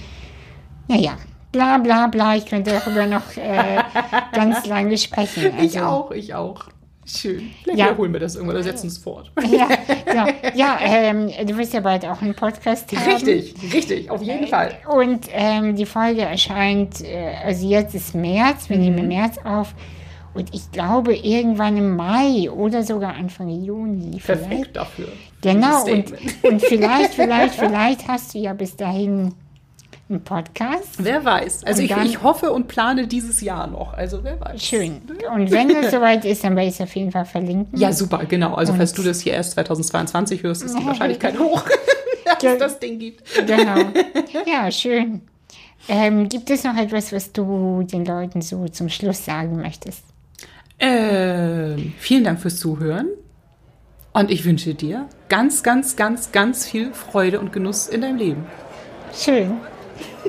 Naja, 0.87 1.17
bla 1.57 1.77
bla 1.77 2.07
bla, 2.07 2.35
ich 2.35 2.45
könnte 2.45 2.71
darüber 2.71 3.05
noch 3.05 3.35
äh, 3.35 3.77
ganz 4.33 4.65
lange 4.65 4.97
sprechen. 4.97 5.53
Ich 5.61 5.79
Also, 5.79 5.79
auch, 5.79 6.11
ich 6.11 6.33
auch. 6.33 6.65
Schön. 7.05 7.51
Vielleicht 7.63 7.79
Ja. 7.79 7.85
wiederholen 7.85 8.11
wir 8.11 8.19
das 8.19 8.35
irgendwann 8.35 8.57
oder 8.57 8.63
setzen 8.63 8.87
es 8.87 8.97
fort. 8.97 9.31
Ja, 9.49 9.69
ja, 10.13 10.27
ja 10.53 10.77
ähm, 10.81 11.31
du 11.45 11.57
wirst 11.57 11.73
ja 11.73 11.79
bald 11.79 12.05
auch 12.05 12.21
einen 12.21 12.35
Podcast 12.35 12.91
haben. 12.91 13.11
Richtig, 13.13 13.55
richtig, 13.73 14.09
auf 14.11 14.21
jeden 14.21 14.47
Fall. 14.47 14.71
Und 14.89 15.27
ähm, 15.31 15.75
die 15.77 15.85
Folge 15.85 16.21
erscheint, 16.23 17.01
äh, 17.01 17.33
also 17.45 17.65
jetzt 17.65 17.95
ist 17.95 18.13
März, 18.13 18.69
wir 18.69 18.77
nehmen 18.77 18.97
im 18.97 19.07
März 19.07 19.37
auf. 19.45 19.73
Und 20.33 20.53
ich 20.53 20.69
glaube 20.71 21.15
irgendwann 21.15 21.77
im 21.77 21.95
Mai 21.95 22.51
oder 22.51 22.83
sogar 22.83 23.15
Anfang 23.15 23.49
Juni. 23.49 24.19
Vielleicht. 24.19 24.49
Perfekt 24.49 24.75
dafür. 24.75 25.07
Genau, 25.41 25.83
und, 25.85 26.13
und 26.43 26.61
vielleicht, 26.61 27.13
vielleicht, 27.15 27.55
vielleicht 27.55 28.07
hast 28.07 28.33
du 28.33 28.39
ja 28.39 28.53
bis 28.53 28.75
dahin 28.75 29.33
einen 30.09 30.23
Podcast. 30.23 30.95
Wer 30.97 31.23
weiß. 31.25 31.63
Also 31.65 31.81
ich, 31.81 31.91
ich 31.97 32.23
hoffe 32.23 32.51
und 32.51 32.67
plane 32.67 33.07
dieses 33.07 33.41
Jahr 33.41 33.67
noch. 33.67 33.93
Also 33.93 34.23
wer 34.23 34.39
weiß. 34.39 34.63
Schön. 34.63 35.01
Und 35.33 35.51
wenn 35.51 35.69
das 35.69 35.91
soweit 35.91 36.23
ist, 36.23 36.43
dann 36.43 36.55
werde 36.55 36.69
ich 36.69 36.75
es 36.75 36.81
auf 36.81 36.95
jeden 36.95 37.11
Fall 37.11 37.25
verlinken. 37.25 37.77
Ja, 37.77 37.91
super, 37.91 38.23
genau. 38.25 38.53
Also 38.55 38.73
falls 38.73 38.91
Und- 38.91 38.99
du 38.99 39.09
das 39.09 39.19
hier 39.21 39.33
erst 39.33 39.51
2022 39.53 40.43
hörst, 40.43 40.63
ist 40.63 40.77
die 40.77 40.85
Wahrscheinlichkeit 40.85 41.37
hoch, 41.39 41.63
dass 42.25 42.43
es 42.43 42.57
das 42.59 42.79
Ding 42.79 42.99
gibt. 42.99 43.23
Genau. 43.45 43.75
Ja, 44.45 44.71
schön. 44.71 45.21
Ähm, 45.89 46.27
gibt 46.29 46.49
es 46.49 46.63
noch 46.63 46.75
etwas, 46.75 47.11
was 47.13 47.31
du 47.31 47.83
den 47.83 48.05
Leuten 48.05 48.41
so 48.41 48.67
zum 48.67 48.89
Schluss 48.89 49.23
sagen 49.25 49.57
möchtest? 49.57 50.03
Ähm, 50.79 51.93
vielen 51.97 52.23
Dank 52.23 52.39
fürs 52.39 52.57
Zuhören. 52.57 53.07
Und 54.13 54.31
ich 54.31 54.45
wünsche 54.45 54.73
dir 54.73 55.07
ganz, 55.29 55.63
ganz, 55.63 55.95
ganz, 55.95 56.31
ganz 56.31 56.65
viel 56.65 56.93
Freude 56.93 57.39
und 57.39 57.53
Genuss 57.53 57.87
in 57.87 58.01
deinem 58.01 58.17
Leben. 58.17 58.45
Schön. 59.13 59.57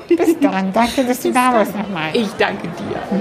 Bis 0.08 0.38
dann. 0.40 0.72
Danke, 0.72 1.04
dass 1.04 1.20
du 1.20 1.32
da 1.32 1.52
warst 1.52 1.76
nochmal. 1.76 2.10
Ich 2.14 2.30
danke 2.38 2.68
dir. 2.68 3.20